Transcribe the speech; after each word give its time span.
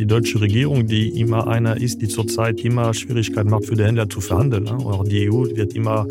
die 0.00 0.06
deutsche 0.06 0.40
Regierung, 0.40 0.86
die 0.86 1.20
immer 1.20 1.46
einer 1.46 1.76
ist, 1.76 2.00
die 2.00 2.08
zurzeit 2.08 2.64
immer 2.64 2.94
Schwierigkeiten 2.94 3.50
macht 3.50 3.66
für 3.66 3.74
die 3.74 3.84
Händler 3.84 4.08
zu 4.08 4.22
verhandeln. 4.22 4.66
Auch 4.66 5.04
die 5.04 5.30
EU 5.30 5.44
wird 5.54 5.74
immer 5.74 6.06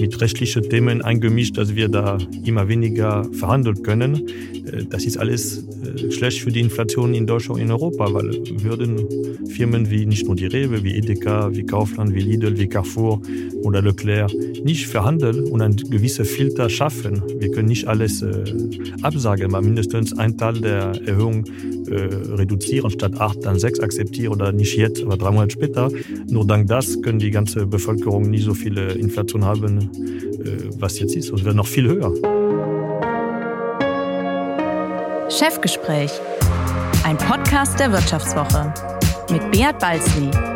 mit 0.00 0.18
rechtlichen 0.22 0.62
Themen 0.62 1.02
eingemischt, 1.02 1.58
dass 1.58 1.74
wir 1.74 1.88
da 1.88 2.16
immer 2.44 2.66
weniger 2.68 3.28
verhandeln 3.32 3.82
können. 3.82 4.26
Äh, 4.66 4.84
das 4.88 5.04
ist 5.04 5.18
alles 5.18 5.58
äh, 5.58 6.10
schlecht 6.10 6.40
für 6.40 6.50
die 6.50 6.60
Inflation 6.60 7.12
in 7.12 7.26
Deutschland 7.26 7.60
und 7.60 7.66
in 7.66 7.72
Europa, 7.72 8.12
weil 8.12 8.30
würden 8.62 9.06
Firmen 9.48 9.90
wie 9.90 10.06
nicht 10.06 10.26
nur 10.26 10.34
die 10.34 10.46
Rewe, 10.46 10.82
wie 10.82 10.96
Edeka, 10.96 11.54
wie 11.54 11.64
Kaufland, 11.64 12.14
wie 12.14 12.20
Lidl, 12.20 12.58
wie 12.58 12.68
Carrefour 12.68 13.20
oder 13.62 13.82
Leclerc 13.82 14.32
nicht 14.64 14.86
verhandeln 14.86 15.44
und 15.44 15.60
ein 15.60 15.76
gewisser 15.76 16.24
Filter 16.24 16.70
schaffen. 16.70 17.22
Wir 17.38 17.50
können 17.50 17.68
nicht 17.68 17.86
alles 17.86 18.22
äh, 18.22 18.44
absagen, 19.02 19.54
aber 19.54 19.60
mindestens 19.60 20.16
ein 20.16 20.38
Teil 20.38 20.60
der 20.60 20.92
Erhöhung 21.06 21.44
reduzieren, 21.88 22.90
statt 22.90 23.20
acht 23.26 23.44
dann 23.44 23.58
sechs 23.58 23.80
akzeptieren 23.80 24.32
oder 24.32 24.52
nicht 24.52 24.76
jetzt, 24.76 25.02
aber 25.02 25.16
drei 25.16 25.30
Monate 25.30 25.52
später. 25.52 25.90
Nur 26.28 26.46
dank 26.46 26.68
das 26.68 27.00
können 27.02 27.18
die 27.18 27.30
ganze 27.30 27.66
Bevölkerung 27.66 28.30
nie 28.30 28.40
so 28.40 28.54
viele 28.54 28.92
Inflation 28.92 29.44
haben, 29.44 29.90
äh, 30.44 30.70
was 30.78 30.98
jetzt 30.98 31.16
ist. 31.16 31.30
Und 31.30 31.44
wird 31.44 31.56
noch 31.56 31.66
viel 31.66 31.88
höher. 31.88 32.12
Chefgespräch, 35.28 36.12
ein 37.04 37.18
Podcast 37.18 37.78
der 37.78 37.92
Wirtschaftswoche 37.92 38.72
mit 39.30 39.50
Beat 39.50 39.78
Balzli. 39.78 40.55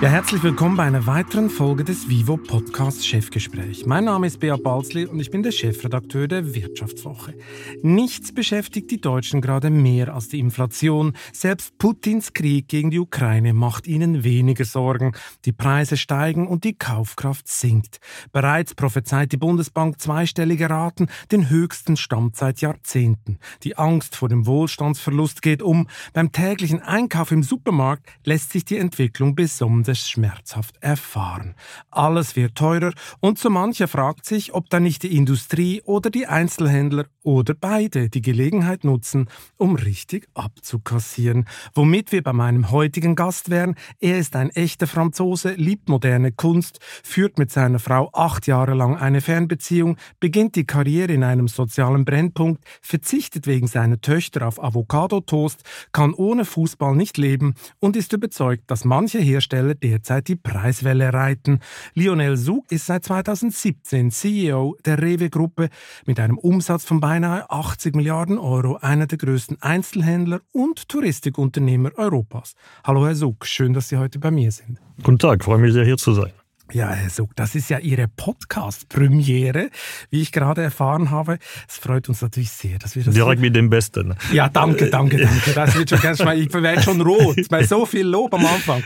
Ja, 0.00 0.10
herzlich 0.10 0.44
willkommen 0.44 0.76
bei 0.76 0.84
einer 0.84 1.06
weiteren 1.06 1.50
Folge 1.50 1.82
des 1.82 2.08
Vivo 2.08 2.36
Podcast 2.36 3.04
Chefgespräch. 3.04 3.84
Mein 3.84 4.04
Name 4.04 4.28
ist 4.28 4.38
Beat 4.38 4.62
Balzli 4.62 5.06
und 5.06 5.18
ich 5.18 5.32
bin 5.32 5.42
der 5.42 5.50
Chefredakteur 5.50 6.28
der 6.28 6.54
Wirtschaftswoche. 6.54 7.34
Nichts 7.82 8.32
beschäftigt 8.32 8.92
die 8.92 9.00
Deutschen 9.00 9.40
gerade 9.40 9.70
mehr 9.70 10.14
als 10.14 10.28
die 10.28 10.38
Inflation. 10.38 11.14
Selbst 11.32 11.78
Putins 11.78 12.32
Krieg 12.32 12.68
gegen 12.68 12.92
die 12.92 13.00
Ukraine 13.00 13.52
macht 13.52 13.88
ihnen 13.88 14.22
weniger 14.22 14.64
Sorgen. 14.64 15.16
Die 15.44 15.50
Preise 15.50 15.96
steigen 15.96 16.46
und 16.46 16.62
die 16.62 16.78
Kaufkraft 16.78 17.48
sinkt. 17.48 17.98
Bereits 18.30 18.76
prophezeit 18.76 19.32
die 19.32 19.36
Bundesbank 19.36 20.00
zweistellige 20.00 20.70
Raten, 20.70 21.08
den 21.32 21.50
höchsten 21.50 21.96
Stand 21.96 22.36
seit 22.36 22.60
Jahrzehnten. 22.60 23.40
Die 23.64 23.76
Angst 23.76 24.14
vor 24.14 24.28
dem 24.28 24.46
Wohlstandsverlust 24.46 25.42
geht 25.42 25.60
um. 25.60 25.88
Beim 26.12 26.30
täglichen 26.30 26.82
Einkauf 26.82 27.32
im 27.32 27.42
Supermarkt 27.42 28.08
lässt 28.22 28.52
sich 28.52 28.64
die 28.64 28.78
Entwicklung 28.78 29.34
besonders 29.34 29.87
es 29.88 30.08
schmerzhaft 30.08 30.76
erfahren. 30.80 31.54
Alles 31.90 32.36
wird 32.36 32.54
teurer 32.54 32.92
und 33.20 33.38
so 33.38 33.50
mancher 33.50 33.88
fragt 33.88 34.24
sich, 34.24 34.54
ob 34.54 34.70
da 34.70 34.80
nicht 34.80 35.02
die 35.02 35.16
Industrie 35.16 35.82
oder 35.82 36.10
die 36.10 36.26
Einzelhändler 36.26 37.06
oder 37.22 37.54
beide 37.54 38.08
die 38.08 38.22
Gelegenheit 38.22 38.84
nutzen, 38.84 39.28
um 39.56 39.76
richtig 39.76 40.28
abzukassieren. 40.34 41.46
Womit 41.74 42.12
wir 42.12 42.22
bei 42.22 42.32
meinem 42.32 42.70
heutigen 42.70 43.16
Gast 43.16 43.50
wären. 43.50 43.74
Er 44.00 44.18
ist 44.18 44.36
ein 44.36 44.50
echter 44.50 44.86
Franzose, 44.86 45.52
liebt 45.52 45.88
moderne 45.88 46.32
Kunst, 46.32 46.78
führt 47.02 47.38
mit 47.38 47.50
seiner 47.50 47.78
Frau 47.78 48.10
acht 48.12 48.46
Jahre 48.46 48.74
lang 48.74 48.96
eine 48.96 49.20
Fernbeziehung, 49.20 49.96
beginnt 50.20 50.56
die 50.56 50.66
Karriere 50.66 51.12
in 51.12 51.24
einem 51.24 51.48
sozialen 51.48 52.04
Brennpunkt, 52.04 52.64
verzichtet 52.80 53.46
wegen 53.46 53.66
seiner 53.66 54.00
Töchter 54.00 54.46
auf 54.46 54.62
Avocado-Toast, 54.62 55.62
kann 55.92 56.14
ohne 56.14 56.44
Fußball 56.44 56.94
nicht 56.94 57.18
leben 57.18 57.54
und 57.78 57.96
ist 57.96 58.12
überzeugt, 58.12 58.70
dass 58.70 58.84
manche 58.84 59.18
Hersteller 59.18 59.74
derzeit 59.82 60.28
die 60.28 60.36
Preiswelle 60.36 61.12
reiten. 61.12 61.60
Lionel 61.94 62.36
Sug 62.36 62.70
ist 62.70 62.86
seit 62.86 63.04
2017 63.04 64.10
CEO 64.10 64.76
der 64.84 65.00
Rewe-Gruppe 65.00 65.68
mit 66.06 66.20
einem 66.20 66.38
Umsatz 66.38 66.84
von 66.84 67.00
beinahe 67.00 67.50
80 67.50 67.94
Milliarden 67.94 68.38
Euro, 68.38 68.76
einer 68.76 69.06
der 69.06 69.18
größten 69.18 69.62
Einzelhändler 69.62 70.40
und 70.52 70.88
Touristikunternehmer 70.88 71.92
Europas. 71.96 72.54
Hallo 72.84 73.06
Herr 73.06 73.14
Sug, 73.14 73.46
schön, 73.46 73.72
dass 73.72 73.88
Sie 73.88 73.96
heute 73.96 74.18
bei 74.18 74.30
mir 74.30 74.50
sind. 74.52 74.78
Guten 75.02 75.18
Tag, 75.18 75.44
freue 75.44 75.58
mich 75.58 75.72
sehr 75.72 75.84
hier 75.84 75.96
zu 75.96 76.12
sein. 76.12 76.32
Ja, 76.72 76.90
Herr 76.90 77.08
Sug, 77.08 77.34
das 77.34 77.54
ist 77.54 77.70
ja 77.70 77.78
Ihre 77.78 78.08
Podcast-Premiere, 78.08 79.70
wie 80.10 80.20
ich 80.20 80.32
gerade 80.32 80.62
erfahren 80.62 81.10
habe. 81.10 81.38
Es 81.66 81.78
freut 81.78 82.08
uns 82.08 82.20
natürlich 82.20 82.50
sehr, 82.50 82.78
dass 82.78 82.94
wir 82.94 83.04
das. 83.04 83.14
Direkt 83.14 83.40
mit 83.40 83.56
dem 83.56 83.70
Besten. 83.70 84.14
Ja, 84.32 84.48
danke, 84.48 84.90
danke, 84.90 85.16
danke. 85.16 85.52
Das 85.52 85.74
wird 85.74 85.88
schon 85.88 86.00
ganz 86.00 86.20
ich 86.20 86.52
werde 86.52 86.82
schon 86.82 87.00
rot, 87.00 87.36
bei 87.48 87.64
so 87.64 87.86
viel 87.86 88.06
Lob 88.06 88.34
am 88.34 88.44
Anfang. 88.44 88.84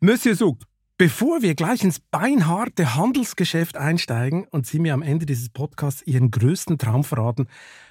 Monsieur 0.00 0.34
Sug, 0.34 0.58
Bevor 0.96 1.42
wir 1.42 1.56
gleich 1.56 1.82
ins 1.82 1.98
beinharte 1.98 2.94
Handelsgeschäft 2.94 3.76
einsteigen 3.76 4.46
und 4.52 4.64
Sie 4.64 4.78
mir 4.78 4.94
am 4.94 5.02
Ende 5.02 5.26
dieses 5.26 5.48
Podcasts 5.48 6.02
Ihren 6.06 6.30
größten 6.30 6.78
Traum 6.78 7.02
verraten, 7.02 7.48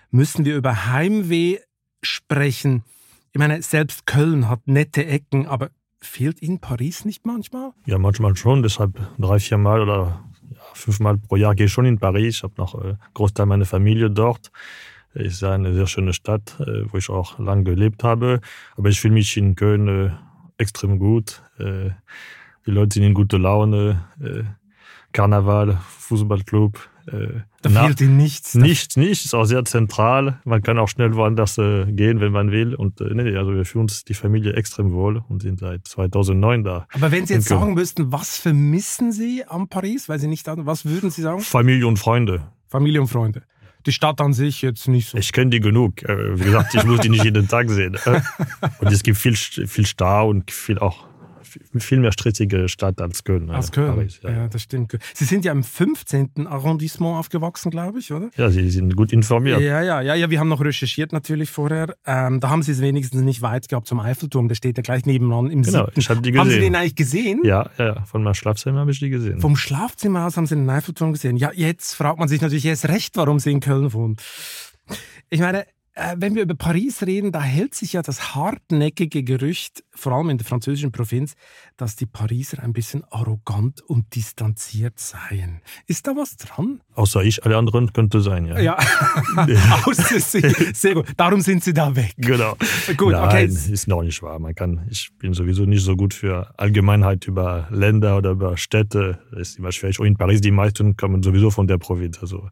müssen 0.10 0.46
wir 0.46 0.56
über 0.56 0.86
Heimweh 0.88 1.58
sprechen. 2.02 2.84
Ich 3.34 3.40
meine, 3.40 3.62
selbst 3.62 4.06
Köln 4.06 4.48
hat 4.48 4.62
nette 4.68 5.06
Ecken, 5.06 5.48
aber 5.48 5.70
fehlt 6.06 6.42
Ihnen 6.42 6.60
Paris 6.60 7.06
nicht 7.06 7.26
manchmal? 7.26 7.72
Ja, 7.86 7.98
manchmal 7.98 8.36
schon. 8.36 8.64
Deshalb 8.64 9.00
drei, 9.18 9.40
vier 9.40 9.58
Mal 9.58 9.82
oder 9.82 10.24
ja, 10.50 10.62
fünfmal 10.74 11.18
pro 11.18 11.36
Jahr 11.36 11.56
gehe 11.56 11.66
ich 11.66 11.74
schon 11.74 11.86
in 11.86 12.00
Paris. 12.00 12.38
Ich 12.38 12.44
habe 12.44 12.54
noch 12.58 12.82
äh, 12.84 12.96
Großteil 13.14 13.46
meiner 13.46 13.66
Familie 13.66 14.10
dort. 14.10 14.52
Es 15.14 15.34
ist 15.34 15.44
eine 15.44 15.74
sehr 15.74 15.88
schöne 15.88 16.14
Stadt, 16.14 16.60
äh, 16.60 16.92
wo 16.92 16.98
ich 16.98 17.10
auch 17.10 17.40
lange 17.40 17.64
gelebt 17.64 18.04
habe. 18.04 18.42
Aber 18.76 18.90
ich 18.90 19.00
fühle 19.00 19.14
mich 19.14 19.38
in 19.38 19.56
Köln 19.56 19.88
äh, 19.88 20.12
extrem 20.58 21.00
gut. 21.00 21.42
Die 21.58 22.72
Leute 22.72 22.94
sind 22.94 23.04
in 23.04 23.14
guter 23.14 23.40
Laune. 23.40 24.06
Karneval, 25.14 25.78
Fußballclub, 26.00 26.90
äh, 27.08 27.42
da 27.64 27.70
Na, 27.72 27.86
fehlt 27.86 28.02
Ihnen 28.02 28.18
nichts. 28.18 28.56
Nichts, 28.56 28.98
nichts. 28.98 29.26
Ist 29.26 29.34
auch 29.34 29.46
sehr 29.46 29.64
zentral. 29.66 30.40
Man 30.44 30.62
kann 30.62 30.78
auch 30.78 30.90
schnell 30.90 31.16
woanders 31.16 31.58
äh, 31.58 31.86
gehen, 31.92 32.20
wenn 32.20 32.32
man 32.32 32.52
will. 32.52 32.76
Und 32.76 33.02
äh, 33.02 33.14
nee, 33.14 33.36
also 33.36 33.54
wir 33.54 33.66
fühlen 33.66 33.84
uns 33.84 34.04
die 34.04 34.14
Familie 34.14 34.54
extrem 34.54 34.92
wohl 34.92 35.24
und 35.30 35.42
sind 35.42 35.60
seit 35.60 35.88
2009 35.88 36.64
da. 36.64 36.88
Aber 36.94 37.12
wenn 37.12 37.26
Sie 37.26 37.34
jetzt 37.34 37.48
sagen 37.48 37.74
müssten, 37.74 38.12
was 38.12 38.38
vermissen 38.38 39.12
Sie 39.12 39.46
an 39.46 39.70
Paris, 39.70 40.10
weil 40.10 40.20
Sie 40.20 40.28
nicht 40.28 40.46
da, 40.46 40.56
was 40.58 40.86
würden 40.86 41.10
Sie 41.10 41.22
sagen? 41.22 41.40
Familie 41.40 41.88
und 41.88 41.98
Freunde. 41.98 42.48
Familie 42.68 43.02
und 43.02 43.08
Freunde. 43.08 43.44
Die 43.86 43.92
Stadt 43.92 44.22
an 44.22 44.34
sich 44.34 44.62
jetzt 44.62 44.88
nicht 44.88 45.10
so. 45.10 45.18
Ich 45.18 45.34
kenne 45.34 45.50
die 45.52 45.60
genug. 45.60 46.04
Äh, 46.04 46.40
wie 46.40 46.44
gesagt, 46.44 46.74
ich 46.76 46.84
muss 46.86 47.00
die 47.00 47.10
nicht 47.10 47.24
jeden 47.24 47.48
Tag 47.48 47.70
sehen. 47.70 47.98
Und 48.80 48.92
es 48.92 49.04
gibt 49.04 49.18
viel, 49.18 49.36
viel 49.36 49.86
Stau 49.86 50.30
und 50.30 50.52
viel 50.52 50.80
auch 50.80 51.06
viel 51.78 52.00
mehr 52.00 52.12
strittige 52.12 52.70
Stadt 52.70 53.02
als 53.02 53.24
Köln. 53.24 53.50
Als 53.50 53.72
Köln, 53.72 53.96
Paris, 53.96 54.20
ja. 54.24 54.32
ja. 54.32 54.48
das 54.48 54.62
stimmt. 54.62 54.98
Sie 55.14 55.26
sind 55.26 55.46
ja 55.46 55.52
im 55.52 55.64
15. 55.64 56.48
Arrondissement 56.48 57.18
aufgewachsen, 57.18 57.72
glaube 57.72 58.00
ich, 58.00 58.12
oder? 58.12 58.30
Ja, 58.38 58.50
Sie 58.50 58.70
sind 58.70 58.96
gut 58.96 59.14
informiert. 59.14 59.62
Ja, 59.62 59.82
ja, 59.82 60.02
ja, 60.02 60.16
ja 60.16 60.30
wir 60.30 60.40
haben 60.40 60.50
noch 60.50 60.64
recherchiert 60.64 61.14
natürlich 61.14 61.50
vorher. 61.50 61.96
Ähm, 62.06 62.40
da 62.40 62.50
haben 62.50 62.64
Sie 62.64 62.72
es 62.72 62.82
wenigstens 62.82 63.22
nicht 63.22 63.42
weit 63.42 63.68
gehabt 63.70 63.88
zum 63.88 64.00
Eiffelturm, 64.00 64.48
der 64.48 64.56
steht 64.56 64.78
ja 64.78 64.84
gleich 64.84 65.06
nebenan 65.06 65.50
im 65.50 65.64
Genau, 65.64 65.88
ich 65.96 66.10
habe 66.10 66.22
die 66.22 66.32
gesehen. 66.32 66.40
Haben 66.40 66.50
Sie 66.52 66.60
den 66.60 66.76
eigentlich 66.76 66.96
gesehen? 66.96 67.42
Ja, 67.44 67.70
ja, 67.78 68.04
von 68.06 68.24
meinem 68.24 68.34
Schlafzimmer 68.34 68.80
habe 68.82 68.92
ich 68.92 69.00
die 69.00 69.10
gesehen. 69.10 69.40
Vom 69.40 69.56
Schlafzimmer 69.56 70.26
aus 70.26 70.38
haben 70.38 70.46
Sie 70.46 70.56
den 70.56 70.70
Eiffelturm 70.70 71.14
gesehen. 71.14 71.38
Ja, 71.38 71.52
jetzt 71.54 71.94
fragt 71.94 72.20
man 72.20 72.28
sich 72.28 72.42
natürlich 72.42 72.66
erst 72.66 72.88
recht, 72.88 73.16
warum 73.18 73.40
Sie 73.40 73.52
in 73.52 73.60
Köln 73.60 73.94
wohnen. 73.94 74.18
Ich 75.30 75.40
meine, 75.40 75.66
wenn 76.18 76.34
wir 76.34 76.42
über 76.42 76.56
Paris 76.56 77.04
reden, 77.04 77.32
da 77.32 77.42
hält 77.42 77.76
sich 77.76 77.94
ja 77.94 78.02
das 78.02 78.34
hartnäckige 78.36 79.24
Gerücht, 79.24 79.84
vor 79.92 80.14
allem 80.14 80.32
in 80.32 80.38
der 80.40 80.46
französischen 80.46 80.92
Provinz, 80.92 81.36
dass 81.78 81.96
die 81.96 82.08
Pariser 82.08 82.64
ein 82.64 82.74
bisschen 82.74 83.04
arrogant 83.12 83.82
und 83.82 84.16
distanziert 84.16 85.00
seien. 85.00 85.62
Ist 85.86 86.08
da 86.08 86.16
was 86.16 86.36
dran? 86.38 86.82
Außer 86.96 87.24
ich, 87.24 87.46
alle 87.46 87.58
anderen 87.58 87.94
könnte 87.94 88.22
sein, 88.22 88.46
ja. 88.46 88.60
Ja, 88.60 88.78
außer 89.86 90.20
Sie. 90.20 90.42
Sehr 90.74 90.96
gut. 90.96 91.14
Darum 91.16 91.42
sind 91.42 91.64
Sie 91.64 91.74
da 91.74 91.96
weg. 91.96 92.14
Genau. 92.18 92.56
Gut, 92.98 93.12
Nein, 93.12 93.26
okay. 93.26 93.46
ist 93.46 93.88
noch 93.88 94.02
nicht 94.02 94.22
wahr. 94.24 94.40
Man 94.40 94.56
kann, 94.56 94.88
ich 94.90 95.12
bin 95.20 95.34
sowieso 95.34 95.66
nicht 95.66 95.84
so 95.84 95.96
gut 95.96 96.16
für 96.16 96.58
Allgemeinheit 96.58 97.28
über 97.28 97.68
Länder 97.70 98.18
oder 98.18 98.32
über 98.32 98.58
Städte. 98.58 99.20
Das 99.32 99.50
ist 99.50 99.60
immer 99.60 99.72
schwierig. 99.72 100.00
Und 100.00 100.08
in 100.08 100.18
Paris, 100.18 100.42
die 100.42 100.52
meisten 100.52 100.98
kommen 100.98 101.22
sowieso 101.22 101.52
von 101.52 101.68
der 101.68 101.78
Provinz. 101.78 102.18
Also, 102.20 102.50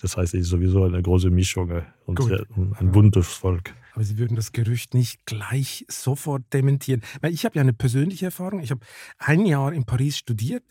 das 0.00 0.16
heißt, 0.16 0.34
es 0.34 0.42
ist 0.42 0.48
sowieso 0.50 0.84
eine 0.84 1.02
große 1.02 1.30
Mischung. 1.30 1.82
Und 2.06 2.22
sehr, 2.22 2.46
ein 2.56 2.92
buntes 2.92 3.28
Volk. 3.28 3.74
Aber 3.94 4.04
Sie 4.04 4.18
würden 4.18 4.36
das 4.36 4.52
Gerücht 4.52 4.94
nicht 4.94 5.26
gleich 5.26 5.84
sofort 5.88 6.42
dementieren. 6.52 7.02
Weil 7.20 7.32
ich 7.32 7.44
habe 7.44 7.56
ja 7.56 7.62
eine 7.62 7.72
persönliche 7.72 8.26
Erfahrung. 8.26 8.60
Ich 8.60 8.70
habe 8.70 8.80
ein 9.18 9.44
Jahr 9.44 9.72
in 9.72 9.84
Paris 9.84 10.18
studiert 10.18 10.62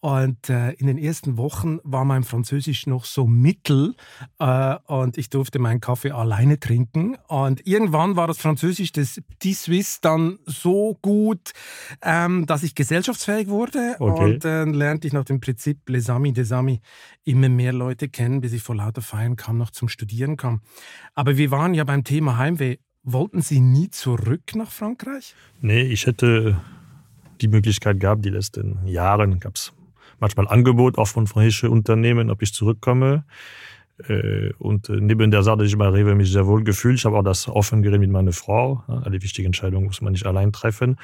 und 0.00 0.48
äh, 0.48 0.72
in 0.74 0.86
den 0.86 0.96
ersten 0.96 1.36
Wochen 1.38 1.80
war 1.82 2.04
mein 2.04 2.22
Französisch 2.22 2.86
noch 2.86 3.04
so 3.04 3.26
mittel 3.26 3.96
äh, 4.38 4.76
und 4.86 5.18
ich 5.18 5.28
durfte 5.28 5.58
meinen 5.58 5.80
Kaffee 5.80 6.12
alleine 6.12 6.60
trinken. 6.60 7.16
Und 7.26 7.66
irgendwann 7.66 8.14
war 8.14 8.28
das 8.28 8.38
Französisch 8.38 8.92
des 8.92 9.20
Suisse 9.42 9.98
dann 10.00 10.38
so 10.46 10.96
gut, 11.02 11.50
ähm, 12.00 12.46
dass 12.46 12.62
ich 12.62 12.76
gesellschaftsfähig 12.76 13.48
wurde. 13.48 13.96
Okay. 13.98 14.24
Und 14.24 14.44
dann 14.44 14.74
äh, 14.74 14.76
lernte 14.76 15.08
ich 15.08 15.12
nach 15.12 15.24
dem 15.24 15.40
Prinzip 15.40 15.88
Les 15.88 16.08
Amis 16.08 16.34
des 16.34 16.52
Amis 16.52 16.78
immer 17.24 17.48
mehr 17.48 17.72
Leute 17.72 18.08
kennen, 18.08 18.40
bis 18.40 18.52
ich 18.52 18.62
vor 18.62 18.76
lauter 18.76 19.02
Feiern 19.02 19.34
kam, 19.34 19.58
noch 19.58 19.70
zum 19.70 19.88
Studieren 19.88 20.36
kam. 20.36 20.60
Aber 21.14 21.36
wir 21.36 21.50
waren 21.50 21.74
ja 21.74 21.82
beim 21.82 22.04
Thema 22.04 22.36
Heimweh. 22.38 22.76
Wollten 23.02 23.40
Sie 23.40 23.60
nie 23.60 23.90
zurück 23.90 24.54
nach 24.54 24.70
Frankreich? 24.70 25.34
Nee, 25.60 25.82
ich 25.82 26.06
hätte 26.06 26.60
die 27.40 27.48
Möglichkeit 27.48 27.98
gehabt, 27.98 28.24
die 28.24 28.30
letzten 28.30 28.86
Jahre 28.86 29.28
gab 29.38 29.56
es 29.56 29.72
manchmal 30.20 30.48
Angebot 30.48 30.98
auch 30.98 31.08
von 31.08 31.26
französischen 31.26 31.70
Unternehmen, 31.70 32.30
ob 32.30 32.42
ich 32.42 32.52
zurückkomme. 32.52 33.24
Äh, 34.06 34.52
und 34.58 34.88
äh, 34.88 35.00
neben 35.00 35.30
der 35.30 35.42
Sache, 35.42 35.64
ich 35.64 35.76
bei 35.76 35.88
Rewe 35.88 36.14
mich 36.14 36.30
sehr 36.30 36.46
wohl 36.46 36.62
gefühlt, 36.62 36.98
ich 36.98 37.04
habe 37.04 37.18
auch 37.18 37.24
das 37.24 37.48
offen 37.48 37.82
geredet 37.82 38.00
mit 38.00 38.10
meiner 38.10 38.32
Frau. 38.32 38.84
Alle 38.86 39.22
wichtigen 39.22 39.46
Entscheidungen 39.46 39.86
muss 39.86 40.00
man 40.00 40.12
nicht 40.12 40.26
allein 40.26 40.52
treffen. 40.52 40.96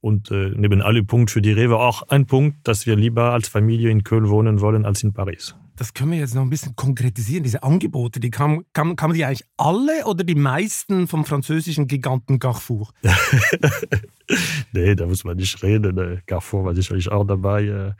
Und 0.00 0.30
äh, 0.30 0.50
neben 0.56 0.80
alle 0.80 1.04
Punkte 1.04 1.34
für 1.34 1.42
die 1.42 1.52
Rewe 1.52 1.78
auch 1.78 2.08
ein 2.08 2.26
Punkt, 2.26 2.56
dass 2.66 2.86
wir 2.86 2.96
lieber 2.96 3.32
als 3.32 3.48
Familie 3.48 3.90
in 3.90 4.02
Köln 4.02 4.30
wohnen 4.30 4.60
wollen 4.60 4.86
als 4.86 5.02
in 5.02 5.12
Paris. 5.12 5.54
Das 5.76 5.94
können 5.94 6.12
wir 6.12 6.18
jetzt 6.18 6.34
noch 6.34 6.42
ein 6.42 6.50
bisschen 6.50 6.74
konkretisieren. 6.74 7.42
Diese 7.42 7.62
Angebote, 7.62 8.20
die 8.20 8.30
kann, 8.30 8.64
kann 8.72 8.96
man 8.98 9.12
die 9.14 9.24
eigentlich 9.24 9.46
alle 9.56 10.04
oder 10.06 10.24
die 10.24 10.34
meisten 10.34 11.06
vom 11.06 11.24
französischen 11.24 11.86
Giganten 11.86 12.38
Carrefour? 12.38 12.90
nee, 14.72 14.94
da 14.94 15.06
muss 15.06 15.24
man 15.24 15.36
nicht 15.36 15.62
reden. 15.62 16.22
Carrefour 16.26 16.64
war 16.64 16.74
sicherlich 16.74 17.10
auch 17.10 17.26
dabei. 17.26 17.94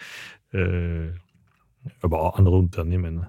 Äh, 0.52 1.12
aber 2.02 2.20
auch 2.20 2.38
andere 2.38 2.56
Unternehmen. 2.56 3.26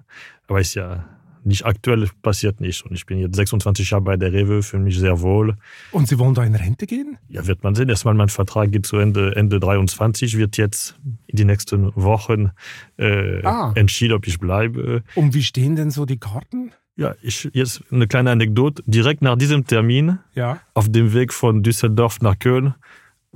Aber 0.48 0.60
ist 0.60 0.76
ja 0.76 1.06
nicht 1.44 1.66
aktuell 1.66 2.08
passiert 2.22 2.62
nicht. 2.62 2.86
Und 2.86 2.94
ich 2.94 3.06
bin 3.06 3.20
jetzt 3.20 3.36
26 3.36 3.90
Jahre 3.90 4.04
bei 4.04 4.18
der 4.18 4.32
Rewe, 4.32 4.62
fühle 4.64 4.84
mich 4.84 4.98
sehr 4.98 5.22
wohl. 5.22 5.58
Und 5.92 6.08
Sie 6.08 6.20
wollen 6.20 6.34
da 6.34 6.44
in 6.44 6.56
Rente 6.56 6.86
gehen? 6.86 7.18
Ja, 7.30 7.48
wird 7.48 7.64
man 7.64 7.76
sehen. 7.76 7.90
Erstmal 7.90 8.14
mein 8.14 8.30
Vertrag 8.30 8.72
geht 8.72 8.86
zu 8.86 8.98
Ende, 8.98 9.36
Ende 9.36 9.60
23, 9.60 10.38
wird 10.38 10.58
jetzt 10.58 10.96
in 11.28 11.38
die 11.38 11.46
nächsten 11.46 11.96
Wochen 11.96 12.52
äh, 12.98 13.44
ah. 13.44 13.72
entschieden, 13.76 14.14
ob 14.14 14.28
ich 14.28 14.40
bleibe. 14.40 15.04
Und 15.16 15.34
wie 15.34 15.44
stehen 15.44 15.76
denn 15.76 15.92
so 15.92 16.06
die 16.06 16.18
Karten? 16.18 16.72
Ja, 16.96 17.16
ich, 17.22 17.50
jetzt 17.54 17.84
eine 17.92 18.08
kleine 18.08 18.32
Anekdote. 18.32 18.84
Direkt 18.86 19.22
nach 19.22 19.38
diesem 19.38 19.66
Termin, 19.66 20.20
ja. 20.36 20.60
auf 20.74 20.92
dem 20.92 21.14
Weg 21.14 21.34
von 21.34 21.64
Düsseldorf 21.64 22.22
nach 22.22 22.38
Köln, 22.38 22.76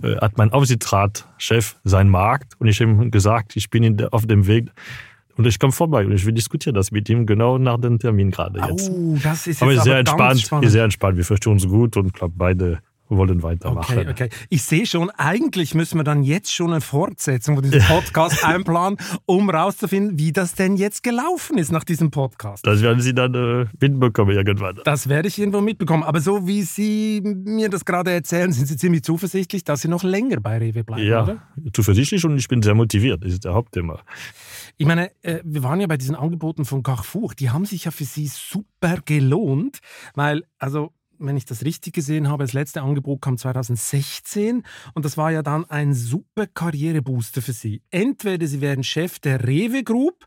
hat 0.02 0.38
mein 0.38 0.52
Aufsichtsratchef 0.52 1.78
seinen 1.84 2.10
Markt 2.10 2.54
und 2.60 2.68
ich 2.68 2.82
habe 2.82 2.92
ihm 2.92 3.12
gesagt, 3.12 3.56
ich 3.56 3.70
bin 3.70 4.06
auf 4.12 4.26
dem 4.26 4.48
Weg 4.48 4.72
und 5.38 5.46
ich 5.46 5.60
komme 5.60 5.72
vorbei 5.72 6.06
und 6.06 6.12
ich 6.12 6.26
will 6.26 6.34
diskutieren 6.34 6.76
das 6.76 6.92
mit 6.92 7.10
ihm 7.10 7.26
genau 7.26 7.58
nach 7.58 7.80
dem 7.80 8.00
Termin 8.00 8.32
gerade 8.32 8.60
jetzt. 8.70 8.90
Oh, 8.90 9.18
das 9.24 9.48
ist 9.48 9.62
jetzt 9.62 9.62
aber, 9.62 9.82
sehr 9.82 10.00
entspannt, 10.00 10.50
sehr 10.64 10.84
entspannt. 10.84 11.18
Wir 11.18 11.26
verstehen 11.26 11.54
uns 11.54 11.68
gut 11.68 11.98
und 11.98 12.14
glaube 12.14 12.34
beide 12.38 12.80
wollen 13.10 13.44
weitermachen. 13.44 14.00
Okay, 14.00 14.10
okay. 14.10 14.30
Ich 14.50 14.64
sehe 14.64 14.86
schon, 14.86 15.10
eigentlich 15.12 15.76
müssen 15.76 16.00
wir 16.00 16.04
dann 16.04 16.24
jetzt 16.24 16.54
schon 16.54 16.72
eine 16.72 16.82
Fortsetzung 16.82 17.56
von 17.56 17.64
diesem 17.64 17.82
Podcast 17.88 18.44
einplanen, 18.44 18.98
um 19.26 19.50
rauszufinden, 19.50 20.18
wie 20.18 20.34
das 20.34 20.56
denn 20.56 20.76
jetzt 20.76 21.04
gelaufen 21.04 21.58
ist 21.58 21.72
nach 21.72 21.84
diesem 21.84 22.12
Podcast. 22.12 22.66
Das 22.66 22.82
werden 22.82 23.02
Sie 23.02 23.14
dann 23.14 23.34
äh, 23.34 23.66
mitbekommen 23.80 24.32
irgendwann. 24.32 24.80
Das 24.84 25.08
werde 25.08 25.28
ich 25.28 25.38
irgendwo 25.38 25.62
mitbekommen. 25.62 26.04
Aber 26.04 26.20
so 26.20 26.48
wie 26.48 26.64
Sie 26.64 27.22
mir 27.24 27.70
das 27.70 27.86
gerade 27.86 28.12
erzählen, 28.12 28.52
sind 28.52 28.68
Sie 28.68 28.78
ziemlich 28.78 29.04
zuversichtlich, 29.04 29.64
dass 29.64 29.82
Sie 29.82 29.88
noch 29.88 30.04
länger 30.04 30.40
bei 30.40 30.58
Rewe 30.58 30.84
bleiben, 30.84 31.06
ja, 31.06 31.24
oder? 31.24 31.42
zuversichtlich 31.74 32.26
und 32.26 32.38
ich 32.38 32.48
bin 32.48 32.62
sehr 32.62 32.76
motiviert. 32.76 33.24
Das 33.24 33.34
ist 33.34 33.46
der 33.46 33.54
Hauptthema. 33.54 34.00
Ich 34.78 34.86
meine, 34.86 35.12
äh, 35.22 35.40
wir 35.44 35.64
waren 35.64 35.80
ja 35.80 35.88
bei 35.88 35.98
diesen 35.98 36.16
Angeboten 36.16 36.66
von 36.66 36.84
Carrefour. 36.84 37.34
Die 37.38 37.50
haben 37.50 37.66
sich 37.66 37.86
ja 37.86 37.92
für 37.92 38.04
Sie 38.04 38.28
super 38.28 38.98
gelohnt, 39.06 39.80
weil, 40.16 40.44
also 40.60 40.92
wenn 41.20 41.38
ich 41.38 41.46
das 41.46 41.64
richtig 41.64 41.94
gesehen 41.94 42.30
habe, 42.30 42.44
das 42.44 42.54
letzte 42.54 42.82
Angebot 42.82 43.22
kam 43.22 43.38
2016 43.38 44.64
und 44.94 45.06
das 45.06 45.18
war 45.18 45.32
ja 45.32 45.42
dann 45.42 45.66
ein 45.70 45.94
super 45.94 46.48
Karrierebooster 46.48 47.42
für 47.42 47.54
Sie. 47.54 47.82
Entweder 47.92 48.48
Sie 48.48 48.62
werden 48.62 48.84
Chef 48.84 49.20
der 49.20 49.48
Rewe 49.48 49.84
Group 49.84 50.26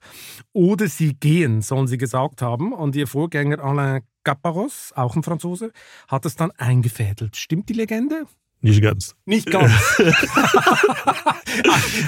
oder 0.53 0.89
Sie 0.89 1.15
gehen, 1.15 1.63
sollen 1.63 1.87
Sie 1.87 1.99
gesagt 1.99 2.43
haben. 2.43 2.73
Und 2.73 2.97
Ihr 2.97 3.07
Vorgänger 3.07 3.59
Alain 3.61 4.03
Caparos, 4.25 4.93
auch 4.95 5.17
ein 5.17 5.23
Franzose, 5.23 5.73
hat 6.09 6.27
es 6.27 6.37
dann 6.37 6.51
eingefädelt. 6.53 7.37
Stimmt 7.37 7.69
die 7.69 7.75
Legende? 7.75 8.27
Nicht 8.61 8.83
ganz. 8.83 9.15
Nicht 9.25 9.51
ganz. 9.51 9.73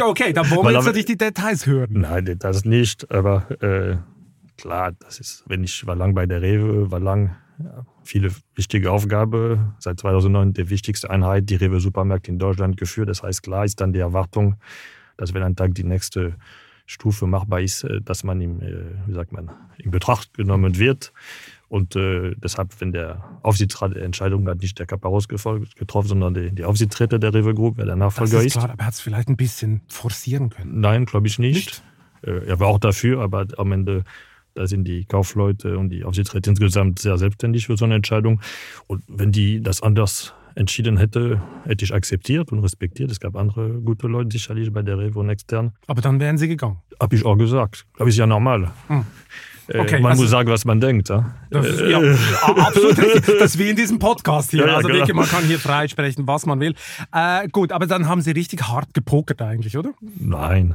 okay, 0.01 0.33
dann 0.33 0.51
wollen 0.51 0.65
wir 0.65 0.73
jetzt 0.73 0.85
natürlich 0.85 1.07
die 1.07 1.17
Details 1.17 1.67
hören. 1.67 1.89
Nein, 1.93 2.25
Details 2.25 2.65
nicht, 2.65 3.11
aber 3.11 3.49
äh, 3.63 3.99
klar, 4.57 4.93
das 4.99 5.21
ist, 5.21 5.45
wenn 5.47 5.63
ich 5.63 5.87
war 5.87 5.95
lang 5.95 6.15
bei 6.15 6.27
der 6.27 6.43
Rewe, 6.43 6.91
war 6.91 6.99
lang 6.99 7.37
viele 8.05 8.31
wichtige 8.55 8.91
Aufgabe. 8.91 9.75
Seit 9.79 10.01
2009 10.01 10.53
die 10.53 10.71
wichtigste 10.71 11.11
Einheit, 11.11 11.49
die 11.51 11.57
Rewe 11.57 11.81
Supermärkte 11.81 12.31
in 12.31 12.39
Deutschland 12.39 12.77
geführt. 12.77 13.09
Das 13.09 13.23
heißt, 13.23 13.43
klar 13.43 13.65
ist 13.65 13.81
dann 13.81 13.93
die 13.93 14.01
Erwartung, 14.01 14.57
dass 15.17 15.35
wenn 15.35 15.43
ein 15.43 15.57
Tag 15.57 15.75
die 15.75 15.85
nächste 15.85 16.37
Stufe 16.87 17.27
machbar 17.27 17.61
ist, 17.61 17.85
äh, 17.85 18.01
dass 18.01 18.25
man 18.25 18.41
ihm, 18.41 18.61
äh, 18.61 19.07
wie 19.07 19.13
sagt 19.13 19.33
man, 19.33 19.51
in 19.79 19.91
Betracht 19.91 20.35
genommen 20.35 20.79
wird. 20.79 21.13
Und 21.69 21.95
äh, 21.95 22.35
deshalb, 22.37 22.81
wenn 22.81 22.91
der 22.91 23.39
Aufsichtsrat 23.43 23.95
die 23.95 24.01
Entscheidung 24.01 24.49
hat, 24.49 24.61
nicht 24.61 24.77
der 24.81 24.87
Kaparos 24.87 25.29
getroffen, 25.29 26.09
sondern 26.09 26.35
die, 26.35 26.53
die 26.53 26.65
Aufsichtsräte 26.65 27.21
der 27.21 27.33
Rewe 27.33 27.55
Group, 27.55 27.77
wer 27.77 27.87
der 27.87 27.95
Nachfolger 27.95 28.39
das 28.39 28.47
ist. 28.47 28.53
Klar, 28.55 28.71
aber 28.71 28.81
er 28.81 28.87
hat 28.87 28.95
es 28.95 29.01
vielleicht 29.01 29.29
ein 29.29 29.37
bisschen 29.37 29.83
forcieren 29.87 30.51
können. 30.51 30.81
Nein, 30.81 31.05
glaube 31.05 31.29
ich 31.29 31.39
nicht. 31.39 31.55
nicht? 31.55 31.83
Äh, 32.23 32.49
er 32.49 32.59
war 32.59 32.67
auch 32.67 32.81
dafür, 32.81 33.21
aber 33.21 33.47
am 33.57 33.71
Ende 33.71 34.03
da 34.61 34.67
sind 34.67 34.85
die 34.85 35.07
Kaufleute 35.07 35.79
und 35.79 35.89
die 35.89 36.05
Aufsichtsräte 36.05 36.51
insgesamt 36.51 36.99
sehr 36.99 37.17
selbstständig 37.17 37.65
für 37.65 37.79
so 37.79 37.87
eine 37.87 37.95
Entscheidung. 37.95 38.43
Und 38.89 39.03
wenn 39.09 39.33
die 39.33 39.63
das 39.63 39.83
anders 39.83 40.35
entschieden 40.55 40.99
hätte, 40.99 41.41
hätte 41.65 41.83
ich 41.83 41.95
akzeptiert 41.95 42.53
und 42.53 42.59
respektiert. 42.59 43.11
Es 43.11 43.21
gab 43.21 43.37
andere 43.37 43.81
gute 43.81 44.07
Leute 44.07 44.29
sicherlich 44.33 44.71
bei 44.71 44.83
der 44.83 44.99
Revo 44.99 45.21
und 45.21 45.31
extern. 45.31 45.73
Aber 45.87 46.03
dann 46.03 46.21
wären 46.21 46.37
sie 46.37 46.47
gegangen. 46.47 46.77
Habe 47.01 47.17
ich 47.17 47.25
auch 47.25 47.37
gesagt. 47.37 47.87
Glaube 47.95 48.11
ich 48.11 48.17
ja 48.19 48.27
normal. 48.27 48.71
Hm. 48.89 49.07
Äh, 49.69 49.79
okay, 49.79 49.99
man 50.01 50.11
also, 50.11 50.25
muss 50.25 50.31
sagen, 50.31 50.51
was 50.51 50.67
man 50.67 50.79
denkt. 50.79 51.09
Ja, 51.09 51.35
das, 51.49 51.81
ja 51.81 51.99
absolut 52.43 52.99
richtig. 53.03 53.39
Das 53.39 53.55
ist 53.55 53.59
wie 53.59 53.71
in 53.71 53.77
diesem 53.77 53.99
Podcast 53.99 54.51
hier. 54.51 54.67
Ja, 54.67 54.77
also 54.77 54.89
genau. 54.89 54.99
wirklich, 54.99 55.17
man 55.17 55.27
kann 55.27 55.45
hier 55.45 55.59
frei 55.59 55.89
sprechen, 55.89 56.27
was 56.27 56.45
man 56.45 56.61
will. 56.61 56.75
Äh, 57.15 57.49
gut, 57.49 57.73
aber 57.73 57.87
dann 57.87 58.09
haben 58.09 58.21
Sie 58.21 58.33
richtig 58.33 58.69
hart 58.69 58.93
gepokert 58.93 59.41
eigentlich, 59.41 59.79
oder? 59.79 59.95
Nein. 60.19 60.75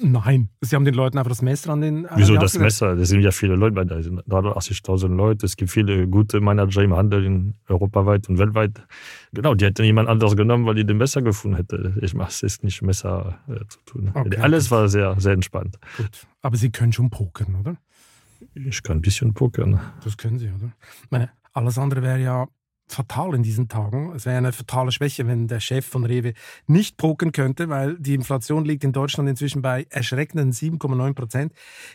Nein, 0.00 0.50
sie 0.60 0.76
haben 0.76 0.84
den 0.84 0.94
Leuten 0.94 1.18
einfach 1.18 1.30
das 1.30 1.42
Messer 1.42 1.72
an 1.72 1.80
den. 1.80 2.06
Wieso 2.14 2.36
das 2.36 2.56
Messer? 2.56 2.94
Da 2.94 3.04
sind 3.04 3.22
ja 3.22 3.32
viele 3.32 3.56
Leute 3.56 3.74
bei, 3.74 3.84
da 3.84 4.00
sind 4.00 4.20
380.000 4.22 5.08
Leute. 5.08 5.46
Es 5.46 5.56
gibt 5.56 5.72
viele 5.72 6.06
gute 6.06 6.40
Manager 6.40 6.82
im 6.82 6.94
Handel 6.94 7.24
in 7.24 7.54
europaweit 7.68 8.28
und 8.28 8.38
weltweit. 8.38 8.86
Genau, 9.32 9.54
die 9.54 9.64
hätten 9.64 9.84
jemand 9.84 10.08
anderes 10.08 10.36
genommen, 10.36 10.64
weil 10.66 10.76
die 10.76 10.86
den 10.86 10.98
Messer 10.98 11.22
gefunden 11.22 11.56
hätte. 11.56 11.94
Ich 12.02 12.14
mache 12.14 12.30
es 12.30 12.42
ist 12.44 12.62
nicht 12.62 12.82
Messer 12.82 13.40
äh, 13.48 13.66
zu 13.66 13.78
tun. 13.84 14.10
Okay. 14.14 14.38
Alles 14.38 14.70
war 14.70 14.88
sehr, 14.88 15.18
sehr 15.18 15.32
entspannt. 15.32 15.76
Gut, 15.96 16.26
aber 16.42 16.56
Sie 16.56 16.70
können 16.70 16.92
schon 16.92 17.10
pokern, 17.10 17.56
oder? 17.56 17.76
Ich 18.54 18.82
kann 18.82 18.98
ein 18.98 19.02
bisschen 19.02 19.34
pokern. 19.34 19.80
Das 20.04 20.16
können 20.16 20.38
Sie, 20.38 20.50
oder? 20.50 20.72
Ich 21.02 21.10
meine, 21.10 21.30
alles 21.52 21.78
andere 21.78 22.02
wäre 22.02 22.20
ja 22.20 22.46
fatal 22.86 23.34
in 23.34 23.42
diesen 23.42 23.68
Tagen. 23.68 24.12
Es 24.14 24.26
wäre 24.26 24.38
eine 24.38 24.52
fatale 24.52 24.92
Schwäche, 24.92 25.26
wenn 25.26 25.48
der 25.48 25.60
Chef 25.60 25.86
von 25.86 26.04
Rewe 26.04 26.34
nicht 26.66 26.96
pokern 26.96 27.32
könnte, 27.32 27.68
weil 27.68 27.98
die 27.98 28.14
Inflation 28.14 28.64
liegt 28.64 28.84
in 28.84 28.92
Deutschland 28.92 29.28
inzwischen 29.28 29.62
bei 29.62 29.86
erschreckenden 29.90 30.52
7,9 30.52 31.14
Prozent. 31.14 31.52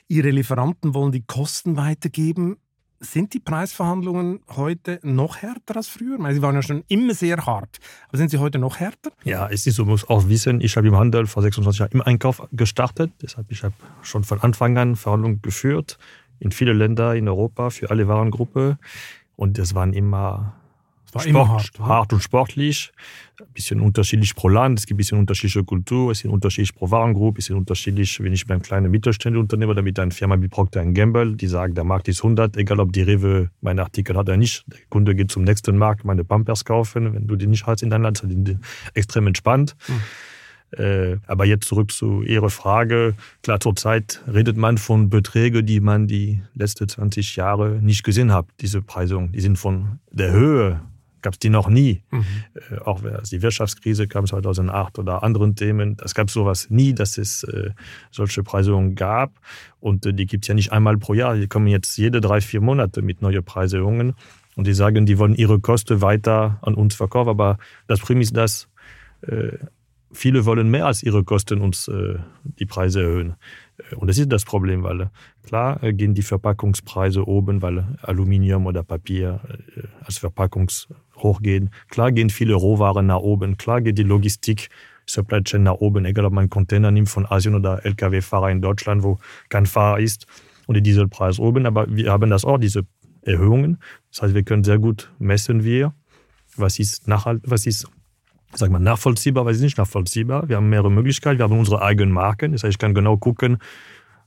Ihre 0.08 0.30
Lieferanten 0.30 0.94
wollen 0.94 1.12
die 1.12 1.24
Kosten 1.24 1.78
weitergeben. 1.78 2.58
Sind 3.02 3.34
die 3.34 3.40
Preisverhandlungen 3.40 4.42
heute 4.50 5.00
noch 5.04 5.38
härter 5.38 5.78
als 5.78 5.88
früher? 5.88 6.18
Meine, 6.18 6.36
sie 6.36 6.42
waren 6.42 6.56
ja 6.56 6.62
schon 6.62 6.84
immer 6.90 7.14
sehr 7.14 7.46
hart. 7.46 7.80
Aber 8.10 8.18
sind 8.18 8.30
sie 8.30 8.40
heute 8.40 8.60
noch 8.60 8.82
härter? 8.82 9.12
Ja, 9.24 9.48
es 9.48 9.66
ist 9.66 9.76
so, 9.76 9.86
muss 9.86 10.10
auch 10.10 10.28
wissen, 10.28 10.60
ich 10.60 10.76
habe 10.76 10.90
im 10.90 10.98
Handel 10.98 11.26
vor 11.26 11.42
26 11.42 11.80
Jahren 11.80 11.92
im 11.94 12.02
Einkauf 12.02 12.46
gestartet. 12.52 13.12
Deshalb 13.22 13.50
ich 13.52 13.64
habe 13.64 13.76
schon 14.02 14.26
von 14.26 14.42
Anfang 14.42 14.78
an 14.78 14.98
Verhandlungen 14.98 15.42
geführt 15.42 15.98
in 16.40 16.52
viele 16.52 16.74
Länder 16.74 17.16
in 17.16 17.28
Europa 17.28 17.70
für 17.70 17.90
alle 17.90 18.08
Warengruppen. 18.08 18.78
Und 19.36 19.58
das 19.58 19.76
waren 19.76 19.94
immer 19.94 20.59
war 21.14 21.22
Sport, 21.22 21.30
immer 21.30 21.48
hart, 21.48 21.80
hart 21.80 22.14
und 22.14 22.22
sportlich. 22.22 22.92
Ein 23.40 23.54
bisschen 23.54 23.80
unterschiedlich 23.80 24.36
pro 24.36 24.50
Land, 24.50 24.80
es 24.80 24.86
gibt 24.86 24.96
ein 24.96 24.98
bisschen 24.98 25.18
unterschiedliche 25.18 25.64
Kultur, 25.64 26.12
es 26.12 26.24
ist 26.24 26.30
unterschiedlich 26.30 26.76
pro 26.76 26.92
Warengruppe, 26.92 27.40
es 27.40 27.50
ist 27.50 27.56
unterschiedlich, 27.56 28.22
wenn 28.22 28.34
ich 28.34 28.46
beim 28.46 28.62
kleinen 28.62 28.92
Mittelständler 28.92 29.42
oder 29.42 29.82
mit 29.82 29.98
einer 30.00 30.12
Firma 30.12 30.42
wie 30.42 30.48
Procter 30.48 30.86
Gamble, 30.86 31.36
die 31.36 31.48
sagen, 31.48 31.74
der 31.74 31.86
Markt 31.86 32.08
ist 32.08 32.24
100, 32.24 32.58
egal 32.58 32.80
ob 32.80 32.92
die 32.92 33.02
Rewe 33.02 33.50
meinen 33.62 33.80
Artikel 33.80 34.16
hat 34.18 34.28
oder 34.28 34.38
nicht. 34.38 34.66
Der 34.68 34.80
Kunde 34.90 35.16
geht 35.16 35.32
zum 35.32 35.44
nächsten 35.44 35.78
Markt, 35.78 36.04
meine 36.04 36.24
Pampers 36.24 36.66
kaufen. 36.66 37.14
Wenn 37.14 37.28
du 37.28 37.36
die 37.36 37.48
nicht 37.48 37.66
hast 37.66 37.82
in 37.82 37.90
deinem 37.90 38.04
Land, 38.04 38.18
sind 38.18 38.46
die 38.46 38.58
extrem 38.94 39.28
entspannt. 39.28 39.76
Mhm. 39.88 40.02
aber 41.26 41.46
jetzt 41.46 41.68
zurück 41.68 41.92
zu 41.92 42.22
Ihrer 42.22 42.52
Frage. 42.52 43.16
Klar, 43.42 43.60
zurzeit 43.60 44.22
redet 44.32 44.56
man 44.56 44.78
von 44.78 45.10
Beträgen, 45.10 45.66
die 45.66 45.80
man 45.80 46.06
die 46.08 46.44
letzten 46.54 46.88
20 46.88 47.36
Jahre 47.36 47.80
nicht 47.82 48.04
gesehen 48.04 48.32
hat, 48.32 48.46
diese 48.60 48.84
Preisung. 48.84 49.32
Die 49.32 49.42
sind 49.42 49.58
von 49.58 50.00
der 50.12 50.32
Höhe 50.32 50.82
gab 51.22 51.34
es 51.34 51.40
die 51.40 51.50
noch 51.50 51.70
nie. 51.70 52.02
Mhm. 52.12 52.26
Äh, 52.54 52.78
auch 52.80 53.04
als 53.04 53.30
die 53.30 53.42
Wirtschaftskrise 53.42 54.08
kam 54.08 54.26
2008 54.26 55.00
oder 55.00 55.24
anderen 55.24 55.56
Themen. 55.56 55.98
Es 56.04 56.16
gab 56.16 56.30
sowas 56.30 56.70
nie, 56.70 56.94
dass 56.94 57.18
es 57.18 57.44
äh, 57.44 57.72
solche 58.12 58.44
Preiserhöhungen 58.44 58.96
gab. 58.96 59.40
Und 59.80 60.06
äh, 60.06 60.14
die 60.14 60.26
gibt 60.26 60.46
es 60.46 60.48
ja 60.48 60.54
nicht 60.54 60.72
einmal 60.72 60.98
pro 60.98 61.14
Jahr. 61.14 61.36
Die 61.36 61.48
kommen 61.48 61.68
jetzt 61.68 61.98
jede 61.98 62.22
drei, 62.22 62.42
vier 62.42 62.62
Monate 62.62 63.02
mit 63.02 63.22
neuen 63.22 63.44
Preiserhöhungen. 63.44 64.14
Und 64.56 64.68
die 64.68 64.74
sagen, 64.74 65.06
die 65.06 65.18
wollen 65.18 65.36
ihre 65.36 65.60
Kosten 65.60 66.02
weiter 66.02 66.60
an 66.62 66.74
uns 66.74 66.96
verkaufen. 66.96 67.30
Aber 67.30 67.58
das 67.88 68.00
Problem 68.00 68.22
ist, 68.22 68.36
dass 68.36 68.68
viele 70.12 70.46
wollen 70.46 70.70
mehr 70.70 70.86
als 70.86 71.04
ihre 71.04 71.24
Kosten 71.24 71.62
uns 71.62 71.90
die 72.44 72.66
Preise 72.66 73.02
erhöhen. 73.02 73.36
Und 73.96 74.08
das 74.08 74.18
ist 74.18 74.32
das 74.32 74.46
Problem, 74.46 74.84
weil 74.84 75.10
klar 75.44 75.82
äh, 75.84 75.94
gehen 75.94 76.14
die 76.14 76.22
Verpackungspreise 76.22 77.28
oben, 77.28 77.62
weil 77.62 77.98
Aluminium 78.02 78.66
oder 78.66 78.84
Papier 78.84 79.42
äh, 79.76 79.82
als 80.04 80.18
Verpackungs 80.18 80.88
hochgehen. 81.18 81.70
Klar 81.90 82.12
gehen 82.12 82.30
viele 82.30 82.56
Rohwaren 82.56 83.08
nach 83.08 83.20
oben. 83.20 83.58
Klar 83.58 83.82
geht 83.82 83.98
die 83.98 84.04
Logistik, 84.04 84.70
Supply 85.06 85.44
Chain 85.44 85.64
nach 85.64 85.76
oben, 85.76 86.06
egal 86.06 86.26
ob 86.26 86.34
man 86.34 86.50
Container 86.50 86.92
nimmt 86.92 87.10
von 87.10 87.26
Asien 87.26 87.56
oder 87.56 87.86
Lkw-Fahrer 87.86 88.52
in 88.52 88.62
Deutschland, 88.62 89.04
wo 89.04 89.18
kein 89.50 89.66
Fahrer 89.66 90.00
ist. 90.00 90.28
und 90.68 90.76
der 90.76 90.84
Dieselpreis 90.84 91.40
oben, 91.40 91.66
aber 91.66 91.88
wir 91.90 92.12
haben 92.12 92.30
das 92.30 92.46
auch 92.46 92.60
diese 92.60 92.86
Erhöhungen. 93.24 93.80
Das 94.12 94.22
heißt, 94.22 94.36
wir 94.36 94.44
können 94.44 94.64
sehr 94.64 94.78
gut 94.78 95.12
messen 95.18 95.64
wir, 95.64 95.96
was 96.56 96.78
ist 96.78 97.08
nachhalt, 97.08 97.42
was 97.44 97.66
ist 97.66 97.88
sag 98.54 98.72
mal 98.72 98.80
nachvollziehbar, 98.80 99.46
was 99.46 99.58
ist 99.58 99.62
nicht 99.62 99.78
nachvollziehbar. 99.78 100.50
Wir 100.50 100.58
haben 100.58 100.70
mehrere 100.70 100.92
Möglichkeiten, 100.92 101.40
wir 101.40 101.44
haben 101.44 101.58
unsere 101.58 101.82
eigenen 101.82 102.12
Marken. 102.12 102.52
Das 102.52 102.64
heißt, 102.64 102.74
ich 102.74 102.78
kann 102.78 102.94
genau 102.94 103.18
gucken, 103.18 103.58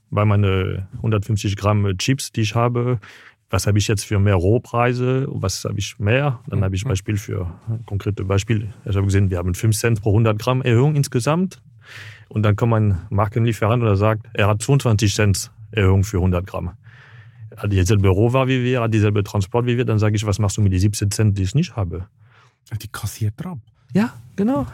bei 0.09 0.25
meine 0.25 0.87
150 0.97 1.55
Gramm 1.55 1.97
Chips, 1.97 2.31
die 2.31 2.41
ich 2.41 2.55
habe, 2.55 2.99
was 3.49 3.67
habe 3.67 3.77
ich 3.77 3.87
jetzt 3.87 4.05
für 4.05 4.19
mehr 4.19 4.35
Rohpreise, 4.35 5.27
was 5.29 5.63
habe 5.65 5.77
ich 5.77 5.99
mehr. 5.99 6.39
Dann 6.47 6.63
habe 6.63 6.75
ich 6.75 6.85
mhm. 6.85 6.89
Beispiel 6.89 7.17
für 7.17 7.53
konkrete 7.85 8.23
Beispiel. 8.23 8.73
Ich 8.85 8.95
habe 8.95 9.05
gesehen, 9.05 9.29
wir 9.29 9.37
haben 9.37 9.53
5 9.53 9.77
Cent 9.77 10.01
pro 10.01 10.09
100 10.09 10.39
Gramm 10.39 10.61
Erhöhung 10.61 10.95
insgesamt. 10.95 11.61
Und 12.29 12.43
dann 12.43 12.55
kommt 12.55 12.73
ein 12.73 13.01
Markenlieferant 13.09 13.83
und 13.83 13.95
sagt, 13.95 14.25
er 14.33 14.47
hat 14.47 14.61
22 14.61 15.13
Cent 15.13 15.51
Erhöhung 15.71 16.03
für 16.03 16.17
100 16.17 16.47
Gramm. 16.47 16.71
Er 17.51 17.63
hat 17.63 17.71
dieselbe 17.71 18.07
Rohware 18.07 18.47
wie 18.47 18.63
wir, 18.63 18.81
hat 18.81 18.93
dieselbe 18.93 19.23
Transport 19.23 19.67
wie 19.67 19.77
wir. 19.77 19.85
Dann 19.85 19.99
sage 19.99 20.15
ich, 20.15 20.25
was 20.25 20.39
machst 20.39 20.57
du 20.57 20.61
mit 20.61 20.73
den 20.73 20.79
17 20.79 21.11
Cent, 21.11 21.37
die 21.37 21.43
ich 21.43 21.53
nicht 21.53 21.75
habe? 21.75 22.07
Die 22.81 22.87
kassiert 22.87 23.35
drauf. 23.37 23.59
Ja, 23.93 24.13
genau. 24.35 24.65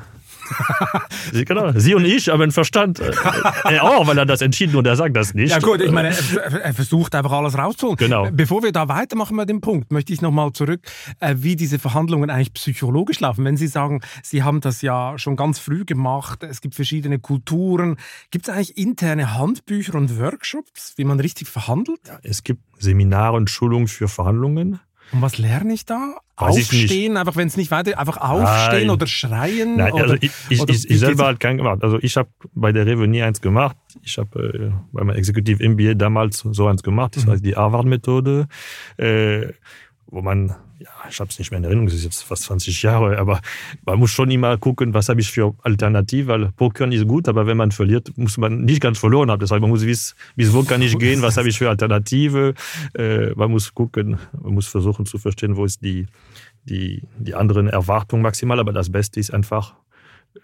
Sie, 1.32 1.46
genau, 1.46 1.72
Sie 1.76 1.96
und 1.96 2.06
ich 2.06 2.30
haben 2.30 2.52
Verstand. 2.52 3.00
Äh, 3.00 3.12
er 3.66 3.84
auch, 3.84 4.08
weil 4.08 4.18
er 4.18 4.26
das 4.26 4.42
entschieden 4.42 4.76
und 4.76 4.86
er 4.88 4.96
sagt 4.96 5.16
das 5.16 5.34
nicht. 5.34 5.52
Ja 5.52 5.60
gut, 5.60 5.82
ich 5.82 5.92
meine, 5.92 6.10
er, 6.10 6.62
er 6.62 6.74
versucht 6.74 7.16
einfach 7.16 7.32
alles 7.32 7.58
rauszuholen. 7.58 7.98
Genau. 7.98 8.30
Bevor 8.32 8.64
wir 8.64 8.72
da 8.72 8.88
weitermachen 8.88 9.36
mit 9.36 9.50
dem 9.50 9.62
Punkt, 9.62 9.92
möchte 9.92 10.14
ich 10.14 10.22
nochmal 10.22 10.52
zurück, 10.54 10.82
äh, 11.20 11.36
wie 11.38 11.56
diese 11.56 11.80
Verhandlungen 11.80 12.30
eigentlich 12.30 12.54
psychologisch 12.54 13.20
laufen. 13.20 13.46
Wenn 13.46 13.58
Sie 13.58 13.68
sagen, 13.68 14.02
Sie 14.24 14.44
haben 14.44 14.62
das 14.62 14.82
ja 14.82 15.18
schon 15.18 15.36
ganz 15.36 15.60
früh 15.60 15.86
gemacht, 15.86 16.44
es 16.44 16.62
gibt 16.62 16.76
verschiedene 16.76 17.20
Kulturen. 17.20 17.98
Gibt 18.32 18.48
es 18.48 18.54
eigentlich 18.54 18.78
interne 18.78 19.38
Handbücher 19.38 19.96
und 19.96 20.20
Workshops, 20.20 20.94
wie 20.98 21.04
man 21.04 21.20
richtig 21.20 21.48
verhandelt? 21.48 22.00
Ja, 22.08 22.20
es 22.24 22.44
gibt 22.44 22.62
Seminare 22.80 23.38
und 23.38 23.50
Schulungen 23.50 23.88
für 23.88 24.08
Verhandlungen. 24.08 24.80
Und 25.12 25.22
was 25.22 25.38
lerne 25.38 25.74
ich 25.74 25.86
da? 25.86 26.16
Weiß 26.38 26.56
aufstehen, 26.56 27.18
einfach 27.18 27.36
wenn 27.36 27.48
es 27.48 27.58
nicht 27.58 27.72
weiter, 27.72 27.98
einfach 28.00 28.18
aufstehen 28.18 28.88
Nein. 28.88 28.90
oder 28.90 29.08
schreien? 29.08 29.78
Nein, 29.78 29.92
oder, 29.92 30.04
also 30.04 30.16
ich, 30.22 30.32
ich, 30.50 30.62
oder 30.62 30.74
ich, 30.74 30.90
ich 30.90 31.00
selber 31.00 31.26
halt 31.26 31.40
keinen 31.40 31.58
gemacht. 31.58 31.84
Also 31.84 31.98
ich 32.02 32.16
habe 32.16 32.30
bei 32.54 32.72
der 32.72 32.86
Rewe 32.86 33.08
nie 33.08 33.22
eins 33.22 33.42
gemacht. 33.42 33.76
Ich 34.04 34.18
habe 34.18 34.40
äh, 34.40 34.72
bei 34.92 35.04
meinem 35.04 35.18
Executive 35.18 35.68
MBA 35.68 35.96
damals 35.96 36.40
so 36.40 36.68
eins 36.68 36.84
gemacht. 36.84 37.16
Das 37.16 37.26
mhm. 37.26 37.32
heißt 37.32 37.46
die 37.46 37.56
Harvard-Methode, 37.56 38.48
äh, 38.98 39.48
wo 40.08 40.22
man 40.22 40.56
ja, 40.80 40.90
ich 41.10 41.20
habe 41.20 41.30
es 41.30 41.38
nicht 41.38 41.52
mehr 41.52 41.58
in 41.58 41.66
Erinnerung, 41.66 41.88
das 41.88 41.96
ist 41.96 42.06
jetzt 42.06 42.24
fast 42.24 42.44
20 42.44 42.82
Jahre, 42.84 43.18
aber 43.18 43.42
man 43.86 44.00
muss 44.00 44.12
schon 44.12 44.32
immer 44.32 44.58
gucken, 44.58 44.94
was 44.94 45.10
habe 45.10 45.20
ich 45.20 45.30
für 45.30 45.54
Alternative, 45.64 46.28
weil 46.28 46.52
Pokern 46.54 46.94
ist 46.94 47.06
gut, 47.06 47.28
aber 47.28 47.46
wenn 47.48 47.58
man 47.58 47.72
verliert, 47.72 48.18
muss 48.18 48.38
man 48.38 48.64
nicht 48.64 48.82
ganz 48.82 48.98
verloren 48.98 49.30
haben. 49.30 49.42
Das 49.42 49.52
heißt, 49.52 49.60
man 49.60 49.70
muss 49.70 49.86
wissen, 49.86 50.16
bis 50.38 50.54
wo 50.54 50.64
kann 50.64 50.82
ich 50.82 50.98
gehen, 51.00 51.22
was 51.22 51.36
habe 51.36 51.50
ich 51.50 51.58
für 51.58 51.70
Alternative. 51.70 52.54
Äh, 52.94 53.32
man 53.36 53.52
muss 53.52 53.74
gucken, 53.74 54.18
man 54.42 54.54
muss 54.54 54.68
versuchen 54.68 55.06
zu 55.06 55.18
verstehen, 55.18 55.58
wo 55.58 55.66
ist 55.66 55.84
die, 55.84 56.06
die, 56.64 57.04
die 57.18 57.36
anderen 57.36 57.68
Erwartungen 57.68 58.24
maximal, 58.24 58.60
aber 58.60 58.72
das 58.72 58.90
Beste 58.90 59.20
ist 59.20 59.34
einfach, 59.34 59.76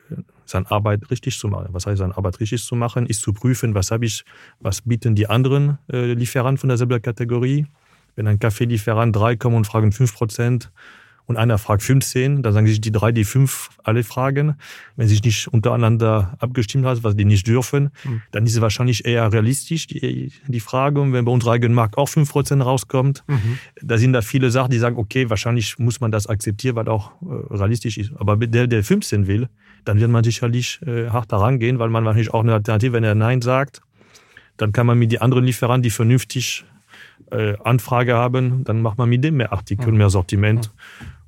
äh, 0.10 0.16
seine 0.44 0.70
Arbeit 0.70 1.10
richtig 1.12 1.40
zu 1.40 1.48
machen. 1.48 1.70
Was 1.72 1.88
heißt, 1.88 2.00
seine 2.00 2.18
Arbeit 2.18 2.42
richtig 2.42 2.62
zu 2.62 2.76
machen, 2.76 3.06
ist 3.06 3.22
zu 3.22 3.32
prüfen, 3.32 3.74
was 3.74 3.90
habe 3.90 4.06
ich, 4.06 4.26
was 4.60 4.82
bieten 4.82 5.16
die 5.16 5.28
anderen 5.28 5.78
äh, 5.90 6.14
Lieferanten 6.14 6.58
von 6.58 6.68
derselben 6.68 7.02
Kategorie 7.02 7.68
wenn 8.16 8.28
ein 8.28 8.40
Kaffeelieferant 8.40 9.16
drei 9.16 9.36
kommen 9.36 9.56
und 9.56 9.68
fragen 9.68 9.92
fünf 9.92 10.14
Prozent 10.14 10.72
und 11.28 11.38
einer 11.38 11.58
fragt 11.58 11.82
15, 11.82 12.44
dann 12.44 12.54
sagen 12.54 12.68
sich 12.68 12.82
die 12.82 12.92
drei, 12.92 13.12
die 13.12 13.24
fünf 13.24 13.70
alle 13.84 14.04
fragen. 14.04 14.56
Wenn 14.96 15.08
sich 15.08 15.24
nicht 15.24 15.48
untereinander 15.48 16.36
abgestimmt 16.40 16.86
hat, 16.86 17.04
was 17.04 17.16
die 17.16 17.26
nicht 17.26 17.48
dürfen, 17.48 17.90
mhm. 18.04 18.22
dann 18.32 18.46
ist 18.46 18.54
es 18.54 18.62
wahrscheinlich 18.62 19.06
eher 19.06 19.32
realistisch, 19.34 19.88
die, 19.88 20.32
die 20.48 20.60
Frage. 20.60 21.02
Und 21.02 21.14
wenn 21.14 21.26
bei 21.26 21.32
unserem 21.32 21.54
eigenen 21.54 21.74
Markt 21.74 21.98
auch 21.98 22.10
fünf 22.10 22.32
Prozent 22.32 22.64
rauskommt, 22.64 23.24
mhm. 23.28 23.58
da 23.82 23.98
sind 23.98 24.14
da 24.14 24.22
viele 24.22 24.52
Sachen, 24.52 24.70
die 24.72 24.78
sagen, 24.78 24.98
okay, 24.98 25.30
wahrscheinlich 25.30 25.80
muss 25.80 26.00
man 26.00 26.12
das 26.12 26.28
akzeptieren, 26.28 26.76
weil 26.76 26.88
auch 26.90 27.12
äh, 27.22 27.54
realistisch 27.56 27.98
ist. 27.98 28.12
Aber 28.18 28.38
der, 28.38 28.68
der 28.68 28.84
15 28.84 29.26
will, 29.26 29.50
dann 29.84 30.00
wird 30.00 30.12
man 30.12 30.24
sicherlich 30.24 30.80
äh, 30.86 31.10
hart 31.10 31.32
daran 31.32 31.60
gehen, 31.60 31.80
weil 31.80 31.90
man 31.90 32.06
wahrscheinlich 32.06 32.34
auch 32.34 32.42
eine 32.42 32.54
Alternative, 32.54 32.94
wenn 32.94 33.04
er 33.04 33.16
Nein 33.16 33.42
sagt, 33.42 33.82
dann 34.58 34.72
kann 34.72 34.86
man 34.86 34.98
mit 34.98 35.12
die 35.12 35.20
anderen 35.20 35.44
Lieferanten, 35.44 35.84
die 35.84 35.90
vernünftig 35.90 36.66
äh, 37.32 37.56
Anfrage 37.64 38.16
haben, 38.16 38.64
dann 38.64 38.82
macht 38.82 38.98
man 38.98 39.10
mit 39.10 39.24
dem 39.24 39.38
mehr 39.38 39.52
Artikel, 39.52 39.92
mehr 39.92 40.10
Sortiment 40.10 40.72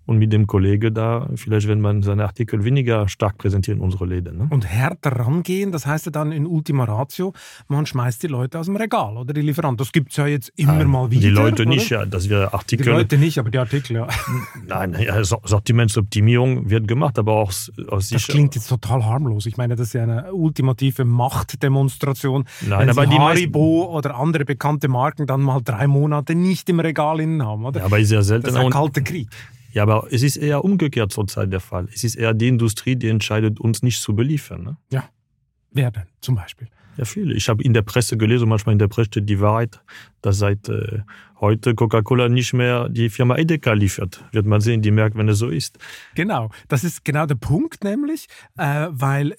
und 0.08 0.18
mit 0.18 0.32
dem 0.34 0.48
Kollege 0.48 0.92
da, 0.92 1.30
vielleicht 1.36 1.68
wenn 1.68 1.82
man 1.82 2.02
seine 2.02 2.24
Artikel 2.24 2.64
weniger 2.64 3.10
stark 3.10 3.38
präsentiert 3.38 3.78
in 3.78 3.84
unsere 3.84 4.06
Läden. 4.06 4.38
Ne? 4.38 4.48
Und 4.50 4.66
härter 4.66 5.12
rangehen, 5.12 5.74
das 5.74 5.86
heißt 5.86 6.06
ja 6.08 6.12
dann 6.12 6.32
in 6.32 6.48
Ultima 6.48 6.86
Ratio, 6.86 7.34
man 7.68 7.86
schmeißt 7.86 8.24
die 8.24 8.28
Leute 8.28 8.58
aus 8.58 8.68
dem 8.68 8.78
Regal 8.78 9.18
oder 9.18 9.34
die 9.34 9.42
Lieferanten. 9.42 9.78
Das 9.78 9.92
gibt 9.92 10.12
es 10.12 10.18
ja 10.18 10.26
jetzt 10.26 10.52
immer 10.56 10.76
Nein, 10.76 10.88
mal 10.88 11.12
wieder. 11.12 11.22
Die 11.22 11.30
Leute 11.30 11.64
oder? 11.64 11.72
nicht, 11.72 11.90
ja, 11.90 12.06
dass 12.06 12.30
wir 12.30 12.54
Artikel. 12.54 12.86
Die 12.86 12.90
Leute 12.90 13.18
nicht, 13.18 13.38
aber 13.38 13.52
die 13.52 13.58
Artikel, 13.58 13.98
ja. 13.98 14.08
Nein, 14.68 14.96
ja, 14.98 15.22
Sortimentsoptimierung 15.24 16.70
wird 16.70 16.88
gemacht, 16.88 17.20
aber 17.20 17.34
auch 17.34 17.52
aus 17.90 18.10
Das 18.10 18.28
klingt 18.28 18.56
jetzt 18.56 18.70
total 18.70 19.04
harmlos. 19.04 19.46
Ich 19.46 19.58
meine, 19.58 19.76
das 19.76 19.88
ist 19.88 19.94
ja 19.94 20.04
eine 20.04 20.34
ultimative 20.34 21.04
Machtdemonstration. 21.04 22.46
Nein, 22.62 22.80
wenn 22.80 22.90
aber 22.90 23.04
Sie 23.04 23.10
die 23.10 23.20
Haribo 23.20 23.94
oder 23.94 24.16
andere 24.16 24.46
bekannte 24.46 24.88
Marken 24.88 25.28
dann 25.28 25.42
mal 25.42 25.60
drei 25.62 25.86
Monate 25.88 26.34
nicht 26.34 26.70
im 26.70 26.80
Regal 26.80 27.20
innen 27.20 27.44
haben, 27.44 27.66
oder? 27.66 27.82
Ja, 27.82 27.86
aber 27.88 28.00
ist 28.00 28.12
ja 28.12 28.22
selten. 28.22 28.46
Das 28.46 28.56
ist 28.56 28.60
ein 28.62 28.72
kalter 28.72 29.02
Krieg. 29.02 29.28
Ja, 29.78 29.84
aber 29.84 30.08
es 30.10 30.24
ist 30.24 30.38
eher 30.38 30.66
umgekehrt 30.66 31.12
zurzeit 31.12 31.54
der 31.54 31.60
Fall. 31.60 31.88
Es 31.94 32.04
ist 32.04 32.16
eher 32.16 32.34
die 32.34 32.48
Industrie, 32.48 32.96
die 32.96 33.10
entscheidet, 33.10 33.60
uns 33.60 33.84
nicht 33.84 34.02
zu 34.02 34.16
beliefern. 34.16 34.64
Ne? 34.64 34.78
Ja. 34.90 35.08
Wer 35.70 35.92
denn 35.92 36.08
zum 36.20 36.34
Beispiel? 36.34 36.68
Ja, 36.98 37.06
viele. 37.06 37.36
Ich 37.36 37.48
habe 37.48 37.62
in 37.62 37.76
der 37.76 37.84
Presse 37.84 38.18
gelesen, 38.18 38.50
manchmal 38.50 38.74
in 38.74 38.80
der 38.80 38.88
Presse 38.88 39.10
steht 39.10 39.30
die 39.30 39.40
Wahrheit, 39.40 39.80
dass 40.24 40.40
seit 40.40 40.68
äh, 40.68 41.02
heute 41.40 41.76
Coca-Cola 41.76 42.30
nicht 42.30 42.54
mehr 42.54 42.90
die 42.90 43.10
Firma 43.10 43.38
Edeka 43.38 43.74
liefert. 43.74 44.24
Wird 44.32 44.46
man 44.46 44.62
sehen, 44.62 44.82
die 44.82 44.92
merkt, 44.92 45.18
wenn 45.18 45.30
es 45.30 45.38
so 45.38 45.50
ist. 45.50 45.78
Genau, 46.16 46.50
das 46.68 46.84
ist 46.84 47.06
genau 47.06 47.26
der 47.26 47.36
Punkt 47.36 47.84
nämlich, 47.84 48.28
äh, 48.58 48.88
weil 48.90 49.36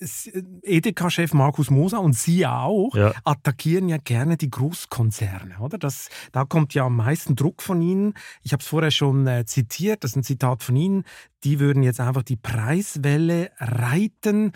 Edeka-Chef 0.63 1.35
Markus 1.35 1.71
Moser 1.71 2.01
und 2.01 2.15
Sie 2.15 2.47
auch 2.47 2.95
ja. 2.95 3.13
attackieren 3.25 3.89
ja 3.89 3.97
gerne 3.99 4.37
die 4.37 4.51
Großkonzerne, 4.51 5.57
oder? 5.61 5.79
Das, 5.79 6.09
da 6.33 6.45
kommt 6.45 6.75
ja 6.75 6.85
am 6.87 6.97
meisten 6.97 7.37
Druck 7.37 7.63
von 7.63 7.83
Ihnen. 7.83 8.15
Ich 8.43 8.53
habe 8.53 8.63
es 8.63 8.69
vorher 8.69 8.91
schon 8.91 9.27
äh, 9.27 9.45
zitiert, 9.45 10.05
das 10.05 10.13
ist 10.13 10.17
ein 10.17 10.23
Zitat 10.23 10.63
von 10.63 10.77
Ihnen. 10.77 11.05
Die 11.45 11.61
würden 11.61 11.83
jetzt 11.83 12.01
einfach 12.01 12.23
die 12.23 12.37
Preiswelle 12.37 13.51
reiten. 13.59 14.53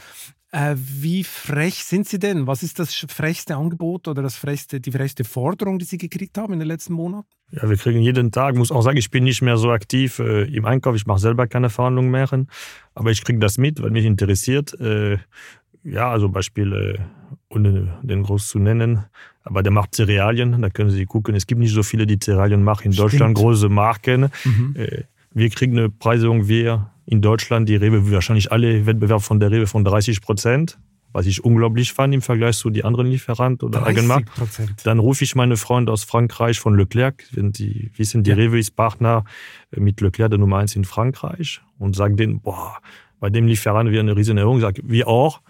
Äh, 0.54 0.74
wie 0.76 1.24
frech 1.24 1.82
sind 1.82 2.06
Sie 2.06 2.18
denn? 2.18 2.46
Was 2.46 2.62
ist 2.62 2.78
das 2.78 2.94
frechste 2.94 3.56
Angebot 3.56 4.06
oder 4.06 4.22
das 4.22 4.36
frechste, 4.36 4.80
die 4.80 4.92
frechste 4.92 5.24
Forderung, 5.24 5.78
die 5.78 5.86
Sie 5.86 5.96
gekriegt 5.96 6.36
haben 6.36 6.52
in 6.52 6.58
den 6.58 6.68
letzten 6.68 6.92
Monaten? 6.92 7.26
Ja, 7.52 7.68
wir 7.68 7.76
kriegen 7.78 8.00
jeden 8.00 8.30
Tag, 8.32 8.54
muss 8.56 8.70
auch 8.70 8.82
sagen, 8.82 8.98
ich 8.98 9.10
bin 9.10 9.24
nicht 9.24 9.40
mehr 9.40 9.56
so 9.56 9.70
aktiv 9.70 10.18
äh, 10.18 10.42
im 10.44 10.66
Einkauf, 10.66 10.94
ich 10.94 11.06
mache 11.06 11.20
selber 11.20 11.46
keine 11.46 11.70
Verhandlungen 11.70 12.10
mehr, 12.10 12.28
aber 12.94 13.10
ich 13.10 13.24
kriege 13.24 13.38
das 13.38 13.56
mit, 13.56 13.82
weil 13.82 13.90
mich 13.90 14.04
interessiert. 14.04 14.78
Äh, 14.78 15.16
ja, 15.84 16.10
also 16.10 16.28
Beispiel, 16.28 16.72
äh, 16.72 16.98
ohne 17.48 17.98
den 18.02 18.22
groß 18.22 18.48
zu 18.48 18.58
nennen, 18.58 19.06
aber 19.44 19.62
der 19.62 19.72
macht 19.72 19.94
Cerealien, 19.94 20.60
da 20.60 20.68
können 20.68 20.90
Sie 20.90 21.06
gucken, 21.06 21.34
es 21.34 21.46
gibt 21.46 21.60
nicht 21.60 21.72
so 21.72 21.82
viele, 21.82 22.06
die 22.06 22.18
Cerealien 22.18 22.62
machen 22.62 22.86
in 22.86 22.92
Stimmt. 22.92 23.12
Deutschland, 23.12 23.36
große 23.38 23.70
Marken. 23.70 24.28
Mhm. 24.44 24.76
Äh, 24.76 25.04
wir 25.32 25.48
kriegen 25.48 25.78
eine 25.78 25.88
Preisung, 25.88 26.46
wir 26.46 26.91
in 27.06 27.20
Deutschland 27.20 27.68
die 27.68 27.76
Rewe 27.76 28.10
wahrscheinlich 28.10 28.52
alle 28.52 28.86
Wettbewerb 28.86 29.22
von 29.22 29.40
der 29.40 29.50
Rewe 29.50 29.66
von 29.66 29.84
30 29.84 30.20
Prozent, 30.20 30.78
was 31.12 31.26
ich 31.26 31.44
unglaublich 31.44 31.92
fand 31.92 32.14
im 32.14 32.22
Vergleich 32.22 32.56
zu 32.56 32.70
die 32.70 32.84
anderen 32.84 33.06
Lieferanten 33.06 33.68
oder 33.68 33.84
Eigenmarkt. 33.84 34.30
Dann 34.84 34.98
rufe 34.98 35.24
ich 35.24 35.34
meine 35.34 35.56
Freunde 35.56 35.92
aus 35.92 36.04
Frankreich 36.04 36.58
von 36.58 36.76
Leclerc, 36.76 37.24
wenn 37.32 37.52
die 37.52 37.90
wissen, 37.96 38.22
die 38.22 38.30
ja. 38.30 38.36
Rewe 38.36 38.58
ist 38.58 38.76
Partner 38.76 39.24
mit 39.76 40.00
Leclerc 40.00 40.30
der 40.30 40.38
Nummer 40.38 40.58
eins 40.58 40.76
in 40.76 40.84
Frankreich 40.84 41.60
und 41.78 41.96
sage 41.96 42.14
denen, 42.16 42.40
boah, 42.40 42.78
bei 43.20 43.30
dem 43.30 43.46
Lieferanten 43.46 43.92
wir 43.92 44.00
eine 44.00 44.16
riesen 44.16 44.38
Erhöhung, 44.38 44.60
sag 44.60 44.80
wir 44.82 45.06
auch. 45.06 45.40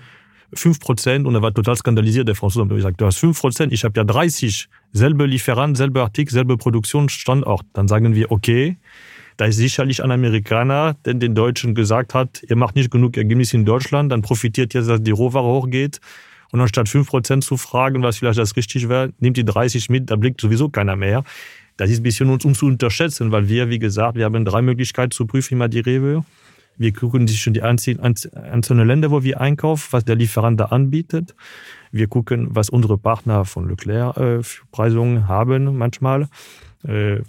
5 0.55 0.81
Prozent 0.81 1.27
und 1.27 1.35
er 1.35 1.43
war 1.43 1.55
total 1.55 1.77
skandalisiert, 1.77 2.29
der 2.29 2.35
Franzose. 2.35 2.69
hat 2.69 2.77
gesagt, 2.77 3.01
du 3.01 3.07
hast 3.07 3.19
5 3.19 3.41
Prozent, 3.41 3.73
ich 3.73 3.85
habe 3.85 3.99
ja 3.99 4.05
30, 4.05 4.69
selbe 4.93 5.25
Lieferant, 5.27 5.77
selbe 5.77 6.03
Artikel, 6.03 6.33
selbe 6.33 6.59
Produktionsstandort. 6.59 7.65
Dann 7.73 7.89
sagen 7.89 8.15
wir, 8.15 8.31
okay, 8.31 8.77
da 9.37 9.47
ist 9.47 9.57
sicherlich 9.57 10.03
ein 10.03 10.11
Amerikaner, 10.11 10.97
der 11.05 11.15
den 11.15 11.35
Deutschen 11.35 11.75
gesagt 11.75 12.15
hat, 12.15 12.43
ihr 12.49 12.57
macht 12.57 12.77
nicht 12.77 12.91
genug 12.91 13.17
Ergebnisse 13.17 13.57
in 13.57 13.65
Deutschland, 13.65 14.13
dann 14.13 14.23
profitiert 14.23 14.75
jetzt, 14.75 14.89
dass 14.89 15.03
die 15.03 15.11
Rohware 15.11 15.45
hochgeht. 15.45 16.01
Und 16.53 16.61
anstatt 16.61 16.87
5% 16.87 17.41
zu 17.41 17.57
fragen, 17.57 18.03
was 18.03 18.19
vielleicht 18.19 18.39
das 18.39 18.57
richtig 18.57 18.89
wäre, 18.89 19.13
nimmt 19.19 19.39
die 19.39 19.45
30 19.45 19.89
mit, 19.89 20.11
da 20.11 20.17
blickt 20.17 20.41
sowieso 20.41 20.69
keiner 20.69 20.97
mehr. 20.97 21.25
Das 21.79 21.91
ist 21.91 22.01
ein 22.01 22.03
bisschen 22.03 22.29
uns 22.29 22.45
um 22.45 22.55
zu 22.55 22.67
unterschätzen, 22.67 23.33
weil 23.33 23.49
wir, 23.49 23.71
wie 23.71 23.79
gesagt, 23.79 24.17
wir 24.17 24.27
haben 24.27 24.45
drei 24.45 24.61
Möglichkeiten 24.61 25.13
zu 25.13 25.27
prüfen, 25.27 25.55
immer 25.55 25.69
die 25.69 25.81
Rewe. 25.81 26.25
Wir 26.77 26.93
gucken 26.93 27.27
sich 27.27 27.41
schon 27.41 27.55
die 27.55 27.63
einzelnen 27.63 28.87
Länder, 28.87 29.11
wo 29.11 29.23
wir 29.23 29.41
einkaufen, 29.41 29.89
was 29.91 30.05
der 30.05 30.17
Lieferant 30.17 30.61
da 30.61 30.67
anbietet. 30.67 31.35
Wir 31.91 32.07
gucken, 32.09 32.49
was 32.51 32.71
unsere 32.71 32.99
Partner 32.99 33.45
von 33.45 33.69
Leclerc 33.69 34.17
äh, 34.17 34.43
für 34.43 34.65
Preisungen 34.73 35.29
haben 35.29 35.77
manchmal. 35.77 36.29
Äh, 36.87 37.21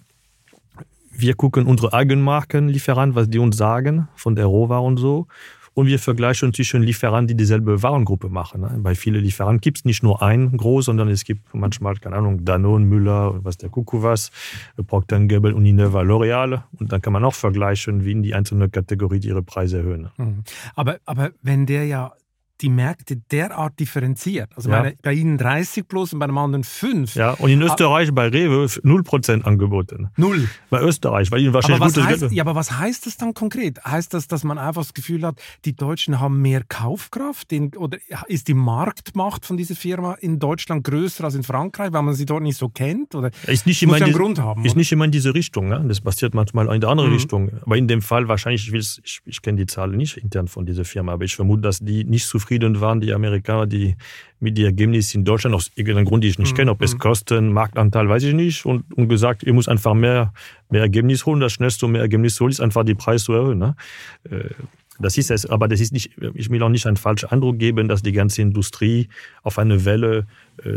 wir 1.14 1.36
gucken 1.36 1.66
unsere 1.66 1.94
eigenen 1.94 2.24
Markenlieferanten, 2.24 3.16
was 3.16 3.30
die 3.30 3.40
uns 3.40 3.58
sagen 3.58 4.08
von 4.16 4.36
der 4.36 4.46
Rohware 4.46 4.82
und 4.82 4.98
so. 4.98 5.28
und 5.74 5.88
wir 5.88 6.00
vergleichen 6.00 6.54
zwischen 6.54 6.84
Lieferanten, 6.84 7.28
die 7.28 7.36
dieselbe 7.36 7.82
Warengruppe 7.82 8.30
machen. 8.30 8.62
Ne? 8.62 8.80
Bei 8.80 8.96
vielen 8.96 9.24
Lieferanten 9.24 9.62
gibt 9.62 9.80
es 9.80 9.86
nicht 9.86 10.04
nur 10.04 10.22
einen 10.22 10.56
groß, 10.56 10.86
sondern 10.86 11.10
es 11.10 11.24
gibt 11.24 11.54
manchmal, 11.54 11.96
keine 11.96 12.18
Ahnung, 12.18 12.46
Danone, 12.46 12.86
Müller, 12.86 13.44
was 13.44 13.58
der 13.58 13.70
Kuckuck 13.70 14.04
was, 14.04 14.32
Procter 14.88 15.20
Gamble, 15.20 15.54
Unilever, 15.54 16.02
L'Oreal. 16.02 16.64
Und 16.80 16.92
dann 16.92 17.02
kann 17.02 17.14
man 17.14 17.24
auch 17.24 17.34
vergleichen, 17.34 18.06
wie 18.06 18.12
in 18.12 18.24
die 18.24 18.36
einzelnen 18.36 18.72
Kategorien 18.72 19.24
ihre 19.24 19.44
Preise 19.44 19.78
erhöhen. 19.78 20.10
Mhm. 20.18 20.44
Aber, 20.76 20.98
aber 21.06 21.32
wenn 21.42 21.66
der 21.66 21.86
ja 21.86 22.14
die 22.62 22.70
Märkte 22.70 23.18
derart 23.18 23.80
differenziert. 23.80 24.50
Also 24.56 24.70
ja. 24.70 24.82
meine, 24.82 24.96
bei 25.02 25.14
Ihnen 25.14 25.38
30 25.38 25.88
plus 25.88 26.14
und 26.14 26.20
bei 26.20 26.26
einem 26.26 26.38
anderen 26.38 26.64
5. 26.64 27.16
Ja, 27.16 27.32
und 27.32 27.50
in. 27.50 27.62
Österreich 27.62 28.14
bei 28.14 28.28
Rewe 28.28 28.66
0% 28.66 29.42
angeboten. 29.44 30.10
Null. 30.18 30.48
Bei 30.70 30.82
Österreich, 30.82 31.32
weil 31.32 31.42
Ihnen 31.42 31.54
wahrscheinlich 31.54 31.82
aber 31.82 31.96
was 31.96 32.22
heißt, 32.22 32.32
Ja, 32.32 32.44
aber 32.44 32.56
was 32.56 32.78
heißt 32.78 33.06
das 33.06 33.18
dann 33.18 33.34
konkret? 33.34 33.84
Heißt 33.84 34.14
das, 34.14 34.28
dass 34.28 34.44
man 34.44 34.58
einfach 34.58 34.84
das 34.84 34.94
Gefühl 34.94 35.26
hat, 35.26 35.42
die 35.66 35.76
Deutschen 35.76 36.20
haben 36.20 36.42
mehr 36.42 36.64
Kaufkraft? 36.64 37.52
In, 37.52 37.76
oder 37.76 37.98
ist 38.28 38.48
die 38.48 38.54
Marktmacht 38.54 39.46
von 39.46 39.58
dieser 39.58 39.76
Firma 39.76 40.14
in 40.14 40.40
Deutschland 40.40 40.84
größer 40.84 41.24
als 41.24 41.36
in 41.36 41.44
Frankreich, 41.44 41.92
weil 41.92 42.04
man 42.04 42.14
sie 42.14 42.26
dort 42.26 42.44
nicht 42.44 42.58
so 42.58 42.70
kennt? 42.70 43.16
Oder 43.16 43.32
ist 43.48 43.66
nicht 43.66 43.82
immer 43.82 43.94
muss 43.94 44.02
einen 44.04 44.14
Grund 44.14 44.40
haben? 44.40 44.64
Ist 44.64 44.72
oder? 44.72 44.80
nicht 44.80 44.92
immer 44.92 45.06
in 45.06 45.12
diese 45.12 45.34
Richtung. 45.34 45.70
Ne? 45.70 45.84
Das 45.88 46.02
passiert 46.02 46.34
manchmal 46.34 46.74
in 46.74 46.82
die 46.82 46.88
andere 46.88 47.08
mhm. 47.08 47.14
Richtung. 47.14 47.52
Aber 47.62 47.78
in 47.78 47.88
dem 47.88 48.02
Fall 48.02 48.28
wahrscheinlich, 48.28 48.72
ich, 48.72 49.00
ich, 49.04 49.22
ich 49.26 49.42
kenne 49.42 49.58
die 49.58 49.66
Zahlen 49.66 49.98
nicht 49.98 50.18
intern 50.18 50.48
von 50.48 50.66
dieser 50.66 50.86
Firma, 50.86 51.14
aber 51.14 51.26
ich 51.26 51.36
vermute, 51.36 51.62
dass 51.62 51.80
die 51.80 52.04
nicht 52.04 52.28
zufrieden 52.28 52.43
zufrieden 52.44 52.82
waren, 52.82 53.00
die 53.00 53.14
Amerikaner, 53.14 53.66
die 53.66 53.96
mit 54.40 54.58
den 54.58 54.66
Ergebnissen 54.66 55.20
in 55.20 55.26
Deutschland 55.26 55.56
aus 55.56 55.72
irgendeinem 55.76 56.06
Grund, 56.06 56.24
die 56.24 56.28
ich 56.28 56.40
nicht 56.40 56.52
mhm. 56.52 56.58
kenne, 56.58 56.72
ob 56.72 56.82
es 56.82 56.94
mhm. 56.94 57.00
Kosten, 57.00 57.54
Marktanteil, 57.54 58.10
weiß 58.10 58.24
ich 58.24 58.34
nicht, 58.34 58.66
und, 58.66 58.84
und 58.94 59.08
gesagt, 59.08 59.44
ihr 59.44 59.54
muss 59.54 59.68
einfach 59.68 59.94
mehr, 59.94 60.34
mehr 60.70 60.82
Ergebnis 60.82 61.26
holen. 61.26 61.40
Das 61.40 61.54
schnellste 61.54 61.88
mehr 61.88 62.02
Ergebnis 62.02 62.40
holen 62.40 62.52
ist 62.52 62.60
einfach 62.60 62.84
die 62.84 62.96
Preise 62.96 63.26
zu 63.26 63.34
erhöhen. 63.34 63.60
Ne? 63.60 63.76
Äh, 64.30 64.50
das 65.00 65.18
ist 65.18 65.32
es, 65.32 65.46
aber 65.46 65.68
das 65.68 65.80
ist 65.80 65.92
nicht, 65.92 66.12
ich 66.36 66.50
will 66.50 66.62
auch 66.62 66.70
nicht 66.70 66.86
einen 66.86 66.98
falschen 66.98 67.30
Eindruck 67.30 67.58
geben, 67.58 67.88
dass 67.88 68.04
die 68.04 68.12
ganze 68.12 68.42
Industrie 68.42 69.08
auf 69.42 69.58
eine 69.58 69.86
Welle 69.86 70.28
äh, 70.64 70.70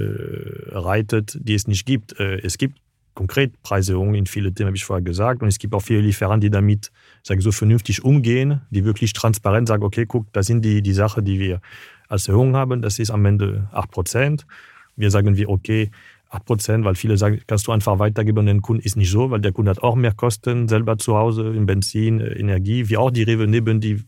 reitet, 0.71 1.37
die 1.41 1.55
es 1.55 1.67
nicht 1.67 1.85
gibt. 1.85 2.19
Äh, 2.19 2.41
es 2.43 2.57
gibt 2.57 2.79
konkret 3.15 3.61
Preiserhöhungen 3.63 4.15
in 4.15 4.27
viele 4.27 4.53
Themen, 4.53 4.69
habe 4.69 4.77
ich 4.77 4.85
vorher 4.85 5.03
gesagt. 5.03 5.43
Und 5.43 5.49
es 5.49 5.59
gibt 5.59 5.75
auch 5.75 5.83
viele 5.83 6.01
Lieferanten, 6.01 6.43
die 6.43 6.51
damit 6.51 6.93
sage, 7.27 7.43
so 7.43 7.51
vernünftig 7.51 8.05
umgehen, 8.05 8.61
die 8.71 8.85
wirklich 8.85 9.13
transparent 9.13 9.67
sagen, 9.67 9.83
okay, 9.83 10.07
guck, 10.07 10.33
das 10.33 10.47
sind 10.47 10.65
die, 10.65 10.81
die 10.81 10.93
Sachen, 10.93 11.25
die 11.25 11.41
wir 11.41 11.61
als 12.09 12.29
Erhöhung 12.29 12.55
haben. 12.55 12.83
Das 12.83 12.99
ist 12.99 13.11
am 13.11 13.25
Ende 13.25 13.69
8 13.73 13.91
Prozent. 13.91 14.47
Wir 14.95 15.11
sagen 15.11 15.37
wir, 15.37 15.49
okay, 15.49 15.91
8 16.31 16.45
Prozent, 16.45 16.85
weil 16.85 16.95
viele 16.95 17.17
sagen, 17.17 17.41
kannst 17.47 17.67
du 17.67 17.73
einfach 17.73 17.99
weitergeben 17.99 18.41
an 18.41 18.47
den 18.47 18.63
Kunden, 18.63 18.83
ist 18.83 18.97
nicht 18.97 19.11
so, 19.11 19.31
weil 19.31 19.41
der 19.41 19.53
Kunde 19.53 19.73
hat 19.73 19.83
auch 19.83 19.97
mehr 19.97 20.13
Kosten 20.13 20.69
selber 20.69 20.99
zu 20.99 21.17
Hause 21.17 21.53
in 21.55 21.67
Benzin, 21.67 22.21
Energie, 22.21 22.89
wie 22.89 22.97
auch 22.97 23.11
die 23.11 23.25
Rewe 23.25 23.49
neben 23.49 23.81
die 23.81 24.05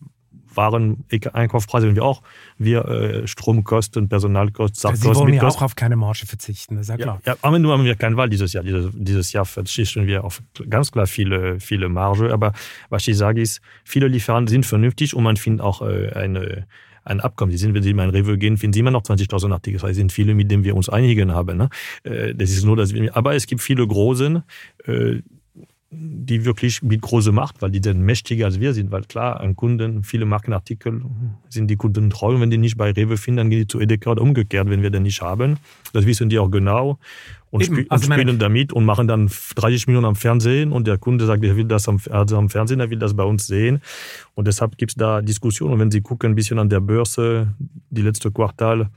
Waren, 0.59 1.05
Einkaufspreise, 1.33 1.95
wie 1.95 2.01
auch 2.01 2.23
wir 2.59 2.85
äh, 2.85 3.27
Stromkosten, 3.29 4.09
Personalkosten, 4.09 4.81
Sachkosten. 4.81 5.15
Sie 5.15 5.21
wollen 5.21 5.35
ja 5.35 5.47
auch 5.47 5.63
auf 5.63 5.77
keine 5.77 5.95
Marge 5.95 6.27
verzichten, 6.27 6.75
das 6.75 6.87
ist 6.87 6.89
ja 6.91 6.97
klar. 6.97 7.21
Ja, 7.25 7.33
ja 7.33 7.39
aber 7.43 7.59
nur 7.59 7.73
haben 7.73 7.85
wir 7.85 7.95
keine 7.95 8.17
Wahl 8.17 8.29
dieses 8.29 8.53
Jahr. 8.53 8.65
Dieses, 8.65 8.91
dieses 8.93 9.33
Jahr 9.33 9.45
verzichten 9.45 10.07
wir 10.09 10.25
auf 10.25 10.43
ganz 10.69 10.91
klar 10.91 11.07
viele, 11.07 11.61
viele 11.61 11.89
Marge. 11.89 12.33
Aber 12.33 12.53
was 12.91 13.07
ich 13.07 13.17
sage 13.17 13.41
ist, 13.41 13.61
viele 13.85 14.09
Lieferanten 14.09 14.49
sind 14.49 14.67
vernünftig 14.67 15.15
und 15.15 15.23
man 15.23 15.37
findet 15.37 15.63
auch 15.63 15.81
äh, 15.83 16.11
eine 16.13 16.67
ein 17.09 17.21
Abkommen. 17.21 17.51
Sie 17.51 17.59
sind, 17.59 17.75
wenn 17.75 17.83
Sie 17.83 17.95
mal 17.95 18.05
in 18.05 18.11
Rewe 18.11 18.37
gehen, 18.37 18.57
finden 18.59 18.75
Sie 18.75 18.81
immer 18.81 18.91
noch 18.91 19.03
20.000 19.03 19.53
Artikel. 19.53 19.81
Das 19.81 19.97
sind 19.97 20.13
viele, 20.13 20.35
mit 20.35 20.51
denen 20.51 20.65
wir 20.65 20.77
uns 20.77 20.89
einigen 20.89 21.33
haben. 21.33 21.57
Ne? 21.57 21.69
Äh, 22.03 22.35
das 22.35 22.51
ist 22.51 22.65
nur, 22.65 22.77
dass 22.77 22.93
wir, 22.93 23.17
aber 23.17 23.35
es 23.35 23.47
gibt 23.47 23.63
viele 23.63 23.87
großen, 23.87 24.43
äh, 24.85 25.23
die 25.91 26.45
wirklich 26.45 26.83
mit 26.83 27.01
große 27.01 27.33
Macht, 27.33 27.63
weil 27.63 27.71
die 27.71 27.81
dann 27.81 28.03
mächtiger 28.03 28.47
als 28.47 28.61
wir 28.61 28.75
sind, 28.75 28.91
weil 28.91 29.05
klar, 29.05 29.41
an 29.41 29.57
Kunden, 29.57 30.03
viele 30.05 30.27
Markenartikel 30.27 31.01
sind 31.49 31.69
die 31.69 31.77
Kunden 31.77 32.11
treu. 32.11 32.39
Wenn 32.39 32.51
die 32.51 32.59
nicht 32.59 32.77
bei 32.77 32.91
Rewe 32.91 33.17
finden, 33.17 33.39
dann 33.39 33.51
gehen 33.51 33.61
die 33.61 33.67
zu 33.67 33.81
Edeka 33.81 34.11
oder 34.11 34.21
umgekehrt, 34.21 34.69
wenn 34.69 34.83
wir 34.83 34.91
den 34.91 35.05
nicht 35.05 35.23
haben. 35.23 35.57
Das 35.95 36.05
wissen 36.05 36.29
die 36.29 36.39
auch 36.39 36.51
genau. 36.51 36.99
Und, 37.51 37.65
Eben, 37.65 37.87
also 37.89 38.07
und 38.07 38.13
spielen 38.13 38.39
damit 38.39 38.75
und 38.75 38.85
machen 38.85 39.09
dann 39.09 39.31
30 39.55 39.87
Millionen 39.87 40.05
am 40.05 40.17
Fernsehen. 40.17 40.73
Und 40.73 40.87
der 40.87 40.99
Kunde 40.99 41.25
sagt, 41.25 41.43
er 41.43 41.57
will 41.57 41.65
das 41.65 41.89
am, 41.89 41.99
also 42.11 42.37
am 42.37 42.51
Fernsehen, 42.51 42.81
er 42.81 42.91
will 42.91 42.99
das 42.99 43.15
bei 43.15 43.25
uns 43.25 43.47
sehen. 43.47 43.81
Und 44.35 44.47
deshalb 44.47 44.77
gibt 44.77 44.91
es 44.91 44.97
da 44.97 45.23
Diskussionen. 45.23 45.73
Und 45.73 45.81
wenn 45.81 45.91
Sie 45.91 46.03
gucken 46.03 46.33
ein 46.33 46.35
bisschen 46.35 46.59
an 46.59 46.69
der 46.69 46.81
Börse, 46.81 47.55
die 47.89 48.03
letzte 48.03 48.31
Quartal, 48.31 48.91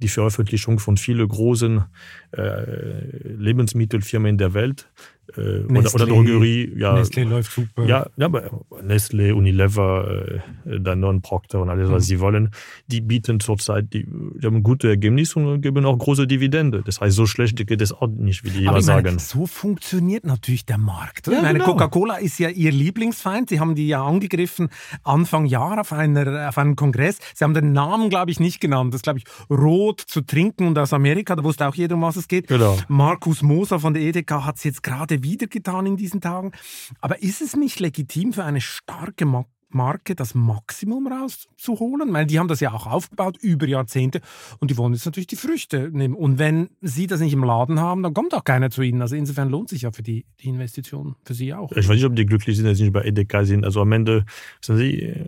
die 0.00 0.08
Veröffentlichung 0.08 0.78
von 0.78 0.96
vielen 0.96 1.28
großen 1.28 1.84
äh, 2.32 3.28
Lebensmittelfirmen 3.36 4.30
in 4.30 4.38
der 4.38 4.54
Welt, 4.54 4.88
äh, 5.36 5.64
oder, 5.70 5.94
oder 5.94 6.06
Drogerie. 6.06 6.72
Ja, 6.76 6.94
Nestlé 6.94 7.24
läuft 7.24 7.52
super. 7.52 7.86
Ja, 7.86 8.06
ja 8.16 8.26
aber 8.26 8.50
Nestlé, 8.82 9.32
Unilever, 9.32 10.40
äh, 10.64 10.80
Danone, 10.80 11.20
Procter 11.20 11.60
und 11.60 11.70
alles, 11.70 11.90
was 11.90 12.04
mhm. 12.04 12.06
sie 12.06 12.20
wollen, 12.20 12.50
die 12.86 13.00
bieten 13.00 13.40
zurzeit, 13.40 13.92
die, 13.92 14.06
die 14.06 14.46
haben 14.46 14.62
gute 14.62 14.88
Ergebnisse 14.88 15.38
und 15.38 15.60
geben 15.60 15.84
auch 15.84 15.96
große 15.98 16.26
Dividende. 16.26 16.82
Das 16.84 17.00
heißt, 17.00 17.16
so 17.16 17.26
schlecht 17.26 17.56
geht 17.66 17.80
es 17.80 17.92
auch 17.92 18.08
nicht, 18.08 18.44
wie 18.44 18.50
die 18.50 18.68
aber 18.68 18.78
immer 18.78 18.82
sagen. 18.82 19.06
Meine, 19.06 19.18
so 19.18 19.46
funktioniert 19.46 20.24
natürlich 20.24 20.64
der 20.64 20.78
Markt. 20.78 21.26
Ja, 21.26 21.52
genau. 21.52 21.64
Coca-Cola 21.64 22.16
ist 22.16 22.38
ja 22.38 22.48
ihr 22.48 22.72
Lieblingsfeind. 22.72 23.48
Sie 23.48 23.60
haben 23.60 23.74
die 23.74 23.88
ja 23.88 24.04
angegriffen 24.04 24.68
Anfang 25.02 25.46
Jahr 25.46 25.80
auf, 25.80 25.92
einer, 25.92 26.48
auf 26.48 26.58
einem 26.58 26.76
Kongress. 26.76 27.18
Sie 27.34 27.44
haben 27.44 27.54
den 27.54 27.72
Namen, 27.72 28.10
glaube 28.10 28.30
ich, 28.30 28.40
nicht 28.40 28.60
genannt. 28.60 28.94
Das 28.94 29.02
glaube 29.02 29.18
ich, 29.18 29.24
Rot 29.50 30.00
zu 30.00 30.20
trinken 30.20 30.66
und 30.66 30.78
aus 30.78 30.92
Amerika, 30.92 31.36
da 31.36 31.44
wusste 31.44 31.68
auch 31.68 31.74
jeder, 31.74 31.94
um 31.94 32.02
was 32.02 32.16
es 32.16 32.28
geht. 32.28 32.48
Genau. 32.48 32.78
Markus 32.88 33.42
Moser 33.42 33.80
von 33.80 33.94
der 33.94 34.02
Edeka 34.02 34.44
hat 34.44 34.56
es 34.56 34.64
jetzt 34.64 34.82
gerade 34.82 35.19
wieder 35.22 35.46
getan 35.46 35.86
in 35.86 35.96
diesen 35.96 36.20
Tagen. 36.20 36.52
Aber 37.00 37.22
ist 37.22 37.40
es 37.40 37.56
nicht 37.56 37.80
legitim 37.80 38.32
für 38.32 38.44
eine 38.44 38.60
starke 38.60 39.26
Marke 39.68 40.14
das 40.14 40.34
Maximum 40.34 41.06
rauszuholen? 41.06 42.12
Weil 42.12 42.26
die 42.26 42.38
haben 42.38 42.48
das 42.48 42.60
ja 42.60 42.72
auch 42.72 42.86
aufgebaut 42.86 43.36
über 43.40 43.66
Jahrzehnte 43.66 44.20
und 44.58 44.70
die 44.70 44.76
wollen 44.76 44.92
jetzt 44.92 45.06
natürlich 45.06 45.28
die 45.28 45.36
Früchte 45.36 45.90
nehmen. 45.92 46.14
Und 46.14 46.38
wenn 46.38 46.70
sie 46.80 47.06
das 47.06 47.20
nicht 47.20 47.32
im 47.32 47.44
Laden 47.44 47.80
haben, 47.80 48.02
dann 48.02 48.14
kommt 48.14 48.34
auch 48.34 48.44
keiner 48.44 48.70
zu 48.70 48.82
ihnen. 48.82 49.00
Also 49.02 49.16
insofern 49.16 49.48
lohnt 49.48 49.68
sich 49.68 49.82
ja 49.82 49.92
für 49.92 50.02
die, 50.02 50.26
die 50.40 50.48
Investition 50.48 51.16
für 51.24 51.34
sie 51.34 51.54
auch. 51.54 51.72
Ich 51.72 51.88
weiß 51.88 51.96
nicht, 51.96 52.04
ob 52.04 52.16
die 52.16 52.26
glücklich 52.26 52.56
sind, 52.56 52.66
dass 52.66 52.78
sie 52.78 52.84
nicht 52.84 52.92
bei 52.92 53.04
Edeka 53.04 53.44
sind. 53.44 53.64
Also 53.64 53.80
am 53.80 53.92
Ende, 53.92 54.24
wissen 54.60 54.76
Sie, 54.76 55.02
äh, 55.02 55.24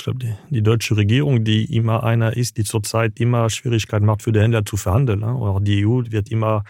ich 0.00 0.04
glaube, 0.04 0.18
die, 0.18 0.34
die, 0.48 0.62
deutsche 0.62 0.96
Regierung, 0.96 1.44
die 1.44 1.64
immer 1.76 2.02
einer 2.04 2.36
ist, 2.36 2.56
die 2.56 2.64
zurzeit 2.64 3.20
immer 3.20 3.50
Schwierigkeiten 3.50 4.06
macht, 4.06 4.22
für 4.22 4.32
die 4.32 4.40
Händler 4.40 4.64
zu 4.64 4.76
verhandeln. 4.76 5.20
Ne? 5.20 5.28
Auch 5.28 5.60
die 5.60 5.86
EU 5.86 6.02
wird 6.08 6.30
immer 6.30 6.64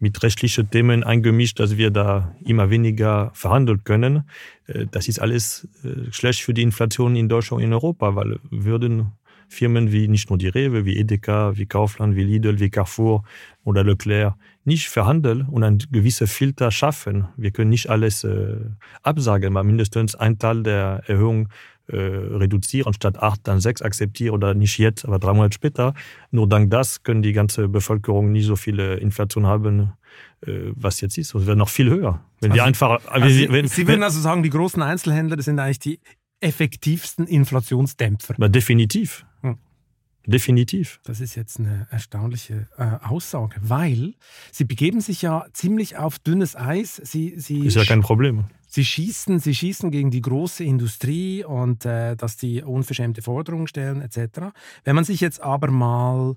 mit 0.00 0.22
rechtlichen 0.22 0.68
Themen 0.68 1.04
eingemischt, 1.04 1.60
dass 1.60 1.76
wir 1.76 1.90
da 1.90 2.34
immer 2.44 2.70
weniger 2.70 3.30
verhandeln 3.34 3.84
können. 3.84 4.24
Äh, 4.66 4.86
das 4.90 5.08
ist 5.08 5.20
alles 5.20 5.68
äh, 5.84 6.10
schlecht 6.12 6.42
für 6.42 6.54
die 6.54 6.62
Inflation 6.62 7.14
in 7.14 7.28
Deutschland 7.28 7.62
und 7.62 7.68
in 7.68 7.72
Europa, 7.72 8.16
weil 8.16 8.40
würden 8.50 9.12
Firmen 9.52 9.92
wie 9.92 10.08
nicht 10.08 10.30
nur 10.30 10.38
die 10.38 10.48
Rewe, 10.48 10.84
wie 10.86 10.96
Edeka, 10.96 11.52
wie 11.56 11.66
Kaufland, 11.66 12.16
wie 12.16 12.24
Lidl, 12.24 12.58
wie 12.58 12.70
Carrefour 12.70 13.22
oder 13.64 13.84
Leclerc 13.84 14.34
nicht 14.64 14.88
verhandeln 14.88 15.42
und 15.42 15.62
ein 15.62 15.78
gewisser 15.90 16.26
Filter 16.26 16.70
schaffen. 16.70 17.28
Wir 17.36 17.50
können 17.50 17.70
nicht 17.70 17.90
alles 17.90 18.24
äh, 18.24 18.56
absagen, 19.02 19.48
aber 19.48 19.62
mindestens 19.64 20.14
ein 20.14 20.38
Teil 20.38 20.62
der 20.62 21.02
Erhöhung 21.06 21.48
äh, 21.88 21.96
reduzieren, 21.96 22.92
statt 22.94 23.18
acht 23.18 23.40
dann 23.44 23.60
sechs 23.60 23.82
akzeptieren 23.82 24.34
oder 24.34 24.54
nicht 24.54 24.78
jetzt, 24.78 25.04
aber 25.04 25.18
drei 25.18 25.32
Monate 25.32 25.54
später. 25.54 25.94
Nur 26.30 26.48
dank 26.48 26.70
das 26.70 27.02
können 27.02 27.22
die 27.22 27.32
ganze 27.32 27.68
Bevölkerung 27.68 28.32
nicht 28.32 28.46
so 28.46 28.56
viele 28.56 28.96
Inflation 28.96 29.46
haben, 29.46 29.92
äh, 30.46 30.72
was 30.74 31.00
jetzt 31.00 31.18
ist. 31.18 31.34
Es 31.34 31.46
wäre 31.46 31.56
noch 31.56 31.68
viel 31.68 31.90
höher. 31.90 32.24
Wenn 32.40 32.52
also, 32.52 32.60
wir 32.60 32.64
einfach, 32.64 33.04
also 33.06 33.28
Sie, 33.28 33.50
wenn, 33.50 33.66
Sie 33.66 33.86
würden 33.86 34.02
also 34.02 34.20
sagen, 34.20 34.42
die 34.42 34.50
großen 34.50 34.82
Einzelhändler, 34.82 35.36
das 35.36 35.46
sind 35.46 35.58
eigentlich 35.58 35.80
die 35.80 36.00
effektivsten 36.40 37.26
Inflationsdämpfer. 37.26 38.34
Na, 38.38 38.48
definitiv. 38.48 39.24
Hm. 39.42 39.58
Definitiv. 40.26 41.00
Das 41.04 41.20
ist 41.20 41.34
jetzt 41.34 41.58
eine 41.58 41.88
erstaunliche 41.90 42.68
äh, 42.78 43.04
Aussage, 43.04 43.56
weil 43.60 44.14
Sie 44.52 44.64
begeben 44.64 45.00
sich 45.00 45.22
ja 45.22 45.46
ziemlich 45.52 45.96
auf 45.96 46.18
dünnes 46.18 46.54
Eis. 46.54 46.96
Sie, 46.96 47.34
Sie 47.38 47.66
ist 47.66 47.76
ja 47.76 47.84
kein 47.84 48.02
Problem. 48.02 48.44
Sie 48.74 48.86
schießen, 48.86 49.38
sie 49.38 49.54
schießen 49.54 49.90
gegen 49.90 50.10
die 50.10 50.22
große 50.22 50.64
Industrie 50.64 51.44
und 51.44 51.84
äh, 51.84 52.16
dass 52.16 52.38
die 52.38 52.62
unverschämte 52.62 53.20
Forderungen 53.20 53.66
stellen 53.66 54.00
etc. 54.00 54.46
Wenn 54.82 54.94
man 54.94 55.04
sich 55.04 55.20
jetzt 55.20 55.42
aber 55.42 55.70
mal 55.70 56.36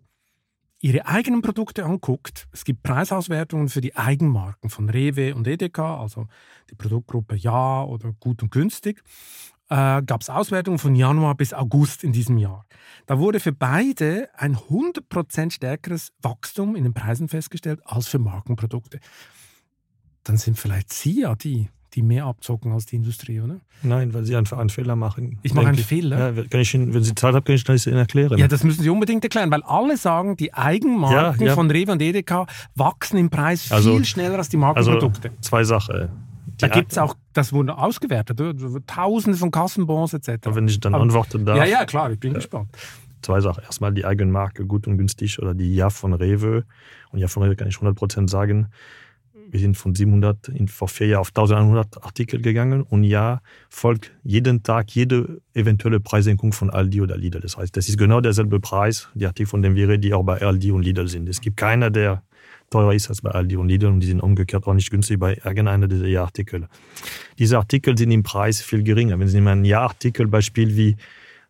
ihre 0.81 1.05
eigenen 1.05 1.41
Produkte 1.41 1.85
anguckt, 1.85 2.49
es 2.51 2.65
gibt 2.65 2.83
Preisauswertungen 2.83 3.69
für 3.69 3.79
die 3.79 3.95
Eigenmarken 3.95 4.69
von 4.69 4.89
Rewe 4.89 5.33
und 5.33 5.47
Edeka, 5.47 5.97
also 5.97 6.27
die 6.69 6.75
Produktgruppe 6.75 7.37
Ja 7.37 7.85
oder 7.85 8.11
Gut 8.19 8.43
und 8.43 8.51
Günstig, 8.51 9.01
äh, 9.69 10.03
gab 10.03 10.19
es 10.19 10.29
Auswertungen 10.29 10.77
von 10.77 10.93
Januar 10.93 11.35
bis 11.35 11.53
August 11.53 12.03
in 12.03 12.11
diesem 12.11 12.37
Jahr. 12.37 12.65
Da 13.05 13.17
wurde 13.17 13.39
für 13.39 13.53
beide 13.53 14.27
ein 14.35 14.57
100% 14.57 15.51
stärkeres 15.51 16.11
Wachstum 16.21 16.75
in 16.75 16.83
den 16.83 16.93
Preisen 16.93 17.29
festgestellt 17.29 17.79
als 17.85 18.09
für 18.09 18.19
Markenprodukte. 18.19 18.99
Dann 20.25 20.35
sind 20.35 20.59
vielleicht 20.59 20.91
Sie 20.91 21.21
ja 21.21 21.33
die, 21.35 21.69
die 21.95 22.01
mehr 22.01 22.25
abzocken 22.25 22.71
als 22.71 22.85
die 22.85 22.97
Industrie, 22.97 23.39
oder? 23.39 23.59
Nein, 23.81 24.13
weil 24.13 24.25
sie 24.25 24.35
einfach 24.35 24.57
einen 24.57 24.69
Fehler 24.69 24.95
machen. 24.95 25.39
Ich 25.43 25.53
mache 25.53 25.67
einen 25.67 25.77
Fehler? 25.77 26.33
Ja, 26.33 26.43
kann 26.43 26.59
ich 26.59 26.73
Ihnen, 26.73 26.93
wenn 26.93 27.03
Sie 27.03 27.15
Zeit 27.15 27.33
haben, 27.33 27.43
kann 27.43 27.55
ich 27.55 27.63
das 27.63 27.87
Ihnen 27.87 27.97
erklären. 27.97 28.37
Ja, 28.37 28.47
das 28.47 28.63
müssen 28.63 28.83
Sie 28.83 28.89
unbedingt 28.89 29.23
erklären, 29.23 29.49
weil 29.51 29.63
alle 29.63 29.97
sagen, 29.97 30.35
die 30.35 30.53
Eigenmarken 30.53 31.41
ja, 31.41 31.47
ja. 31.47 31.55
von 31.55 31.71
Rewe 31.71 31.93
und 31.93 32.01
Edeka 32.01 32.45
wachsen 32.75 33.17
im 33.17 33.29
Preis 33.29 33.71
also, 33.71 33.95
viel 33.95 34.05
schneller 34.05 34.37
als 34.37 34.49
die 34.49 34.57
Markenprodukte. 34.57 35.29
Also 35.29 35.41
zwei 35.41 35.63
Sachen. 35.63 36.09
Da 36.57 36.67
gibt 36.67 36.91
es 36.91 36.97
auch 36.97 37.15
Das 37.33 37.51
wurde 37.51 37.77
ausgewertet, 37.77 38.39
Tausende 38.87 39.37
von 39.37 39.51
Kassenbons 39.51 40.13
etc. 40.13 40.45
Aber 40.45 40.55
wenn 40.55 40.67
ich 40.67 40.79
dann 40.79 40.95
antworte 40.95 41.39
darf. 41.39 41.57
Ja, 41.57 41.65
ja, 41.65 41.85
klar, 41.85 42.11
ich 42.11 42.19
bin 42.19 42.33
gespannt. 42.33 42.69
Zwei 43.21 43.41
Sachen. 43.41 43.63
Erstmal 43.63 43.93
die 43.93 44.05
Eigenmarke, 44.05 44.65
gut 44.65 44.87
und 44.87 44.97
günstig, 44.97 45.39
oder 45.39 45.53
die 45.53 45.73
Ja 45.75 45.89
von 45.89 46.13
Rewe. 46.13 46.63
Und 47.11 47.19
Ja 47.19 47.27
von 47.27 47.43
Rewe 47.43 47.55
kann 47.55 47.67
ich 47.67 47.75
100% 47.75 48.29
sagen. 48.29 48.67
Wir 49.49 49.59
sind 49.59 49.77
von 49.77 49.93
700 49.93 50.49
in, 50.49 50.67
vor 50.67 50.87
vier 50.87 51.07
Jahren 51.07 51.21
auf 51.21 51.29
1100 51.29 52.03
Artikel 52.03 52.41
gegangen 52.41 52.83
und 52.83 53.03
ja, 53.03 53.41
folgt 53.69 54.11
jeden 54.23 54.63
Tag 54.63 54.91
jede 54.91 55.41
eventuelle 55.53 55.99
Preissenkung 55.99 56.53
von 56.53 56.69
Aldi 56.69 57.01
oder 57.01 57.17
Lidl. 57.17 57.39
Das 57.39 57.57
heißt, 57.57 57.75
das 57.75 57.87
ist 57.87 57.97
genau 57.97 58.21
derselbe 58.21 58.59
Preis, 58.59 59.09
die 59.13 59.25
Artikel, 59.25 59.49
von 59.49 59.61
denen 59.61 59.75
wir 59.75 59.87
reden, 59.87 60.01
die 60.01 60.13
auch 60.13 60.23
bei 60.23 60.41
Aldi 60.41 60.71
und 60.71 60.83
Lidl 60.83 61.07
sind. 61.07 61.29
Es 61.29 61.41
gibt 61.41 61.57
keiner, 61.57 61.89
der 61.89 62.23
teurer 62.69 62.93
ist 62.93 63.09
als 63.09 63.21
bei 63.21 63.31
Aldi 63.31 63.57
und 63.57 63.69
Lidl 63.69 63.87
und 63.87 63.99
die 63.99 64.07
sind 64.07 64.19
umgekehrt 64.19 64.65
auch 64.67 64.73
nicht 64.73 64.89
günstig 64.89 65.19
bei 65.19 65.37
irgendeiner 65.43 65.87
dieser 65.87 66.07
Ja-Artikel. 66.07 66.67
Diese 67.37 67.57
Artikel 67.57 67.97
sind 67.97 68.11
im 68.11 68.23
Preis 68.23 68.61
viel 68.61 68.83
geringer. 68.83 69.19
Wenn 69.19 69.27
Sie 69.27 69.37
nehmen 69.37 69.59
ein 69.59 69.65
Ja-Artikel, 69.65 70.27
Beispiel 70.27 70.75
wie 70.75 70.89
äh, 70.89 70.95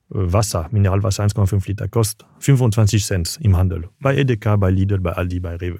Wasser, 0.10 0.68
Mineralwasser 0.72 1.24
1,5 1.24 1.68
Liter, 1.68 1.88
kostet 1.88 2.28
25 2.40 3.06
Cent 3.06 3.40
im 3.42 3.56
Handel. 3.56 3.90
Bei 4.00 4.16
Edeka, 4.16 4.56
bei 4.58 4.70
Lidl, 4.70 5.00
bei 5.00 5.14
Aldi, 5.14 5.40
bei 5.40 5.56
Rewe. 5.56 5.80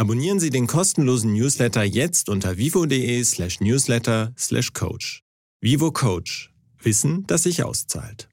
Abonnieren 0.00 0.38
Sie 0.38 0.50
den 0.50 0.68
kostenlosen 0.68 1.32
Newsletter 1.32 1.82
jetzt 1.82 2.28
unter 2.28 2.56
vivo.de 2.56 3.24
slash 3.24 3.58
newsletter 3.58 4.32
slash 4.38 4.72
coach. 4.72 5.24
Vivo 5.60 5.90
Coach. 5.90 6.52
Wissen, 6.80 7.24
das 7.26 7.42
sich 7.42 7.64
auszahlt. 7.64 8.28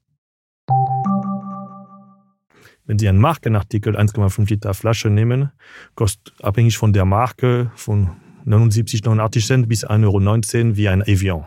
Wenn 2.84 3.00
Sie 3.00 3.08
einen 3.08 3.18
Markenartikel 3.18 3.96
1,5 3.96 4.48
Liter 4.48 4.74
Flasche 4.74 5.10
nehmen, 5.10 5.50
kostet 5.96 6.34
abhängig 6.40 6.78
von 6.78 6.92
der 6.92 7.04
Marke 7.04 7.72
von 7.74 8.12
79, 8.44 9.02
89 9.02 9.44
Cent 9.44 9.68
bis 9.68 9.84
1,19 9.84 10.04
Euro 10.04 10.76
wie 10.76 10.88
ein 10.88 11.02
Evian. 11.02 11.46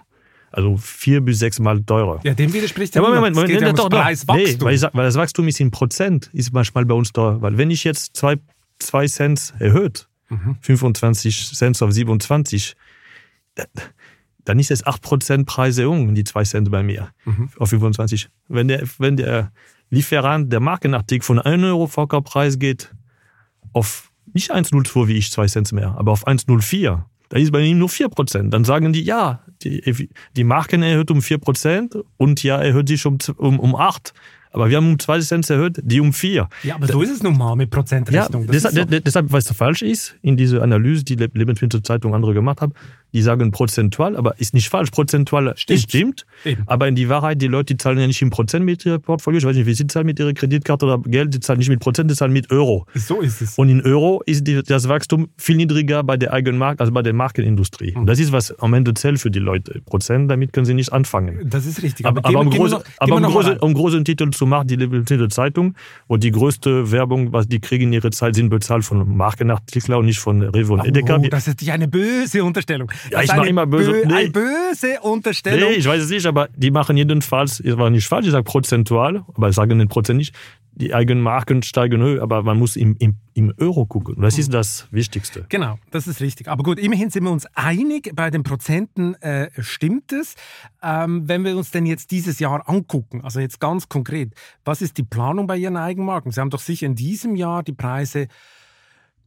Also 0.52 0.76
vier 0.76 1.22
bis 1.22 1.40
sechs 1.40 1.60
Mal 1.60 1.82
teurer. 1.84 2.20
Ja, 2.26 2.34
dem 2.34 2.52
widerspricht 2.52 2.94
ja, 2.94 3.02
Moment, 3.02 3.36
Moment, 3.36 3.54
Moment, 3.54 3.62
ja 3.62 3.72
doch, 3.72 3.88
doch. 3.88 4.36
Nee, 4.36 4.58
weil, 4.60 4.76
ich, 4.76 4.82
weil 4.82 5.06
das 5.06 5.16
Wachstum 5.16 5.48
ist 5.48 5.62
in 5.62 5.72
Prozent, 5.72 6.30
ist 6.34 6.52
manchmal 6.52 6.84
bei 6.84 6.96
uns 6.96 7.14
teuer. 7.14 7.42
Weil 7.42 7.58
wenn 7.58 7.72
ich 7.72 7.86
jetzt 7.86 8.18
zwei, 8.18 8.36
zwei 8.80 9.08
Cent 9.08 9.54
erhöht, 9.60 10.09
mhm. 10.30 10.58
25 10.62 11.54
Cent 11.54 11.82
auf 11.82 11.92
27, 11.92 12.76
dann 14.46 14.60
ist 14.60 14.72
es 14.72 14.86
8% 14.86 15.46
Preiserhöhung, 15.46 16.16
die 16.16 16.24
2 16.24 16.44
Cent 16.44 16.72
bei 16.72 16.84
mir 16.84 17.12
mhm. 17.26 17.50
auf 17.58 17.70
25. 17.70 18.30
Wenn 18.48 18.68
der, 18.68 18.84
wenn 18.98 19.18
der 19.18 19.52
Lieferant 19.90 20.52
der 20.52 20.60
Markenartikel 20.60 21.26
von 21.26 21.40
1 21.40 21.64
Euro 21.64 21.88
Verkaufspreis 21.88 22.60
geht 22.60 22.94
auf 23.74 24.12
nicht 24.34 24.54
1,02 24.54 25.08
wie 25.08 25.18
ich 25.18 25.32
2 25.32 25.48
Cent 25.48 25.72
mehr, 25.72 25.96
aber 25.98 26.12
auf 26.12 26.28
1,04, 26.28 27.04
da 27.30 27.38
ist 27.38 27.52
bei 27.52 27.62
ihm 27.62 27.80
nur 27.80 27.90
4%. 27.90 28.50
Dann 28.50 28.64
sagen 28.64 28.94
die, 28.94 29.04
ja, 29.04 29.44
die, 29.64 30.10
die 30.36 30.44
Marken 30.44 30.84
erhöht 30.84 31.12
um 31.12 31.20
4% 31.20 32.04
und 32.18 32.44
ja, 32.44 32.58
erhöht 32.58 32.88
sich 32.88 33.06
um, 33.06 33.18
um, 33.38 33.60
um 33.60 33.76
8%. 33.76 34.14
Aber 34.52 34.70
wir 34.70 34.78
haben 34.78 34.92
um 34.92 35.00
2 35.00 35.20
Cent 35.22 35.50
erhöht, 35.50 35.80
die 35.84 36.00
um 36.00 36.12
4. 36.12 36.50
Ja, 36.64 36.76
aber 36.76 36.88
so 36.88 37.02
ist 37.02 37.12
es 37.12 37.22
nun 37.22 37.38
mal 37.38 37.56
mit 37.56 37.70
Prozentrechnung. 37.70 38.46
Ja, 38.46 38.52
deshalb, 38.52 38.76
so. 38.76 39.00
deshalb, 39.00 39.32
was 39.32 39.52
falsch 39.52 39.84
ist, 39.84 40.16
in 40.22 40.38
dieser 40.38 40.64
Analyse, 40.64 41.04
die 41.04 41.16
Lebensmittelzeitung 41.16 42.16
andere 42.16 42.34
gemacht 42.34 42.62
haben, 42.62 42.74
die 43.14 43.22
sagen 43.22 43.52
prozentual, 43.52 44.16
aber 44.16 44.40
ist 44.40 44.54
nicht 44.54 44.70
falsch. 44.70 44.92
Prozentual 44.92 45.54
stimmt. 45.56 45.80
stimmt 45.82 46.26
aber 46.66 46.88
in 46.88 46.96
die 46.96 47.10
Wahrheit, 47.10 47.42
die 47.42 47.48
Leute, 47.48 47.74
die 47.74 47.78
zahlen 47.78 48.00
ja 48.00 48.08
nicht 48.08 48.22
im 48.22 48.30
Prozent 48.30 48.66
mit 48.66 48.86
ihrem 48.86 49.02
Portfolio. 49.02 49.40
Ich 49.40 49.46
weiß 49.46 49.56
nicht, 49.56 49.66
wie 49.66 49.74
sie 49.74 49.88
zahlen 49.88 50.06
mit 50.06 50.20
ihrer 50.20 50.34
Kreditkarte 50.34 50.86
oder 50.86 51.00
Geld. 51.00 51.34
Die 51.34 51.40
zahlen 51.40 51.60
nicht 51.60 51.70
mit 51.70 51.80
Prozent, 51.80 52.10
die 52.10 52.16
zahlen 52.16 52.34
mit 52.34 52.52
Euro. 52.52 52.86
So 52.96 53.22
ist 53.22 53.42
es. 53.42 53.58
Und 53.58 53.70
in 53.70 53.82
Euro 53.82 54.22
ist 54.26 54.46
die, 54.48 54.62
das 54.64 54.88
Wachstum 54.88 55.30
viel 55.38 55.56
niedriger 55.56 56.04
bei 56.04 56.18
der 56.18 56.34
eigenen 56.34 56.58
Markt, 56.58 56.82
als 56.82 56.92
bei 56.92 57.02
der 57.02 57.14
Markenindustrie. 57.14 57.92
Mhm. 57.92 58.02
Und 58.02 58.06
das 58.08 58.20
ist, 58.20 58.32
was 58.32 58.58
am 58.60 58.74
Ende 58.74 58.94
zählt 58.94 59.20
für 59.20 59.32
die 59.32 59.40
Leute. 59.40 59.82
Prozent, 59.86 60.30
damit 60.30 60.54
können 60.54 60.66
sie 60.66 60.74
nicht 60.74 60.94
anfangen. 60.94 61.40
Das 61.50 61.66
ist 61.66 61.82
richtig. 61.82 62.06
Aber, 62.06 62.20
aber, 62.20 62.30
aber, 62.30 62.40
um, 62.40 62.50
große, 62.50 62.76
noch, 62.76 62.84
aber 62.98 63.16
um, 63.16 63.24
große, 63.24 63.60
um 63.60 63.74
großen 63.74 64.06
Titel 64.06 64.30
zu 64.32 64.46
machen, 64.46 64.68
die 64.68 64.76
Lebensmittelzeitung, 64.76 65.76
wo 66.08 66.18
die 66.18 66.32
größte 66.32 66.92
Werbung, 66.92 67.34
was 67.34 67.48
die 67.48 67.60
kriegen 67.60 67.86
in 67.86 67.94
ihrer 67.94 68.12
Zeit, 68.12 68.36
sind 68.36 68.50
bezahlt 68.50 68.86
von 68.86 69.18
Markenartikler 69.18 69.98
und 69.98 70.06
nicht 70.06 70.20
von 70.20 70.42
Revo 70.42 70.76
und 70.76 70.86
Edeka. 70.86 71.18
Oh, 71.18 71.28
das 71.28 71.48
ist 71.48 71.70
eine 71.70 71.88
böse 71.88 72.44
Unterstellung. 72.44 72.92
Ja, 73.12 73.22
ich 73.22 73.34
mache 73.36 73.48
immer 73.48 73.66
böse 73.66 73.92
bö 73.92 74.06
nee. 74.06 74.14
eine 74.14 74.30
böse 74.30 75.00
Unterstellung. 75.02 75.70
Nee, 75.70 75.76
ich 75.76 75.86
weiß 75.86 76.04
es 76.04 76.10
nicht, 76.10 76.26
aber 76.26 76.50
die 76.56 76.72
machen 76.72 76.98
jedenfalls, 76.98 77.60
es 77.60 77.78
war 77.78 77.90
nicht 77.90 78.08
falsch, 78.08 78.26
ich 78.26 78.32
sage 78.32 78.44
prozentual, 78.44 79.24
aber 79.34 79.50
ich 79.50 79.56
sage 79.56 79.76
den 79.76 79.88
Prozent 79.88 80.18
nicht, 80.18 80.36
die 80.80 80.94
eigenen 80.94 81.22
Marken 81.22 81.62
steigen 81.62 82.02
höher, 82.02 82.24
aber 82.24 82.42
man 82.42 82.58
muss 82.58 82.78
im, 82.78 82.96
im, 83.00 83.18
im 83.34 83.54
Euro 83.60 83.86
gucken. 83.86 84.16
Und 84.16 84.22
das 84.22 84.38
ist 84.38 84.54
das 84.54 84.88
Wichtigste. 84.92 85.46
Genau, 85.50 85.78
das 85.92 86.08
ist 86.08 86.22
richtig. 86.22 86.48
Aber 86.48 86.64
gut, 86.64 86.80
immerhin 86.80 87.10
sind 87.10 87.24
wir 87.26 87.32
uns 87.32 87.46
einig, 87.54 88.12
bei 88.16 88.30
den 88.30 88.44
Prozenten 88.44 89.16
äh, 89.16 89.50
stimmt 89.60 90.14
es. 90.14 90.36
Ähm, 90.82 91.28
wenn 91.28 91.44
wir 91.44 91.58
uns 91.58 91.72
denn 91.72 91.86
jetzt 91.86 92.12
dieses 92.12 92.40
Jahr 92.40 92.70
angucken, 92.70 93.22
also 93.24 93.42
jetzt 93.42 93.60
ganz 93.60 93.90
konkret, 93.90 94.34
was 94.64 94.82
ist 94.82 94.98
die 94.98 95.04
Planung 95.04 95.48
bei 95.48 95.58
Ihren 95.58 95.76
Eigenmarken? 95.76 96.32
Sie 96.32 96.40
haben 96.40 96.50
doch 96.50 96.62
sicher 96.62 96.86
in 96.86 96.96
diesem 96.96 97.36
Jahr 97.36 97.62
die 97.62 97.74
Preise 97.74 98.28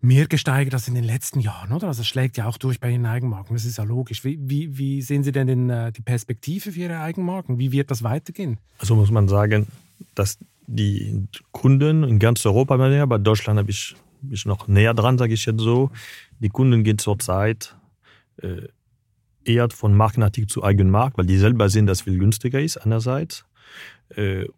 mehr 0.02 0.26
gesteigert 0.26 0.74
als 0.74 0.88
in 0.88 0.94
den 0.94 1.04
letzten 1.04 1.40
Jahren, 1.40 1.72
oder? 1.72 1.86
Also 1.86 2.02
es 2.02 2.08
schlägt 2.08 2.36
ja 2.36 2.46
auch 2.46 2.58
durch 2.58 2.80
bei 2.80 2.90
Ihren 2.90 3.06
Eigenmarken, 3.06 3.54
das 3.54 3.64
ist 3.64 3.78
ja 3.78 3.84
logisch. 3.84 4.24
Wie, 4.24 4.38
wie, 4.42 4.76
wie 4.76 5.00
sehen 5.00 5.22
Sie 5.22 5.32
denn 5.32 5.46
den, 5.46 5.70
äh, 5.70 5.92
die 5.92 6.02
Perspektive 6.02 6.72
für 6.72 6.80
Ihre 6.80 6.98
Eigenmarken? 6.98 7.58
Wie 7.58 7.70
wird 7.72 7.90
das 7.90 8.02
weitergehen? 8.02 8.58
Also 8.78 8.96
muss 8.96 9.12
man 9.12 9.28
sagen, 9.28 9.68
dass 10.14 10.38
die 10.66 11.28
Kunden 11.52 12.02
in 12.02 12.18
ganz 12.18 12.44
Europa, 12.44 12.76
bei 12.76 13.18
Deutschland 13.18 13.60
habe 13.60 13.70
ich, 13.70 13.94
bin 14.20 14.34
ich 14.34 14.44
noch 14.44 14.66
näher 14.66 14.92
dran, 14.92 15.18
sage 15.18 15.34
ich 15.34 15.46
jetzt 15.46 15.60
so, 15.60 15.90
die 16.40 16.48
Kunden 16.48 16.82
gehen 16.82 16.98
zurzeit 16.98 17.76
äh, 18.38 18.68
eher 19.44 19.70
von 19.70 19.94
Markenartikel 19.94 20.48
zu 20.48 20.64
Eigenmarkt, 20.64 21.16
weil 21.16 21.26
die 21.26 21.38
selber 21.38 21.68
sehen, 21.68 21.86
dass 21.86 21.98
es 21.98 22.02
viel 22.02 22.18
günstiger 22.18 22.60
ist 22.60 22.76
einerseits 22.76 23.44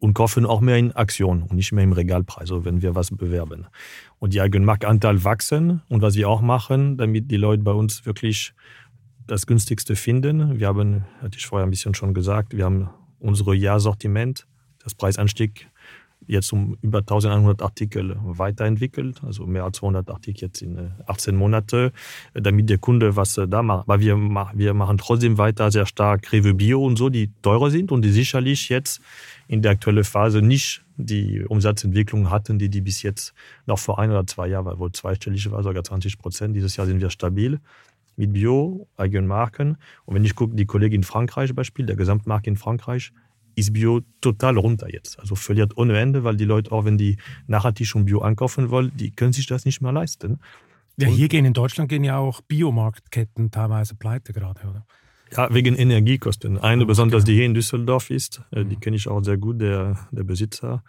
und 0.00 0.14
kaufen 0.14 0.46
auch 0.46 0.60
mehr 0.60 0.76
in 0.76 0.92
Aktion 0.92 1.42
und 1.42 1.52
nicht 1.52 1.72
mehr 1.72 1.84
im 1.84 1.92
Regalpreis, 1.92 2.50
also 2.50 2.64
wenn 2.64 2.82
wir 2.82 2.94
was 2.94 3.10
bewerben. 3.10 3.66
Und 4.18 4.34
die 4.34 4.40
Eigenmarktanteil 4.40 5.22
wachsen 5.24 5.82
und 5.88 6.02
was 6.02 6.16
wir 6.16 6.28
auch 6.28 6.40
machen, 6.40 6.96
damit 6.96 7.30
die 7.30 7.36
Leute 7.36 7.62
bei 7.62 7.72
uns 7.72 8.06
wirklich 8.06 8.54
das 9.26 9.46
günstigste 9.46 9.96
finden. 9.96 10.58
Wir 10.58 10.66
haben, 10.68 11.04
hatte 11.20 11.38
ich 11.38 11.46
vorher 11.46 11.66
ein 11.66 11.70
bisschen 11.70 11.94
schon 11.94 12.14
gesagt, 12.14 12.56
wir 12.56 12.64
haben 12.64 12.90
unsere 13.18 13.54
Jahrsortiment, 13.54 14.46
das 14.82 14.94
Preisanstieg 14.94 15.68
jetzt 16.26 16.52
um 16.52 16.76
über 16.82 16.98
1100 16.98 17.62
Artikel 17.62 18.16
weiterentwickelt, 18.22 19.22
also 19.24 19.46
mehr 19.46 19.64
als 19.64 19.78
200 19.78 20.10
Artikel 20.10 20.42
jetzt 20.42 20.62
in 20.62 20.92
18 21.06 21.34
äh, 21.34 21.36
Monate, 21.36 21.92
damit 22.34 22.70
der 22.70 22.78
Kunde 22.78 23.16
was 23.16 23.36
äh, 23.38 23.48
da 23.48 23.62
macht. 23.62 23.88
Aber 23.88 24.00
wir, 24.00 24.16
wir 24.16 24.74
machen 24.74 24.98
trotzdem 24.98 25.38
weiter 25.38 25.70
sehr 25.70 25.86
stark 25.86 26.32
Rewe 26.32 26.54
Bio 26.54 26.84
und 26.84 26.96
so, 26.96 27.08
die 27.08 27.30
teurer 27.42 27.70
sind 27.70 27.92
und 27.92 28.02
die 28.02 28.10
sicherlich 28.10 28.68
jetzt 28.68 29.00
in 29.48 29.62
der 29.62 29.72
aktuellen 29.72 30.04
Phase 30.04 30.42
nicht 30.42 30.84
die 30.96 31.42
Umsatzentwicklung 31.42 32.30
hatten, 32.30 32.58
die 32.58 32.68
die 32.68 32.80
bis 32.80 33.02
jetzt 33.02 33.34
noch 33.66 33.78
vor 33.78 33.98
ein 33.98 34.10
oder 34.10 34.26
zwei 34.26 34.48
Jahren, 34.48 34.78
wo 34.78 34.88
zweistellig 34.88 35.50
war, 35.50 35.62
sogar 35.62 35.84
20 35.84 36.18
Prozent. 36.18 36.56
Dieses 36.56 36.76
Jahr 36.76 36.86
sind 36.86 37.00
wir 37.00 37.10
stabil 37.10 37.60
mit 38.16 38.32
Bio, 38.32 38.86
eigenen 38.96 39.26
Marken. 39.26 39.76
Und 40.04 40.14
wenn 40.14 40.24
ich 40.24 40.34
gucke, 40.34 40.54
die 40.54 40.66
Kollegin 40.66 41.00
in 41.00 41.04
Frankreich 41.04 41.54
Beispiel, 41.54 41.86
der 41.86 41.96
Gesamtmarkt 41.96 42.46
in 42.46 42.56
Frankreich, 42.56 43.12
ist 43.54 43.72
Bio 43.72 44.00
total 44.20 44.58
runter 44.58 44.92
jetzt. 44.92 45.18
Also 45.18 45.34
verliert 45.34 45.76
ohne 45.76 45.98
Ende, 45.98 46.24
weil 46.24 46.36
die 46.36 46.44
Leute 46.44 46.72
auch, 46.72 46.84
wenn 46.84 46.98
die 46.98 47.16
nachhaltig 47.46 47.86
schon 47.86 48.04
Bio 48.04 48.20
einkaufen 48.20 48.70
wollen, 48.70 48.92
die 48.94 49.10
können 49.10 49.32
sich 49.32 49.46
das 49.46 49.64
nicht 49.64 49.80
mehr 49.80 49.92
leisten. 49.92 50.38
Ja, 50.96 51.08
hier 51.08 51.28
gehen 51.28 51.44
in 51.44 51.52
Deutschland 51.52 51.88
gehen 51.88 52.04
ja 52.04 52.18
auch 52.18 52.40
Biomarktketten 52.42 53.50
teilweise 53.50 53.96
pleite 53.96 54.32
gerade, 54.32 54.60
oder? 54.68 54.86
Ja, 55.36 55.52
wegen 55.52 55.74
Energiekosten. 55.74 56.58
Eine, 56.58 56.86
besonders 56.86 57.24
die 57.24 57.34
hier 57.34 57.46
in 57.46 57.54
Düsseldorf 57.54 58.10
ist, 58.10 58.42
äh, 58.52 58.64
die 58.64 58.76
kenne 58.76 58.96
ich 58.96 59.08
auch 59.08 59.22
sehr 59.24 59.36
gut, 59.36 59.60
der, 59.60 59.98
der 60.12 60.22
Besitzer. 60.22 60.84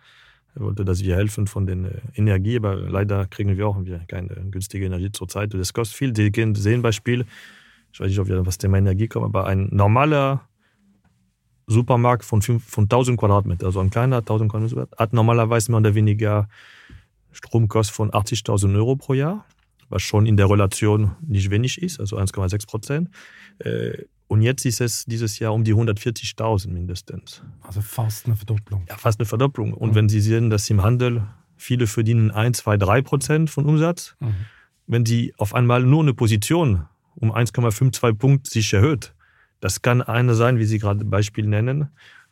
Er 0.56 0.62
wollte, 0.62 0.86
dass 0.86 1.04
wir 1.04 1.16
helfen 1.16 1.48
von 1.48 1.66
der 1.66 1.78
äh, 1.78 2.02
Energie, 2.16 2.58
aber 2.58 2.76
leider 2.76 3.26
kriegen 3.26 3.58
wir 3.58 3.68
auch 3.68 3.78
keine 4.08 4.30
günstige 4.52 4.86
Energie 4.86 5.12
zurzeit. 5.12 5.54
Das 5.54 5.74
kostet 5.74 5.98
viel. 5.98 6.16
Sie 6.16 6.62
sehen 6.62 6.82
Beispiel, 6.84 7.26
ich 7.92 8.00
weiß 8.00 8.08
nicht, 8.10 8.20
ob 8.20 8.28
wir 8.28 8.42
das 8.44 8.58
Thema 8.58 8.78
Energie 8.78 9.08
kommen, 9.08 9.26
aber 9.26 9.48
ein 9.48 9.70
normaler 9.72 10.48
Supermarkt 11.68 12.26
von, 12.26 12.42
5, 12.42 12.64
von 12.64 12.84
1000 12.86 13.20
Quadratmeter, 13.20 13.66
also 13.68 13.80
ein 13.80 13.90
kleiner 13.90 14.18
1000 14.18 14.52
Quadratmeter, 14.52 14.88
hat 14.98 15.14
normalerweise 15.14 15.72
mehr 15.72 15.80
oder 15.80 15.96
weniger 15.96 16.48
Stromkosten 17.32 17.96
von 17.96 18.12
80.000 18.12 18.76
Euro 18.76 18.96
pro 18.96 19.14
Jahr, 19.14 19.46
was 19.90 20.02
schon 20.04 20.26
in 20.26 20.38
der 20.38 20.50
Relation 20.50 21.12
nicht 21.22 21.50
wenig 21.50 21.82
ist, 21.82 22.00
also 22.00 22.18
1,6 22.18 22.68
Prozent. 22.68 23.10
Äh, 23.60 24.04
Und 24.28 24.42
jetzt 24.42 24.66
ist 24.66 24.82
es 24.82 25.06
dieses 25.06 25.40
Jahr 25.40 25.54
um 25.54 25.64
die 25.64 25.74
140.000 25.74 26.70
mindestens. 26.70 27.42
Also 27.62 27.82
fast 27.82 28.26
eine 28.26 28.36
Verdopplung. 28.36 28.86
Ja, 28.90 28.98
fast 28.98 29.20
eine 29.20 29.26
Verdopplung. 29.26 29.74
Und 29.74 29.92
mhm. 29.92 29.96
wenn 29.96 30.10
Sie 30.10 30.22
sehen, 30.22 30.50
dass 30.50 30.70
im 30.70 30.82
Handel 30.82 31.24
viele 31.58 31.88
verdienen 31.88 32.32
1, 32.32 32.58
2, 32.60 32.78
3 32.78 33.02
Prozent 33.02 33.50
von 33.50 33.66
Umsatz, 33.66 34.16
mhm. 34.20 34.36
wenn 34.88 35.06
Sie 35.06 35.34
auf 35.38 35.54
einmal 35.54 35.84
nur 35.84 36.02
eine 36.02 36.14
Position 36.14 36.86
um 37.16 37.32
1,52 37.32 38.14
Punkt 38.16 38.48
sich 38.48 38.74
erhöht, 38.74 39.15
das 39.66 39.82
kann 39.82 40.04
eine 40.04 40.36
sein, 40.36 40.60
wie 40.60 40.66
Sie 40.66 40.78
gerade 40.78 41.04
Beispiel 41.04 41.48
nennen, 41.48 41.88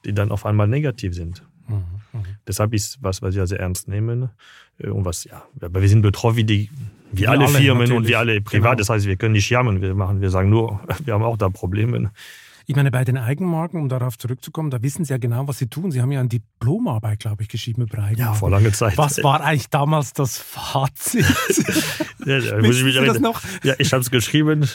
die 0.06 0.14
dann 0.14 0.30
auf 0.30 0.46
einmal 0.46 0.68
negativ 0.68 1.16
sind. 1.16 1.42
Mhm. 1.68 1.78
Mhm. 2.14 2.26
Deshalb 2.48 2.76
ist 2.76 3.00
was, 3.02 3.24
was 3.24 3.34
wir 3.34 3.48
sehr 3.48 3.60
ernst 3.60 3.88
nehmen. 3.88 4.30
Äh, 4.78 4.90
und 4.90 5.04
was, 5.04 5.24
ja, 5.24 5.42
aber 5.60 5.82
wir 5.82 5.90
sind 5.90 6.04
betroffen 6.04 6.38
wie 6.38 6.44
die 6.44 6.70
wie 7.12 7.28
alle, 7.28 7.46
alle 7.46 7.58
Firmen 7.58 7.80
natürlich. 7.80 7.98
und 7.98 8.08
wie 8.08 8.16
alle 8.16 8.40
privat. 8.40 8.64
Genau. 8.64 8.76
Das 8.76 8.90
heißt, 8.90 9.08
wir 9.08 9.16
können 9.16 9.34
nicht 9.34 9.50
jammern. 9.50 9.82
Wir 9.82 9.96
machen, 9.96 10.22
wir 10.22 10.30
sagen 10.30 10.52
nur, 10.52 10.80
wir 11.06 11.16
haben 11.16 11.24
auch 11.24 11.38
da 11.38 11.50
Probleme. 11.50 12.12
Ich 12.66 12.76
meine, 12.76 12.92
bei 12.92 13.04
den 13.04 13.18
Eigenmarken, 13.18 13.82
um 13.82 13.90
darauf 13.90 14.18
zurückzukommen, 14.18 14.72
da 14.72 14.82
wissen 14.82 15.06
Sie 15.06 15.12
ja 15.12 15.18
genau, 15.18 15.48
was 15.48 15.58
Sie 15.58 15.68
tun. 15.68 15.92
Sie 15.92 16.02
haben 16.02 16.12
ja 16.12 16.20
eine 16.20 16.30
Diplomarbeit, 16.30 17.20
glaube 17.20 17.44
ich, 17.44 17.50
geschrieben 17.50 17.84
über 17.84 18.00
Eigenmarken. 18.00 18.20
Ja, 18.20 18.34
vor 18.34 18.50
langer 18.50 18.72
Zeit. 18.72 18.98
Was 18.98 19.22
war 19.24 19.42
eigentlich 19.42 19.70
damals 19.70 20.14
das 20.14 20.38
Fazit? 20.38 21.26
ja, 22.26 22.38
ja, 22.38 22.62
muss 22.62 22.78
ich 22.78 22.84
mich 22.84 22.96
das 22.96 23.20
noch? 23.20 23.42
Ja, 23.64 23.74
ich 23.78 23.92
habe 23.92 24.02
es 24.02 24.10
geschrieben 24.10 24.68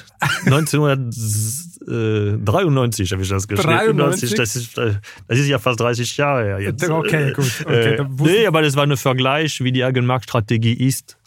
1993 0.45 3.13
habe 3.13 3.23
ich 3.23 3.29
das 3.29 3.49
geschrieben. 3.49 3.97
93? 3.97 4.35
Das 4.35 4.57
ist, 4.57 4.77
das 4.77 4.99
ist 5.29 5.49
ja 5.49 5.59
fast 5.59 5.81
30 5.81 6.17
Jahre 6.17 6.45
her 6.45 6.61
jetzt. 6.61 6.89
Okay, 6.89 7.33
gut. 7.33 7.65
Okay, 7.65 7.97
äh, 7.97 8.07
nee, 8.19 8.47
aber 8.47 8.63
das 8.63 8.77
war 8.77 8.85
ein 8.85 8.97
Vergleich, 8.97 9.61
wie 9.63 9.73
die 9.73 9.83
Eigenmarktstrategie 9.85 10.75
ist 10.75 11.19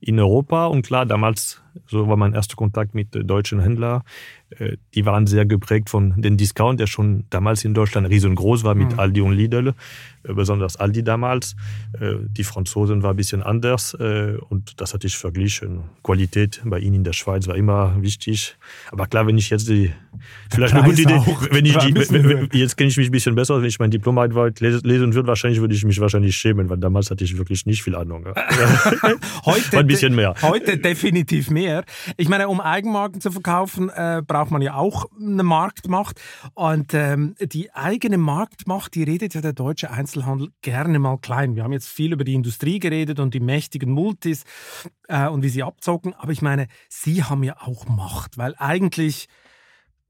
in 0.00 0.18
Europa. 0.18 0.66
Und 0.66 0.82
klar, 0.82 1.06
damals, 1.06 1.62
so 1.86 2.08
war 2.08 2.16
mein 2.16 2.34
erster 2.34 2.56
Kontakt 2.56 2.92
mit 2.94 3.08
deutschen 3.12 3.60
Händlern, 3.60 4.00
äh, 4.00 4.02
die 4.94 5.06
waren 5.06 5.26
sehr 5.26 5.46
geprägt 5.46 5.90
von 5.90 6.20
den 6.20 6.36
Discount, 6.36 6.80
der 6.80 6.86
schon 6.86 7.24
damals 7.30 7.64
in 7.64 7.74
Deutschland 7.74 8.08
riesengroß 8.08 8.64
war 8.64 8.74
mit 8.74 8.92
mhm. 8.92 8.98
Aldi 8.98 9.20
und 9.20 9.32
Lidl, 9.32 9.68
äh, 9.68 10.19
besonders 10.22 10.76
Aldi 10.76 11.02
damals. 11.02 11.56
Äh, 11.98 12.14
die 12.26 12.44
Franzosen 12.44 13.02
war 13.02 13.10
ein 13.10 13.16
bisschen 13.16 13.42
anders 13.42 13.94
und 13.94 14.80
das 14.80 14.94
hatte 14.94 15.06
ich 15.06 15.16
verglichen. 15.16 15.84
Qualität 16.02 16.60
bei 16.64 16.78
ihnen 16.78 16.96
in 16.96 17.04
der 17.04 17.12
Schweiz 17.12 17.46
war 17.46 17.56
immer 17.56 18.00
wichtig. 18.00 18.56
Aber 18.90 19.06
klar, 19.06 19.26
wenn 19.26 19.38
ich 19.38 19.50
jetzt 19.50 19.68
die, 19.68 19.92
vielleicht 20.50 20.74
eine 20.74 20.84
gute 20.84 21.02
Idee, 21.02 21.14
auch, 21.14 21.46
wenn 21.50 21.64
ich 21.64 21.76
die, 21.76 22.58
jetzt 22.58 22.76
kenne 22.76 22.88
ich 22.88 22.96
mich 22.96 23.08
ein 23.08 23.12
bisschen 23.12 23.34
besser, 23.34 23.60
wenn 23.60 23.68
ich 23.68 23.78
mein 23.78 23.90
Diplomarbeit 23.90 24.60
lesen 24.60 25.14
würde, 25.14 25.28
wahrscheinlich 25.28 25.60
würde 25.60 25.74
ich 25.74 25.84
mich 25.84 26.00
wahrscheinlich 26.00 26.36
schämen, 26.36 26.68
weil 26.68 26.78
damals 26.78 27.10
hatte 27.10 27.24
ich 27.24 27.36
wirklich 27.36 27.66
nicht 27.66 27.82
viel 27.82 27.94
Ahnung. 27.94 28.26
heute, 29.44 29.78
ein 29.78 29.86
bisschen 29.86 30.14
mehr. 30.14 30.34
Heute 30.42 30.78
definitiv 30.78 31.50
mehr. 31.50 31.84
Ich 32.16 32.28
meine, 32.28 32.48
um 32.48 32.60
Eigenmarken 32.60 33.20
zu 33.20 33.30
verkaufen, 33.30 33.90
äh, 33.90 34.22
braucht 34.26 34.50
man 34.50 34.62
ja 34.62 34.74
auch 34.74 35.06
eine 35.20 35.42
Marktmacht. 35.42 36.20
Und 36.54 36.94
ähm, 36.94 37.34
die 37.40 37.72
eigene 37.72 38.18
Marktmacht, 38.18 38.94
die 38.94 39.02
redet 39.02 39.34
ja 39.34 39.40
der 39.40 39.52
deutsche 39.52 39.90
Einzelhandel 39.90 40.09
gerne 40.62 40.98
mal 40.98 41.18
klein. 41.18 41.56
Wir 41.56 41.64
haben 41.64 41.72
jetzt 41.72 41.88
viel 41.88 42.12
über 42.12 42.24
die 42.24 42.34
Industrie 42.34 42.78
geredet 42.78 43.20
und 43.20 43.34
die 43.34 43.40
mächtigen 43.40 43.90
Multis 43.90 44.44
äh, 45.08 45.28
und 45.28 45.42
wie 45.42 45.48
sie 45.48 45.62
abzocken. 45.62 46.14
Aber 46.14 46.32
ich 46.32 46.42
meine, 46.42 46.68
sie 46.88 47.24
haben 47.24 47.42
ja 47.42 47.56
auch 47.60 47.86
Macht, 47.86 48.38
weil 48.38 48.54
eigentlich 48.58 49.28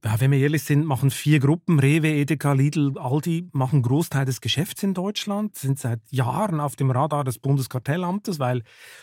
ja, 0.02 0.18
wenn 0.18 0.30
wir 0.30 0.38
ehrlich 0.38 0.62
sind, 0.62 0.86
machen 0.86 1.10
vier 1.10 1.40
Gruppen, 1.40 1.78
Rewe, 1.78 2.08
Edeka, 2.08 2.54
Lidl, 2.54 2.98
Aldi, 2.98 3.50
machen 3.52 3.82
Großteil 3.82 4.24
des 4.24 4.40
Geschäfts 4.40 4.82
in 4.82 4.94
Deutschland, 4.94 5.56
sind 5.56 5.78
seit 5.78 6.00
Jahren 6.10 6.58
auf 6.58 6.74
dem 6.74 6.90
Radar 6.90 7.22
des 7.22 7.38
Bundeskartellamtes, 7.38 8.38
weil 8.38 8.62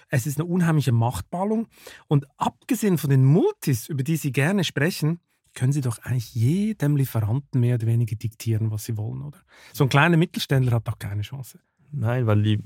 es 0.10 0.26
ist 0.26 0.40
eine 0.40 0.50
unheimliche 0.50 0.92
Machtballung. 0.92 1.68
Und 2.08 2.26
abgesehen 2.38 2.98
von 2.98 3.12
den 3.12 3.24
Multis, 3.24 3.90
über 3.90 4.02
die 4.02 4.18
Sie 4.18 4.32
gerne 4.32 4.64
sprechen, 4.64 5.20
können 5.58 5.74
Sie 5.74 5.82
doch 5.82 5.98
eigentlich 6.04 6.36
jedem 6.36 6.98
Lieferanten 6.98 7.60
mehr 7.60 7.76
oder 7.76 7.88
weniger 7.88 8.15
diktieren, 8.15 8.70
was 8.70 8.86
Sie 8.86 8.96
wollen, 8.96 9.24
oder? 9.24 9.39
So 9.74 9.86
ein 9.86 9.89
kleiner 9.89 10.15
Mittelständler 10.15 10.74
hat 10.74 10.88
doch 10.88 11.00
keine 11.00 11.24
Chance. 11.24 11.58
Nein, 11.91 12.28
weil 12.28 12.43
die, 12.43 12.60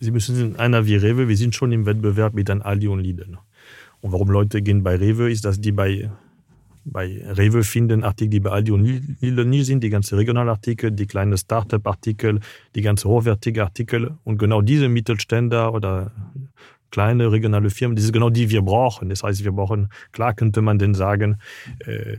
Sie 0.00 0.10
müssen 0.10 0.56
einer 0.56 0.84
wie 0.84 0.96
Rewe, 0.96 1.28
wir 1.28 1.36
sind 1.36 1.54
schon 1.54 1.70
im 1.70 1.86
Wettbewerb 1.86 2.34
mit 2.34 2.50
einem 2.50 2.62
Aldi 2.62 2.88
und 2.88 2.98
Lidl. 2.98 3.38
Und 4.00 4.12
warum 4.12 4.30
Leute 4.30 4.62
gehen 4.62 4.82
bei 4.82 4.96
Rewe, 4.96 5.30
ist, 5.30 5.44
dass 5.44 5.60
die 5.60 5.70
bei 5.70 6.10
bei 6.90 7.22
Rewe 7.36 7.64
finden 7.64 8.02
Artikel, 8.02 8.30
die 8.30 8.40
bei 8.40 8.50
Aldi 8.50 8.72
und 8.72 8.84
Lidl 9.20 9.44
nie 9.44 9.62
sind, 9.62 9.84
die 9.84 9.90
ganze 9.90 10.16
Regionalartikel, 10.16 10.90
die 10.90 11.06
kleinen 11.06 11.36
Startup-Artikel, 11.36 12.40
die 12.74 12.80
ganze 12.80 13.08
hochwertige 13.08 13.62
Artikel. 13.62 14.16
Und 14.24 14.38
genau 14.38 14.62
diese 14.62 14.88
Mittelständler 14.88 15.74
oder 15.74 16.12
kleine 16.90 17.30
regionale 17.30 17.70
Firmen, 17.70 17.96
das 17.96 18.04
ist 18.04 18.12
genau 18.12 18.30
die 18.30 18.50
wir 18.50 18.62
brauchen. 18.62 19.08
Das 19.08 19.22
heißt, 19.22 19.44
wir 19.44 19.52
brauchen, 19.52 19.88
klar 20.12 20.34
könnte 20.34 20.62
man 20.62 20.78
denn 20.78 20.94
sagen, 20.94 21.38
äh, 21.86 22.16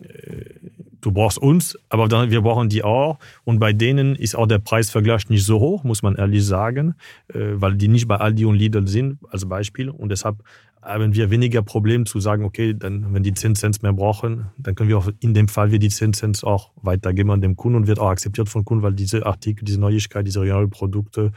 äh, 0.00 0.54
du 1.00 1.12
brauchst 1.12 1.38
uns, 1.38 1.78
aber 1.88 2.08
dann, 2.08 2.30
wir 2.30 2.40
brauchen 2.40 2.68
die 2.68 2.82
auch. 2.82 3.18
Und 3.44 3.58
bei 3.58 3.72
denen 3.72 4.16
ist 4.16 4.34
auch 4.34 4.46
der 4.46 4.58
Preisvergleich 4.58 5.28
nicht 5.28 5.44
so 5.44 5.60
hoch, 5.60 5.84
muss 5.84 6.02
man 6.02 6.16
ehrlich 6.16 6.44
sagen, 6.44 6.94
äh, 7.28 7.52
weil 7.54 7.76
die 7.76 7.88
nicht 7.88 8.08
bei 8.08 8.16
Aldi 8.16 8.44
und 8.46 8.56
Lidl 8.56 8.88
sind, 8.88 9.18
als 9.30 9.46
Beispiel. 9.46 9.90
Und 9.90 10.08
deshalb 10.08 10.42
haben 10.84 11.14
wir 11.14 11.30
weniger 11.30 11.62
Probleme 11.62 12.04
zu 12.04 12.20
sagen, 12.20 12.44
okay, 12.44 12.74
dann, 12.74 13.14
wenn 13.14 13.22
die 13.22 13.32
10 13.32 13.54
Cent 13.54 13.82
mehr 13.82 13.92
brauchen, 13.92 14.46
dann 14.58 14.74
können 14.74 14.88
wir 14.88 14.98
auch 14.98 15.08
in 15.20 15.32
dem 15.32 15.48
Fall 15.48 15.70
wir 15.70 15.78
die 15.78 15.88
10 15.88 16.12
Cent 16.12 16.44
auch 16.44 16.72
weitergeben 16.76 17.30
an 17.30 17.40
dem 17.40 17.56
Kunden 17.56 17.76
und 17.76 17.86
wird 17.86 17.98
auch 17.98 18.10
akzeptiert 18.10 18.48
von 18.48 18.64
Kunden, 18.64 18.82
weil 18.82 18.92
diese 18.92 19.24
Artikel, 19.24 19.64
diese 19.64 19.80
Neuigkeit, 19.80 20.26
diese 20.26 20.40
regionalen 20.40 20.70
Produkte 20.70 21.32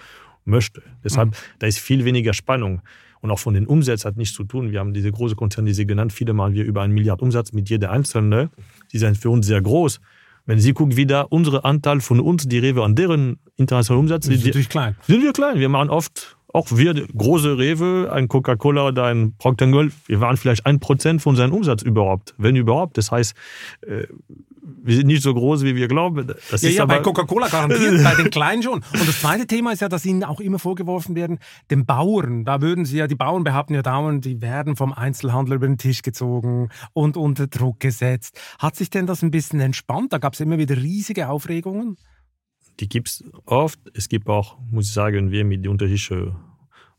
möchte. 0.48 0.82
Deshalb, 1.04 1.30
mhm. 1.30 1.36
da 1.60 1.68
ist 1.68 1.80
viel 1.80 2.06
weniger 2.06 2.34
Spannung. 2.34 2.82
Und 3.22 3.32
auch 3.32 3.40
von 3.40 3.54
den 3.54 3.66
Umsätzen 3.66 4.10
hat 4.10 4.18
nichts 4.18 4.36
zu 4.36 4.44
tun. 4.44 4.72
Wir 4.72 4.80
haben 4.80 4.94
diese 4.94 5.12
große 5.12 5.36
Konzerne, 5.36 5.68
die 5.68 5.74
Sie 5.74 5.88
genannt, 5.88 6.14
viele 6.14 6.34
machen 6.34 6.54
wir 6.54 6.64
über 6.64 6.82
einen 6.82 6.94
Milliard 6.94 7.22
Umsatz 7.22 7.52
mit 7.52 7.70
jeder 7.70 7.92
einzelne. 7.92 8.50
Die 8.92 9.00
sind 9.00 9.18
für 9.18 9.30
uns 9.30 9.48
sehr 9.48 9.62
groß. 9.62 10.00
Wenn 10.46 10.60
Sie 10.60 10.74
gucken, 10.74 10.96
wie 10.96 11.06
da 11.06 11.22
unsere 11.22 11.66
Anteil 11.66 12.00
von 12.00 12.20
uns, 12.20 12.48
die 12.48 12.60
Rewe, 12.60 12.84
an 12.84 12.96
deren 12.96 13.38
internationalen 13.58 14.02
Umsatz 14.02 14.28
sind, 14.28 14.46
natürlich 14.46 14.70
klein. 14.70 14.96
sind 15.06 15.22
wir 15.22 15.34
klein. 15.34 15.60
Wir 15.60 15.68
machen 15.68 15.90
oft 15.90 16.38
auch 16.54 16.68
wir, 16.72 16.94
große 16.94 17.58
Rewe, 17.58 18.10
ein 18.12 18.28
Coca-Cola 18.28 18.88
oder 18.88 19.06
ein 19.06 19.34
Procter 19.38 19.66
Gamble, 19.66 19.92
wir 20.06 20.22
waren 20.22 20.38
vielleicht 20.38 20.66
ein 20.66 20.80
Prozent 20.80 21.22
von 21.22 21.36
seinem 21.36 21.54
Umsatz 21.54 21.82
überhaupt, 21.82 22.34
wenn 22.38 22.56
überhaupt. 22.56 22.98
Das 22.98 23.12
heißt, 23.12 23.36
äh, 23.82 24.08
wir 24.84 24.96
sind 24.96 25.08
nicht 25.08 25.24
so 25.24 25.34
groß, 25.34 25.64
wie 25.64 25.76
wir 25.76 25.88
glauben. 25.88 26.28
Das 26.52 26.62
ja, 26.62 26.70
ja, 26.70 26.86
bei 26.86 27.00
Coca-Cola 27.00 27.48
garantiert, 27.48 28.04
bei 28.04 28.16
den 28.16 28.30
Kleinen 28.32 28.64
schon. 28.64 28.84
Und 28.94 29.08
das 29.08 29.22
zweite 29.22 29.48
Thema 29.48 29.72
ist 29.72 29.82
ja, 29.82 29.90
dass 29.90 30.06
ihnen 30.06 30.24
auch 30.24 30.40
immer 30.40 30.60
vorgeworfen 30.60 31.16
werden, 31.16 31.40
den 31.72 31.86
Bauern, 31.86 32.44
da 32.44 32.62
würden 32.62 32.86
sie 32.86 32.98
ja, 32.98 33.08
die 33.08 33.16
Bauern 33.16 33.44
behaupten 33.44 33.74
ja 33.76 33.82
dauernd, 33.82 34.26
die 34.26 34.42
werden 34.42 34.76
vom 34.76 34.94
Einzelhandel 34.94 35.56
über 35.56 35.68
den 35.68 35.78
Tisch 35.78 36.02
gezogen 36.02 36.70
und 36.94 37.18
unter 37.18 37.48
Druck 37.48 37.80
gesetzt. 37.80 38.40
Hat 38.60 38.76
sich 38.76 38.90
denn 38.90 39.08
das 39.08 39.22
ein 39.22 39.32
bisschen 39.32 39.60
entspannt? 39.60 40.14
Da 40.14 40.18
gab 40.18 40.34
es 40.34 40.40
immer 40.40 40.58
wieder 40.58 40.78
riesige 40.78 41.30
Aufregungen 41.30 41.98
die 42.80 42.88
gibt 42.88 43.08
es 43.08 43.24
oft. 43.46 43.80
Es 43.96 44.08
gibt 44.08 44.28
auch, 44.28 44.60
muss 44.70 44.86
ich 44.88 44.94
sagen, 44.94 45.32
wir 45.32 45.44
mit 45.46 45.68
unterschiedlichen 45.68 46.36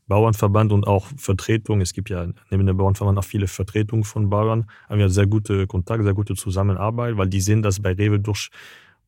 Bauernverband 0.09 0.73
und 0.73 0.85
auch 0.85 1.07
Vertretung. 1.15 1.79
Es 1.79 1.93
gibt 1.93 2.09
ja 2.09 2.27
neben 2.49 2.65
dem 2.65 2.75
Bauernverband 2.75 3.17
auch 3.17 3.23
viele 3.23 3.47
Vertretungen 3.47 4.03
von 4.03 4.29
Bauern. 4.29 4.65
Haben 4.89 4.99
wir 4.99 5.09
sehr 5.09 5.27
gute 5.27 5.67
Kontakte, 5.67 6.03
sehr 6.03 6.13
gute 6.13 6.35
Zusammenarbeit, 6.35 7.15
weil 7.15 7.29
die 7.29 7.39
sehen, 7.39 7.61
dass 7.61 7.79
bei 7.79 7.93
Rewe 7.93 8.19
durch 8.19 8.49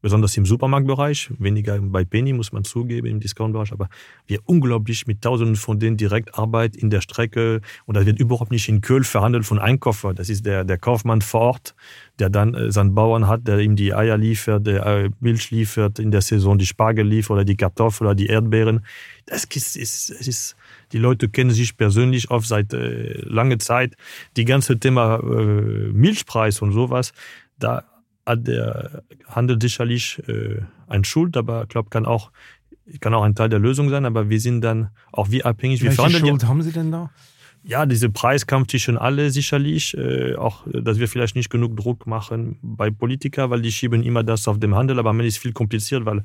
besonders 0.01 0.35
im 0.35 0.45
Supermarktbereich, 0.45 1.29
weniger 1.37 1.79
bei 1.79 2.03
Penny, 2.03 2.33
muss 2.33 2.51
man 2.51 2.63
zugeben, 2.63 3.07
im 3.07 3.19
Discountbereich, 3.19 3.71
aber 3.71 3.87
wir 4.25 4.39
unglaublich 4.45 5.07
mit 5.07 5.21
tausenden 5.21 5.55
von 5.55 5.79
denen 5.79 5.97
direkt 5.97 6.37
Arbeit 6.37 6.75
in 6.75 6.89
der 6.89 7.01
Strecke 7.01 7.61
und 7.85 7.95
das 7.95 8.05
wird 8.05 8.19
überhaupt 8.19 8.51
nicht 8.51 8.67
in 8.67 8.81
Köln 8.81 9.03
verhandelt 9.03 9.45
von 9.45 9.59
Einkäufer. 9.59 10.13
Das 10.13 10.29
ist 10.29 10.45
der, 10.45 10.63
der 10.63 10.77
Kaufmann 10.77 11.21
vor 11.21 11.41
Ort, 11.41 11.75
der 12.19 12.29
dann 12.29 12.53
äh, 12.53 12.71
seinen 12.71 12.95
Bauern 12.95 13.27
hat, 13.27 13.47
der 13.47 13.59
ihm 13.59 13.75
die 13.75 13.93
Eier 13.93 14.17
liefert, 14.17 14.65
der 14.65 14.85
äh, 14.85 15.09
Milch 15.19 15.51
liefert, 15.51 15.99
in 15.99 16.11
der 16.11 16.21
Saison 16.21 16.57
die 16.57 16.65
Spargel 16.65 17.05
liefert 17.05 17.35
oder 17.35 17.45
die 17.45 17.55
Kartoffeln 17.55 18.07
oder 18.07 18.15
die 18.15 18.27
Erdbeeren. 18.27 18.83
Das 19.27 19.45
ist, 19.45 19.77
ist, 19.77 20.09
ist 20.09 20.55
die 20.91 20.97
Leute 20.97 21.29
kennen 21.29 21.51
sich 21.51 21.77
persönlich 21.77 22.31
oft 22.31 22.47
seit 22.47 22.73
äh, 22.73 23.21
langer 23.23 23.59
Zeit. 23.59 23.95
Die 24.37 24.45
ganze 24.45 24.79
Thema 24.79 25.19
äh, 25.19 25.91
Milchpreis 25.91 26.61
und 26.61 26.71
sowas, 26.71 27.13
da 27.59 27.83
hat 28.25 28.47
der 28.47 29.03
Handel 29.27 29.57
sicherlich 29.61 30.21
äh, 30.27 30.61
ein 30.87 31.03
Schuld, 31.03 31.37
aber 31.37 31.63
ich 31.63 31.69
glaube, 31.69 31.89
kann 31.89 32.05
auch, 32.05 32.31
kann 32.99 33.13
auch 33.13 33.23
ein 33.23 33.35
Teil 33.35 33.49
der 33.49 33.59
Lösung 33.59 33.89
sein, 33.89 34.05
aber 34.05 34.29
wir 34.29 34.39
sind 34.39 34.61
dann 34.61 34.89
auch 35.11 35.31
wie 35.31 35.43
abhängig. 35.43 35.83
Welche 35.83 35.97
wir 35.97 36.19
Schuld 36.19 36.45
haben 36.45 36.61
Sie 36.61 36.71
denn 36.71 36.91
da? 36.91 37.09
Ja, 37.63 37.85
diese 37.85 38.09
Preiskampf 38.09 38.69
zwischen 38.69 38.97
alle 38.97 39.29
sicherlich, 39.29 39.95
äh, 39.95 40.35
auch, 40.35 40.65
dass 40.65 40.97
wir 40.97 41.07
vielleicht 41.07 41.35
nicht 41.35 41.51
genug 41.51 41.77
Druck 41.77 42.07
machen 42.07 42.57
bei 42.63 42.89
Politikern, 42.89 43.51
weil 43.51 43.61
die 43.61 43.71
schieben 43.71 44.01
immer 44.01 44.23
das 44.23 44.47
auf 44.47 44.59
dem 44.59 44.73
Handel, 44.73 44.97
aber 44.97 45.11
am 45.11 45.19
Ende 45.19 45.27
ist 45.27 45.37
viel 45.37 45.53
kompliziert, 45.53 46.05
weil 46.05 46.23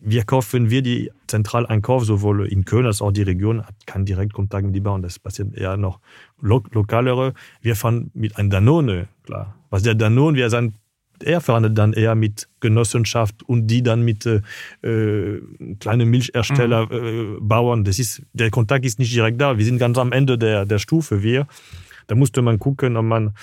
wir 0.00 0.24
kaufen, 0.24 0.70
wir 0.70 0.82
die 0.82 1.10
Zentraleinkauf, 1.26 2.04
sowohl 2.04 2.46
in 2.46 2.64
Köln 2.64 2.86
als 2.86 3.02
auch 3.02 3.12
die 3.12 3.22
Region, 3.22 3.64
hat 3.64 3.74
keinen 3.86 4.04
Direktkontakt 4.04 4.66
mit 4.66 4.74
die 4.74 4.80
Bauern, 4.80 5.02
das 5.02 5.18
passiert 5.18 5.54
eher 5.56 5.76
noch 5.76 6.00
lo 6.40 6.62
lokalere. 6.72 7.34
Wir 7.60 7.76
fahren 7.76 8.10
mit 8.14 8.36
einem 8.36 8.50
Danone, 8.50 9.08
klar. 9.24 9.54
Was 9.70 9.82
der 9.82 9.94
Danone, 9.94 10.36
wie 10.36 10.42
er 10.42 10.50
sein 10.50 10.74
er 11.22 11.40
verhandelt 11.40 11.78
dann 11.78 11.92
eher 11.94 12.14
mit 12.14 12.48
Genossenschaft 12.60 13.42
und 13.42 13.68
die 13.68 13.82
dann 13.82 14.02
mit 14.02 14.26
äh, 14.26 14.42
äh 14.82 15.40
kleinen 15.80 16.10
Milchersteller, 16.10 16.86
mhm. 16.86 17.36
äh, 17.36 17.40
Bauern. 17.40 17.84
Das 17.84 17.98
ist, 17.98 18.22
der 18.32 18.50
Kontakt 18.50 18.84
ist 18.84 18.98
nicht 18.98 19.14
direkt 19.14 19.40
da. 19.40 19.56
Wir 19.56 19.64
sind 19.64 19.78
ganz 19.78 19.96
am 19.98 20.12
Ende 20.12 20.36
der, 20.36 20.66
der 20.66 20.78
Stufe, 20.78 21.22
wir. 21.22 21.46
da 22.06 22.14
musste 22.14 22.42
man 22.42 22.58
gucken, 22.58 22.96
ob 22.96 23.04
man 23.04 23.34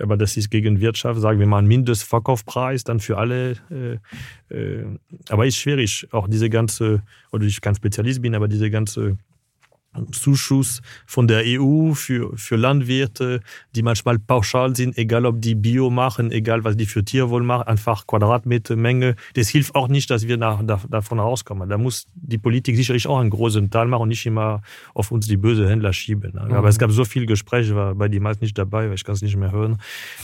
aber 0.00 0.16
das 0.16 0.36
ist 0.36 0.50
gegen 0.50 0.80
Wirtschaft, 0.80 1.20
sagen 1.20 1.38
wir 1.38 1.46
mal 1.46 1.58
einen 1.58 1.68
Mindestverkaufpreis 1.68 2.84
dann 2.84 3.00
für 3.00 3.18
alle. 3.18 3.56
Äh, 3.70 4.54
äh, 4.54 4.84
aber 5.28 5.46
ist 5.46 5.56
schwierig, 5.56 6.08
auch 6.12 6.28
diese 6.28 6.50
ganze, 6.50 7.02
oder 7.32 7.44
ich 7.44 7.60
kein 7.60 7.74
Spezialist 7.74 8.22
bin, 8.22 8.34
aber 8.34 8.48
diese 8.48 8.70
ganze 8.70 9.18
Zuschuss 10.12 10.82
von 11.06 11.28
der 11.28 11.42
EU 11.44 11.94
für, 11.94 12.36
für 12.36 12.56
Landwirte, 12.56 13.40
die 13.74 13.82
manchmal 13.82 14.18
pauschal 14.18 14.74
sind, 14.76 14.96
egal 14.98 15.26
ob 15.26 15.40
die 15.40 15.54
Bio 15.54 15.90
machen, 15.90 16.30
egal 16.32 16.64
was 16.64 16.76
die 16.76 16.86
für 16.86 17.04
Tierwohl 17.04 17.42
machen, 17.42 17.66
einfach 17.66 18.06
Quadratmetermenge. 18.06 19.16
Das 19.34 19.48
hilft 19.48 19.74
auch 19.74 19.88
nicht, 19.88 20.10
dass 20.10 20.26
wir 20.26 20.36
nach, 20.36 20.62
da, 20.64 20.80
davon 20.88 21.18
rauskommen. 21.18 21.68
Da 21.68 21.78
muss 21.78 22.06
die 22.14 22.38
Politik 22.38 22.76
sicherlich 22.76 23.06
auch 23.06 23.18
einen 23.18 23.30
großen 23.30 23.70
Teil 23.70 23.86
machen 23.86 24.02
und 24.02 24.08
nicht 24.08 24.26
immer 24.26 24.62
auf 24.94 25.10
uns 25.10 25.26
die 25.26 25.36
böse 25.36 25.68
Händler 25.68 25.92
schieben. 25.92 26.32
Mhm. 26.32 26.52
Aber 26.52 26.68
es 26.68 26.78
gab 26.78 26.90
so 26.90 27.04
viele 27.04 27.26
Gespräche, 27.26 27.74
war 27.74 27.94
bei 27.94 28.08
die 28.08 28.20
meisten 28.20 28.44
nicht 28.44 28.56
dabei, 28.58 28.88
weil 28.88 28.94
ich 28.94 29.04
kann 29.04 29.14
es 29.14 29.22
nicht 29.22 29.36
mehr 29.36 29.52
hören. 29.52 29.78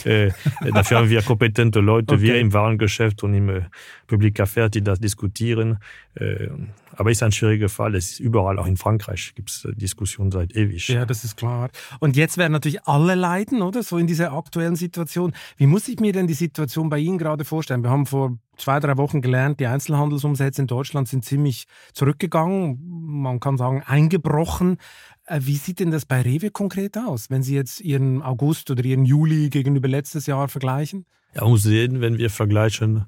Äh, 0.05 0.31
dafür 0.73 0.99
haben 0.99 1.11
wir 1.11 1.23
kompetente 1.23 1.81
Leute, 1.81 2.15
okay. 2.15 2.23
wir 2.23 2.41
im 2.41 2.53
Warengeschäft 2.53 3.23
und 3.23 3.35
im 3.35 3.49
äh, 3.49 3.63
Public 4.07 4.41
Affairs, 4.41 4.71
die 4.71 4.83
das 4.83 5.01
diskutieren. 5.01 5.79
Äh, 6.15 6.49
aber 6.97 7.11
ist 7.11 7.23
ein 7.23 7.33
schwieriger 7.33 7.69
Fall. 7.69 7.95
Es 7.95 8.13
ist 8.13 8.21
überall, 8.21 8.59
auch 8.59 8.67
in 8.67 8.77
Frankreich 8.77 9.33
gibt 9.35 9.51
es 9.51 9.62
äh, 9.65 9.75
Diskussionen 9.75 10.31
seit 10.31 10.55
ewig. 10.57 10.89
Ja, 10.89 11.05
das 11.05 11.25
ist 11.25 11.37
klar. 11.37 11.71
Und 12.01 12.17
jetzt 12.17 12.39
werden 12.39 12.53
natürlich 12.53 12.85
alle 12.87 13.15
leiden, 13.15 13.63
oder? 13.63 13.83
So 13.83 13.99
in 13.99 14.07
dieser 14.07 14.33
aktuellen 14.33 14.77
Situation. 14.77 15.33
Wie 15.57 15.67
muss 15.67 15.89
ich 15.89 16.01
mir 16.01 16.13
denn 16.13 16.27
die 16.27 16.35
Situation 16.35 16.89
bei 16.89 16.99
Ihnen 16.99 17.19
gerade 17.19 17.45
vorstellen? 17.45 17.83
Wir 17.83 17.91
haben 17.91 18.07
vor 18.07 18.39
zwei, 18.57 18.81
drei 18.81 18.97
Wochen 18.97 19.23
gelernt, 19.23 19.61
die 19.61 19.67
Einzelhandelsumsätze 19.67 20.63
in 20.63 20.69
Deutschland 20.69 21.09
sind 21.09 21.25
ziemlich 21.25 21.67
zurückgegangen. 21.93 22.79
Man 23.23 23.41
kann 23.41 23.57
sagen, 23.57 23.83
eingebrochen. 23.85 24.79
Äh, 25.27 25.41
wie 25.43 25.57
sieht 25.57 25.81
denn 25.81 25.91
das 25.91 26.07
bei 26.07 26.23
Rewe 26.23 26.51
konkret 26.51 26.97
aus, 26.99 27.31
wenn 27.31 27.43
Sie 27.43 27.55
jetzt 27.55 27.81
Ihren 27.81 28.23
August 28.23 28.71
oder 28.71 28.85
Ihren 28.85 29.05
Juli 29.05 29.51
gegenüber 29.51 29.89
letztes 29.89 30.27
Jahr 30.27 30.49
vergleichen? 30.49 31.07
Ja, 31.35 31.47
muss 31.47 31.63
sehen, 31.63 32.01
wenn 32.01 32.19
wir 32.19 32.31
vergleichen 32.31 33.07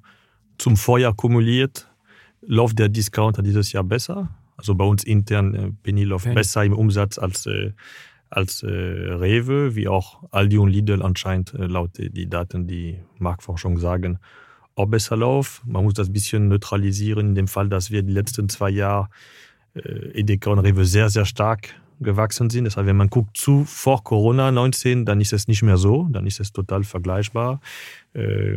zum 0.58 0.76
Vorjahr 0.76 1.14
kumuliert, 1.14 1.88
läuft 2.40 2.78
der 2.78 2.88
Discounter 2.88 3.42
dieses 3.42 3.72
Jahr 3.72 3.84
besser. 3.84 4.30
Also 4.56 4.74
bei 4.74 4.84
uns 4.84 5.04
intern 5.04 5.54
äh, 5.54 5.72
Penny 5.82 6.04
läuft 6.04 6.26
okay. 6.26 6.34
besser 6.34 6.64
im 6.64 6.74
Umsatz 6.74 7.18
als, 7.18 7.46
äh, 7.46 7.72
als 8.30 8.62
äh, 8.62 8.68
Rewe, 8.68 9.74
wie 9.76 9.88
auch 9.88 10.22
Aldi 10.30 10.58
und 10.58 10.70
Lidl 10.70 11.02
anscheinend 11.02 11.54
äh, 11.54 11.66
laut 11.66 11.98
die 11.98 12.28
Daten, 12.28 12.66
die 12.66 13.00
Marktforschung 13.18 13.78
sagen, 13.78 14.18
auch 14.76 14.86
besser 14.86 15.16
läuft. 15.16 15.64
Man 15.66 15.84
muss 15.84 15.94
das 15.94 16.08
ein 16.08 16.12
bisschen 16.12 16.48
neutralisieren, 16.48 17.28
in 17.28 17.34
dem 17.34 17.48
Fall, 17.48 17.68
dass 17.68 17.90
wir 17.90 18.02
die 18.02 18.12
letzten 18.12 18.48
zwei 18.48 18.70
Jahre 18.70 19.08
äh, 19.74 20.20
Edeka 20.20 20.50
und 20.50 20.60
Rewe 20.60 20.84
sehr, 20.84 21.10
sehr 21.10 21.24
stark 21.24 21.74
gewachsen 22.00 22.50
sind. 22.50 22.64
Das 22.64 22.76
heißt, 22.76 22.86
wenn 22.86 22.96
man 22.96 23.08
guckt 23.08 23.36
zu 23.36 23.64
vor 23.64 24.02
Corona 24.02 24.50
19, 24.50 25.04
dann 25.04 25.20
ist 25.20 25.32
es 25.32 25.48
nicht 25.48 25.62
mehr 25.62 25.76
so, 25.76 26.08
dann 26.10 26.26
ist 26.26 26.40
es 26.40 26.52
total 26.52 26.84
vergleichbar. 26.84 27.60
Äh, 28.14 28.56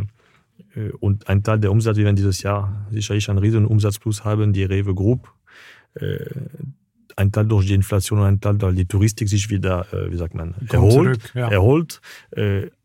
äh, 0.76 0.92
und 1.00 1.28
ein 1.28 1.44
Teil 1.44 1.60
der 1.60 1.72
Umsatz, 1.72 1.98
wir 1.98 2.06
werden 2.06 2.16
dieses 2.16 2.42
Jahr 2.42 2.88
sicherlich 2.92 3.30
einen 3.30 3.40
riesen 3.40 3.66
Umsatzplus 3.66 4.24
haben, 4.24 4.54
die 4.54 4.64
Rewe 4.64 4.94
Group. 4.94 5.32
Äh, 6.02 6.26
ein 7.16 7.32
Teil 7.32 7.48
durch 7.48 7.66
die 7.66 7.74
Inflation 7.74 8.20
und 8.20 8.26
ein 8.26 8.40
Teil, 8.40 8.62
weil 8.62 8.76
die 8.76 8.86
Touristik 8.86 9.28
sich 9.28 9.50
wieder, 9.50 9.92
äh, 9.92 10.12
wie 10.12 10.18
sagt 10.18 10.36
man, 10.36 10.54
erholt. 10.70 10.94
Zurück, 10.94 11.32
ja. 11.34 11.50
erholt. 11.50 12.00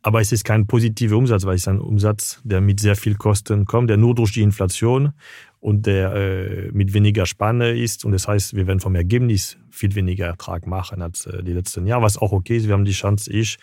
Aber 0.01 0.23
es 0.23 0.33
ist 0.33 0.45
kein 0.45 0.67
positiver 0.67 1.17
Umsatz, 1.17 1.45
weil 1.45 1.57
es 1.57 1.63
ist 1.63 1.69
ein 1.69 1.81
Umsatz, 1.81 2.41
der 2.43 2.63
mit 2.63 2.81
sehr 2.81 2.97
viel 2.97 3.15
Kosten 3.15 3.67
kommt, 3.67 3.91
der 3.91 3.99
nur 3.99 4.15
durch 4.15 4.33
die 4.33 4.41
Inflation 4.41 5.13
und 5.61 5.85
der 5.85 6.73
mit 6.73 6.95
weniger 6.95 7.27
Spanne 7.27 7.73
ist. 7.73 8.07
Und 8.07 8.13
das 8.13 8.27
heißt, 8.27 8.57
wir 8.57 8.67
werden 8.67 8.81
vom 8.81 8.95
Ergebnis 8.95 9.59
viel 9.71 9.95
weniger 9.95 10.27
Ertrag 10.27 10.67
machen 10.67 11.03
als 11.03 11.29
die 11.43 11.53
letzten 11.53 11.87
Jahre, 11.87 12.03
was 12.03 12.17
auch 12.17 12.33
okay 12.33 12.57
ist. 12.57 12.67
Wir 12.67 12.73
haben 12.73 12.87
die 12.87 12.93
Chance, 12.93 13.31
ich, 13.31 13.59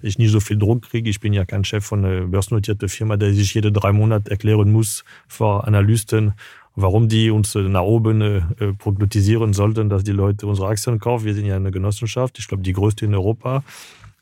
ich 0.00 0.18
nicht 0.18 0.30
so 0.30 0.40
viel 0.40 0.56
Druck 0.56 0.88
kriege. 0.88 1.10
Ich 1.10 1.20
bin 1.20 1.32
ja 1.32 1.44
kein 1.44 1.64
Chef 1.64 1.84
von 1.84 2.04
einer 2.04 2.26
börsennotierten 2.26 2.88
Firma, 2.88 3.16
der 3.16 3.34
sich 3.34 3.52
jede 3.54 3.70
drei 3.70 3.92
Monate 3.92 4.30
erklären 4.30 4.72
muss 4.72 5.04
vor 5.28 5.66
Analysten, 5.66 6.32
warum 6.76 7.08
die 7.08 7.30
uns 7.30 7.54
nach 7.54 7.82
oben 7.82 8.20
äh, 8.20 8.42
prognostisieren 8.78 9.54
sollten, 9.54 9.88
dass 9.88 10.04
die 10.04 10.12
Leute 10.12 10.46
unsere 10.46 10.68
Aktien 10.68 11.00
kaufen. 11.00 11.24
Wir 11.24 11.34
sind 11.34 11.46
ja 11.46 11.56
eine 11.56 11.70
Genossenschaft, 11.70 12.38
ich 12.38 12.46
glaube 12.46 12.62
die 12.62 12.74
größte 12.74 13.06
in 13.06 13.14
Europa, 13.14 13.64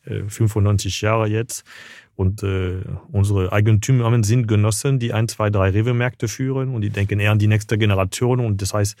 äh, 0.05 0.23
95 0.27 1.01
Jahre 1.01 1.27
jetzt. 1.27 1.63
Und 2.15 2.43
äh, 2.43 2.77
unsere 3.11 3.51
Eigentümer 3.51 4.23
sind 4.23 4.47
Genossen, 4.47 4.99
die 4.99 5.11
ein, 5.11 5.27
zwei, 5.27 5.49
drei 5.49 5.71
Rewe-Märkte 5.71 6.29
führen 6.29 6.73
und 6.73 6.81
die 6.81 6.89
denken 6.89 7.19
eher 7.19 7.31
an 7.31 7.39
die 7.39 7.47
nächste 7.47 7.77
Generation. 7.77 8.39
Und 8.39 8.61
das 8.61 8.73
heißt, 8.73 8.95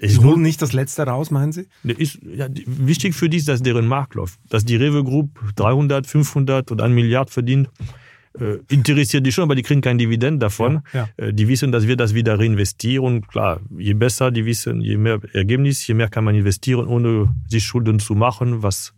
Sie 0.00 0.18
holen 0.18 0.42
nicht 0.42 0.62
das 0.62 0.72
Letzte 0.72 1.02
raus, 1.02 1.32
meinen 1.32 1.50
Sie? 1.50 1.66
Ist, 1.82 2.20
ja, 2.22 2.46
wichtig 2.66 3.14
für 3.14 3.28
die 3.28 3.38
ist, 3.38 3.48
dass 3.48 3.60
deren 3.60 3.86
Markt 3.86 4.14
läuft. 4.14 4.38
Dass 4.48 4.64
die 4.64 4.76
Rewe 4.76 5.02
Group 5.02 5.40
300, 5.56 6.06
500 6.06 6.70
oder 6.70 6.84
1 6.84 6.94
Milliard 6.94 7.30
verdient, 7.30 7.68
äh, 8.38 8.58
interessiert 8.68 9.24
die 9.24 9.32
schon, 9.32 9.44
aber 9.44 9.54
die 9.54 9.62
kriegen 9.62 9.80
kein 9.80 9.98
Dividend 9.98 10.42
davon. 10.42 10.82
Ja, 10.92 11.08
ja. 11.18 11.24
Äh, 11.24 11.32
die 11.32 11.48
wissen, 11.48 11.72
dass 11.72 11.86
wir 11.86 11.96
das 11.96 12.14
wieder 12.14 12.38
reinvestieren. 12.38 13.26
Klar, 13.26 13.60
je 13.76 13.94
besser 13.94 14.30
die 14.30 14.44
wissen, 14.44 14.80
je 14.80 14.96
mehr 14.96 15.20
Ergebnis, 15.32 15.86
je 15.86 15.94
mehr 15.94 16.08
kann 16.08 16.24
man 16.24 16.34
investieren, 16.34 16.86
ohne 16.86 17.32
sich 17.48 17.64
Schulden 17.64 18.00
zu 18.00 18.14
machen, 18.14 18.62
was, 18.62 18.94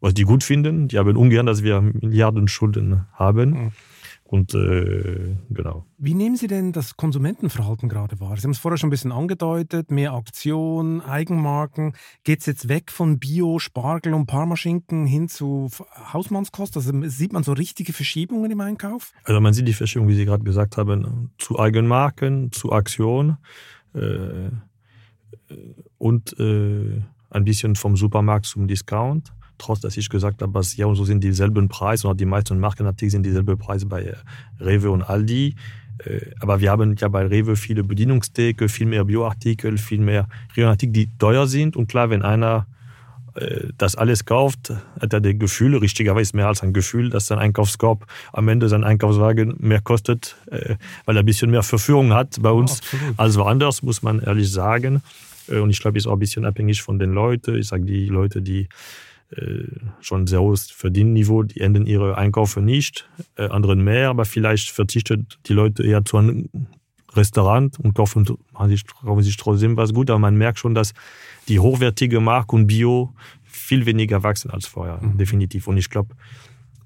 was 0.00 0.14
die 0.14 0.22
gut 0.22 0.44
finden. 0.44 0.88
Die 0.88 0.98
haben 0.98 1.16
ungern, 1.16 1.46
dass 1.46 1.62
wir 1.62 1.80
Milliarden 1.80 2.46
Schulden 2.48 3.06
haben. 3.14 3.50
Mhm. 3.50 3.72
Und 4.28 4.54
äh, 4.54 5.36
genau. 5.48 5.86
Wie 5.96 6.12
nehmen 6.12 6.36
Sie 6.36 6.48
denn 6.48 6.72
das 6.72 6.98
Konsumentenverhalten 6.98 7.88
gerade 7.88 8.20
wahr? 8.20 8.36
Sie 8.36 8.42
haben 8.42 8.50
es 8.50 8.58
vorher 8.58 8.76
schon 8.76 8.88
ein 8.88 8.90
bisschen 8.90 9.10
angedeutet, 9.10 9.90
mehr 9.90 10.12
Aktion, 10.12 11.00
Eigenmarken. 11.00 11.94
Geht 12.24 12.40
es 12.40 12.46
jetzt 12.46 12.68
weg 12.68 12.92
von 12.92 13.18
Bio, 13.18 13.58
Spargel 13.58 14.12
und 14.12 14.26
Parmaschinken 14.26 15.06
hin 15.06 15.28
zu 15.28 15.70
Hausmannskost? 16.12 16.76
Also 16.76 16.92
sieht 17.08 17.32
man 17.32 17.42
so 17.42 17.54
richtige 17.54 17.94
Verschiebungen 17.94 18.50
im 18.50 18.60
Einkauf? 18.60 19.12
Also 19.24 19.40
man 19.40 19.54
sieht 19.54 19.66
die 19.66 19.72
Verschiebung, 19.72 20.08
wie 20.08 20.14
Sie 20.14 20.26
gerade 20.26 20.44
gesagt 20.44 20.76
haben, 20.76 21.30
zu 21.38 21.58
Eigenmarken, 21.58 22.52
zu 22.52 22.70
Aktion 22.70 23.38
äh, 23.94 24.50
und 25.96 26.38
äh, 26.38 27.00
ein 27.30 27.44
bisschen 27.44 27.76
vom 27.76 27.96
Supermarkt 27.96 28.44
zum 28.44 28.68
Discount 28.68 29.32
trotz 29.58 29.80
dass 29.80 29.96
ich 29.96 30.08
gesagt 30.08 30.42
habe, 30.42 30.52
dass 30.52 30.76
ja 30.76 30.86
und 30.86 30.96
so 30.96 31.04
sind 31.04 31.22
dieselben 31.22 31.68
Preise 31.68 32.08
und 32.08 32.20
die 32.20 32.24
meisten 32.24 32.58
Markenartikel 32.58 33.10
sind 33.10 33.24
dieselben 33.24 33.58
Preise 33.58 33.86
bei 33.86 34.02
äh, 34.02 34.14
Rewe 34.60 34.90
und 34.90 35.02
Aldi. 35.02 35.54
Äh, 36.04 36.20
aber 36.40 36.60
wir 36.60 36.70
haben 36.70 36.94
ja 36.96 37.08
bei 37.08 37.26
Rewe 37.26 37.56
viele 37.56 37.84
Bedienungstheke, 37.84 38.68
viel 38.68 38.86
mehr 38.86 39.04
Bioartikel, 39.04 39.78
viel 39.78 40.00
mehr 40.00 40.28
Regionartikel, 40.52 40.92
die 40.92 41.18
teuer 41.18 41.46
sind. 41.46 41.76
Und 41.76 41.88
klar, 41.88 42.10
wenn 42.10 42.22
einer 42.22 42.66
äh, 43.34 43.68
das 43.76 43.96
alles 43.96 44.24
kauft, 44.24 44.72
hat 45.00 45.12
er 45.12 45.20
das 45.20 45.34
Gefühl, 45.38 45.76
richtigerweise 45.76 46.36
mehr 46.36 46.46
als 46.46 46.62
ein 46.62 46.72
Gefühl, 46.72 47.10
dass 47.10 47.26
sein 47.26 47.38
Einkaufskorb 47.38 48.06
am 48.32 48.48
Ende 48.48 48.68
sein 48.68 48.84
Einkaufswagen 48.84 49.56
mehr 49.58 49.80
kostet, 49.80 50.36
weil 50.46 51.16
er 51.16 51.22
ein 51.22 51.26
bisschen 51.26 51.50
mehr 51.50 51.62
Verführung 51.62 52.12
hat 52.12 52.36
bei 52.40 52.50
uns 52.50 52.80
ja, 52.92 52.98
als 53.16 53.36
woanders, 53.36 53.82
muss 53.82 54.02
man 54.02 54.20
ehrlich 54.20 54.50
sagen. 54.50 55.02
Und 55.48 55.70
ich 55.70 55.80
glaube, 55.80 55.96
ist 55.96 56.06
auch 56.06 56.12
ein 56.12 56.18
bisschen 56.18 56.44
abhängig 56.44 56.82
von 56.82 56.98
den 56.98 57.12
Leuten. 57.12 57.56
Ich 57.56 57.68
sage, 57.68 57.84
die 57.84 58.06
Leute, 58.08 58.42
die 58.42 58.68
schon 60.00 60.26
sehr 60.26 60.40
hohes 60.40 60.70
Verdienniveau, 60.70 61.42
die 61.42 61.60
enden 61.60 61.86
ihre 61.86 62.16
Einkäufe 62.16 62.60
nicht, 62.60 63.08
äh, 63.36 63.48
anderen 63.48 63.84
mehr, 63.84 64.08
aber 64.08 64.24
vielleicht 64.24 64.70
verzichtet 64.70 65.38
die 65.46 65.52
Leute 65.52 65.82
eher 65.82 66.04
zu 66.04 66.16
einem 66.16 66.48
Restaurant 67.12 67.78
und 67.80 67.94
kaufen, 67.94 68.26
sich, 68.66 68.86
kaufen 68.86 69.22
sich 69.22 69.36
trotzdem 69.36 69.76
was 69.76 69.92
gut, 69.92 70.10
aber 70.10 70.18
man 70.18 70.36
merkt 70.36 70.58
schon, 70.58 70.74
dass 70.74 70.94
die 71.48 71.58
hochwertige 71.58 72.20
Marke 72.20 72.54
und 72.56 72.66
Bio 72.66 73.14
viel 73.44 73.86
weniger 73.86 74.22
wachsen 74.22 74.50
als 74.50 74.66
vorher, 74.66 74.98
mhm. 75.02 75.18
definitiv. 75.18 75.66
Und 75.66 75.76
ich 75.76 75.90
glaube, 75.90 76.14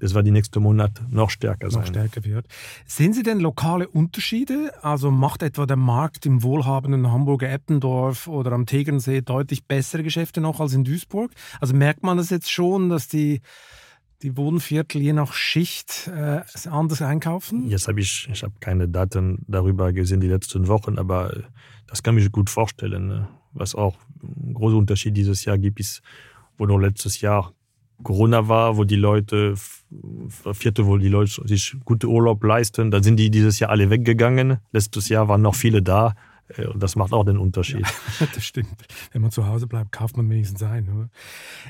das 0.03 0.15
war 0.15 0.25
die 0.25 0.33
nächste 0.33 0.59
Monat 0.59 1.01
noch 1.13 1.31
stärker 1.31 1.71
sein. 1.71 1.83
Noch 1.83 1.89
stärker 1.89 2.25
wird. 2.25 2.47
Sehen 2.87 3.13
Sie 3.13 3.23
denn 3.23 3.39
lokale 3.39 3.87
Unterschiede? 3.87 4.73
Also 4.83 5.13
macht 5.13 5.45
etwa 5.45 5.65
der 5.65 5.77
Markt 5.77 6.27
im 6.27 6.43
wohlhabenden 6.43 7.13
Hamburger 7.13 7.49
Eppendorf 7.49 8.27
oder 8.27 8.51
am 8.51 8.67
Tegernsee 8.67 9.21
deutlich 9.21 9.65
bessere 9.65 10.03
Geschäfte 10.03 10.41
noch 10.41 10.59
als 10.59 10.75
in 10.75 10.83
Duisburg? 10.83 11.31
Also 11.61 11.75
merkt 11.75 12.03
man 12.03 12.17
das 12.17 12.31
jetzt 12.31 12.51
schon, 12.51 12.89
dass 12.89 13.07
die 13.07 13.43
die 14.23 14.37
Wohnviertel 14.37 15.01
je 15.01 15.13
nach 15.13 15.33
Schicht 15.35 16.09
äh, 16.09 16.41
anders 16.69 17.01
einkaufen? 17.01 17.69
Jetzt 17.69 17.87
habe 17.87 18.01
ich, 18.01 18.29
ich 18.33 18.43
habe 18.43 18.55
keine 18.59 18.89
Daten 18.89 19.45
darüber 19.47 19.93
gesehen 19.93 20.21
die 20.21 20.29
letzten 20.29 20.67
Wochen, 20.67 20.99
aber 20.99 21.45
das 21.87 22.03
kann 22.03 22.17
mich 22.17 22.31
gut 22.33 22.51
vorstellen. 22.51 23.07
Ne? 23.07 23.29
Was 23.53 23.77
auch 23.77 23.97
ein 24.21 24.55
großer 24.55 24.77
Unterschied 24.77 25.17
dieses 25.17 25.45
Jahr 25.45 25.59
gibt, 25.59 25.79
ist, 25.79 26.03
wo 26.59 26.67
noch 26.67 26.79
letztes 26.79 27.21
Jahr 27.21 27.53
Corona 28.03 28.49
war, 28.49 28.77
wo 28.77 28.85
die 28.85 28.97
Leute, 28.97 29.55
vierte, 30.53 30.87
wo 30.87 30.97
die 30.97 31.09
Leute 31.09 31.47
sich 31.47 31.77
gute 31.85 32.09
Urlaub 32.09 32.43
leisten, 32.45 32.91
da 32.91 33.03
sind 33.03 33.17
die 33.17 33.31
dieses 33.31 33.59
Jahr 33.59 33.71
alle 33.71 33.91
weggegangen. 33.91 34.59
Letztes 34.73 35.09
Jahr 35.09 35.29
waren 35.29 35.43
noch 35.43 35.55
viele 35.55 35.83
da, 35.83 36.15
und 36.73 36.83
das 36.83 36.97
macht 36.97 37.13
auch 37.13 37.25
den 37.25 37.39
Unterschied. 37.39 37.81
Ja, 38.21 38.27
das 38.35 38.45
stimmt. 38.45 38.69
Wenn 39.13 39.23
man 39.23 39.31
zu 39.31 39.47
Hause 39.47 39.67
bleibt, 39.67 39.93
kauft 39.93 40.17
man 40.17 40.29
wenigstens 40.29 40.63
ein. 40.63 40.89
Oder? 40.89 41.09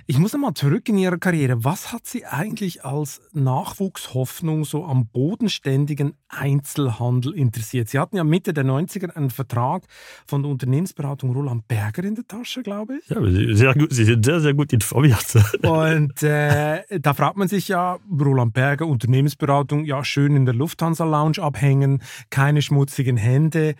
Ich 0.06 0.18
muss 0.18 0.34
einmal 0.34 0.54
zurück 0.54 0.88
in 0.88 0.98
Ihre 0.98 1.18
Karriere. 1.18 1.64
Was 1.64 1.92
hat 1.92 2.06
Sie 2.06 2.24
eigentlich 2.26 2.84
als 2.84 3.20
Nachwuchshoffnung 3.32 4.64
so 4.64 4.84
am 4.84 5.06
bodenständigen 5.06 6.14
Einzelhandel 6.28 7.34
interessiert? 7.34 7.88
Sie 7.88 7.98
hatten 7.98 8.16
ja 8.16 8.24
Mitte 8.24 8.52
der 8.52 8.64
90er 8.64 9.10
einen 9.10 9.30
Vertrag 9.30 9.84
von 10.26 10.42
der 10.42 10.50
Unternehmensberatung 10.50 11.32
Roland 11.32 11.68
Berger 11.68 12.04
in 12.04 12.14
der 12.14 12.26
Tasche, 12.26 12.62
glaube 12.62 12.96
ich. 12.96 13.08
Ja, 13.08 13.54
sehr 13.54 13.74
gut. 13.74 13.92
Sie 13.92 14.04
sind 14.04 14.24
sehr, 14.24 14.40
sehr 14.40 14.54
gut 14.54 14.72
informiert. 14.72 15.34
Und 15.62 16.22
äh, 16.22 16.82
da 16.98 17.14
fragt 17.14 17.36
man 17.36 17.48
sich 17.48 17.68
ja, 17.68 17.98
Roland 18.10 18.52
Berger, 18.52 18.86
Unternehmensberatung, 18.86 19.84
ja, 19.84 20.04
schön 20.04 20.34
in 20.34 20.44
der 20.44 20.54
Lufthansa 20.54 21.04
Lounge 21.04 21.38
abhängen, 21.40 22.02
keine 22.30 22.62
schmutzigen 22.62 23.16
Hände. 23.16 23.74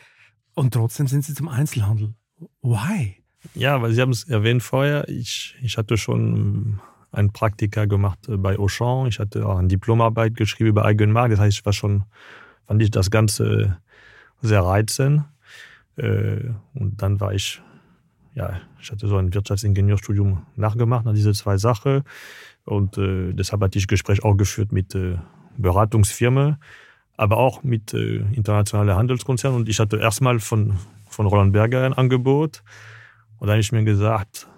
Und 0.55 0.75
trotzdem 0.75 1.07
sind 1.07 1.25
Sie 1.25 1.35
zum 1.35 1.49
Einzelhandel. 1.49 2.15
Why? 2.63 3.17
Ja, 3.55 3.81
weil 3.83 3.93
Sie 3.93 4.01
haben 4.01 4.11
es 4.13 4.25
erwähnt 4.25 4.63
vorher. 4.63 5.09
Ich, 5.09 5.57
ich 5.63 5.77
hatte 5.77 5.97
schon 5.97 6.81
ein 7.11 7.33
Praktika 7.33 7.85
gemacht 7.85 8.29
äh, 8.29 8.37
bei 8.37 8.59
Auchan. 8.59 9.07
Ich 9.07 9.19
hatte 9.19 9.47
auch 9.47 9.59
eine 9.59 9.69
Diplomarbeit 9.69 10.37
geschrieben 10.37 10.71
über 10.71 10.85
Eigenmarkt. 10.85 11.33
Das 11.33 11.41
heißt, 11.41 11.59
ich 11.59 11.67
war 11.67 11.73
schon, 11.73 12.05
fand 12.67 12.83
ich 12.83 12.91
das 12.91 13.11
Ganze 13.11 13.79
sehr 14.41 14.63
reizend. 14.63 15.25
Äh, 15.97 16.51
und 16.75 17.03
dann 17.03 17.21
war 17.21 17.35
ich, 17.35 17.61
ja, 18.35 18.61
ich 18.81 18.91
hatte 18.91 19.09
so 19.09 19.17
ein 19.17 19.33
Wirtschaftsingenieurstudium 19.35 20.47
nachgemacht 20.57 21.07
an 21.07 21.15
diese 21.15 21.33
zwei 21.33 21.59
Sachen. 21.59 22.03
Und 22.65 22.97
äh, 22.99 23.33
deshalb 23.33 23.63
hatte 23.63 23.79
ich 23.79 23.87
Gespräch 23.87 24.25
auch 24.25 24.37
geführt 24.37 24.73
mit 24.73 24.95
äh, 24.95 25.19
Beratungsfirmen 25.57 26.57
aber 27.23 27.37
auch 27.37 27.63
mit 27.63 27.95
äh, 27.95 28.17
internationalen 28.35 28.97
Handelskonzernen. 28.97 29.61
Und 29.61 29.69
ich 29.69 29.79
hatte 29.79 29.97
erstmal 29.97 30.41
von, 30.41 30.75
von 31.09 31.27
Roland 31.27 31.53
Berger 31.53 31.85
ein 31.85 31.93
Angebot. 31.93 32.65
Und 33.39 33.47
dann 33.47 33.51
habe 33.51 33.61
ich 33.61 33.71
mir 33.71 33.85
gesagt, 33.85 34.49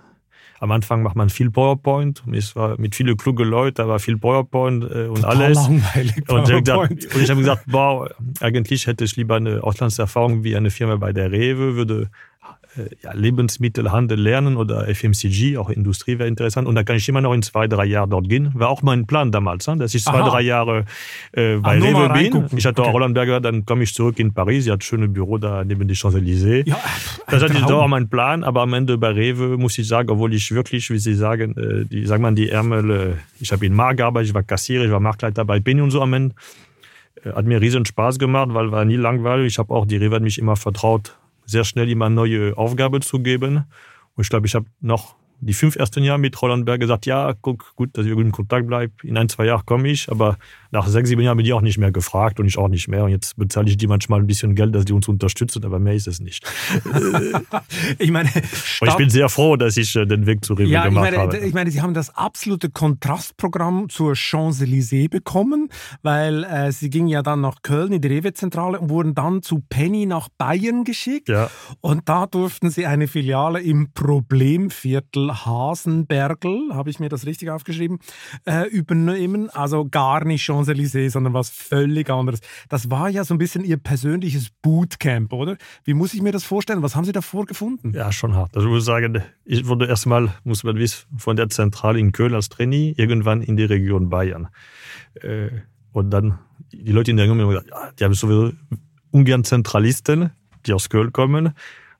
am 0.60 0.70
Anfang 0.70 1.02
macht 1.02 1.14
man 1.14 1.28
viel 1.28 1.50
PowerPoint. 1.50 2.22
Es 2.32 2.56
war 2.56 2.80
mit 2.80 2.94
vielen 2.94 3.18
klugen 3.18 3.46
Leuten, 3.46 3.82
aber 3.82 3.98
viel 3.98 4.16
PowerPoint 4.16 4.84
äh, 4.84 5.06
und 5.08 5.16
Total 5.16 5.42
alles. 5.42 5.56
Langweilig, 5.56 6.30
und, 6.30 6.64
gesagt, 6.64 6.90
und 6.90 7.22
ich 7.22 7.30
habe 7.30 7.40
gesagt, 7.40 7.64
boah, 7.66 8.10
eigentlich 8.40 8.86
hätte 8.86 9.04
ich 9.04 9.14
lieber 9.16 9.36
eine 9.36 9.62
Auslandserfahrung 9.62 10.42
wie 10.42 10.56
eine 10.56 10.70
Firma 10.70 10.96
bei 10.96 11.12
der 11.12 11.30
Rewe, 11.30 11.76
würde 11.76 12.08
ja, 13.02 13.12
Lebensmittelhandel 13.12 14.18
lernen 14.20 14.56
oder 14.56 14.88
FMCG, 14.92 15.58
auch 15.58 15.70
Industrie 15.70 16.18
wäre 16.18 16.28
interessant. 16.28 16.66
Und 16.66 16.74
da 16.74 16.82
kann 16.82 16.96
ich 16.96 17.08
immer 17.08 17.20
noch 17.20 17.32
in 17.32 17.42
zwei, 17.42 17.68
drei 17.68 17.84
Jahren 17.84 18.10
dort 18.10 18.28
gehen. 18.28 18.50
War 18.54 18.68
auch 18.68 18.82
mein 18.82 19.06
Plan 19.06 19.30
damals, 19.30 19.66
ne? 19.66 19.76
dass 19.76 19.94
ich 19.94 20.04
zwei, 20.04 20.20
Aha. 20.20 20.30
drei 20.30 20.42
Jahre 20.42 20.84
äh, 21.32 21.56
bei 21.56 21.78
Rewe 21.78 22.12
bin. 22.12 22.46
Ich 22.56 22.66
hatte 22.66 22.82
okay. 22.82 22.90
auch 22.90 22.94
Roland 22.94 23.14
Berger, 23.14 23.40
dann 23.40 23.64
komme 23.64 23.84
ich 23.84 23.94
zurück 23.94 24.18
in 24.18 24.32
Paris. 24.32 24.64
Sie 24.64 24.72
hat 24.72 24.78
ein 24.78 24.82
schönes 24.82 25.12
Büro 25.12 25.38
da 25.38 25.64
neben 25.64 25.86
die 25.86 25.94
Champs-Élysées. 25.94 26.66
Ja, 26.66 26.78
das 27.28 27.42
hatte 27.42 27.76
auch 27.76 27.88
mein 27.88 28.08
Plan, 28.08 28.44
aber 28.44 28.62
am 28.62 28.74
Ende 28.74 28.98
bei 28.98 29.10
Rewe 29.10 29.56
muss 29.56 29.78
ich 29.78 29.86
sagen, 29.86 30.10
obwohl 30.10 30.34
ich 30.34 30.50
wirklich, 30.52 30.90
wie 30.90 30.98
Sie 30.98 31.14
sagen, 31.14 31.56
äh, 31.56 31.84
die, 31.84 32.06
sagen 32.06 32.22
man, 32.22 32.34
die 32.34 32.50
Ärmel, 32.50 32.90
äh, 32.90 33.12
ich 33.40 33.52
habe 33.52 33.64
in 33.66 33.74
Markt 33.74 33.98
gearbeitet, 33.98 34.30
ich 34.30 34.34
war 34.34 34.42
Kassierer, 34.42 34.84
ich 34.84 34.90
war 34.90 35.00
Marktleiter 35.00 35.44
bei 35.44 35.60
Penny 35.60 35.80
und 35.80 35.90
so 35.90 36.02
am 36.02 36.12
Ende. 36.12 36.34
Äh, 37.24 37.32
hat 37.32 37.46
mir 37.46 37.60
riesen 37.60 37.84
Spaß 37.84 38.18
gemacht, 38.18 38.48
weil 38.52 38.72
war 38.72 38.84
nie 38.84 38.96
langweilig. 38.96 39.46
Ich 39.46 39.58
habe 39.58 39.72
auch, 39.72 39.86
die 39.86 39.96
Rewe 39.96 40.16
hat 40.16 40.22
mich 40.22 40.38
immer 40.38 40.56
vertraut, 40.56 41.16
sehr 41.44 41.64
schnell 41.64 41.88
immer 41.90 42.10
neue 42.10 42.56
Aufgabe 42.56 43.00
zu 43.00 43.20
geben. 43.20 43.64
Und 44.14 44.22
ich 44.22 44.28
glaube, 44.28 44.46
ich 44.46 44.54
habe 44.54 44.66
noch 44.80 45.16
die 45.40 45.52
fünf 45.52 45.76
ersten 45.76 46.02
Jahre 46.02 46.18
mit 46.18 46.40
Roland 46.40 46.64
Berg 46.64 46.80
gesagt, 46.80 47.06
ja, 47.06 47.34
guck, 47.40 47.74
gut, 47.76 47.96
dass 47.96 48.06
ich 48.06 48.12
in 48.12 48.32
Kontakt 48.32 48.66
bleibe. 48.66 48.92
In 49.02 49.18
ein, 49.18 49.28
zwei 49.28 49.46
Jahren 49.46 49.66
komme 49.66 49.88
ich, 49.88 50.10
aber 50.10 50.38
nach 50.74 50.88
sechs, 50.88 51.08
sieben 51.08 51.22
Jahren 51.22 51.36
bin 51.36 51.46
ich 51.46 51.52
auch 51.52 51.60
nicht 51.60 51.78
mehr 51.78 51.92
gefragt 51.92 52.40
und 52.40 52.46
ich 52.46 52.58
auch 52.58 52.66
nicht 52.66 52.88
mehr. 52.88 53.04
Und 53.04 53.10
jetzt 53.10 53.36
bezahle 53.36 53.68
ich 53.68 53.76
die 53.76 53.86
manchmal 53.86 54.18
ein 54.20 54.26
bisschen 54.26 54.56
Geld, 54.56 54.74
dass 54.74 54.84
die 54.84 54.92
uns 54.92 55.06
unterstützen, 55.06 55.64
aber 55.64 55.78
mehr 55.78 55.94
ist 55.94 56.08
es 56.08 56.18
nicht. 56.18 56.44
ich 57.98 58.10
meine, 58.10 58.28
ich 58.82 58.94
bin 58.96 59.08
sehr 59.08 59.28
froh, 59.28 59.56
dass 59.56 59.76
ich 59.76 59.94
äh, 59.94 60.04
den 60.04 60.26
Weg 60.26 60.44
zu 60.44 60.54
Rewe 60.54 60.68
ja, 60.68 60.84
gemacht 60.84 61.06
ich 61.06 61.16
meine, 61.16 61.22
habe. 61.22 61.38
Ich 61.38 61.54
meine, 61.54 61.70
Sie 61.70 61.80
haben 61.80 61.94
das 61.94 62.10
absolute 62.16 62.70
Kontrastprogramm 62.70 63.88
zur 63.88 64.14
Champs-Élysées 64.14 65.08
bekommen, 65.08 65.68
weil 66.02 66.42
äh, 66.42 66.72
Sie 66.72 66.90
gingen 66.90 67.08
ja 67.08 67.22
dann 67.22 67.40
nach 67.40 67.62
Köln 67.62 67.92
in 67.92 68.02
die 68.02 68.08
Rewe-Zentrale 68.08 68.80
und 68.80 68.90
wurden 68.90 69.14
dann 69.14 69.42
zu 69.42 69.62
Penny 69.68 70.06
nach 70.06 70.28
Bayern 70.38 70.82
geschickt. 70.82 71.28
Ja. 71.28 71.50
Und 71.82 72.08
da 72.08 72.26
durften 72.26 72.70
Sie 72.70 72.84
eine 72.84 73.06
Filiale 73.06 73.60
im 73.60 73.92
Problemviertel 73.92 75.32
Hasenbergel, 75.32 76.74
habe 76.74 76.90
ich 76.90 76.98
mir 76.98 77.08
das 77.08 77.26
richtig 77.26 77.50
aufgeschrieben, 77.50 78.00
äh, 78.44 78.68
übernehmen. 78.68 79.50
Also 79.50 79.84
gar 79.88 80.24
nicht 80.24 80.42
Champs 80.42 80.63
Champs-Élysées, 80.64 81.10
sondern 81.10 81.34
was 81.34 81.50
völlig 81.50 82.10
anderes. 82.10 82.40
Das 82.68 82.90
war 82.90 83.08
ja 83.08 83.24
so 83.24 83.34
ein 83.34 83.38
bisschen 83.38 83.64
Ihr 83.64 83.76
persönliches 83.76 84.50
Bootcamp, 84.62 85.32
oder? 85.32 85.56
Wie 85.84 85.94
muss 85.94 86.14
ich 86.14 86.22
mir 86.22 86.32
das 86.32 86.44
vorstellen? 86.44 86.82
Was 86.82 86.96
haben 86.96 87.04
Sie 87.04 87.12
davor 87.12 87.46
gefunden? 87.46 87.92
Ja, 87.94 88.12
schon 88.12 88.34
hart. 88.34 88.54
Also 88.54 88.68
ich 88.68 88.74
muss 88.74 88.84
sagen, 88.84 89.22
ich 89.44 89.66
wurde 89.66 89.86
erstmal, 89.86 90.34
muss 90.44 90.64
man 90.64 90.76
wissen, 90.76 91.06
von 91.18 91.36
der 91.36 91.48
Zentrale 91.48 91.98
in 91.98 92.12
Köln 92.12 92.34
als 92.34 92.48
Trainee 92.48 92.94
irgendwann 92.96 93.42
in 93.42 93.56
die 93.56 93.64
Region 93.64 94.08
Bayern. 94.08 94.48
Äh, 95.14 95.50
und 95.92 96.10
dann, 96.10 96.38
die 96.72 96.92
Leute 96.92 97.10
in 97.10 97.16
der 97.16 97.24
Region 97.24 97.40
haben 97.40 97.50
gesagt, 97.50 97.70
ja, 97.70 97.92
die 97.98 98.04
haben 98.04 98.14
sowieso 98.14 98.52
ungern 99.10 99.44
Zentralisten, 99.44 100.30
die 100.66 100.72
aus 100.72 100.88
Köln 100.88 101.12
kommen 101.12 101.54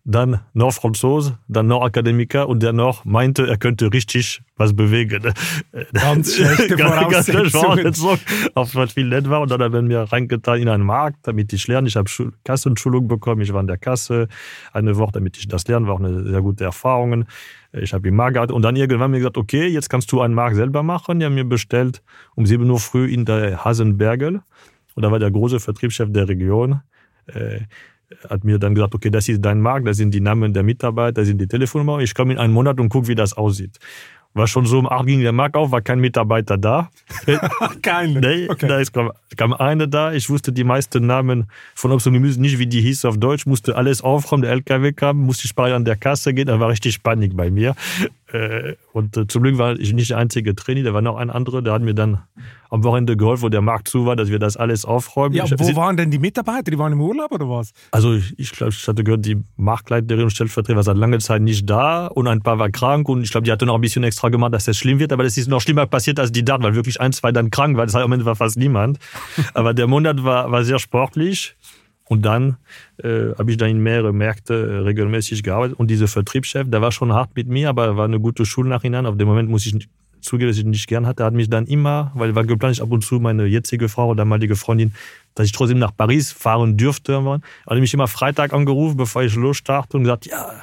dann 0.05 0.41
noch 0.53 0.75
Franzose, 0.75 1.39
dann 1.49 1.67
noch 1.67 1.83
Akademiker 1.83 2.47
und 2.47 2.63
der 2.63 2.75
noch 2.75 3.07
meinte, 3.07 3.47
er 3.47 3.57
könnte 3.57 3.91
richtig 3.91 4.43
was 4.57 4.77
bewegen. 4.77 5.33
Ganz 5.95 6.37
schlechte 6.37 6.77
Voraussetzungen. 7.51 7.95
Auf 8.55 8.75
was 8.75 8.93
viel 8.93 9.09
nett 9.09 9.31
war 9.31 9.41
und 9.41 9.51
dann 9.51 9.63
haben 9.63 9.73
wir 9.73 9.83
mir 9.83 10.01
reingetan 10.01 10.61
in 10.61 10.69
einen 10.69 10.85
Markt, 10.85 11.21
damit 11.23 11.55
ich 11.55 11.67
lerne. 11.69 11.89
Ich 11.89 11.97
habe 11.97 12.11
Kassenschulung 12.45 13.09
bekommen, 13.09 13.41
ich 13.41 13.53
war 13.55 13.63
in 13.63 13.67
der 13.67 13.79
Kasse 13.79 14.29
eine 14.75 14.97
Woche, 14.99 15.13
damit 15.13 15.39
ich 15.39 15.49
das 15.49 15.67
lerne, 15.67 15.87
war 15.87 15.95
auch 15.95 16.01
eine 16.01 16.23
sehr 16.23 16.43
gute 16.43 16.65
Erfahrung. 16.65 17.25
Ich 17.73 17.95
habe 17.95 18.07
im 18.07 18.17
Markt 18.17 18.35
gehabt 18.35 18.53
und 18.53 18.61
dann 18.61 18.77
irgendwann 18.77 19.11
mir 19.11 19.19
gesagt, 19.19 19.39
okay, 19.39 19.67
jetzt 19.67 19.89
kannst 19.89 20.13
du 20.13 20.21
einen 20.21 20.35
Markt 20.35 20.57
selber 20.57 20.83
machen. 20.83 21.19
Die 21.19 21.27
haben 21.27 21.35
mir 21.35 21.45
bestellt 21.45 22.03
um 22.35 22.45
7 22.45 22.69
Uhr 22.69 22.79
früh 22.79 23.07
in 23.07 23.25
der 23.25 23.65
Hasenbergel 23.65 24.43
und 24.95 25.03
da 25.03 25.11
war 25.11 25.19
der 25.19 25.31
große 25.31 25.61
Vertriebschef 25.61 26.13
der 26.13 26.29
Region 26.29 26.83
äh, 27.27 27.61
hat 28.29 28.45
mir 28.45 28.59
dann 28.59 28.75
gesagt, 28.75 28.95
okay, 28.95 29.11
das 29.11 29.29
ist 29.29 29.45
dein 29.45 29.61
Markt, 29.61 29.87
das 29.87 29.97
sind 29.97 30.13
die 30.13 30.21
Namen 30.21 30.53
der 30.53 30.63
Mitarbeiter, 30.63 31.13
das 31.13 31.29
sind 31.29 31.41
die 31.41 31.47
Telefonnummer. 31.47 32.01
Ich 32.01 32.15
komme 32.15 32.33
in 32.33 32.39
einen 32.39 32.53
Monat 32.53 32.81
und 32.81 32.89
gucke, 32.89 33.09
wie 33.09 33.15
das 33.15 33.35
aussieht. 33.35 33.79
War 34.37 34.49
schon 34.49 34.67
so 34.67 34.81
um 34.81 34.89
8 34.89 35.07
ging 35.07 35.21
der 35.21 35.31
Markt 35.31 35.55
auf, 35.55 35.71
war 35.71 35.81
kein 35.81 36.01
Mitarbeiter 36.01 36.59
da. 36.59 36.91
Keine. 37.83 38.21
Nee, 38.21 38.49
okay. 38.49 38.67
da 38.67 38.81
ist, 38.81 38.93
kam, 38.93 39.13
kam 39.37 39.53
einer 39.53 39.87
da. 39.87 40.13
Ich 40.13 40.29
wusste 40.29 40.53
die 40.53 40.65
meisten 40.65 41.07
Namen 41.07 41.47
von 41.77 41.93
Obst 41.93 42.09
und 42.09 42.15
Gemüse 42.15 42.41
nicht, 42.41 42.59
wie 42.59 42.67
die 42.67 42.81
hieß 42.81 43.05
auf 43.05 43.17
Deutsch. 43.17 43.47
Musste 43.47 43.77
alles 43.77 44.03
aufräumen, 44.03 44.43
der 44.43 44.51
LKW 44.51 44.93
kam, 44.93 45.19
musste 45.19 45.47
ich 45.47 45.55
bei 45.55 45.73
an 45.73 45.85
der 45.85 45.95
Kasse 45.95 46.35
gehen. 46.35 46.47
Da 46.49 46.59
war 46.59 46.69
richtig 46.69 47.01
Panik 47.05 47.37
bei 47.37 47.53
mir. 47.53 47.77
Äh, 48.35 48.75
und 48.93 49.17
äh, 49.17 49.29
zum 49.29 49.45
Glück 49.45 49.59
war 49.59 49.79
ich 49.79 49.93
nicht 49.93 50.11
der 50.11 50.19
einzige 50.19 50.57
Trainer, 50.57 50.83
da 50.83 50.93
war 50.93 51.03
noch 51.03 51.17
ein 51.17 51.31
anderer, 51.31 51.63
der 51.63 51.73
hat 51.73 51.83
mir 51.83 51.95
dann 51.95 52.19
am 52.69 52.83
Wochenende 52.83 53.17
geholfen, 53.17 53.45
wo 53.45 53.49
der 53.49 53.61
Markt 53.61 53.87
zu 53.87 54.07
war, 54.07 54.17
dass 54.17 54.29
wir 54.29 54.41
das 54.41 54.57
alles 54.57 54.85
aufräumen. 54.85 55.37
Ja, 55.37 55.45
wo 55.49 55.77
waren 55.77 55.97
denn 55.97 56.11
die 56.11 56.19
Mitarbeiter? 56.19 56.73
Die 56.73 56.79
waren 56.79 56.93
im 56.93 57.01
Urlaub 57.01 57.31
oder 57.31 57.49
was? 57.49 57.71
Also 57.93 58.19
ich 58.37 58.51
glaube, 58.51 58.73
ich 58.73 58.89
hatte 58.89 59.05
gehört, 59.05 59.25
die 59.25 59.37
Marktleiterin 59.57 60.25
und 60.25 60.31
Stellvertreter 60.31 60.75
war 60.75 60.83
seit 60.83 60.97
langer 60.97 61.21
Zeit 61.21 61.43
nicht 61.43 61.71
da 61.71 62.09
und 62.09 62.27
ein 62.27 62.41
paar 62.41 62.59
war 62.59 62.71
krank 62.71 63.09
und 63.09 63.23
ich 63.23 63.31
glaube, 63.31 63.45
die 63.45 63.53
hatte 63.53 63.67
noch 63.67 63.77
ein 63.77 63.81
bisschen 63.81 64.03
extra 64.03 64.31
gemacht, 64.31 64.53
dass 64.53 64.65
das 64.65 64.77
schlimm 64.77 64.99
wird, 64.99 65.13
aber 65.13 65.23
das 65.23 65.37
ist 65.37 65.47
noch 65.47 65.61
schlimmer 65.61 65.87
passiert 65.87 66.19
als 66.19 66.33
die 66.33 66.45
da, 66.45 66.61
weil 66.61 66.75
wirklich 66.75 67.01
ein, 67.01 67.13
zwei 67.13 67.31
dann 67.31 67.51
krank 67.51 67.77
waren. 67.77 67.87
Das 67.87 67.95
heißt, 67.95 68.05
am 68.05 68.11
Ende 68.11 68.25
war 68.25 68.35
fast 68.35 68.57
niemand. 68.59 68.99
aber 69.55 69.75
der 69.75 69.87
Monat 69.87 70.25
war, 70.25 70.51
war 70.51 70.65
sehr 70.65 70.81
sportlich. 70.81 71.55
Und 72.07 72.25
dann 72.25 72.59
äh, 73.03 73.35
habe 73.39 73.51
ich 73.51 73.57
dann 73.57 73.71
in 73.71 73.83
mehrere 73.83 74.13
Märkte 74.13 74.55
äh, 74.55 74.77
regelmäßig 74.81 75.43
gearbeitet. 75.43 75.79
Und 75.79 75.91
dieser 75.91 76.09
Vertriebschef, 76.09 76.69
der 76.71 76.83
war 76.83 76.93
schon 76.93 77.13
hart 77.13 77.35
mit 77.35 77.49
mir, 77.49 77.71
aber 77.71 77.87
er 77.87 77.97
war 77.97 78.05
eine 78.05 78.21
gute 78.21 78.45
Schule 78.45 78.69
nachhinein. 78.69 79.07
Auf 79.07 79.17
dem 79.17 79.27
Moment 79.27 79.49
muss 79.49 79.65
ich 79.65 79.89
zugeben, 80.21 80.51
dass 80.51 80.59
ich 80.59 80.65
ihn 80.65 80.71
nicht 80.71 80.87
gern 80.87 81.07
hatte. 81.07 81.23
Er 81.23 81.27
hat 81.27 81.35
mich 81.35 81.49
dann 81.49 81.67
immer, 81.67 82.13
weil 82.15 82.35
war 82.35 82.45
geplant, 82.45 82.77
ich 82.77 82.83
ab 82.83 82.91
und 82.91 83.05
zu 83.05 83.21
meine 83.21 83.47
jetzige 83.47 83.89
Frau 83.89 84.09
oder 84.09 84.19
damalige 84.19 84.57
Freundin, 84.57 84.93
dass 85.35 85.47
ich 85.47 85.53
trotzdem 85.53 85.79
nach 85.79 85.97
Paris 85.97 86.33
fahren 86.33 86.77
dürfte. 86.77 87.13
Er 87.15 87.41
hat 87.67 87.79
mich 87.79 87.95
immer 87.95 88.09
Freitag 88.09 88.53
angerufen, 88.53 88.97
bevor 88.97 89.23
ich 89.23 89.35
losstarte 89.35 89.97
und 89.97 90.05
gesagt, 90.05 90.27
ja, 90.27 90.63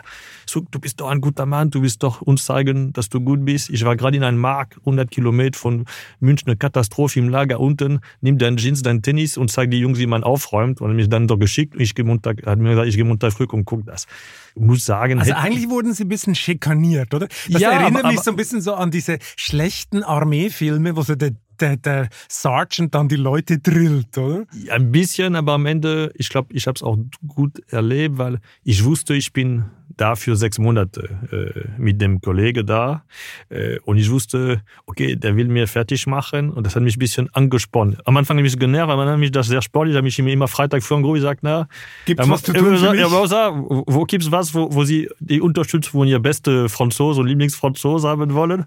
du 0.60 0.80
bist 0.80 1.00
doch 1.00 1.10
ein 1.10 1.22
guter 1.22 1.46
Mann, 1.46 1.70
du 1.70 1.82
willst 1.82 2.04
doch 2.04 2.22
uns 2.22 2.46
zeigen, 2.46 2.94
dass 2.94 3.10
du 3.10 3.22
gut 3.22 3.46
bist. 3.46 3.70
Ich 3.70 3.86
war 3.86 3.96
gerade 3.96 4.18
in 4.18 4.24
einem 4.24 4.38
Markt, 4.38 4.78
100 4.80 5.10
Kilometer 5.10 5.58
von 5.58 5.86
München, 6.20 6.48
eine 6.48 6.58
Katastrophe 6.58 7.20
im 7.20 7.30
Lager 7.30 7.60
unten, 7.60 8.00
nimm 8.22 8.38
deinen 8.38 8.58
Jeans, 8.58 8.82
dein 8.82 9.02
Tennis 9.02 9.38
und 9.38 9.52
zeig 9.52 9.72
die 9.72 9.80
Jungs, 9.80 10.00
wie 10.00 10.08
man 10.08 10.24
aufräumt. 10.24 10.82
Und 10.82 10.90
hat 10.90 10.96
mich 10.96 11.10
dann 11.10 11.28
doch 11.28 11.38
geschickt 11.38 11.76
und 11.76 11.82
ich 11.82 11.96
gehe 11.96 12.06
munter, 12.06 12.34
hat 12.46 12.60
mir 12.60 12.72
gesagt, 12.72 12.88
ich 12.88 12.96
gehe 12.96 13.06
munter 13.06 13.32
früh 13.32 13.46
und 13.46 13.66
guck 13.66 13.86
das. 13.86 14.08
Ich 14.56 14.62
muss 14.62 14.86
sagen. 14.86 15.20
Also 15.20 15.34
eigentlich 15.34 15.70
wurden 15.70 15.94
sie 15.94 16.04
ein 16.04 16.10
bisschen 16.10 16.36
schikaniert, 16.36 17.14
oder? 17.14 17.28
Das 17.50 17.62
ja, 17.62 17.72
erinnert 17.72 18.04
aber, 18.04 18.12
mich 18.12 18.22
so 18.22 18.32
ein 18.32 18.38
bisschen 18.38 18.62
so 18.62 18.74
an 18.74 18.92
diese 18.92 19.20
schlechten 19.38 20.04
Armeefilme, 20.04 20.96
wo 20.96 21.02
so 21.04 21.16
der 21.16 21.32
der, 21.62 21.78
der 21.78 22.10
Sergeant 22.28 22.96
dann 22.96 23.08
die 23.08 23.16
Leute 23.16 23.60
drillt, 23.60 24.18
oder? 24.18 24.46
Ein 24.70 24.92
bisschen, 24.92 25.36
aber 25.36 25.54
am 25.54 25.66
Ende, 25.66 26.12
ich 26.16 26.30
glaube, 26.30 26.54
ich 26.54 26.68
habe 26.68 26.76
es 26.76 26.84
auch 26.84 26.98
gut 27.28 27.62
erlebt, 27.70 28.18
weil 28.18 28.40
ich 28.64 28.84
wusste, 28.84 29.14
ich 29.14 29.32
bin 29.32 29.66
dafür 29.98 30.36
sechs 30.36 30.58
Monate 30.58 31.10
äh, 31.32 31.70
mit 31.78 32.02
dem 32.02 32.22
Kollege 32.22 32.64
da 32.64 33.04
äh, 33.50 33.80
und 33.80 33.98
ich 33.98 34.10
wusste, 34.10 34.62
okay, 34.86 35.16
der 35.16 35.36
will 35.36 35.48
mir 35.48 35.68
fertig 35.68 36.08
machen 36.08 36.50
und 36.50 36.66
das 36.66 36.76
hat 36.76 36.84
mich 36.84 36.96
ein 36.96 37.00
bisschen 37.00 37.30
angespannt. 37.34 38.06
Am 38.06 38.18
Anfang 38.18 38.38
habe 38.38 38.48
ich 38.48 38.58
genervt, 38.58 38.92
aber 38.92 39.06
dann 39.06 39.20
mich 39.20 39.32
das 39.32 39.48
sehr 39.48 39.62
sportlich, 39.62 39.96
habe 39.96 40.08
ich 40.08 40.18
ihm 40.20 40.28
immer 40.28 40.48
Freitag 40.48 40.84
vor 40.84 40.98
dem 40.98 41.04
Gruppe 41.04 41.20
gesagt, 41.20 41.40
na, 41.44 41.68
gibt's 42.06 42.28
was 42.30 42.44
zu 42.44 42.54
tun 42.54 42.78
für 42.78 42.92
mich? 42.92 43.00
Ja, 43.00 43.12
wo, 43.12 43.84
wo 43.88 44.04
gibt's 44.04 44.32
was, 44.32 44.54
wo, 44.54 44.74
wo 44.74 44.84
sie 44.84 45.10
die 45.20 45.42
Unterstützung 45.42 46.02
von 46.02 46.08
ihr 46.08 46.20
beste 46.20 46.70
Franzose 46.70 47.22
und 47.22 47.28
Lieblingsfranzose 47.28 48.08
haben 48.08 48.34
wollen? 48.34 48.66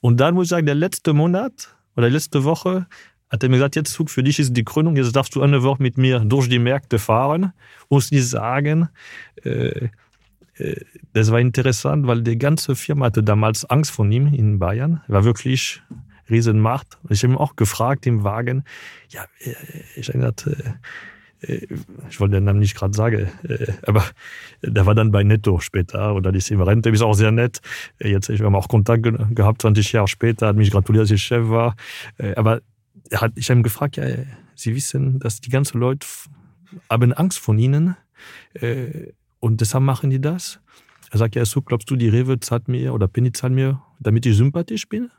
Und 0.00 0.20
dann 0.20 0.34
muss 0.34 0.46
ich 0.46 0.50
sagen, 0.50 0.66
der 0.66 0.74
letzte 0.74 1.12
Monat 1.12 1.74
oder 1.96 2.08
letzte 2.08 2.44
Woche 2.44 2.86
hat 3.30 3.42
er 3.42 3.48
mir 3.48 3.56
gesagt, 3.56 3.76
jetzt 3.76 3.92
Zug 3.92 4.10
für 4.10 4.22
dich 4.22 4.38
ist 4.38 4.56
die 4.56 4.64
Krönung, 4.64 4.96
jetzt 4.96 5.14
darfst 5.14 5.34
du 5.36 5.42
eine 5.42 5.62
Woche 5.62 5.82
mit 5.82 5.96
mir 5.96 6.20
durch 6.20 6.48
die 6.48 6.58
Märkte 6.58 6.98
fahren. 6.98 7.52
Muss 7.88 8.10
nicht 8.10 8.28
sagen, 8.28 8.88
äh, 9.44 9.88
das 11.12 11.30
war 11.30 11.40
interessant, 11.40 12.06
weil 12.06 12.22
die 12.22 12.38
ganze 12.38 12.76
Firma 12.76 13.06
hatte 13.06 13.22
damals 13.22 13.64
Angst 13.64 13.90
von 13.90 14.10
ihm 14.12 14.32
in 14.32 14.58
Bayern. 14.58 15.02
Er 15.08 15.14
war 15.14 15.24
wirklich 15.24 15.82
Riesenmacht. 16.28 16.98
Ich 17.08 17.22
habe 17.22 17.34
ihn 17.34 17.38
auch 17.38 17.56
gefragt 17.56 18.06
im 18.06 18.24
Wagen, 18.24 18.64
ja, 19.08 19.24
äh, 19.40 19.54
ich 19.96 20.08
habe 20.08 20.18
gesagt, 20.18 20.46
äh, 20.46 21.66
ich 22.10 22.20
wollte 22.20 22.34
den 22.34 22.44
Namen 22.44 22.58
nicht 22.58 22.76
gerade 22.76 22.94
sagen, 22.94 23.30
aber 23.84 24.04
der 24.62 24.84
war 24.84 24.94
dann 24.94 25.10
bei 25.10 25.22
Netto 25.22 25.58
später 25.58 26.14
oder 26.14 26.32
die 26.32 26.38
ist 26.38 26.50
im 26.50 26.60
Rente, 26.60 26.90
ist 26.90 27.00
auch 27.00 27.14
sehr 27.14 27.32
nett. 27.32 27.60
Jetzt 27.98 28.28
ich 28.28 28.42
haben 28.42 28.54
auch 28.54 28.68
Kontakt 28.68 29.08
gehabt, 29.34 29.62
20 29.62 29.90
Jahre 29.92 30.06
später, 30.06 30.48
hat 30.48 30.56
mich 30.56 30.70
gratuliert, 30.70 31.04
dass 31.04 31.10
ich 31.10 31.22
Chef 31.22 31.48
war. 31.48 31.76
Aber 32.36 32.60
er 33.08 33.30
ich 33.36 33.48
habe 33.48 33.60
ihn 33.60 33.62
gefragt, 33.62 33.96
ja, 33.96 34.04
Sie 34.54 34.74
wissen, 34.74 35.18
dass 35.18 35.40
die 35.40 35.48
ganzen 35.48 35.80
Leute 35.80 36.06
haben 36.90 37.14
Angst 37.14 37.38
von 37.38 37.58
Ihnen 37.58 37.96
äh, 38.52 39.12
und 39.40 39.60
deshalb 39.60 39.84
machen 39.84 40.10
die 40.10 40.20
das. 40.20 40.60
Er 41.10 41.18
sagt, 41.18 41.34
ja, 41.34 41.44
so 41.44 41.60
glaubst 41.60 41.90
du, 41.90 41.96
die 41.96 42.08
Rewe 42.08 42.38
zahlt 42.38 42.68
mir 42.68 42.94
oder 42.94 43.08
Penny 43.08 43.32
zahlt 43.32 43.52
mir, 43.52 43.82
damit 43.98 44.26
ich 44.26 44.36
sympathisch 44.36 44.88
bin? 44.88 45.10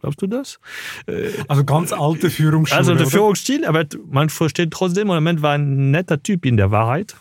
Glaubst 0.00 0.20
du 0.20 0.26
das? 0.26 0.58
Äh, 1.06 1.30
also 1.48 1.64
ganz 1.64 1.92
alte 1.92 2.28
Führungsstil. 2.28 2.76
Also 2.76 2.94
der 2.94 3.06
Führungsstil, 3.06 3.64
aber 3.64 3.86
man 4.10 4.28
versteht 4.28 4.72
trotzdem, 4.72 5.02
im 5.02 5.14
Moment 5.14 5.42
war 5.42 5.54
ein 5.54 5.90
netter 5.90 6.22
Typ 6.22 6.44
in 6.44 6.56
der 6.56 6.70
Wahrheit 6.70 7.16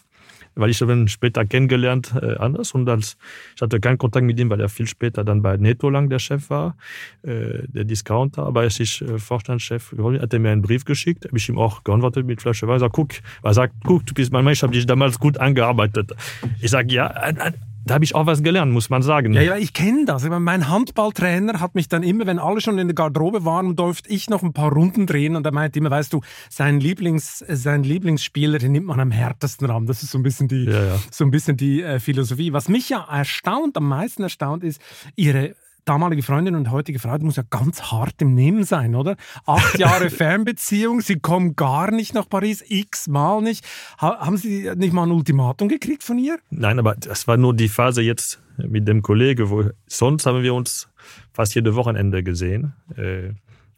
weil 0.56 0.70
ich 0.70 0.82
habe 0.82 0.94
ihn 0.94 1.08
später 1.08 1.46
kennengelernt 1.46 2.14
äh, 2.22 2.36
anders 2.38 2.74
und 2.74 2.88
als 2.90 3.18
ich 3.56 3.62
hatte 3.62 3.80
keinen 3.80 3.98
Kontakt 3.98 4.26
mit 4.26 4.40
ihm, 4.40 4.50
weil 4.50 4.60
er 4.60 4.70
viel 4.70 4.88
später 4.88 5.24
dann 5.24 5.42
bei 5.42 5.58
Netto 5.58 5.90
lang 5.90 6.10
der 6.10 6.20
Chef 6.20 6.50
war, 6.50 6.76
äh, 7.24 7.68
der 7.68 7.84
Discounter, 7.84 8.46
aber 8.46 8.62
als 8.62 8.80
ich 8.80 9.02
äh, 9.02 9.18
Vorstandschef 9.18 9.92
geworden 9.92 10.22
hat 10.22 10.34
er 10.34 10.40
mir 10.40 10.52
einen 10.52 10.62
Brief 10.62 10.86
geschickt, 10.86 11.26
habe 11.26 11.38
ich 11.38 11.50
ihm 11.50 11.58
auch 11.58 11.84
geantwortet 11.84 12.26
mit 12.26 12.42
Flasche 12.42 12.68
Wasser, 12.68 12.90
guck, 12.90 13.12
er 13.44 13.54
sagt, 13.54 13.74
guck, 13.84 14.06
du 14.06 14.14
bist 14.14 14.32
mein 14.32 14.44
Mann, 14.44 14.54
ich 14.54 14.64
habe 14.64 14.74
dich 14.74 14.86
damals 14.86 15.20
gut 15.20 15.38
angearbeitet. 15.38 16.14
Ich 16.62 16.72
sage, 16.72 16.94
ja, 16.94 17.08
ein, 17.08 17.38
ein, 17.40 17.54
da 17.86 17.96
habe 17.96 18.06
ich 18.06 18.14
auch 18.16 18.26
was 18.26 18.44
gelernt, 18.44 18.72
muss 18.72 18.90
man 18.90 19.02
sagen. 19.02 19.34
Ja, 19.34 19.42
ja 19.42 19.58
ich 19.58 19.74
kenne 19.74 20.06
das. 20.06 20.28
Mein 20.28 20.70
Handballtrainer 20.70 21.60
hat 21.60 21.76
mich 21.76 21.90
dann 21.90 22.04
immer, 22.04 22.28
wenn 22.28 22.40
alle 22.40 22.62
schon 22.62 22.78
in 22.78 22.88
der 22.88 22.96
Garderobe 22.96 23.44
waren, 23.44 23.76
durfte 23.76 24.10
ich 24.10 24.30
noch 24.30 24.44
ein 24.44 24.54
paar 24.54 24.72
Runden 24.72 25.08
drehen 25.08 25.36
und 25.36 25.46
er 25.46 25.52
meinte 25.52 25.80
immer, 25.80 25.90
weißt 25.90 26.14
du, 26.14 26.22
sein, 26.50 26.80
Lieblings, 26.80 27.44
sein 27.48 27.84
Lieblingsspieler, 27.84 28.60
den 28.60 28.74
nimmt 28.74 28.88
man 28.88 29.00
am 29.00 29.12
härtesten 29.12 29.68
ran. 29.68 29.88
Das 29.88 30.04
ist 30.04 30.12
so 30.12 30.20
ein 30.20 30.24
bisschen 30.24 30.48
die, 30.48 30.66
ja, 30.66 30.84
ja. 30.84 31.00
So 31.12 31.24
ein 31.24 31.32
bisschen 31.32 31.58
die 31.58 31.82
äh, 31.82 32.00
Philosophie. 32.00 32.54
Was 32.54 32.70
mich 32.70 32.90
ja 32.90 33.06
erstaunt, 33.10 33.78
am 33.78 33.88
meisten 33.88 34.24
erstaunt 34.24 34.64
ist, 34.64 34.82
ihre 35.16 35.56
damalige 35.86 36.24
Freundin 36.24 36.56
und 36.56 36.72
heutige 36.72 37.00
Frau, 37.00 37.18
die 37.18 37.26
muss 37.26 37.36
ja 37.36 37.44
ganz 37.50 37.82
hart 37.92 38.22
im 38.22 38.34
Nehmen 38.34 38.64
sein, 38.64 38.96
oder? 38.96 39.16
Acht 39.46 39.78
Jahre 39.80 40.10
Fernbeziehung, 40.22 41.02
Sie 41.02 41.20
kommen 41.20 41.56
gar 41.56 41.92
nicht 41.92 42.14
nach 42.14 42.28
Paris, 42.30 42.64
x-mal 42.68 43.42
nicht. 43.42 43.66
haben 43.98 44.38
Sie 44.38 44.70
nicht 44.76 44.94
mal 44.94 45.04
ein 45.04 45.12
Ultimatum 45.12 45.70
gekriegt 45.70 46.04
von 46.04 46.18
ihr? 46.18 46.40
Nein, 46.50 46.80
aber 46.80 46.96
das 46.96 47.28
war 47.28 47.38
nur 47.38 47.54
die 47.54 47.70
Phase 47.70 48.02
jetzt 48.02 48.40
mit 48.58 48.88
dem 48.88 49.02
Kollege, 49.02 49.50
wo 49.50 49.66
sonst 49.88 50.26
haben 50.26 50.44
wir 50.44 50.54
uns 50.54 50.90
fast 51.34 51.56
jede 51.56 51.76
Wochenende 51.76 52.24
gesehen. 52.24 52.74
Äh, 52.96 53.34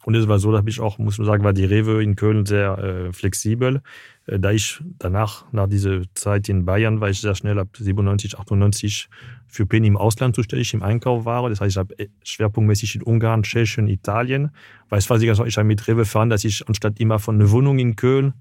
und 0.05 0.15
es 0.15 0.27
war 0.27 0.39
so, 0.39 0.51
da 0.51 0.57
habe 0.57 0.69
ich 0.69 0.79
auch, 0.79 0.97
muss 0.97 1.17
man 1.17 1.25
sagen, 1.27 1.43
war 1.43 1.53
die 1.53 1.65
Rewe 1.65 2.03
in 2.03 2.15
Köln 2.15 2.45
sehr 2.45 2.77
äh, 2.77 3.13
flexibel. 3.13 3.81
Äh, 4.25 4.39
da 4.39 4.51
ich 4.51 4.81
danach, 4.99 5.45
nach 5.51 5.67
dieser 5.67 6.01
Zeit 6.13 6.49
in 6.49 6.65
Bayern, 6.65 6.99
war 6.99 7.09
ich 7.09 7.21
sehr 7.21 7.35
schnell 7.35 7.57
ab 7.57 7.69
97, 7.77 8.37
98 8.37 9.09
für 9.47 9.65
Penny 9.65 9.87
im 9.87 9.97
Ausland 9.97 10.35
zuständig, 10.35 10.73
im 10.73 10.83
Einkauf 10.83 11.25
war. 11.25 11.49
Das 11.49 11.61
heißt, 11.61 11.71
ich 11.71 11.77
habe 11.77 11.97
äh, 11.99 12.07
schwerpunktmäßig 12.23 12.95
in 12.95 13.03
Ungarn, 13.03 13.43
Tschechien, 13.43 13.87
Italien. 13.87 14.51
Weil 14.89 14.99
es 14.99 15.09
war 15.09 15.19
ich 15.21 15.57
habe 15.57 15.63
mit 15.63 15.87
Rewe 15.87 16.05
fahren, 16.05 16.29
dass 16.29 16.43
ich 16.43 16.67
anstatt 16.67 16.99
immer 16.99 17.19
von 17.19 17.35
einer 17.35 17.49
Wohnung 17.51 17.79
in 17.79 17.95
Köln 17.95 18.33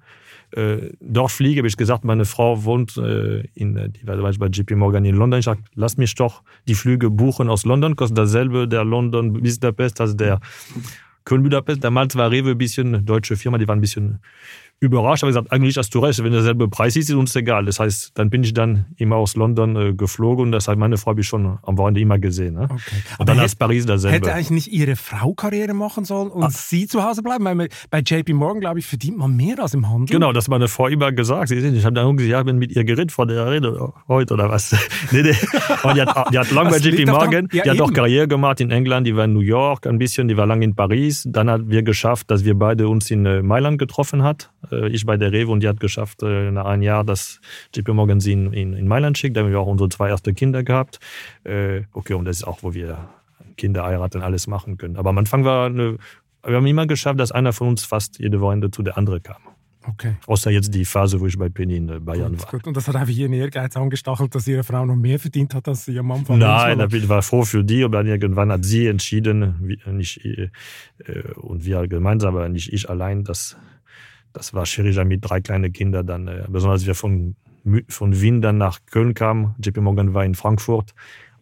äh, 0.52 0.90
dort 1.00 1.30
fliege, 1.30 1.60
habe 1.60 1.68
ich 1.68 1.76
gesagt, 1.76 2.04
meine 2.04 2.24
Frau 2.24 2.64
wohnt 2.64 2.96
äh, 2.98 3.40
in, 3.54 3.74
die 3.92 4.06
war 4.06 4.16
bei 4.16 4.46
JP 4.46 4.74
Morgan 4.74 5.04
in 5.04 5.14
London. 5.14 5.38
Ich 5.38 5.46
sage, 5.46 5.62
lass 5.74 5.96
mich 5.96 6.14
doch 6.14 6.42
die 6.68 6.74
Flüge 6.74 7.08
buchen 7.08 7.48
aus 7.48 7.64
London, 7.64 7.96
kostet 7.96 8.18
dasselbe 8.18 8.68
der 8.68 8.84
London 8.84 9.32
Budapest 9.32 10.00
als 10.00 10.16
der 10.16 10.40
Köln-Budapest. 11.24 11.82
Damals 11.82 12.16
war 12.16 12.30
Rewe 12.30 12.50
ein 12.50 12.58
bisschen, 12.58 13.04
deutsche 13.04 13.36
Firma, 13.36 13.58
die 13.58 13.68
war 13.68 13.76
ein 13.76 13.80
bisschen 13.80 14.20
überrascht, 14.82 15.22
aber 15.22 15.30
gesagt, 15.30 15.52
eigentlich 15.52 15.76
recht, 15.76 16.24
wenn 16.24 16.32
derselbe 16.32 16.68
Preis 16.68 16.96
ist, 16.96 17.08
ist 17.08 17.14
uns 17.14 17.36
egal. 17.36 17.64
Das 17.64 17.78
heißt, 17.78 18.12
dann 18.14 18.30
bin 18.30 18.42
ich 18.42 18.52
dann 18.52 18.86
immer 18.96 19.16
aus 19.16 19.36
London 19.36 19.76
äh, 19.76 19.94
geflogen 19.94 20.46
und 20.46 20.52
das 20.52 20.66
hat 20.66 20.76
meine 20.76 20.96
Frau 20.96 21.16
ich 21.16 21.26
schon 21.26 21.58
am 21.62 21.78
Wochenende 21.78 22.00
immer 22.00 22.18
gesehen. 22.18 22.54
Ne? 22.54 22.64
Okay. 22.64 22.80
Und 23.18 23.28
dann 23.28 23.38
aus 23.38 23.54
Paris 23.54 23.86
dasselbe. 23.86 24.16
Hätte 24.16 24.34
eigentlich 24.34 24.50
nicht 24.50 24.72
ihre 24.72 24.96
Frau 24.96 25.34
Karriere 25.34 25.72
machen 25.72 26.04
sollen 26.04 26.30
und 26.30 26.42
ah. 26.42 26.50
sie 26.50 26.88
zu 26.88 27.04
Hause 27.04 27.22
bleiben? 27.22 27.44
Weil 27.44 27.68
bei 27.90 28.00
JP 28.00 28.32
Morgan, 28.32 28.60
glaube 28.60 28.80
ich, 28.80 28.86
verdient 28.86 29.18
man 29.18 29.36
mehr 29.36 29.60
als 29.60 29.74
im 29.74 29.88
Handel. 29.88 30.12
Genau, 30.12 30.32
das 30.32 30.44
hat 30.44 30.50
meine 30.50 30.66
Frau 30.66 30.88
immer 30.88 31.12
gesagt. 31.12 31.48
Sie 31.48 31.60
sehen, 31.60 31.76
ich 31.76 31.84
habe 31.84 31.94
dann 31.94 32.16
gesagt, 32.16 32.32
ja, 32.32 32.42
bin 32.42 32.58
mit 32.58 32.72
ihr 32.72 32.84
geredet 32.84 33.12
vor 33.12 33.26
der 33.26 33.50
Rede 33.50 33.92
heute 34.08 34.34
oder 34.34 34.50
was. 34.50 34.72
nee, 35.12 35.22
nee. 35.22 35.34
Und 35.84 35.96
die 35.96 36.02
hat, 36.02 36.32
die 36.32 36.38
hat 36.38 36.50
lange 36.50 36.70
bei 36.70 36.78
JP 36.78 37.06
Morgan, 37.06 37.48
ja, 37.52 37.62
die 37.62 37.70
hat 37.70 37.76
eben. 37.76 37.84
auch 37.84 37.92
Karriere 37.92 38.26
gemacht 38.26 38.60
in 38.60 38.70
England, 38.70 39.06
die 39.06 39.14
war 39.14 39.26
in 39.26 39.32
New 39.32 39.40
York 39.40 39.86
ein 39.86 39.98
bisschen, 39.98 40.26
die 40.26 40.36
war 40.36 40.46
lange 40.46 40.64
in 40.64 40.74
Paris. 40.74 41.24
Dann 41.28 41.48
hat 41.48 41.62
wir 41.66 41.82
geschafft, 41.82 42.30
dass 42.30 42.44
wir 42.44 42.58
beide 42.58 42.88
uns 42.88 43.10
in 43.10 43.26
äh, 43.26 43.42
Mailand 43.42 43.78
getroffen 43.78 44.22
hat. 44.22 44.50
Äh, 44.72 44.88
ich 44.88 45.06
bei 45.06 45.16
der 45.16 45.32
Rewe 45.32 45.50
und 45.50 45.62
die 45.62 45.68
hat 45.68 45.80
geschafft, 45.80 46.22
äh, 46.22 46.50
nach 46.50 46.64
einem 46.64 46.82
Jahr, 46.82 47.04
dass 47.04 47.40
JP 47.74 47.94
Morgan 47.94 48.20
sie 48.20 48.32
in, 48.32 48.52
in, 48.52 48.72
in 48.72 48.88
Mailand 48.88 49.18
schickt. 49.18 49.36
Da 49.36 49.42
haben 49.42 49.50
wir 49.50 49.60
auch 49.60 49.66
unsere 49.66 49.88
zwei 49.90 50.08
erste 50.08 50.34
Kinder 50.34 50.62
gehabt. 50.62 50.98
Äh, 51.44 51.82
okay, 51.92 52.14
und 52.14 52.24
das 52.24 52.38
ist 52.38 52.44
auch, 52.44 52.62
wo 52.62 52.74
wir 52.74 53.10
Kinder 53.56 53.84
heiraten, 53.84 54.22
alles 54.22 54.46
machen 54.46 54.78
können. 54.78 54.96
Aber 54.96 55.10
am 55.10 55.18
Anfang 55.18 55.44
war 55.44 55.66
eine, 55.66 55.98
wir 56.44 56.56
haben 56.56 56.66
immer 56.66 56.86
geschafft, 56.86 57.20
dass 57.20 57.30
einer 57.30 57.52
von 57.52 57.68
uns 57.68 57.84
fast 57.84 58.18
jede 58.18 58.40
Woche 58.40 58.70
zu 58.70 58.82
der 58.82 58.96
andere 58.96 59.20
kam. 59.20 59.42
Okay. 59.84 60.14
Außer 60.26 60.50
jetzt 60.50 60.72
die 60.74 60.84
Phase, 60.84 61.20
wo 61.20 61.26
ich 61.26 61.36
bei 61.36 61.48
Penny 61.48 61.76
in 61.76 62.04
Bayern 62.04 62.32
gut, 62.32 62.42
war. 62.42 62.50
Gut. 62.52 62.66
Und 62.68 62.76
das 62.76 62.86
hat 62.86 62.94
einfach 62.94 63.12
ihren 63.12 63.32
Ehrgeiz 63.32 63.76
angestachelt, 63.76 64.32
dass 64.34 64.46
ihre 64.46 64.62
Frau 64.62 64.86
noch 64.86 64.94
mehr 64.94 65.18
verdient 65.18 65.54
hat 65.54 65.66
als 65.66 65.88
ihr 65.88 66.02
Mann. 66.02 66.24
Nein, 66.28 66.86
ich 66.92 67.08
war 67.08 67.22
froh 67.22 67.42
für 67.42 67.64
die, 67.64 67.82
aber 67.82 68.04
irgendwann 68.04 68.52
hat 68.52 68.64
sie 68.64 68.86
entschieden, 68.86 69.76
nicht, 69.86 70.24
äh, 70.24 70.50
und 71.34 71.64
wir 71.64 71.88
gemeinsam, 71.88 72.36
aber 72.36 72.48
nicht 72.48 72.72
ich 72.72 72.88
allein, 72.88 73.24
dass 73.24 73.56
das 74.32 74.54
war 74.54 74.66
schwieriger 74.66 75.04
mit 75.04 75.20
drei 75.22 75.40
kleinen 75.40 75.72
Kindern 75.72 76.06
dann, 76.06 76.28
äh, 76.28 76.44
besonders 76.48 76.80
als 76.80 76.86
wir 76.86 76.94
von, 76.94 77.36
von 77.88 78.20
Wien 78.20 78.42
dann 78.42 78.58
nach 78.58 78.80
Köln 78.86 79.14
kamen. 79.14 79.54
JP 79.62 79.80
Morgan 79.80 80.14
war 80.14 80.24
in 80.24 80.34
Frankfurt. 80.34 80.94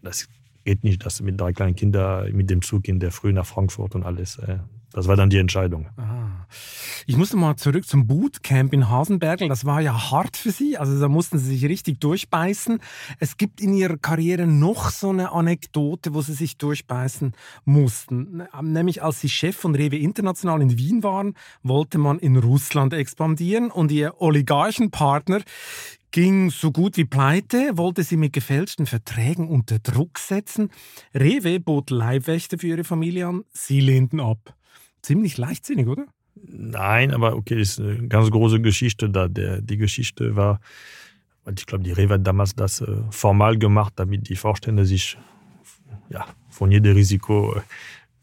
Das 0.03 0.29
geht 0.65 0.85
nicht, 0.85 1.05
dass 1.05 1.21
mit 1.21 1.41
drei 1.41 1.53
kleinen 1.53 1.75
Kindern 1.75 2.33
mit 2.33 2.51
dem 2.51 2.63
Zug 2.63 2.89
in 2.89 3.01
der 3.01 3.11
Früh 3.11 3.33
nach 3.33 3.47
Frankfurt 3.47 3.95
und 3.95 4.05
alles. 4.05 4.39
Äh, 4.39 4.59
das 4.93 5.07
war 5.09 5.17
dann 5.17 5.31
die 5.31 5.39
Entscheidung. 5.39 5.89
Ah. 5.97 6.20
Ich 7.07 7.17
musste 7.17 7.37
mal 7.37 7.57
zurück 7.57 7.87
zum 7.87 8.07
Bootcamp 8.07 8.73
in 8.73 8.89
Hasenbergel. 8.89 9.49
Das 9.49 9.65
war 9.65 9.81
ja 9.81 10.11
hart 10.11 10.37
für 10.37 10.51
Sie. 10.51 10.79
Also 10.79 10.99
da 11.01 11.09
mussten 11.09 11.39
Sie 11.39 11.57
sich 11.57 11.65
richtig 11.65 12.01
durchbeißen. 12.01 12.81
Es 13.19 13.37
gibt 13.37 13.61
in 13.61 13.75
Ihrer 13.75 13.97
Karriere 13.97 14.47
noch 14.47 14.91
so 14.91 15.11
eine 15.11 15.33
Anekdote, 15.33 16.15
wo 16.15 16.23
Sie 16.23 16.35
sich 16.35 16.59
durchbeißen 16.59 17.33
mussten. 17.65 18.43
Nämlich 18.63 19.03
als 19.03 19.21
Sie 19.21 19.29
Chef 19.29 19.57
von 19.57 19.75
Rewe 19.75 19.99
International 19.99 20.61
in 20.63 20.79
Wien 20.79 21.03
waren, 21.03 21.35
wollte 21.63 21.99
man 21.99 22.19
in 22.19 22.37
Russland 22.37 22.93
expandieren 22.93 23.71
und 23.71 23.91
Ihr 23.93 24.21
Oligarchenpartner 24.21 25.41
ging 26.13 26.51
so 26.51 26.73
gut 26.73 26.97
wie 26.97 27.05
pleite, 27.05 27.77
wollte 27.77 28.03
sie 28.03 28.17
mit 28.17 28.33
gefälschten 28.33 28.87
Verträgen 28.87 29.49
unter 29.49 29.79
Druck 29.79 30.19
setzen. 30.19 30.71
Rewe 31.15 31.61
bot 31.61 31.91
Leibwächter 31.91 32.59
für 32.59 32.67
ihre 32.67 32.83
Familie 32.83 33.29
an, 33.29 33.45
sie 33.53 33.81
lehnten 33.81 34.19
ab 34.19 34.57
ziemlich 35.03 35.39
leichtsinnig, 35.39 35.87
oder? 35.87 36.07
Nein, 36.47 37.13
aber 37.13 37.37
okay, 37.37 37.61
ist 37.61 37.81
eine 37.81 38.09
ganz 38.09 38.31
große 38.31 38.61
Geschichte 38.61 39.11
da. 39.11 39.29
Der, 39.29 39.61
die 39.61 39.77
Geschichte 39.77 40.37
war, 40.37 40.61
ich 41.57 41.67
glaube, 41.67 41.85
die 41.85 41.93
Rewe 41.93 42.15
hat 42.15 42.27
damals 42.27 42.55
das 42.55 42.81
äh, 42.81 42.97
formal 43.11 43.59
gemacht, 43.59 43.95
damit 43.97 44.29
die 44.29 44.37
Vorstände 44.37 44.85
sich 44.85 45.19
ja, 46.09 46.27
von 46.49 46.71
jedem 46.71 46.95
Risiko. 46.95 47.55
Äh, 47.57 47.61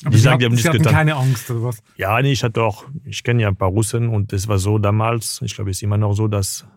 aber 0.04 0.12
die 0.16 0.22
sagen, 0.22 0.40
die 0.40 0.46
haben 0.46 0.58
hatten 0.58 0.78
getan. 0.78 0.94
keine 0.94 1.16
Angst 1.16 1.50
oder 1.50 1.64
was? 1.64 1.82
Ja, 1.96 2.22
nee, 2.22 2.32
ich 2.32 2.44
hatte 2.44 2.62
auch, 2.62 2.86
ich 3.04 3.24
kenne 3.24 3.42
ja 3.42 3.48
ein 3.48 3.56
paar 3.56 3.70
Russen 3.70 4.10
und 4.10 4.32
es 4.32 4.48
war 4.48 4.60
so 4.60 4.78
damals, 4.78 5.42
ich 5.44 5.56
glaube, 5.56 5.72
es 5.72 5.78
ist 5.78 5.84
immer 5.84 5.98
noch 5.98 6.14
so, 6.14 6.28
dass 6.28 6.68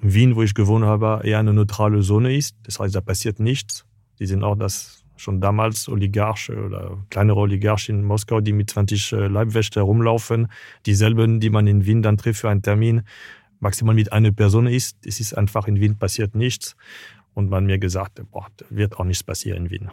Wien, 0.00 0.34
wo 0.34 0.42
ich 0.42 0.54
gewohnt 0.54 0.84
habe, 0.84 1.20
eher 1.24 1.38
eine 1.38 1.52
neutrale 1.52 2.00
Zone 2.02 2.36
ist. 2.36 2.56
Das 2.64 2.80
heißt, 2.80 2.94
da 2.94 3.00
passiert 3.00 3.40
nichts. 3.40 3.84
Die 4.18 4.26
sind 4.26 4.42
auch 4.42 4.56
das 4.56 4.97
schon 5.18 5.40
damals 5.40 5.88
Oligarche 5.88 6.56
oder 6.56 7.04
kleinere 7.10 7.40
Oligarchen 7.40 8.00
in 8.00 8.04
Moskau, 8.04 8.40
die 8.40 8.52
mit 8.52 8.70
20 8.70 9.12
äh, 9.12 9.26
Leibwächter 9.26 9.80
herumlaufen. 9.80 10.48
Dieselben, 10.86 11.40
die 11.40 11.50
man 11.50 11.66
in 11.66 11.84
Wien 11.84 12.02
dann 12.02 12.16
trifft 12.16 12.40
für 12.40 12.50
einen 12.50 12.62
Termin, 12.62 13.02
maximal 13.60 13.94
mit 13.94 14.12
einer 14.12 14.32
Person 14.32 14.66
ist. 14.66 14.96
Es 15.04 15.20
ist 15.20 15.36
einfach 15.36 15.66
in 15.66 15.80
Wien 15.80 15.98
passiert 15.98 16.34
nichts. 16.34 16.76
und 17.38 17.50
man 17.50 17.66
mir 17.66 17.78
gesagt, 17.78 18.20
boah, 18.32 18.48
wird 18.68 18.98
auch 18.98 19.04
nichts 19.04 19.22
passieren 19.22 19.66
in 19.66 19.70
Wien. 19.70 19.90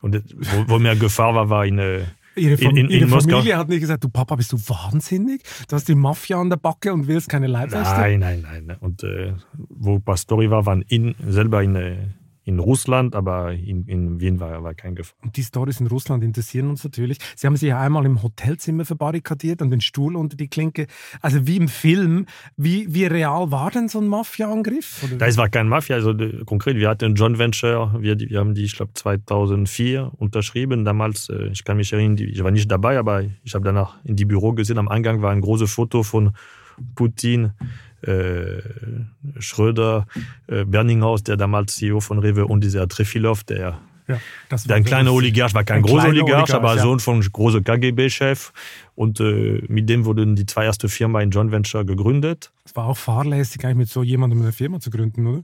Und 0.00 0.24
wo, 0.34 0.74
wo 0.74 0.78
mehr 0.80 0.96
Gefahr 0.96 1.36
war, 1.36 1.48
war 1.50 1.64
in, 1.64 1.78
äh, 1.78 2.00
Ihre, 2.34 2.58
Fam 2.58 2.76
in, 2.76 2.90
in, 2.90 3.08
Ihre 3.08 3.20
Familie 3.20 3.56
hat 3.56 3.68
nicht 3.68 3.80
gesagt, 3.80 4.02
du 4.02 4.08
Papa, 4.08 4.34
bist 4.34 4.52
du 4.52 4.56
wahnsinnig? 4.56 5.42
Du 5.68 5.76
hast 5.76 5.88
die 5.88 5.94
Mafia 5.94 6.40
an 6.40 6.50
der 6.50 6.56
Backe 6.56 6.92
und 6.92 7.06
willst 7.06 7.28
keine 7.28 7.46
Leibweste? 7.46 7.94
Nein, 7.94 8.18
nein, 8.18 8.42
nein. 8.42 8.76
Und 8.80 9.04
äh, 9.04 9.34
wo 9.52 10.00
Pastori 10.00 10.50
war, 10.50 10.66
waren 10.66 10.82
in, 10.82 11.14
selber 11.28 11.62
in, 11.62 11.76
äh, 11.76 11.96
in 12.46 12.60
Russland, 12.60 13.16
aber 13.16 13.52
in, 13.52 13.84
in 13.86 14.20
Wien 14.20 14.38
war, 14.38 14.62
war 14.62 14.72
kein 14.72 14.94
Gefahr. 14.94 15.16
Und 15.20 15.36
die 15.36 15.42
Stories 15.42 15.80
in 15.80 15.88
Russland 15.88 16.22
interessieren 16.22 16.70
uns 16.70 16.84
natürlich. 16.84 17.18
Sie 17.34 17.44
haben 17.44 17.56
sich 17.56 17.70
ja 17.70 17.80
einmal 17.80 18.06
im 18.06 18.22
Hotelzimmer 18.22 18.84
verbarrikadiert 18.84 19.62
und 19.62 19.70
den 19.70 19.80
Stuhl 19.80 20.14
unter 20.14 20.36
die 20.36 20.46
Klinke. 20.46 20.86
Also 21.20 21.48
wie 21.48 21.56
im 21.56 21.66
Film. 21.66 22.26
Wie, 22.56 22.86
wie 22.94 23.04
real 23.06 23.50
war 23.50 23.72
denn 23.72 23.88
so 23.88 23.98
ein 23.98 24.06
Mafia-Angriff? 24.06 25.04
Das 25.18 25.36
war 25.36 25.48
kein 25.48 25.66
Mafia. 25.66 25.96
Also 25.96 26.14
konkret, 26.44 26.76
wir 26.76 26.88
hatten 26.88 27.16
John 27.16 27.36
Venture, 27.36 27.96
wir, 28.00 28.16
wir 28.16 28.38
haben 28.38 28.54
die, 28.54 28.62
ich 28.62 28.76
glaube, 28.76 28.92
2004 28.94 30.12
unterschrieben. 30.16 30.84
Damals, 30.84 31.28
äh, 31.28 31.48
ich 31.48 31.64
kann 31.64 31.76
mich 31.76 31.92
erinnern, 31.92 32.16
ich 32.18 32.44
war 32.44 32.52
nicht 32.52 32.70
dabei, 32.70 32.96
aber 32.96 33.24
ich 33.42 33.54
habe 33.56 33.64
danach 33.64 33.96
in 34.04 34.14
die 34.14 34.24
Büro 34.24 34.52
gesehen. 34.52 34.78
Am 34.78 34.88
Eingang 34.88 35.20
war 35.20 35.32
ein 35.32 35.40
großes 35.40 35.72
Foto 35.72 36.04
von 36.04 36.30
Putin 36.94 37.52
äh, 38.06 38.62
Schröder, 39.38 40.06
äh, 40.46 40.64
Berninghaus, 40.64 41.22
der 41.22 41.36
damals 41.36 41.76
CEO 41.76 42.00
von 42.00 42.18
Rewe 42.18 42.46
und 42.46 42.62
dieser 42.62 42.88
Trefilov, 42.88 43.44
der 43.44 43.78
ja, 44.08 44.20
der 44.66 44.76
ein 44.76 44.84
kleiner 44.84 45.12
Oligarch 45.12 45.52
war 45.54 45.64
kein 45.64 45.82
großer 45.82 46.08
Oligarch, 46.08 46.42
Oligarch, 46.42 46.54
aber 46.54 46.76
ja. 46.76 46.82
Sohn 46.82 47.00
von 47.00 47.20
großer 47.20 47.60
KGB-Chef. 47.60 48.52
Und 48.94 49.18
äh, 49.20 49.62
mit 49.66 49.88
dem 49.88 50.04
wurden 50.04 50.36
die 50.36 50.46
zwei 50.46 50.64
erste 50.64 50.88
Firma 50.88 51.20
in 51.22 51.30
John 51.30 51.50
Venture 51.50 51.84
gegründet. 51.84 52.52
War 52.76 52.88
auch 52.88 52.96
fahrlässig, 52.96 53.64
eigentlich 53.64 53.76
mit 53.76 53.88
so 53.88 54.02
jemandem 54.02 54.42
eine 54.42 54.52
Firma 54.52 54.80
zu 54.80 54.90
gründen, 54.90 55.26
oder? 55.26 55.42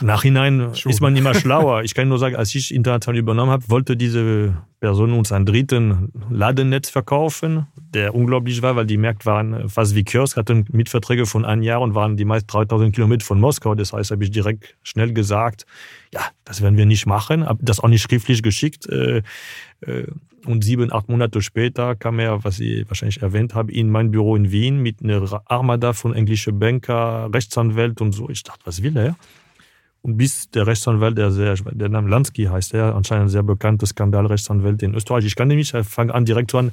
Nachhinein 0.00 0.74
Schon. 0.74 0.92
ist 0.92 1.00
man 1.00 1.16
immer 1.16 1.34
schlauer. 1.34 1.82
Ich 1.84 1.94
kann 1.94 2.08
nur 2.08 2.18
sagen, 2.18 2.36
als 2.36 2.54
ich 2.54 2.74
international 2.74 3.18
übernommen 3.18 3.50
habe, 3.50 3.64
wollte 3.68 3.96
diese 3.96 4.58
Person 4.80 5.12
uns 5.14 5.32
einen 5.32 5.46
dritten 5.46 6.12
Ladennetz 6.30 6.90
verkaufen, 6.90 7.66
der 7.76 8.14
unglaublich 8.14 8.60
war, 8.60 8.76
weil 8.76 8.84
die 8.84 8.98
Märkte 8.98 9.24
waren 9.24 9.70
fast 9.70 9.94
wie 9.94 10.04
Kiosk, 10.04 10.36
hatten 10.36 10.66
Mietverträge 10.70 11.24
von 11.24 11.46
einem 11.46 11.62
Jahr 11.62 11.80
und 11.80 11.94
waren 11.94 12.16
die 12.16 12.26
meist 12.26 12.52
3000 12.52 12.94
Kilometer 12.94 13.24
von 13.24 13.40
Moskau. 13.40 13.74
Das 13.74 13.94
heißt, 13.94 14.10
habe 14.10 14.22
ich 14.24 14.30
direkt 14.30 14.76
schnell 14.82 15.14
gesagt, 15.14 15.64
ja, 16.12 16.20
das 16.44 16.60
werden 16.60 16.76
wir 16.76 16.86
nicht 16.86 17.06
machen, 17.06 17.46
habe 17.46 17.64
das 17.64 17.80
auch 17.80 17.88
nicht 17.88 18.02
schriftlich 18.02 18.42
geschickt. 18.42 18.86
Äh, 18.88 19.22
äh, 19.80 20.06
und 20.48 20.64
sieben, 20.64 20.92
acht 20.92 21.08
Monate 21.08 21.42
später 21.42 21.94
kam 21.94 22.18
er, 22.18 22.44
was 22.44 22.60
ich 22.60 22.88
wahrscheinlich 22.88 23.22
erwähnt 23.22 23.54
habe, 23.54 23.72
in 23.72 23.90
mein 23.90 24.10
Büro 24.10 24.36
in 24.36 24.50
Wien 24.50 24.80
mit 24.80 25.02
einer 25.02 25.42
Armada 25.46 25.92
von 25.92 26.14
englischen 26.14 26.58
Banker, 26.58 27.28
Rechtsanwälten 27.32 28.06
und 28.06 28.12
so. 28.12 28.28
Ich 28.28 28.42
dachte, 28.42 28.60
was 28.64 28.82
will 28.82 28.96
er? 28.96 29.16
Und 30.02 30.16
bis 30.16 30.48
der 30.50 30.68
Rechtsanwalt, 30.68 31.18
der, 31.18 31.32
sehr, 31.32 31.54
der 31.54 31.88
Name 31.88 32.08
Lansky 32.08 32.44
heißt 32.44 32.74
er, 32.74 32.94
anscheinend 32.94 33.26
ein 33.26 33.28
sehr 33.28 33.42
bekannter 33.42 33.86
Skandalrechtsanwalt 33.86 34.80
in 34.84 34.94
Österreich. 34.94 35.24
Ich 35.24 35.34
kannte 35.34 35.56
mich, 35.56 35.74
ich 35.74 35.86
fange 35.86 36.14
an 36.14 36.24
direkt 36.24 36.54
an, 36.54 36.70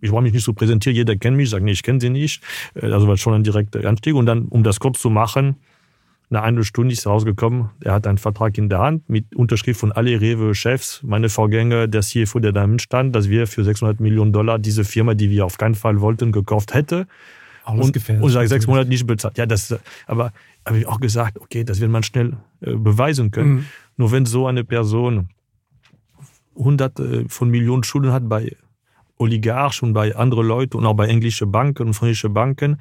ich 0.00 0.12
wollte 0.12 0.24
mich 0.24 0.32
nicht 0.32 0.44
so 0.44 0.52
präsentieren, 0.52 0.94
jeder 0.94 1.16
kennt 1.16 1.36
mich, 1.36 1.50
sage, 1.50 1.64
nee, 1.64 1.72
ich 1.72 1.82
kenne 1.82 2.00
sie 2.00 2.10
nicht. 2.10 2.40
Äh, 2.74 2.92
also 2.92 3.08
war 3.08 3.16
schon 3.16 3.34
ein 3.34 3.42
direkter 3.42 3.84
Anstieg. 3.84 4.14
Und 4.14 4.26
dann, 4.26 4.46
um 4.46 4.62
das 4.62 4.78
kurz 4.78 5.00
zu 5.00 5.10
machen, 5.10 5.56
nach 6.30 6.42
einer 6.42 6.62
Stunde 6.62 6.92
ist 6.92 7.06
rausgekommen, 7.06 7.70
er 7.82 7.94
hat 7.94 8.06
einen 8.06 8.18
Vertrag 8.18 8.58
in 8.58 8.68
der 8.68 8.80
Hand 8.80 9.08
mit 9.08 9.34
Unterschrift 9.34 9.80
von 9.80 9.92
alle 9.92 10.20
Rewe-Chefs, 10.20 11.02
meine 11.02 11.28
Vorgänger, 11.28 11.88
der 11.88 12.02
CFO, 12.02 12.38
der 12.38 12.52
da 12.52 12.68
stand, 12.78 13.16
dass 13.16 13.28
wir 13.30 13.46
für 13.46 13.64
600 13.64 14.00
Millionen 14.00 14.32
Dollar 14.32 14.58
diese 14.58 14.84
Firma, 14.84 15.14
die 15.14 15.30
wir 15.30 15.46
auf 15.46 15.56
keinen 15.56 15.74
Fall 15.74 16.00
wollten, 16.00 16.32
gekauft 16.32 16.74
hätte. 16.74 17.06
Alles 17.64 17.86
und, 17.86 17.92
gefällt. 17.92 18.22
Und 18.22 18.30
seit 18.30 18.48
sechs 18.48 18.66
Monaten 18.66 18.88
nicht 18.88 19.06
bezahlt. 19.06 19.38
Ja, 19.38 19.46
das, 19.46 19.74
aber 20.06 20.32
habe 20.66 20.78
ich 20.78 20.86
auch 20.86 21.00
gesagt, 21.00 21.38
okay, 21.38 21.64
das 21.64 21.80
wird 21.80 21.90
man 21.90 22.02
schnell 22.02 22.36
äh, 22.60 22.74
beweisen 22.74 23.30
können. 23.30 23.50
Mhm. 23.50 23.64
Nur 23.96 24.12
wenn 24.12 24.26
so 24.26 24.46
eine 24.46 24.64
Person 24.64 25.28
hunderte 26.54 27.24
von 27.28 27.50
Millionen 27.50 27.84
Schulden 27.84 28.12
hat 28.12 28.28
bei 28.28 28.56
Oligarchen 29.16 29.88
und 29.88 29.94
bei 29.94 30.14
anderen 30.14 30.46
Leuten 30.46 30.76
und 30.76 30.86
auch 30.86 30.94
bei 30.94 31.06
englischen 31.06 31.50
Banken 31.50 31.88
und 31.88 31.94
französischen 31.94 32.34
Banken, 32.34 32.78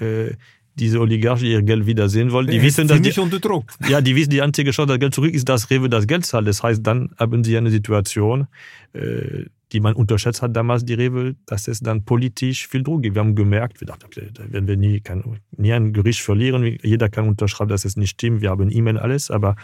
äh, 0.00 0.32
diese 0.74 1.00
Oligarchen 1.00 1.46
ihr 1.46 1.62
Geld 1.62 1.86
wiedersehen 1.86 2.32
wollen. 2.32 2.48
Die 2.48 2.60
wissen, 2.60 2.88
dass 2.88 3.00
die, 3.00 3.18
unter 3.20 3.38
Druck. 3.38 3.64
Ja, 3.88 4.00
die 4.00 4.16
wissen, 4.16 4.30
die 4.30 4.42
einzige 4.42 4.70
Chance, 4.72 4.88
das 4.88 4.98
Geld 4.98 5.14
zurück 5.14 5.32
ist, 5.32 5.48
dass 5.48 5.70
Rewe 5.70 5.88
das 5.88 6.06
Geld 6.06 6.26
zahlt. 6.26 6.46
Das 6.48 6.62
heißt, 6.62 6.84
dann 6.86 7.10
haben 7.18 7.44
sie 7.44 7.56
eine 7.56 7.70
Situation, 7.70 8.46
äh, 8.92 9.44
die 9.72 9.80
man 9.80 9.94
unterschätzt 9.94 10.42
hat 10.42 10.54
damals, 10.54 10.84
die 10.84 10.94
Rewe, 10.94 11.36
dass 11.46 11.68
es 11.68 11.80
dann 11.80 12.04
politisch 12.04 12.68
viel 12.68 12.82
Druck 12.82 13.02
gibt. 13.02 13.16
Wir 13.16 13.20
haben 13.20 13.34
gemerkt, 13.34 13.80
wir 13.80 13.86
dachten, 13.86 14.08
da 14.32 14.52
werden 14.52 14.68
wir 14.68 14.76
nie, 14.76 15.00
kann, 15.00 15.40
nie 15.56 15.72
ein 15.72 15.92
Gericht 15.92 16.20
verlieren. 16.20 16.78
Jeder 16.82 17.08
kann 17.08 17.28
unterschreiben, 17.28 17.70
dass 17.70 17.84
es 17.84 17.96
nicht 17.96 18.10
stimmt. 18.10 18.40
Wir 18.40 18.50
haben 18.50 18.70
E-Mail, 18.70 18.98
alles. 18.98 19.30
Aber 19.30 19.56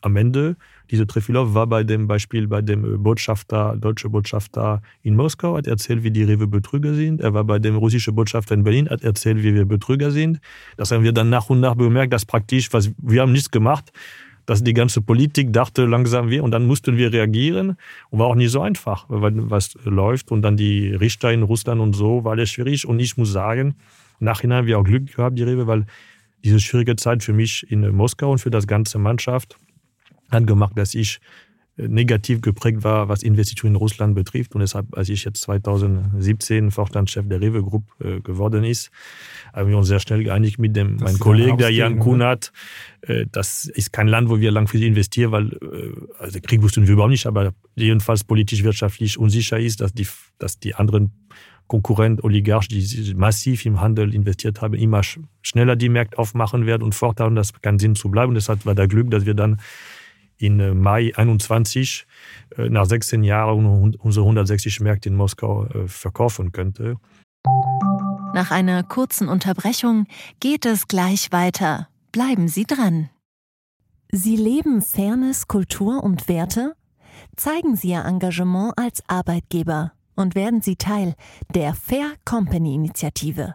am 0.00 0.16
Ende 0.16 0.56
diese 0.90 1.06
Trefilov 1.06 1.54
war 1.54 1.66
bei 1.66 1.84
dem 1.84 2.06
Beispiel 2.06 2.46
bei 2.48 2.62
dem 2.62 2.84
äh, 2.84 2.96
Botschafter, 2.96 3.76
deutsche 3.76 4.08
Botschafter 4.08 4.82
in 5.02 5.16
Moskau, 5.16 5.56
hat 5.56 5.66
erzählt, 5.66 6.02
wie 6.02 6.10
die 6.10 6.22
Rewe 6.22 6.46
Betrüger 6.46 6.94
sind. 6.94 7.20
Er 7.20 7.34
war 7.34 7.44
bei 7.44 7.58
dem 7.58 7.76
russischen 7.76 8.14
Botschafter 8.14 8.54
in 8.54 8.64
Berlin, 8.64 8.88
hat 8.88 9.02
erzählt, 9.02 9.42
wie 9.42 9.54
wir 9.54 9.64
Betrüger 9.64 10.10
sind. 10.10 10.40
Das 10.76 10.90
haben 10.90 11.04
wir 11.04 11.12
dann 11.12 11.30
nach 11.30 11.50
und 11.50 11.60
nach 11.60 11.74
bemerkt, 11.74 12.12
dass 12.12 12.24
praktisch, 12.24 12.72
was 12.72 12.90
wir 12.98 13.22
haben 13.22 13.32
nichts 13.32 13.50
gemacht, 13.50 13.92
dass 14.46 14.64
die 14.64 14.72
ganze 14.72 15.02
Politik 15.02 15.52
dachte 15.52 15.84
langsam 15.84 16.30
wir 16.30 16.42
und 16.42 16.52
dann 16.52 16.66
mussten 16.66 16.96
wir 16.96 17.12
reagieren 17.12 17.76
und 18.08 18.18
war 18.18 18.28
auch 18.28 18.34
nicht 18.34 18.50
so 18.50 18.62
einfach, 18.62 19.04
weil 19.08 19.50
was 19.50 19.76
läuft 19.84 20.30
und 20.30 20.40
dann 20.40 20.56
die 20.56 20.88
Richter 20.88 21.30
in 21.30 21.42
Russland 21.42 21.82
und 21.82 21.92
so 21.92 22.24
war 22.24 22.32
alles 22.32 22.48
schwierig 22.48 22.88
und 22.88 22.98
ich 22.98 23.18
muss 23.18 23.30
sagen, 23.30 23.74
nachhinein 24.20 24.60
haben 24.60 24.66
wir 24.66 24.78
auch 24.78 24.84
Glück 24.84 25.14
gehabt, 25.14 25.38
die 25.38 25.42
Rewe, 25.42 25.66
weil 25.66 25.84
diese 26.44 26.60
schwierige 26.60 26.96
Zeit 26.96 27.22
für 27.22 27.34
mich 27.34 27.70
in 27.70 27.94
Moskau 27.94 28.32
und 28.32 28.38
für 28.38 28.50
das 28.50 28.66
ganze 28.66 28.98
Mannschaft 28.98 29.58
hat 30.30 30.46
gemacht, 30.46 30.72
dass 30.76 30.94
ich 30.94 31.20
äh, 31.76 31.88
negativ 31.88 32.40
geprägt 32.40 32.84
war, 32.84 33.08
was 33.08 33.22
Investitionen 33.22 33.74
in 33.74 33.78
Russland 33.78 34.14
betrifft. 34.14 34.54
Und 34.54 34.60
deshalb, 34.60 34.96
als 34.96 35.08
ich 35.08 35.24
jetzt 35.24 35.42
2017 35.42 36.70
Vorstandschef 36.70 37.28
der 37.28 37.40
Rewe 37.40 37.62
Group 37.62 37.84
äh, 38.00 38.20
geworden 38.20 38.64
ist, 38.64 38.90
haben 39.52 39.70
wir 39.70 39.78
uns 39.78 39.88
sehr 39.88 40.00
schnell 40.00 40.24
geeinigt 40.24 40.58
mit 40.58 40.76
dem, 40.76 40.96
meinem 40.96 41.18
Kollegen, 41.18 41.56
der 41.58 41.70
Jan 41.70 41.98
Kunert. 41.98 42.52
Äh, 43.02 43.26
das 43.30 43.66
ist 43.66 43.92
kein 43.92 44.08
Land, 44.08 44.28
wo 44.28 44.40
wir 44.40 44.50
langfristig 44.50 44.88
investieren, 44.88 45.32
weil 45.32 45.52
äh, 45.52 45.92
also 46.18 46.38
Krieg 46.42 46.62
wussten 46.62 46.86
wir 46.86 46.94
überhaupt 46.94 47.12
nicht, 47.12 47.26
aber 47.26 47.52
jedenfalls 47.76 48.24
politisch, 48.24 48.64
wirtschaftlich 48.64 49.18
unsicher 49.18 49.58
ist, 49.58 49.80
dass 49.80 49.92
die, 49.92 50.06
dass 50.38 50.58
die 50.58 50.74
anderen 50.74 51.12
Konkurrent, 51.68 52.24
Oligarchen, 52.24 52.70
die 52.70 53.14
massiv 53.14 53.66
im 53.66 53.80
Handel 53.80 54.14
investiert 54.14 54.62
haben, 54.62 54.74
immer 54.74 55.02
schneller 55.42 55.76
die 55.76 55.90
Märkte 55.90 56.18
aufmachen 56.18 56.66
werden 56.66 56.82
und 56.82 56.94
forthaben. 56.94 57.36
Das 57.36 57.52
keinen 57.60 57.78
Sinn 57.78 57.94
zu 57.94 58.10
bleiben. 58.10 58.34
Deshalb 58.34 58.64
war 58.66 58.74
der 58.74 58.88
Glück, 58.88 59.10
dass 59.10 59.26
wir 59.26 59.34
dann 59.34 59.60
in 60.38 60.60
äh, 60.60 60.74
Mai 60.74 61.12
21 61.14 62.06
äh, 62.56 62.68
nach 62.68 62.86
16 62.86 63.22
Jahren 63.24 63.94
unsere 63.96 64.24
160 64.24 64.80
Märkte 64.80 65.08
in 65.08 65.16
Moskau 65.16 65.66
äh, 65.66 65.88
verkaufen 65.88 66.52
könnte. 66.52 66.96
Nach 68.34 68.50
einer 68.50 68.82
kurzen 68.82 69.28
Unterbrechung 69.28 70.06
geht 70.40 70.66
es 70.66 70.86
gleich 70.86 71.32
weiter. 71.32 71.88
Bleiben 72.12 72.48
Sie 72.48 72.64
dran. 72.64 73.10
Sie 74.10 74.36
leben 74.36 74.80
Fairness, 74.80 75.48
Kultur 75.48 76.02
und 76.02 76.28
Werte? 76.28 76.74
Zeigen 77.36 77.76
Sie 77.76 77.90
Ihr 77.90 78.04
Engagement 78.04 78.72
als 78.76 79.02
Arbeitgeber 79.06 79.92
und 80.14 80.34
werden 80.34 80.62
Sie 80.62 80.76
Teil 80.76 81.14
der 81.54 81.74
Fair 81.74 82.12
Company 82.24 82.74
Initiative. 82.74 83.54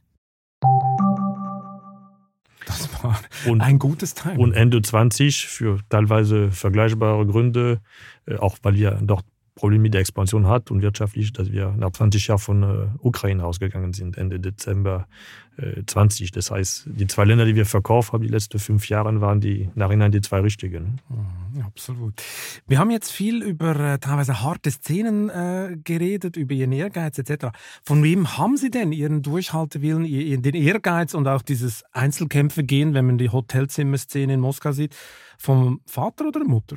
Das 2.65 3.03
war 3.03 3.19
und, 3.47 3.61
ein 3.61 3.79
gutes 3.79 4.13
Timing. 4.13 4.39
Und 4.39 4.53
Ende 4.53 4.81
20 4.81 5.47
für 5.47 5.79
teilweise 5.89 6.51
vergleichbare 6.51 7.25
Gründe, 7.25 7.81
äh, 8.25 8.35
auch 8.35 8.57
weil 8.61 8.75
wir 8.75 8.99
dort 9.01 9.25
Problem 9.55 9.81
mit 9.81 9.93
der 9.93 10.01
Expansion 10.01 10.47
hat 10.47 10.71
und 10.71 10.81
wirtschaftlich, 10.81 11.33
dass 11.33 11.51
wir 11.51 11.71
nach 11.77 11.91
20 11.91 12.27
Jahren 12.27 12.39
von 12.39 12.63
äh, 12.63 12.87
Ukraine 12.99 13.43
ausgegangen 13.45 13.93
sind, 13.93 14.17
Ende 14.17 14.39
Dezember 14.39 15.07
20. 15.85 16.31
Das 16.31 16.51
heißt, 16.51 16.85
die 16.87 17.07
zwei 17.07 17.25
Länder, 17.25 17.45
die 17.45 17.55
wir 17.55 17.65
verkauft 17.65 18.13
haben, 18.13 18.23
die 18.23 18.29
letzten 18.29 18.59
fünf 18.59 18.89
Jahre, 18.89 19.21
waren 19.21 19.41
die 19.41 19.69
nachhinein 19.75 20.11
die 20.11 20.21
zwei 20.21 20.39
richtigen. 20.39 20.99
Ja, 21.57 21.65
absolut. 21.65 22.21
Wir 22.67 22.79
haben 22.79 22.91
jetzt 22.91 23.11
viel 23.11 23.43
über 23.43 23.75
äh, 23.75 23.99
teilweise 23.99 24.41
harte 24.41 24.71
Szenen 24.71 25.29
äh, 25.29 25.77
geredet, 25.83 26.37
über 26.37 26.53
Ihren 26.53 26.71
Ehrgeiz 26.71 27.17
etc. 27.17 27.47
Von 27.83 28.03
wem 28.03 28.37
haben 28.37 28.57
Sie 28.57 28.71
denn 28.71 28.91
Ihren 28.91 29.21
Durchhaltewillen, 29.21 30.05
Ihren, 30.05 30.41
den 30.41 30.55
Ehrgeiz 30.55 31.13
und 31.13 31.27
auch 31.27 31.41
dieses 31.41 31.83
Einzelkämpfe 31.91 32.63
gehen, 32.63 32.93
wenn 32.93 33.05
man 33.05 33.17
die 33.17 33.29
Hotelzimmerszene 33.29 34.33
in 34.33 34.39
Moskau 34.39 34.71
sieht? 34.71 34.95
Vom 35.37 35.81
Vater 35.85 36.27
oder 36.27 36.39
der 36.41 36.47
Mutter? 36.47 36.75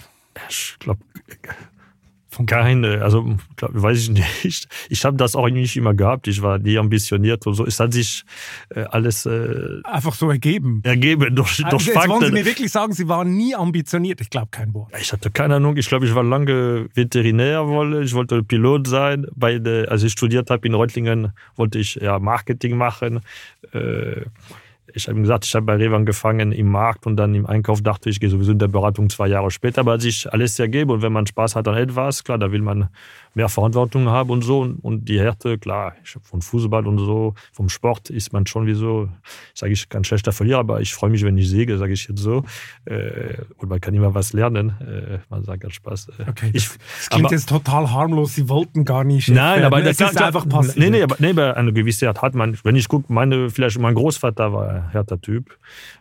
Ich 0.48 0.76
glaube, 0.78 1.00
keine, 2.46 3.02
also 3.02 3.36
glaub, 3.56 3.70
weiß 3.74 3.98
ich 4.02 4.10
nicht. 4.10 4.68
Ich 4.88 5.04
habe 5.04 5.16
das 5.16 5.36
auch 5.36 5.48
nicht 5.48 5.76
immer 5.76 5.94
gehabt. 5.94 6.28
Ich 6.28 6.42
war 6.42 6.58
nie 6.58 6.78
ambitioniert 6.78 7.46
und 7.46 7.54
so. 7.54 7.66
Es 7.66 7.80
hat 7.80 7.92
sich 7.92 8.24
äh, 8.70 8.84
alles 8.90 9.26
äh, 9.26 9.80
einfach 9.84 10.14
so 10.14 10.30
ergeben. 10.30 10.80
Ergeben 10.84 11.34
durch, 11.34 11.64
also 11.64 11.76
durch 11.76 11.86
Jetzt 11.86 11.94
Fakten. 11.94 12.10
wollen 12.10 12.26
Sie 12.26 12.32
mir 12.32 12.44
wirklich 12.44 12.70
sagen, 12.70 12.92
Sie 12.92 13.08
waren 13.08 13.36
nie 13.36 13.54
ambitioniert. 13.54 14.20
Ich 14.20 14.30
glaube 14.30 14.48
kein 14.50 14.72
Wort. 14.74 14.92
Ich 15.00 15.12
hatte 15.12 15.30
keine 15.30 15.56
Ahnung. 15.56 15.76
Ich 15.76 15.88
glaube, 15.88 16.06
ich 16.06 16.14
war 16.14 16.22
lange 16.22 16.88
Veterinär, 16.94 17.66
wolle. 17.68 18.02
Ich 18.02 18.14
wollte 18.14 18.42
Pilot 18.42 18.86
sein. 18.86 19.26
Bei 19.34 19.58
der, 19.58 19.90
als 19.90 20.02
ich 20.02 20.12
studiert 20.12 20.50
habe 20.50 20.66
in 20.66 20.74
Reutlingen, 20.74 21.32
wollte 21.56 21.78
ich 21.78 21.96
ja 21.96 22.18
Marketing 22.18 22.76
machen. 22.76 23.20
Äh, 23.72 24.22
ich 24.96 25.08
habe 25.08 25.20
gesagt, 25.20 25.44
ich 25.44 25.54
habe 25.54 25.66
bei 25.66 25.74
Rewe 25.74 25.96
angefangen 25.96 26.52
im 26.52 26.70
Markt 26.70 27.04
und 27.06 27.16
dann 27.16 27.34
im 27.34 27.46
Einkauf 27.46 27.82
dachte 27.82 28.08
ich, 28.08 28.16
ich 28.16 28.20
gehe 28.20 28.30
sowieso 28.30 28.52
in 28.52 28.60
der 28.60 28.68
Beratung 28.68 29.10
zwei 29.10 29.26
Jahre 29.26 29.50
später, 29.50 29.80
aber 29.80 29.98
sich 29.98 30.32
alles 30.32 30.56
ergeben 30.58 30.92
und 30.92 31.02
wenn 31.02 31.12
man 31.12 31.26
Spaß 31.26 31.56
hat 31.56 31.66
an 31.66 31.76
etwas, 31.76 32.22
klar, 32.22 32.38
da 32.38 32.52
will 32.52 32.62
man 32.62 32.88
mehr 33.34 33.48
Verantwortung 33.48 34.08
haben 34.08 34.30
und 34.30 34.42
so. 34.42 34.60
Und 34.82 35.08
die 35.08 35.18
Härte, 35.18 35.58
klar, 35.58 35.94
ich 36.04 36.16
von 36.22 36.40
Fußball 36.40 36.86
und 36.86 36.98
so, 36.98 37.34
vom 37.52 37.68
Sport 37.68 38.10
ist 38.10 38.32
man 38.32 38.46
schon 38.46 38.66
wie 38.66 38.74
so, 38.74 39.08
sage 39.52 39.72
ich, 39.72 39.88
kein 39.88 40.04
schlechter 40.04 40.30
Verlierer, 40.30 40.60
aber 40.60 40.80
ich 40.80 40.94
freue 40.94 41.10
mich, 41.10 41.24
wenn 41.24 41.36
ich 41.36 41.48
säge, 41.48 41.76
sage 41.76 41.92
ich 41.92 42.06
jetzt 42.08 42.20
so. 42.20 42.44
Äh, 42.84 43.34
und 43.56 43.68
man 43.68 43.80
kann 43.80 43.94
immer 43.94 44.14
was 44.14 44.32
lernen, 44.32 44.74
äh, 44.80 45.18
man 45.28 45.42
sagt 45.42 45.62
ganz 45.62 45.74
Spaß. 45.74 46.10
Äh, 46.20 46.30
okay, 46.30 46.50
ich, 46.52 46.68
das 46.68 47.10
klingt 47.10 47.26
aber, 47.26 47.34
jetzt 47.34 47.48
total 47.48 47.90
harmlos, 47.90 48.36
Sie 48.36 48.48
wollten 48.48 48.84
gar 48.84 49.02
nicht 49.02 49.28
Nein, 49.28 49.64
aber 49.64 49.82
das 49.82 50.00
ist 50.00 50.22
einfach 50.22 50.48
passiert. 50.48 50.76
Nee, 50.76 50.90
nee, 50.90 51.02
aber, 51.02 51.16
nee, 51.18 51.30
aber 51.30 51.56
eine 51.56 51.72
gewisse 51.72 52.06
Art 52.06 52.22
hat 52.22 52.36
man, 52.36 52.56
wenn 52.62 52.76
ich 52.76 52.86
gucke, 52.86 53.12
meine, 53.12 53.50
vielleicht 53.50 53.80
mein 53.80 53.94
Großvater 53.94 54.52
war 54.52 54.83
härter 54.90 55.20
Typ, 55.20 55.58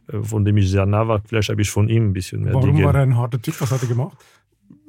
äh, 0.08 0.22
von 0.22 0.46
dem 0.46 0.58
ich 0.58 0.70
sehr 0.70 0.86
nah 0.86 1.08
war. 1.08 1.22
Vielleicht 1.26 1.50
habe 1.50 1.62
ich 1.62 1.70
von 1.70 1.90
ihm 1.90 2.10
ein 2.10 2.14
bisschen 2.14 2.44
mehr. 2.44 2.54
Warum 2.54 2.76
Dinge. 2.76 2.86
war 2.86 2.96
er 2.96 3.02
ein 3.02 3.18
harter 3.18 3.42
Typ? 3.42 3.60
Was 3.60 3.72
hat 3.72 3.82
er 3.82 3.88
gemacht? 3.88 4.18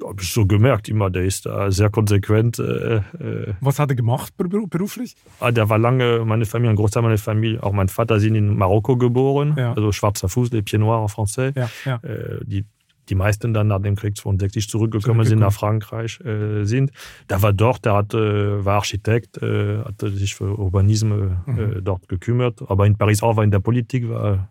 Habe 0.03 0.21
ich 0.21 0.31
so 0.31 0.45
gemerkt, 0.45 0.89
immer, 0.89 1.09
der 1.09 1.23
ist 1.23 1.45
da 1.45 1.71
sehr 1.71 1.89
konsequent. 1.89 2.59
Äh, 2.59 2.97
äh, 2.97 3.53
Was 3.61 3.79
hat 3.79 3.89
er 3.91 3.95
gemacht 3.95 4.33
beruflich? 4.37 5.15
Ah, 5.39 5.51
der 5.51 5.69
war 5.69 5.77
lange, 5.77 6.25
meine 6.25 6.45
Familie, 6.45 6.71
ein 6.71 6.75
Großteil 6.75 7.01
meiner 7.01 7.17
Familie, 7.17 7.63
auch 7.63 7.71
mein 7.71 7.87
Vater 7.87 8.19
sind 8.19 8.35
in 8.35 8.57
Marokko 8.57 8.97
geboren, 8.97 9.55
ja. 9.57 9.73
also 9.73 9.91
schwarzer 9.91 10.27
Fuß, 10.27 10.51
les 10.51 10.63
pieds 10.63 10.79
noirs 10.79 11.01
en 11.01 11.07
français. 11.07 11.53
Ja, 11.55 11.69
ja. 11.85 11.95
Äh, 12.03 12.43
die 12.45 12.65
die 13.09 13.15
meisten 13.15 13.53
dann 13.53 13.67
nach 13.67 13.81
dem 13.81 13.95
Krieg 13.95 14.17
62 14.17 14.69
zurückgekommen 14.69 15.25
sind 15.25 15.39
nach 15.39 15.53
Frankreich 15.53 16.19
äh, 16.21 16.63
sind. 16.65 16.91
Der 17.29 17.41
war 17.41 17.53
dort, 17.53 17.85
der 17.85 17.93
hatte, 17.93 18.65
war 18.65 18.75
Architekt, 18.75 19.41
äh, 19.41 19.79
hatte 19.83 20.09
sich 20.11 20.35
für 20.35 20.57
Urbanisme 20.57 21.43
äh, 21.47 21.51
mhm. 21.51 21.83
dort 21.83 22.07
gekümmert, 22.07 22.61
aber 22.67 22.85
in 22.85 22.97
Paris 22.97 23.23
auch 23.23 23.37
war 23.37 23.43
in 23.43 23.51
der 23.51 23.59
Politik, 23.59 24.09
war 24.09 24.49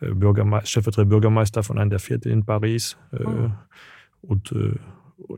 äh, 0.00 0.10
Bürgermeister, 0.10 0.66
Stellvertretender 0.66 1.10
Bürgermeister 1.10 1.62
von 1.62 1.78
einem 1.78 1.90
der 1.90 2.00
Viertel 2.00 2.32
in 2.32 2.44
Paris. 2.44 2.96
Oh. 3.12 3.50
Und 4.22 4.52
äh, 4.52 4.74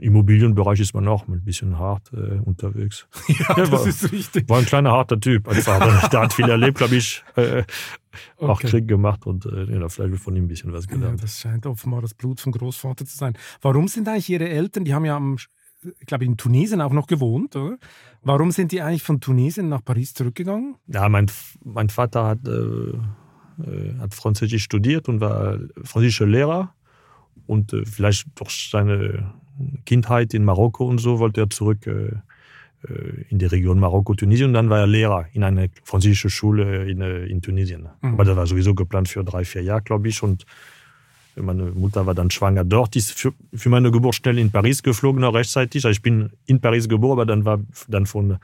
Immobilienbereich 0.00 0.80
ist 0.80 0.94
man 0.94 1.08
auch 1.08 1.26
ein 1.26 1.42
bisschen 1.44 1.78
hart 1.78 2.12
äh, 2.12 2.38
unterwegs. 2.44 3.06
Ja, 3.28 3.34
ja, 3.48 3.54
das 3.54 3.72
war, 3.72 3.86
ist 3.86 4.12
richtig. 4.12 4.48
War 4.48 4.58
ein 4.58 4.66
kleiner 4.66 4.92
harter 4.92 5.18
Typ. 5.18 5.48
Einfach. 5.48 6.08
der 6.08 6.20
hat 6.20 6.32
viel 6.32 6.48
erlebt, 6.48 6.78
glaube 6.78 6.96
ich. 6.96 7.24
Äh, 7.36 7.64
auch 8.38 8.50
okay. 8.50 8.68
Krieg 8.68 8.88
gemacht 8.88 9.26
und 9.26 9.46
äh, 9.46 9.64
ja, 9.64 9.88
vielleicht 9.88 10.22
von 10.22 10.36
ihm 10.36 10.44
ein 10.44 10.48
bisschen 10.48 10.72
was 10.72 10.88
gelernt. 10.88 11.20
Ja, 11.20 11.22
das 11.22 11.40
scheint 11.40 11.66
offenbar 11.66 12.02
das 12.02 12.14
Blut 12.14 12.40
vom 12.40 12.52
Großvater 12.52 13.04
zu 13.04 13.16
sein. 13.16 13.34
Warum 13.60 13.88
sind 13.88 14.08
eigentlich 14.08 14.28
Ihre 14.30 14.48
Eltern, 14.48 14.84
die 14.84 14.94
haben 14.94 15.04
ja 15.04 15.16
am, 15.16 15.36
ich 15.82 16.06
glaube, 16.06 16.24
in 16.24 16.36
Tunesien 16.36 16.80
auch 16.80 16.92
noch 16.92 17.06
gewohnt, 17.06 17.56
oder? 17.56 17.78
Warum 18.22 18.50
sind 18.52 18.72
die 18.72 18.82
eigentlich 18.82 19.02
von 19.02 19.20
Tunesien 19.20 19.68
nach 19.68 19.84
Paris 19.84 20.14
zurückgegangen? 20.14 20.76
Ja, 20.86 21.08
mein, 21.08 21.30
mein 21.64 21.88
Vater 21.88 22.26
hat, 22.26 22.46
äh, 22.46 22.50
äh 22.50 23.98
hat 23.98 24.14
Französisch 24.14 24.62
studiert 24.62 25.08
und 25.08 25.20
war 25.20 25.58
französischer 25.82 26.26
Lehrer. 26.26 26.74
Und 27.46 27.72
äh, 27.72 27.84
vielleicht 27.84 28.28
durch 28.36 28.70
seine 28.70 29.34
Kindheit 29.84 30.34
in 30.34 30.44
Marokko 30.44 30.86
und 30.86 30.98
so 30.98 31.18
wollte 31.18 31.42
er 31.42 31.50
zurück 31.50 31.86
äh, 31.86 32.12
in 33.30 33.38
die 33.38 33.46
Region 33.46 33.78
Marokko-Tunesien 33.78 34.48
und 34.48 34.54
dann 34.54 34.68
war 34.68 34.80
er 34.80 34.86
Lehrer 34.86 35.26
in 35.32 35.44
einer 35.44 35.68
französischen 35.84 36.30
Schule 36.30 36.90
in, 36.90 37.00
äh, 37.00 37.26
in 37.26 37.40
Tunesien. 37.40 37.88
Mhm. 38.00 38.14
Aber 38.14 38.24
das 38.24 38.36
war 38.36 38.46
sowieso 38.46 38.74
geplant 38.74 39.08
für 39.08 39.22
drei, 39.22 39.44
vier 39.44 39.62
Jahre, 39.62 39.82
glaube 39.82 40.08
ich. 40.08 40.22
Und 40.22 40.44
meine 41.36 41.64
Mutter 41.64 42.06
war 42.06 42.14
dann 42.14 42.30
schwanger 42.30 42.64
dort, 42.64 42.96
ist 42.96 43.12
für, 43.12 43.32
für 43.54 43.68
meine 43.68 43.90
Geburt 43.90 44.16
schnell 44.16 44.38
in 44.38 44.50
Paris 44.50 44.82
geflogen, 44.82 45.20
noch 45.20 45.34
rechtzeitig. 45.34 45.84
Also 45.84 45.96
ich 45.96 46.02
bin 46.02 46.30
in 46.46 46.60
Paris 46.60 46.88
geboren, 46.88 47.12
aber 47.12 47.26
dann 47.26 47.44
war 47.44 47.60
dann 47.88 48.06
von 48.06 48.38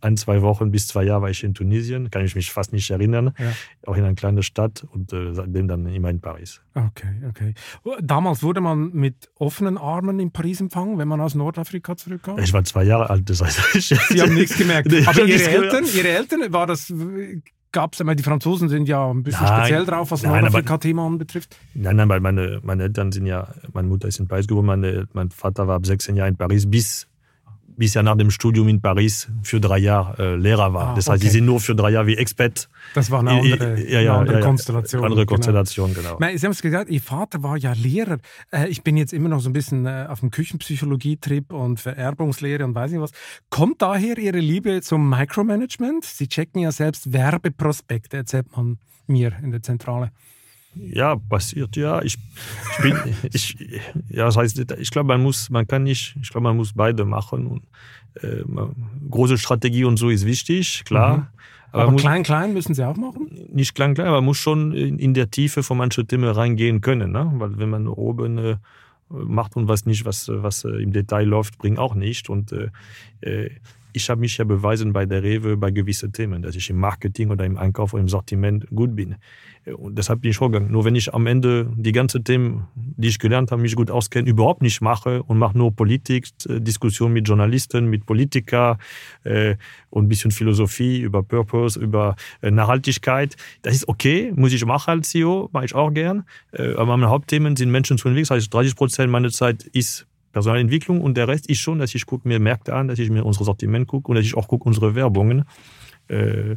ein, 0.00 0.16
zwei 0.16 0.42
Wochen 0.42 0.70
bis 0.70 0.88
zwei 0.88 1.04
Jahre 1.04 1.22
war 1.22 1.30
ich 1.30 1.42
in 1.42 1.54
Tunesien, 1.54 2.10
kann 2.10 2.24
ich 2.24 2.34
mich 2.34 2.50
fast 2.50 2.72
nicht 2.72 2.90
erinnern, 2.90 3.32
ja. 3.38 3.52
auch 3.86 3.96
in 3.96 4.04
einer 4.04 4.14
kleinen 4.14 4.42
Stadt 4.42 4.86
und 4.92 5.12
äh, 5.12 5.32
seitdem 5.32 5.68
dann 5.68 5.86
immer 5.86 6.10
in 6.10 6.20
Paris. 6.20 6.60
Okay, 6.74 7.22
okay. 7.28 7.54
Damals 8.02 8.42
wurde 8.42 8.60
man 8.60 8.92
mit 8.92 9.30
offenen 9.36 9.78
Armen 9.78 10.20
in 10.20 10.30
Paris 10.30 10.60
empfangen, 10.60 10.98
wenn 10.98 11.08
man 11.08 11.20
aus 11.20 11.34
Nordafrika 11.34 11.96
zurückkam? 11.96 12.38
Ich 12.38 12.52
war 12.52 12.64
zwei 12.64 12.84
Jahre 12.84 13.10
alt, 13.10 13.28
das 13.30 13.42
heißt 13.42 13.74
ich. 13.74 13.86
Sie 14.08 14.20
haben 14.20 14.34
nichts 14.34 14.56
gemerkt. 14.56 14.92
Aber 15.06 15.24
Ihre 15.24 15.48
Eltern, 15.48 15.84
Ihre 15.94 16.08
Eltern, 16.08 16.52
war 16.52 16.66
das 16.66 16.92
gab 17.76 17.92
es, 17.92 18.16
die 18.16 18.22
Franzosen 18.22 18.70
sind 18.70 18.88
ja 18.88 19.10
ein 19.10 19.22
bisschen 19.22 19.44
nein, 19.44 19.60
speziell 19.60 19.84
drauf, 19.84 20.10
was 20.10 20.22
Nordafrika-Thema 20.22 21.06
anbetrifft. 21.06 21.58
Nein, 21.74 21.96
nein, 21.96 22.08
weil 22.08 22.20
meine, 22.20 22.60
meine 22.62 22.84
Eltern 22.84 23.12
sind 23.12 23.26
ja, 23.26 23.48
meine 23.74 23.86
Mutter 23.86 24.08
ist 24.08 24.18
in 24.18 24.28
Paris 24.28 24.46
geboren, 24.46 24.64
meine, 24.64 25.06
mein 25.12 25.30
Vater 25.30 25.68
war 25.68 25.76
ab 25.76 25.84
16 25.84 26.16
Jahren 26.16 26.30
in 26.30 26.36
Paris 26.36 26.70
bis 26.70 27.06
bis 27.76 27.94
er 27.94 28.02
nach 28.02 28.16
dem 28.16 28.30
Studium 28.30 28.68
in 28.68 28.80
Paris 28.80 29.28
für 29.42 29.60
drei 29.60 29.78
Jahre 29.78 30.34
äh, 30.34 30.36
Lehrer 30.36 30.72
war. 30.72 30.88
Ah, 30.88 30.94
das 30.94 31.08
heißt, 31.08 31.20
okay. 31.20 31.24
die 31.24 31.30
sind 31.30 31.44
nur 31.44 31.60
für 31.60 31.74
drei 31.74 31.90
Jahre 31.90 32.06
wie 32.06 32.16
Expat. 32.16 32.68
Das 32.94 33.10
war 33.10 33.20
eine 33.20 33.30
andere, 33.30 33.80
ja, 33.82 34.00
ja, 34.00 34.12
eine 34.12 34.20
andere 34.20 34.40
ja, 34.40 34.46
Konstellation. 34.46 35.04
Andere 35.04 35.26
genau. 35.26 35.34
Konstellation, 35.34 35.94
genau. 35.94 36.16
genau. 36.16 36.36
Sie 36.36 36.46
haben 36.46 36.52
es 36.52 36.62
gesagt, 36.62 36.90
Ihr 36.90 37.00
Vater 37.00 37.42
war 37.42 37.56
ja 37.56 37.72
Lehrer. 37.72 38.18
Äh, 38.50 38.68
ich 38.68 38.82
bin 38.82 38.96
jetzt 38.96 39.12
immer 39.12 39.28
noch 39.28 39.40
so 39.40 39.50
ein 39.50 39.52
bisschen 39.52 39.86
äh, 39.86 40.06
auf 40.08 40.20
dem 40.20 40.30
Küchenpsychologie-Trip 40.30 41.52
und 41.52 41.80
Vererbungslehre 41.80 42.64
und 42.64 42.74
weiß 42.74 42.90
nicht 42.90 43.00
was. 43.00 43.12
Kommt 43.50 43.82
daher 43.82 44.18
Ihre 44.18 44.40
Liebe 44.40 44.80
zum 44.80 45.08
Micromanagement? 45.08 46.04
Sie 46.04 46.28
checken 46.28 46.62
ja 46.62 46.72
selbst 46.72 47.12
Werbeprospekte, 47.12 48.16
erzählt 48.16 48.56
man 48.56 48.78
mir 49.06 49.32
in 49.42 49.50
der 49.50 49.62
Zentrale. 49.62 50.10
Ja, 50.76 51.16
passiert 51.16 51.76
ja. 51.76 52.02
Ich, 52.02 52.16
ich 52.16 52.82
bin, 52.82 52.96
ich, 53.32 53.56
ja, 54.10 54.26
das 54.26 54.36
heißt, 54.36 54.58
ich 54.78 54.90
glaube, 54.90 55.08
man 55.08 55.22
muss, 55.22 55.50
man 55.50 55.66
kann 55.66 55.82
nicht, 55.84 56.16
ich 56.20 56.30
glaube, 56.30 56.44
man 56.44 56.56
muss 56.56 56.72
beide 56.74 57.04
machen. 57.04 57.46
Und, 57.46 57.62
äh, 58.22 58.42
große 59.10 59.38
Strategie 59.38 59.84
und 59.84 59.96
so 59.96 60.08
ist 60.08 60.26
wichtig, 60.26 60.84
klar. 60.84 61.16
Mhm. 61.16 61.26
Aber, 61.72 61.82
aber 61.82 61.92
muss, 61.92 62.02
klein, 62.02 62.22
klein 62.22 62.54
müssen 62.54 62.74
Sie 62.74 62.84
auch 62.84 62.96
machen? 62.96 63.30
Nicht 63.52 63.74
klein, 63.74 63.94
klein, 63.94 64.06
aber 64.06 64.18
man 64.18 64.26
muss 64.26 64.38
schon 64.38 64.72
in, 64.72 64.98
in 64.98 65.14
der 65.14 65.30
Tiefe 65.30 65.62
von 65.62 65.76
manchen 65.76 66.06
Themen 66.06 66.30
reingehen 66.30 66.80
können. 66.80 67.12
Ne? 67.12 67.30
Weil 67.34 67.58
wenn 67.58 67.68
man 67.68 67.86
oben 67.88 68.38
äh, 68.38 68.56
macht 69.10 69.56
und 69.56 69.68
was 69.68 69.84
nicht, 69.84 70.04
was, 70.04 70.28
was 70.28 70.64
äh, 70.64 70.82
im 70.82 70.92
Detail 70.92 71.24
läuft, 71.24 71.58
bringt 71.58 71.78
auch 71.78 71.94
nicht. 71.94 72.30
Und 72.30 72.52
äh, 72.52 72.70
äh 73.20 73.50
ich 73.96 74.10
habe 74.10 74.20
mich 74.20 74.36
ja 74.36 74.44
beweisen 74.44 74.92
bei 74.92 75.06
der 75.06 75.22
Rewe 75.22 75.56
bei 75.56 75.70
gewissen 75.70 76.12
Themen, 76.12 76.42
dass 76.42 76.54
ich 76.54 76.68
im 76.68 76.76
Marketing 76.76 77.30
oder 77.30 77.46
im 77.46 77.56
Einkauf 77.56 77.94
oder 77.94 78.02
im 78.02 78.08
Sortiment 78.08 78.66
gut 78.68 78.94
bin. 78.94 79.16
Und 79.64 79.96
deshalb 79.96 80.20
bin 80.20 80.30
ich 80.30 80.36
vorgegangen. 80.36 80.70
Nur 80.70 80.84
wenn 80.84 80.94
ich 80.94 81.12
am 81.14 81.26
Ende 81.26 81.72
die 81.74 81.92
ganzen 81.92 82.22
Themen, 82.22 82.68
die 82.74 83.08
ich 83.08 83.18
gelernt 83.18 83.50
habe, 83.50 83.62
mich 83.62 83.74
gut 83.74 83.90
auskenne, 83.90 84.28
überhaupt 84.28 84.60
nicht 84.60 84.82
mache 84.82 85.22
und 85.22 85.38
mache 85.38 85.56
nur 85.56 85.74
Politik, 85.74 86.28
äh, 86.48 86.60
Diskussion 86.60 87.12
mit 87.12 87.26
Journalisten, 87.26 87.86
mit 87.86 88.04
Politikern 88.04 88.76
äh, 89.24 89.56
und 89.88 90.04
ein 90.04 90.08
bisschen 90.08 90.30
Philosophie 90.30 91.00
über 91.00 91.22
Purpose, 91.22 91.80
über 91.80 92.16
äh, 92.42 92.50
Nachhaltigkeit, 92.50 93.34
das 93.62 93.74
ist 93.74 93.88
okay, 93.88 94.30
muss 94.36 94.52
ich 94.52 94.64
machen 94.66 94.90
als 94.90 95.08
CEO, 95.08 95.48
mache 95.52 95.64
ich 95.64 95.74
auch 95.74 95.90
gern. 95.90 96.24
Äh, 96.52 96.74
aber 96.74 96.98
meine 96.98 97.08
Hauptthemen 97.08 97.56
sind 97.56 97.70
Menschen 97.70 97.96
zu 97.96 98.08
entwickeln. 98.08 98.28
Das 98.28 98.42
heißt, 98.42 98.52
30 98.52 98.76
Prozent 98.76 99.10
meiner 99.10 99.30
Zeit 99.30 99.64
ist 99.72 100.06
Personalentwicklung 100.36 101.00
und 101.00 101.16
der 101.16 101.28
Rest 101.28 101.48
ist 101.48 101.60
schon, 101.60 101.78
dass 101.78 101.94
ich 101.94 102.04
gucke 102.04 102.28
mir 102.28 102.38
Märkte 102.38 102.74
an, 102.74 102.88
dass 102.88 102.98
ich 102.98 103.08
mir 103.08 103.24
unser 103.24 103.42
Sortiment 103.42 103.88
gucke 103.88 104.10
und 104.10 104.16
dass 104.16 104.26
ich 104.26 104.36
auch 104.36 104.48
gucke 104.48 104.64
unsere 104.68 104.94
Werbungen. 104.94 105.44
Äh, 106.08 106.56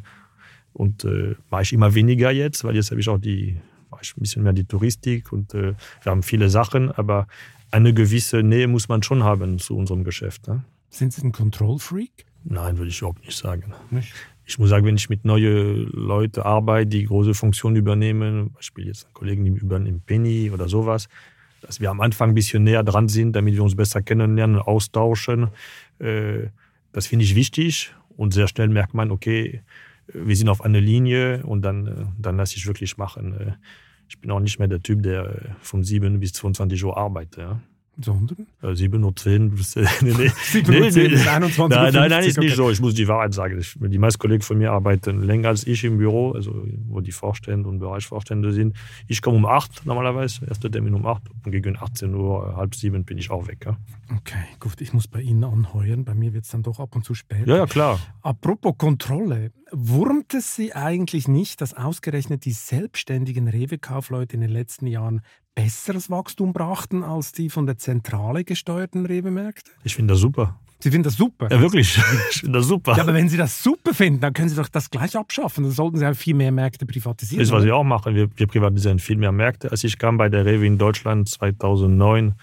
und 0.73 1.05
äh, 1.05 1.35
mache 1.49 1.61
ich 1.61 1.71
immer 1.71 1.95
weniger 1.95 2.29
jetzt, 2.29 2.65
weil 2.65 2.75
jetzt 2.75 2.91
habe 2.91 2.99
ich 2.99 3.07
auch 3.07 3.19
die, 3.19 3.55
mache 3.89 4.01
ich 4.03 4.17
ein 4.17 4.19
bisschen 4.19 4.43
mehr 4.43 4.51
die 4.51 4.65
Touristik 4.65 5.31
und 5.31 5.53
äh, 5.53 5.75
wir 6.03 6.11
haben 6.11 6.23
viele 6.23 6.49
Sachen, 6.49 6.91
aber 6.91 7.25
eine 7.71 7.93
gewisse 7.93 8.43
Nähe 8.43 8.67
muss 8.67 8.89
man 8.89 9.01
schon 9.01 9.23
haben 9.23 9.59
zu 9.59 9.77
unserem 9.77 10.03
Geschäft. 10.03 10.49
Ne? 10.49 10.65
Sind 10.89 11.13
Sie 11.13 11.25
ein 11.25 11.31
Control-Freak? 11.31 12.25
Nein, 12.43 12.79
würde 12.79 12.89
ich 12.89 12.99
überhaupt 12.99 13.23
nicht 13.23 13.37
sagen. 13.37 13.73
Nicht? 13.91 14.11
Ich 14.43 14.59
muss 14.59 14.71
sagen, 14.71 14.85
wenn 14.85 14.97
ich 14.97 15.09
mit 15.09 15.23
neuen 15.23 15.89
Leuten 15.93 16.41
arbeite, 16.41 16.89
die 16.89 17.05
große 17.05 17.33
Funktionen 17.33 17.77
übernehmen, 17.77 18.51
Beispiel 18.51 18.87
jetzt 18.87 19.13
Kollegen, 19.13 19.45
die 19.45 19.51
übernehmen 19.51 20.01
Penny 20.05 20.51
oder 20.51 20.67
sowas, 20.67 21.07
dass 21.69 21.79
wir 21.79 21.91
am 21.91 22.01
Anfang 22.01 22.29
ein 22.29 22.33
bisschen 22.33 22.63
näher 22.63 22.81
dran 22.81 23.09
sind, 23.09 23.33
damit 23.33 23.53
wir 23.53 23.61
uns 23.61 23.75
besser 23.75 24.01
kennenlernen, 24.01 24.57
austauschen. 24.57 25.49
Äh, 25.99 26.47
das 26.93 27.05
finde 27.05 27.25
ich 27.25 27.35
wichtig 27.35 27.93
und 28.17 28.33
sehr 28.33 28.47
schnell 28.47 28.69
merkt 28.69 28.95
man, 28.95 29.11
okay, 29.11 29.61
wir 30.07 30.35
sind 30.35 30.49
auf 30.49 30.61
einer 30.61 30.81
Linie 30.81 31.45
und 31.45 31.61
dann, 31.61 31.85
äh, 31.85 32.05
dann 32.17 32.37
lasse 32.37 32.55
ich 32.55 32.65
wirklich 32.65 32.97
machen. 32.97 33.39
Äh, 33.39 33.51
ich 34.07 34.19
bin 34.19 34.31
auch 34.31 34.39
nicht 34.39 34.57
mehr 34.57 34.67
der 34.67 34.81
Typ, 34.81 35.03
der 35.03 35.57
von 35.61 35.83
7 35.83 36.19
bis 36.19 36.33
22 36.33 36.83
Uhr 36.83 36.97
arbeitet. 36.97 37.45
Ja. 37.99 38.13
Sondern? 38.13 38.47
7 38.75 39.03
Uhr 39.03 39.15
10 39.15 39.51
bis, 39.51 39.75
nee, 39.75 39.83
nee. 40.01 40.31
7 40.51 40.75
Uhr 40.75 40.89
10 40.89 41.11
bis 41.11 41.27
21 41.27 41.59
Uhr. 41.59 41.69
Nein, 41.69 41.93
nein, 41.93 42.09
nein, 42.09 42.23
ist 42.23 42.37
nicht 42.37 42.49
okay. 42.49 42.55
so. 42.55 42.69
Ich 42.69 42.81
muss 42.81 42.93
die 42.93 43.07
Wahrheit 43.07 43.33
sagen. 43.33 43.61
Die 43.79 43.97
meisten 43.97 44.19
Kollegen 44.19 44.41
von 44.41 44.57
mir 44.57 44.71
arbeiten 44.71 45.21
länger 45.21 45.49
als 45.49 45.67
ich 45.67 45.83
im 45.83 45.97
Büro, 45.97 46.31
also 46.31 46.65
wo 46.87 47.01
die 47.01 47.11
Vorstände 47.11 47.67
und 47.67 47.79
Bereichsvorstände 47.79 48.53
sind. 48.53 48.75
Ich 49.07 49.21
komme 49.21 49.37
um 49.37 49.45
8 49.45 49.85
normalerweise, 49.85 50.45
erster 50.47 50.71
Termin 50.71 50.93
um 50.93 51.05
8 51.05 51.23
und 51.45 51.51
gegen 51.51 51.77
18 51.77 52.13
Uhr, 52.13 52.55
halb 52.55 52.75
7 52.75 53.03
bin 53.03 53.17
ich 53.17 53.29
auch 53.31 53.47
weg. 53.47 53.65
Ja. 53.65 53.77
Okay, 54.15 54.43
gut. 54.59 54.81
Ich 54.81 54.93
muss 54.93 55.07
bei 55.07 55.21
Ihnen 55.21 55.43
anheuern. 55.43 56.05
Bei 56.05 56.13
mir 56.13 56.33
wird 56.33 56.45
es 56.45 56.51
dann 56.51 56.63
doch 56.63 56.79
ab 56.79 56.95
und 56.95 57.05
zu 57.05 57.13
spät. 57.13 57.45
Ja, 57.47 57.57
ja, 57.57 57.65
klar. 57.65 57.99
Apropos 58.21 58.75
Kontrolle. 58.77 59.51
Wurmt 59.71 60.33
es 60.33 60.55
Sie 60.55 60.73
eigentlich 60.73 61.27
nicht, 61.27 61.61
dass 61.61 61.73
ausgerechnet 61.73 62.45
die 62.45 62.51
selbstständigen 62.51 63.47
Rewe-Kaufleute 63.47 64.35
in 64.35 64.41
den 64.41 64.49
letzten 64.49 64.87
Jahren 64.87 65.21
besseres 65.55 66.09
Wachstum 66.09 66.53
brachten 66.53 67.03
als 67.03 67.31
die 67.31 67.49
von 67.49 67.65
der 67.65 67.77
Zentrale 67.77 68.43
gesteuerten 68.43 69.05
Rewe-Märkte? 69.05 69.71
Ich 69.83 69.95
finde 69.95 70.13
das 70.13 70.21
super. 70.21 70.59
Sie 70.81 70.91
finden 70.91 71.03
das 71.03 71.17
super? 71.17 71.49
Ja, 71.51 71.59
wirklich. 71.59 71.97
Ich 72.31 72.41
finde 72.41 72.59
das 72.59 72.67
super. 72.67 72.95
Ja, 72.95 73.03
aber 73.03 73.13
wenn 73.13 73.27
Sie 73.27 73.35
das 73.35 73.61
super 73.61 73.93
finden, 73.93 74.21
dann 74.21 74.31
können 74.31 74.47
Sie 74.47 74.55
doch 74.55 74.69
das 74.69 74.89
gleich 74.89 75.17
abschaffen. 75.17 75.65
Dann 75.65 75.73
sollten 75.73 75.97
Sie 75.97 76.03
ja 76.03 76.13
viel 76.13 76.35
mehr 76.35 76.53
Märkte 76.53 76.85
privatisieren. 76.85 77.39
Das 77.39 77.49
ist, 77.49 77.53
was 77.53 77.65
wir 77.65 77.75
auch 77.75 77.83
machen. 77.83 78.15
Wir, 78.15 78.29
wir 78.33 78.47
privatisieren 78.47 78.99
viel 78.99 79.17
mehr 79.17 79.33
Märkte. 79.33 79.71
Als 79.71 79.83
ich 79.83 79.97
kam 79.97 80.17
bei 80.17 80.29
der 80.29 80.45
Rewe 80.45 80.65
in 80.65 80.77
Deutschland 80.77 81.27
2009, 81.27 82.35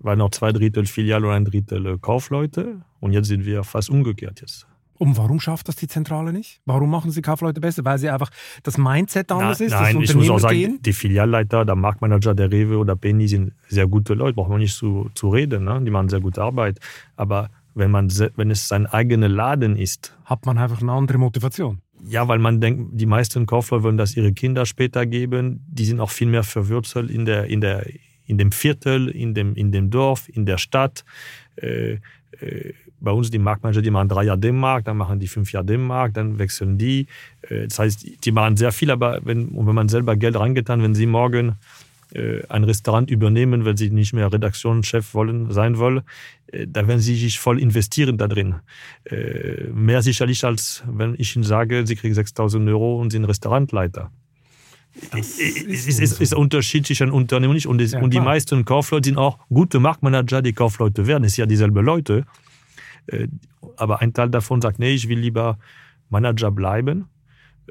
waren 0.00 0.18
noch 0.18 0.30
zwei 0.30 0.52
Drittel 0.52 0.84
Filiale 0.84 1.26
und 1.26 1.32
ein 1.32 1.44
Drittel 1.46 1.98
Kaufleute. 1.98 2.82
Und 3.00 3.12
jetzt 3.12 3.28
sind 3.28 3.46
wir 3.46 3.64
fast 3.64 3.88
umgekehrt 3.88 4.42
jetzt. 4.42 4.66
Und 4.96 5.16
warum 5.16 5.40
schafft 5.40 5.68
das 5.68 5.76
die 5.76 5.88
Zentrale 5.88 6.32
nicht? 6.32 6.60
Warum 6.66 6.90
machen 6.90 7.10
sie 7.10 7.20
Kaufleute 7.20 7.60
besser? 7.60 7.84
Weil 7.84 7.98
sie 7.98 8.08
einfach 8.08 8.30
das 8.62 8.78
Mindset 8.78 9.30
anders 9.32 9.58
Na, 9.60 9.66
ist? 9.66 9.72
Nein, 9.72 10.00
ich 10.02 10.14
muss 10.14 10.30
auch 10.30 10.38
sagen, 10.38 10.56
gehen? 10.56 10.78
die 10.82 10.92
Filialleiter, 10.92 11.64
der 11.64 11.74
Marktmanager 11.74 12.34
der 12.34 12.50
Rewe 12.50 12.78
oder 12.78 12.94
Penny 12.94 13.26
sind 13.26 13.52
sehr 13.68 13.86
gute 13.86 14.14
Leute, 14.14 14.34
braucht 14.34 14.50
man 14.50 14.60
nicht 14.60 14.74
zu, 14.74 15.10
zu 15.14 15.28
reden. 15.30 15.64
Ne? 15.64 15.80
Die 15.84 15.90
machen 15.90 16.08
sehr 16.08 16.20
gute 16.20 16.42
Arbeit. 16.42 16.78
Aber 17.16 17.50
wenn, 17.74 17.90
man, 17.90 18.08
wenn 18.36 18.50
es 18.50 18.68
sein 18.68 18.86
eigener 18.86 19.28
Laden 19.28 19.76
ist. 19.76 20.16
Hat 20.24 20.46
man 20.46 20.58
einfach 20.58 20.80
eine 20.80 20.92
andere 20.92 21.18
Motivation. 21.18 21.80
Ja, 22.06 22.28
weil 22.28 22.38
man 22.38 22.60
denkt, 22.60 22.90
die 22.92 23.06
meisten 23.06 23.46
Kaufleute 23.46 23.82
wollen 23.82 23.96
das 23.96 24.16
ihre 24.16 24.32
Kinder 24.32 24.66
später 24.66 25.06
geben. 25.06 25.64
Die 25.68 25.84
sind 25.84 26.00
auch 26.00 26.10
viel 26.10 26.28
mehr 26.28 26.42
verwurzelt 26.44 27.10
in, 27.10 27.24
der, 27.24 27.46
in, 27.46 27.60
der, 27.60 27.86
in 28.26 28.38
dem 28.38 28.52
Viertel, 28.52 29.08
in 29.08 29.34
dem, 29.34 29.54
in 29.54 29.72
dem 29.72 29.90
Dorf, 29.90 30.28
in 30.28 30.46
der 30.46 30.58
Stadt. 30.58 31.04
Äh, 31.56 31.98
äh, 32.40 32.74
bei 33.04 33.12
uns 33.12 33.30
die 33.30 33.38
Marktmanager, 33.38 33.82
die 33.82 33.90
machen 33.90 34.08
drei 34.08 34.24
Jahre 34.24 34.38
D-Mark, 34.38 34.86
dann 34.86 34.96
machen 34.96 35.20
die 35.20 35.28
fünf 35.28 35.52
Jahre 35.52 35.66
D-Mark, 35.66 36.14
dann 36.14 36.38
wechseln 36.38 36.78
die. 36.78 37.06
Äh, 37.42 37.68
das 37.68 37.78
heißt, 37.78 38.24
die 38.24 38.32
machen 38.32 38.56
sehr 38.56 38.72
viel, 38.72 38.90
aber 38.90 39.20
wenn, 39.24 39.50
wenn 39.54 39.74
man 39.74 39.88
selber 39.88 40.16
Geld 40.16 40.36
reingetan, 40.36 40.82
wenn 40.82 40.94
sie 40.94 41.06
morgen 41.06 41.56
äh, 42.14 42.42
ein 42.48 42.64
Restaurant 42.64 43.10
übernehmen, 43.10 43.64
wenn 43.64 43.76
sie 43.76 43.90
nicht 43.90 44.12
mehr 44.12 44.32
Redaktionschef 44.32 45.14
wollen, 45.14 45.52
sein 45.52 45.78
wollen, 45.78 46.02
äh, 46.48 46.66
da 46.66 46.88
werden 46.88 47.00
sie 47.00 47.16
sich 47.16 47.38
voll 47.38 47.60
investieren 47.60 48.18
da 48.18 48.28
drin. 48.28 48.56
Mehr 49.72 50.02
sicherlich, 50.02 50.44
als 50.44 50.82
wenn 50.86 51.14
ich 51.18 51.36
ihnen 51.36 51.44
sage, 51.44 51.86
sie 51.86 51.96
kriegen 51.96 52.14
6000 52.14 52.68
Euro 52.68 53.00
und 53.00 53.10
sind 53.10 53.24
Restaurantleiter. 53.24 54.10
Das 55.10 55.38
ist, 55.38 55.88
ist, 55.88 56.00
ist, 56.00 56.20
ist 56.20 56.34
unterschiedlich 56.34 57.02
an 57.02 57.10
Unternehmen 57.10 57.54
nicht. 57.54 57.66
Und, 57.66 57.80
ja, 57.80 58.00
und 58.00 58.14
die 58.14 58.20
meisten 58.20 58.64
Kaufleute 58.64 59.08
sind 59.08 59.18
auch 59.18 59.38
gute 59.48 59.80
Marktmanager, 59.80 60.40
die 60.40 60.52
Kaufleute 60.52 61.06
werden. 61.06 61.24
Es 61.24 61.34
sind 61.34 61.42
ja 61.42 61.46
dieselben 61.46 61.84
Leute. 61.84 62.24
Äh, 63.06 63.28
aber 63.76 64.00
ein 64.00 64.12
Teil 64.12 64.30
davon 64.30 64.60
sagt, 64.60 64.78
nee, 64.78 64.94
ich 64.94 65.08
will 65.08 65.18
lieber 65.18 65.58
Manager 66.10 66.50
bleiben. 66.50 67.08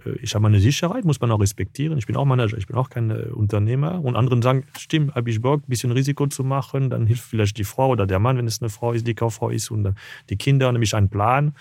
Äh, 0.06 0.12
ich 0.22 0.36
habe 0.36 0.44
meine 0.44 0.60
Sicherheit, 0.60 1.06
muss 1.06 1.20
man 1.20 1.32
auch 1.32 1.40
respektieren. 1.40 1.98
Ich 1.98 2.06
bin 2.06 2.16
auch 2.16 2.26
Manager, 2.26 2.58
ich 2.58 2.68
bin 2.68 2.76
auch 2.76 2.90
kein 2.90 3.10
äh, 3.10 3.30
Unternehmer. 3.34 4.04
Und 4.04 4.16
anderen 4.16 4.42
sagen, 4.42 4.66
stimmt, 4.78 5.16
habe 5.16 5.30
ich 5.30 5.42
Bock, 5.42 5.62
ein 5.62 5.70
bisschen 5.70 5.92
Risiko 5.92 6.28
zu 6.28 6.44
machen. 6.44 6.90
Dann 6.90 7.08
hilft 7.08 7.24
vielleicht 7.24 7.58
die 7.58 7.64
Frau 7.64 7.90
oder 7.90 8.06
der 8.06 8.20
Mann, 8.20 8.38
wenn 8.38 8.48
es 8.48 8.62
eine 8.62 8.70
Frau 8.70 8.94
ist, 8.94 9.08
die 9.08 9.16
Kauffrau 9.16 9.50
ist. 9.50 9.72
Und 9.72 9.94
die 10.30 10.38
Kinder, 10.38 10.72
nämlich 10.72 10.96
einen 10.96 11.10
Plan. 11.10 11.54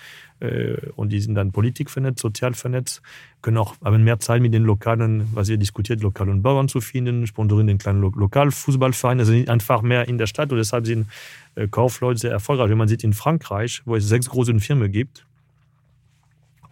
Und 0.97 1.13
die 1.13 1.21
sind 1.21 1.37
dann 1.37 1.53
Politik 1.53 1.89
vernetzt, 1.89 2.19
sozial 2.19 2.55
vernetzt, 2.55 3.01
können 3.43 3.59
auch 3.59 3.77
haben 3.85 4.03
mehr 4.03 4.19
Zeit 4.19 4.43
mit 4.43 4.53
den 4.53 4.65
lokalen, 4.65 5.29
was 5.35 5.49
ihr 5.49 5.57
diskutiert, 5.57 6.03
lokalen 6.03 6.43
Bauern 6.43 6.67
zu 6.67 6.81
finden, 6.81 7.29
sponsorieren 7.29 7.69
den 7.69 7.79
kleinen 7.79 8.01
Lokalfußballverein. 8.01 9.21
Also 9.21 9.33
einfach 9.33 9.83
mehr 9.83 10.09
in 10.09 10.19
der 10.19 10.27
Stadt. 10.27 10.51
Und 10.51 10.59
deshalb 10.59 10.87
sind 10.87 11.07
äh, 11.55 11.69
Kaufleute 11.69 12.19
sehr 12.19 12.33
erfolgreich. 12.33 12.71
Wenn 12.71 12.79
man 12.79 12.89
sieht 12.89 13.05
in 13.05 13.13
Frankreich, 13.13 13.83
wo 13.85 13.95
es 13.95 14.09
sechs 14.09 14.29
große 14.29 14.59
Firmen 14.59 14.91
gibt, 14.91 15.25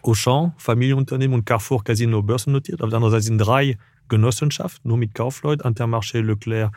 Auchan, 0.02 0.52
Familienunternehmen 0.56 1.34
und 1.34 1.44
Carrefour 1.44 1.84
Casino 1.84 2.22
börsennotiert. 2.22 2.82
Auf 2.82 2.90
der 2.90 2.96
anderen 2.96 3.12
Seite 3.12 3.24
sind 3.24 3.38
drei 3.38 3.76
Genossenschaften, 4.08 4.88
nur 4.88 4.98
mit 4.98 5.14
Kaufleuten, 5.14 5.64
Intermarché, 5.64 6.20
Leclerc 6.20 6.72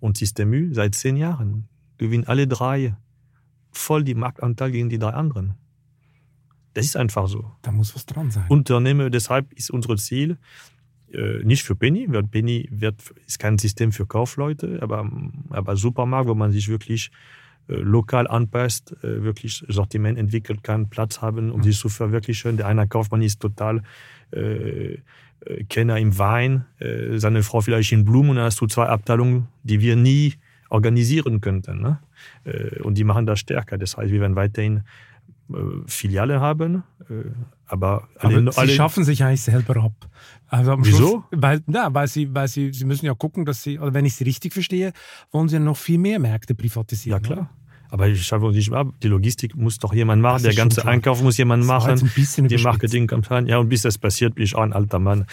und 0.00 0.16
System 0.16 0.52
U, 0.52 0.74
seit 0.74 0.94
zehn 0.94 1.16
Jahren. 1.16 1.68
Gewinnen 1.98 2.24
alle 2.26 2.46
drei 2.46 2.96
voll 3.72 4.04
die 4.04 4.14
Marktanteil 4.14 4.70
gegen 4.70 4.88
die 4.88 4.98
drei 4.98 5.10
anderen. 5.10 5.54
Das 6.74 6.84
ist 6.84 6.96
einfach 6.96 7.28
so. 7.28 7.52
Da 7.62 7.70
muss 7.70 7.94
was 7.94 8.04
dran 8.06 8.30
sein. 8.30 8.46
Unternehmen, 8.48 9.10
deshalb 9.10 9.52
ist 9.52 9.70
unser 9.70 9.96
Ziel, 9.96 10.38
äh, 11.12 11.44
nicht 11.44 11.62
für 11.62 11.76
Penny, 11.76 12.06
weil 12.08 12.24
Penny 12.24 12.68
wird, 12.70 12.96
ist 13.26 13.38
kein 13.38 13.58
System 13.58 13.92
für 13.92 14.06
Kaufleute, 14.06 14.80
aber, 14.82 15.08
aber 15.50 15.76
Supermarkt, 15.76 16.28
wo 16.28 16.34
man 16.34 16.50
sich 16.50 16.68
wirklich 16.68 17.10
lokal 17.68 18.26
anpasst, 18.26 18.94
äh, 19.02 19.22
wirklich 19.22 19.64
Sortiment 19.68 20.18
entwickeln 20.18 20.62
kann, 20.62 20.88
Platz 20.88 21.22
haben, 21.22 21.50
um 21.50 21.58
mhm. 21.58 21.64
sich 21.64 21.78
zu 21.78 21.88
verwirklichen. 21.88 22.56
Der 22.56 22.66
eine 22.66 22.86
Kaufmann 22.86 23.22
ist 23.22 23.40
total 23.40 23.82
äh, 24.30 25.64
Kenner 25.68 25.98
im 25.98 26.18
Wein, 26.18 26.64
äh, 26.78 27.18
seine 27.18 27.42
Frau 27.42 27.60
vielleicht 27.60 27.92
in 27.92 28.04
Blumen 28.04 28.30
und 28.30 28.36
dann 28.36 28.46
hast 28.46 28.60
du 28.60 28.66
zwei 28.66 28.86
Abteilungen, 28.86 29.48
die 29.62 29.80
wir 29.80 29.96
nie 29.96 30.34
organisieren 30.70 31.40
könnten. 31.40 31.80
Ne? 31.80 31.98
Äh, 32.44 32.80
und 32.80 32.96
die 32.96 33.04
machen 33.04 33.26
das 33.26 33.40
stärker. 33.40 33.78
Das 33.78 33.96
heißt, 33.96 34.10
wir 34.10 34.20
werden 34.20 34.36
weiterhin 34.36 34.84
äh, 35.50 35.54
Filiale 35.86 36.40
haben, 36.40 36.82
aber, 37.66 38.08
alle, 38.18 38.38
aber 38.38 38.52
sie 38.52 38.58
alle 38.58 38.72
schaffen 38.72 39.04
sich 39.04 39.22
eigentlich 39.22 39.42
selber 39.42 39.76
ab. 39.76 39.92
Also 40.54 40.76
Wieso? 40.78 40.96
Schluss, 40.96 41.22
weil, 41.32 41.62
ja, 41.66 41.92
weil, 41.92 42.06
sie, 42.06 42.32
weil 42.32 42.46
sie, 42.46 42.72
sie 42.72 42.84
müssen 42.84 43.06
ja 43.06 43.14
gucken, 43.14 43.44
dass 43.44 43.64
sie, 43.64 43.80
oder 43.80 43.92
wenn 43.92 44.04
ich 44.04 44.14
sie 44.14 44.22
richtig 44.22 44.52
verstehe, 44.52 44.92
wollen 45.32 45.48
sie 45.48 45.56
ja 45.56 45.60
noch 45.60 45.76
viel 45.76 45.98
mehr 45.98 46.20
Märkte 46.20 46.54
privatisieren. 46.54 47.20
Ja, 47.20 47.26
klar. 47.26 47.38
Oder? 47.38 47.50
Aber 47.94 48.08
ich 48.08 48.26
schaffe 48.26 48.50
nicht 48.50 48.72
ab. 48.72 48.88
Die 49.04 49.06
Logistik 49.06 49.54
muss 49.54 49.78
doch 49.78 49.94
jemand 49.94 50.20
machen. 50.20 50.42
Der 50.42 50.52
ganze 50.52 50.84
Einkauf 50.84 51.22
muss 51.22 51.36
jemand 51.36 51.64
machen. 51.64 52.10
die 52.16 52.58
Marketingkampagne. 52.58 53.48
Ja, 53.48 53.58
und 53.58 53.68
bis 53.68 53.82
das 53.82 53.98
passiert, 53.98 54.34
bin 54.34 54.42
ich 54.42 54.56
auch 54.56 54.62
ein 54.62 54.72
alter 54.72 54.98
Mann. 54.98 55.26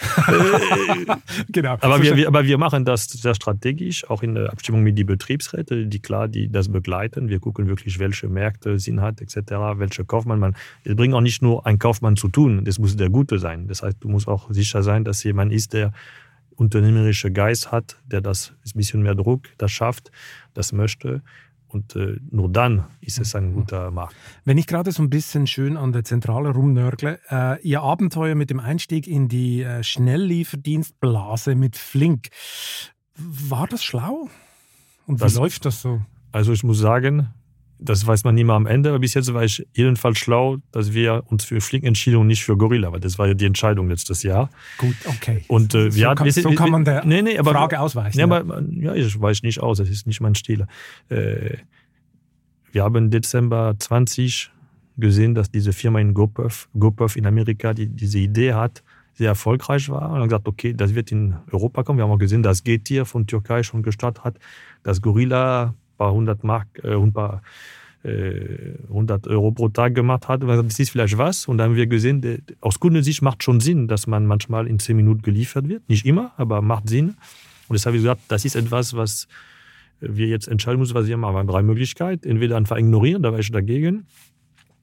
genau. 1.48 1.76
Aber 1.80 2.00
wir, 2.00 2.14
wir, 2.14 2.28
aber 2.28 2.44
wir 2.44 2.58
machen 2.58 2.84
das 2.84 3.06
sehr 3.06 3.34
strategisch, 3.34 4.08
auch 4.08 4.22
in 4.22 4.36
der 4.36 4.52
Abstimmung 4.52 4.84
mit 4.84 4.96
den 4.96 5.06
Betriebsräten, 5.06 5.90
die 5.90 5.98
klar, 5.98 6.28
die 6.28 6.52
das 6.52 6.68
begleiten. 6.68 7.28
Wir 7.28 7.40
gucken 7.40 7.66
wirklich, 7.66 7.98
welche 7.98 8.28
Märkte 8.28 8.78
Sinn 8.78 9.00
hat, 9.00 9.20
etc., 9.20 9.38
welche 9.78 10.04
Kaufmann 10.04 10.38
man. 10.38 10.54
Es 10.84 10.94
bringt 10.94 11.14
auch 11.14 11.20
nicht 11.20 11.42
nur 11.42 11.66
ein 11.66 11.80
Kaufmann 11.80 12.16
zu 12.16 12.28
tun. 12.28 12.64
Das 12.64 12.78
muss 12.78 12.96
der 12.96 13.10
Gute 13.10 13.40
sein. 13.40 13.66
Das 13.66 13.82
heißt, 13.82 13.96
du 13.98 14.08
musst 14.08 14.28
auch 14.28 14.52
sicher 14.52 14.84
sein, 14.84 15.02
dass 15.02 15.24
jemand 15.24 15.52
ist, 15.52 15.72
der 15.72 15.92
unternehmerische 16.54 17.32
Geist 17.32 17.72
hat, 17.72 17.96
der 18.06 18.20
das 18.20 18.52
ein 18.64 18.78
bisschen 18.78 19.02
mehr 19.02 19.16
Druck, 19.16 19.48
das 19.58 19.72
schafft, 19.72 20.12
das 20.54 20.72
möchte 20.72 21.22
und 21.72 21.96
äh, 21.96 22.16
nur 22.30 22.50
dann 22.50 22.84
ist 23.00 23.18
es 23.18 23.34
ein 23.34 23.54
guter 23.54 23.90
Markt. 23.90 24.14
Wenn 24.44 24.58
ich 24.58 24.66
gerade 24.66 24.92
so 24.92 25.02
ein 25.02 25.10
bisschen 25.10 25.46
schön 25.46 25.76
an 25.76 25.92
der 25.92 26.04
Zentrale 26.04 26.50
rumnörgle, 26.50 27.18
äh, 27.30 27.60
Ihr 27.62 27.82
Abenteuer 27.82 28.34
mit 28.34 28.50
dem 28.50 28.60
Einstieg 28.60 29.06
in 29.06 29.28
die 29.28 29.62
äh, 29.62 29.82
Schnelllieferdienstblase 29.82 31.54
mit 31.54 31.76
Flink, 31.76 32.28
war 33.16 33.66
das 33.66 33.84
schlau? 33.84 34.28
Und 35.06 35.20
wie 35.20 35.24
das, 35.24 35.34
läuft 35.34 35.64
das 35.64 35.82
so? 35.82 36.00
Also 36.30 36.52
ich 36.52 36.64
muss 36.64 36.78
sagen, 36.78 37.28
das 37.84 38.06
weiß 38.06 38.24
man 38.24 38.34
nie 38.34 38.44
mal 38.44 38.56
am 38.56 38.66
Ende, 38.66 38.90
aber 38.90 38.98
bis 38.98 39.14
jetzt 39.14 39.32
war 39.34 39.44
ich 39.44 39.66
jedenfalls 39.74 40.18
schlau, 40.18 40.58
dass 40.70 40.92
wir 40.92 41.24
uns 41.26 41.44
für 41.44 41.60
Flink 41.60 41.84
entschieden 41.84 42.16
und 42.16 42.26
nicht 42.26 42.44
für 42.44 42.56
Gorilla, 42.56 42.92
weil 42.92 43.00
das 43.00 43.18
war 43.18 43.26
ja 43.26 43.34
die 43.34 43.46
Entscheidung 43.46 43.88
letztes 43.88 44.22
Jahr. 44.22 44.50
Gut, 44.78 44.94
okay. 45.06 45.44
Und, 45.48 45.74
äh, 45.74 45.90
so, 45.90 46.14
kann, 46.14 46.30
so 46.30 46.50
kann 46.52 46.70
man 46.70 46.84
der 46.84 47.04
nee, 47.04 47.22
nee, 47.22 47.38
aber, 47.38 47.52
Frage 47.52 47.80
ausweichen. 47.80 48.16
Nee, 48.16 48.22
aber, 48.22 48.62
ja, 48.70 48.94
ich 48.94 49.20
weiß 49.20 49.42
nicht 49.42 49.60
aus, 49.60 49.78
das 49.78 49.88
ist 49.88 50.06
nicht 50.06 50.20
mein 50.20 50.34
Stil. 50.34 50.66
Äh, 51.08 51.56
wir 52.70 52.84
haben 52.84 53.10
Dezember 53.10 53.74
20 53.78 54.50
gesehen, 54.96 55.34
dass 55.34 55.50
diese 55.50 55.72
Firma 55.72 56.00
in 56.00 56.14
GoPuff, 56.14 56.68
GoPuff 56.78 57.16
in 57.16 57.26
Amerika, 57.26 57.74
die 57.74 57.88
diese 57.88 58.18
Idee 58.18 58.54
hat, 58.54 58.82
sehr 59.14 59.28
erfolgreich 59.28 59.88
war. 59.88 60.10
Und 60.10 60.20
haben 60.20 60.28
gesagt, 60.28 60.48
okay, 60.48 60.72
das 60.72 60.94
wird 60.94 61.12
in 61.12 61.36
Europa 61.50 61.82
kommen. 61.82 61.98
Wir 61.98 62.04
haben 62.04 62.12
auch 62.12 62.18
gesehen, 62.18 62.42
dass 62.42 62.64
Getir 62.64 63.04
von 63.04 63.26
Türkei 63.26 63.62
schon 63.62 63.82
gestartet 63.82 64.24
hat, 64.24 64.38
dass 64.82 65.02
Gorilla 65.02 65.74
paar 66.02 66.12
hundert 66.12 66.42
Mark, 66.42 66.66
äh, 66.82 66.94
ein 66.94 67.12
paar 67.12 67.42
äh, 68.02 68.74
100 68.88 69.28
Euro 69.28 69.52
pro 69.52 69.68
Tag 69.68 69.94
gemacht 69.94 70.28
hat. 70.28 70.42
Das 70.42 70.78
ist 70.80 70.90
vielleicht 70.90 71.16
was. 71.16 71.46
Und 71.46 71.58
dann 71.58 71.70
haben 71.70 71.76
wir 71.76 71.86
gesehen, 71.86 72.20
der, 72.20 72.38
aus 72.60 72.80
Kundensicht 72.80 73.22
macht 73.22 73.44
schon 73.44 73.60
Sinn, 73.60 73.86
dass 73.86 74.08
man 74.08 74.26
manchmal 74.26 74.66
in 74.66 74.78
10 74.80 74.96
Minuten 74.96 75.22
geliefert 75.22 75.68
wird. 75.68 75.88
Nicht 75.88 76.04
immer, 76.04 76.32
aber 76.36 76.60
macht 76.60 76.88
Sinn. 76.88 77.14
Und 77.68 77.74
deshalb 77.74 77.92
habe 77.92 77.98
ich 77.98 78.02
gesagt, 78.02 78.22
das 78.28 78.44
ist 78.44 78.56
etwas, 78.56 78.94
was 78.94 79.28
wir 80.00 80.26
jetzt 80.26 80.48
entscheiden 80.48 80.80
müssen, 80.80 80.94
was 80.94 81.06
wir 81.06 81.16
machen. 81.16 81.34
Wir 81.34 81.38
haben 81.38 81.46
drei 81.46 81.62
Möglichkeiten. 81.62 82.28
Entweder 82.28 82.56
einfach 82.56 82.76
ignorieren, 82.76 83.22
da 83.22 83.30
war 83.30 83.38
ich 83.38 83.52
dagegen. 83.52 84.06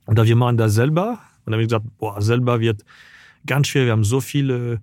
Oder 0.07 0.25
wir 0.25 0.37
machen 0.37 0.55
das 0.55 0.73
selber. 0.73 1.19
Und 1.43 1.45
dann 1.45 1.53
habe 1.55 1.63
ich 1.63 1.67
gesagt, 1.67 1.85
boah, 1.97 2.21
selber 2.21 2.61
wird 2.61 2.85
ganz 3.45 3.67
schwer. 3.67 3.85
Wir 3.85 3.91
haben 3.91 4.05
so 4.05 4.21
viele 4.21 4.79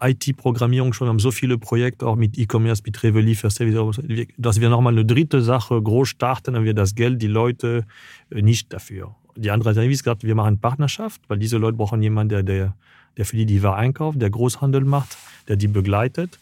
IT-Programmierung 0.00 0.92
schon, 0.92 1.06
wir 1.06 1.10
haben 1.10 1.18
so 1.18 1.30
viele 1.30 1.58
Projekte 1.58 2.06
auch 2.06 2.16
mit 2.16 2.38
E-Commerce, 2.38 2.82
mit 2.84 2.96
Service, 2.96 4.00
dass 4.36 4.60
wir 4.60 4.68
nochmal 4.68 4.92
eine 4.92 5.04
dritte 5.04 5.42
Sache 5.42 5.80
groß 5.80 6.08
starten, 6.08 6.54
dann 6.54 6.64
wir 6.64 6.74
das 6.74 6.94
Geld, 6.94 7.20
die 7.20 7.26
Leute 7.26 7.84
äh, 8.30 8.42
nicht 8.42 8.72
dafür. 8.72 9.14
Die 9.36 9.50
andere 9.50 9.74
Seite 9.74 9.90
ist 9.90 10.02
gesagt, 10.02 10.24
wir 10.24 10.34
machen 10.34 10.58
Partnerschaft, 10.58 11.20
weil 11.28 11.38
diese 11.38 11.58
Leute 11.58 11.76
brauchen 11.76 12.02
jemanden, 12.02 12.30
der, 12.30 12.42
der, 12.42 12.76
der 13.16 13.26
für 13.26 13.36
die 13.36 13.46
die 13.46 13.62
Ware 13.62 13.76
einkauft, 13.76 14.20
der 14.20 14.30
Großhandel 14.30 14.84
macht, 14.84 15.16
der 15.48 15.56
die 15.56 15.68
begleitet. 15.68 16.38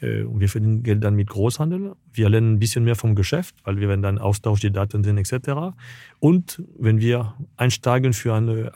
Äh, 0.00 0.22
und 0.22 0.40
wir 0.40 0.48
verdienen 0.48 0.82
Geld 0.82 1.04
dann 1.04 1.14
mit 1.14 1.28
Großhandel. 1.28 1.94
Wir 2.12 2.28
lernen 2.28 2.54
ein 2.54 2.58
bisschen 2.58 2.84
mehr 2.84 2.96
vom 2.96 3.14
Geschäft, 3.14 3.54
weil 3.64 3.78
wir 3.78 3.88
werden 3.88 4.02
dann 4.02 4.18
Austausch, 4.18 4.60
die 4.60 4.70
Daten 4.70 5.04
sind 5.04 5.18
etc. 5.18 5.74
Und 6.18 6.62
wenn 6.78 7.00
wir 7.00 7.34
einsteigen 7.56 8.12
für 8.12 8.34
eine 8.34 8.72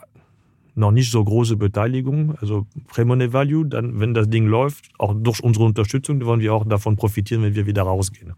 noch 0.75 0.91
nicht 0.91 1.11
so 1.11 1.23
große 1.23 1.57
Beteiligung, 1.57 2.35
also 2.39 2.65
Pre-Money 2.87 3.31
Value, 3.33 3.65
dann, 3.65 3.99
wenn 3.99 4.13
das 4.13 4.29
Ding 4.29 4.47
läuft, 4.47 4.89
auch 4.97 5.13
durch 5.15 5.43
unsere 5.43 5.65
Unterstützung, 5.65 6.23
wollen 6.25 6.39
wir 6.39 6.53
auch 6.53 6.65
davon 6.65 6.95
profitieren, 6.95 7.43
wenn 7.43 7.55
wir 7.55 7.65
wieder 7.65 7.83
rausgehen. 7.83 8.33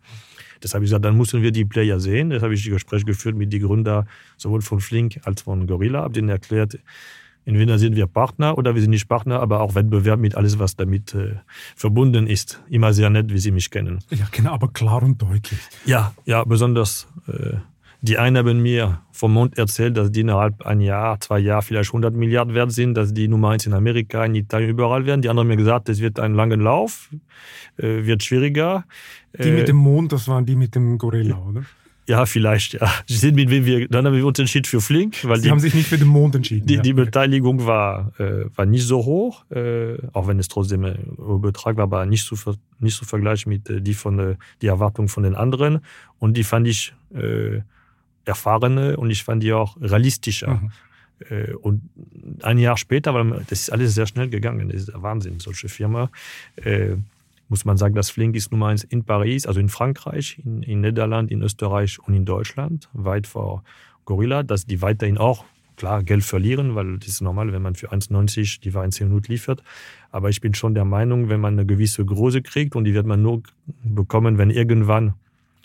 Das 0.62 0.74
habe 0.74 0.84
ich 0.84 0.90
gesagt, 0.90 1.06
dann 1.06 1.18
müssen 1.18 1.42
wir 1.42 1.52
die 1.52 1.66
Player 1.66 2.00
sehen. 2.00 2.30
Das 2.30 2.42
habe 2.42 2.54
ich 2.54 2.64
Gespräch 2.64 3.06
geführt 3.06 3.36
mit 3.36 3.52
den 3.54 3.62
Gründern 3.62 4.08
sowohl 4.38 4.62
von 4.62 4.80
Flink 4.80 5.20
als 5.24 5.44
von 5.44 5.68
Gorilla, 5.68 6.02
habe 6.02 6.14
denen 6.14 6.30
erklärt, 6.30 6.80
entweder 7.46 7.78
sind 7.78 7.96
wir 7.96 8.08
Partner 8.08 8.58
oder 8.58 8.74
wir 8.74 8.82
sind 8.82 8.92
nicht 8.92 9.08
Partner, 9.08 9.40
aber 9.40 9.62
auch 9.62 9.76
Wettbewerb 9.76 10.20
mit 10.20 10.36
alles, 10.36 10.58
was 10.60 10.76
damit 10.76 11.14
äh, 11.14 11.36
verbunden 11.76 12.28
ist. 12.28 12.62
Immer 12.70 12.94
sehr 12.94 13.10
nett, 13.10 13.32
wie 13.32 13.38
Sie 13.38 13.52
mich 13.52 13.70
kennen. 13.70 14.00
Ja, 14.10 14.28
genau, 14.32 14.54
aber 14.54 14.70
klar 14.70 15.04
und 15.04 15.22
deutlich. 15.22 15.60
Ja, 15.86 16.14
ja, 16.26 16.44
besonders 16.44 17.08
äh, 17.28 17.58
die 18.06 18.18
einen 18.18 18.38
haben 18.38 18.62
mir 18.62 19.02
vom 19.12 19.34
Mond 19.34 19.58
erzählt, 19.58 19.98
dass 19.98 20.12
die 20.12 20.22
innerhalb 20.22 20.66
ein 20.66 20.80
Jahr, 20.80 21.20
zwei 21.20 21.40
Jahre 21.40 21.64
vielleicht 21.64 21.90
100 21.90 22.14
Milliarden 22.14 22.54
wert 22.54 22.72
sind, 22.72 22.94
dass 22.94 23.14
die 23.14 23.28
Nummer 23.28 23.50
eins 23.50 23.66
in 23.66 23.74
Amerika, 23.74 24.24
in 24.24 24.36
Italien, 24.36 24.70
überall 24.70 25.06
werden. 25.06 25.22
Die 25.22 25.30
anderen 25.30 25.48
haben 25.48 25.56
mir 25.56 25.64
gesagt, 25.64 25.90
es 25.90 26.00
wird 26.00 26.20
einen 26.20 26.36
langen 26.36 26.62
Lauf, 26.62 27.10
äh, 27.78 28.06
wird 28.06 28.24
schwieriger. 28.24 28.86
Die 29.38 29.52
mit 29.52 29.68
dem 29.68 29.78
Mond, 29.78 30.12
das 30.12 30.28
waren 30.28 30.46
die 30.46 30.56
mit 30.56 30.76
dem 30.76 30.98
Gorilla, 30.98 31.38
oder? 31.38 31.64
Ja, 32.08 32.28
vielleicht, 32.28 32.74
ja. 32.74 32.88
Sie 33.08 33.18
sind 33.18 33.36
mit 33.36 33.50
wem 33.50 33.66
wir, 33.66 33.88
dann 33.88 34.06
haben 34.06 34.16
wir 34.16 34.26
uns 34.26 34.38
entschieden 34.38 34.66
für 34.66 34.82
Flink. 34.82 35.18
Weil 35.24 35.38
Sie 35.38 35.44
die, 35.44 35.52
haben 35.52 35.60
sich 35.60 35.74
nicht 35.74 35.88
für 35.88 35.98
den 35.98 36.08
Mond 36.08 36.36
entschieden. 36.36 36.68
Die, 36.68 36.76
ja. 36.76 36.82
die 36.82 36.94
Beteiligung 36.94 37.66
war, 37.66 38.12
äh, 38.20 38.46
war 38.56 38.66
nicht 38.68 38.86
so 38.86 39.04
hoch, 39.04 39.44
äh, 39.50 39.98
auch 40.14 40.28
wenn 40.28 40.38
es 40.38 40.48
trotzdem 40.48 40.86
ein 40.86 41.18
Betrag 41.42 41.78
war, 41.78 41.84
aber 41.84 42.06
nicht 42.06 42.24
so, 42.24 42.36
nicht 42.80 42.96
so 42.96 43.06
vergleichen 43.06 43.50
mit 43.52 43.70
äh, 43.70 43.82
die 43.82 43.96
von, 43.96 44.20
äh, 44.20 44.36
die 44.62 44.68
Erwartung 44.68 45.08
von 45.08 45.24
den 45.24 45.34
anderen. 45.34 45.80
Und 46.20 46.38
die 46.38 46.44
fand 46.44 46.68
ich, 46.68 46.94
äh, 47.16 47.62
erfahrene 48.26 48.98
und 48.98 49.10
ich 49.10 49.24
fand 49.24 49.44
die 49.44 49.54
auch 49.54 49.80
realistischer. 49.80 50.56
Mhm. 50.56 50.72
Äh, 51.30 51.54
und 51.54 51.90
ein 52.42 52.58
Jahr 52.58 52.78
später, 52.78 53.14
weil 53.14 53.46
das 53.48 53.62
ist 53.62 53.70
alles 53.72 53.96
sehr 53.96 54.08
schnell 54.08 54.30
gegangen, 54.30 54.70
das 54.70 54.82
ist 54.82 54.90
der 54.90 55.02
Wahnsinn, 55.02 55.40
solche 55.40 55.70
Firma. 55.70 56.10
Äh, 56.58 56.96
muss 57.48 57.64
man 57.64 57.78
sagen, 57.78 57.94
dass 57.94 58.10
Flink 58.10 58.36
ist 58.36 58.52
Nummer 58.52 58.68
eins 58.68 58.84
in 58.84 59.04
Paris, 59.04 59.46
also 59.46 59.60
in 59.60 59.70
Frankreich, 59.70 60.42
in, 60.44 60.64
in 60.64 60.82
Niederland, 60.82 61.32
in 61.32 61.42
Österreich 61.42 62.00
und 62.00 62.14
in 62.14 62.26
Deutschland, 62.26 62.90
weit 62.94 63.28
vor 63.28 63.64
Gorilla, 64.06 64.44
dass 64.44 64.66
die 64.66 64.82
weiterhin 64.82 65.18
auch 65.18 65.46
klar 65.76 66.04
Geld 66.04 66.24
verlieren, 66.24 66.76
weil 66.76 66.98
das 66.98 67.10
ist 67.10 67.22
normal, 67.22 67.52
wenn 67.52 67.62
man 67.62 67.76
für 67.76 67.92
1,90 67.92 68.62
die 68.62 68.74
Ware 68.74 68.86
in 68.86 68.92
10 68.92 69.10
Minuten 69.10 69.32
liefert. 69.32 69.62
Aber 70.12 70.30
ich 70.30 70.42
bin 70.42 70.54
schon 70.54 70.74
der 70.74 70.86
Meinung, 70.86 71.30
wenn 71.30 71.42
man 71.42 71.54
eine 71.54 71.66
gewisse 71.66 72.06
Größe 72.06 72.42
kriegt 72.42 72.76
und 72.76 72.86
die 72.86 72.94
wird 72.94 73.06
man 73.06 73.22
nur 73.22 73.44
bekommen, 73.84 74.38
wenn 74.38 74.50
irgendwann 74.50 75.14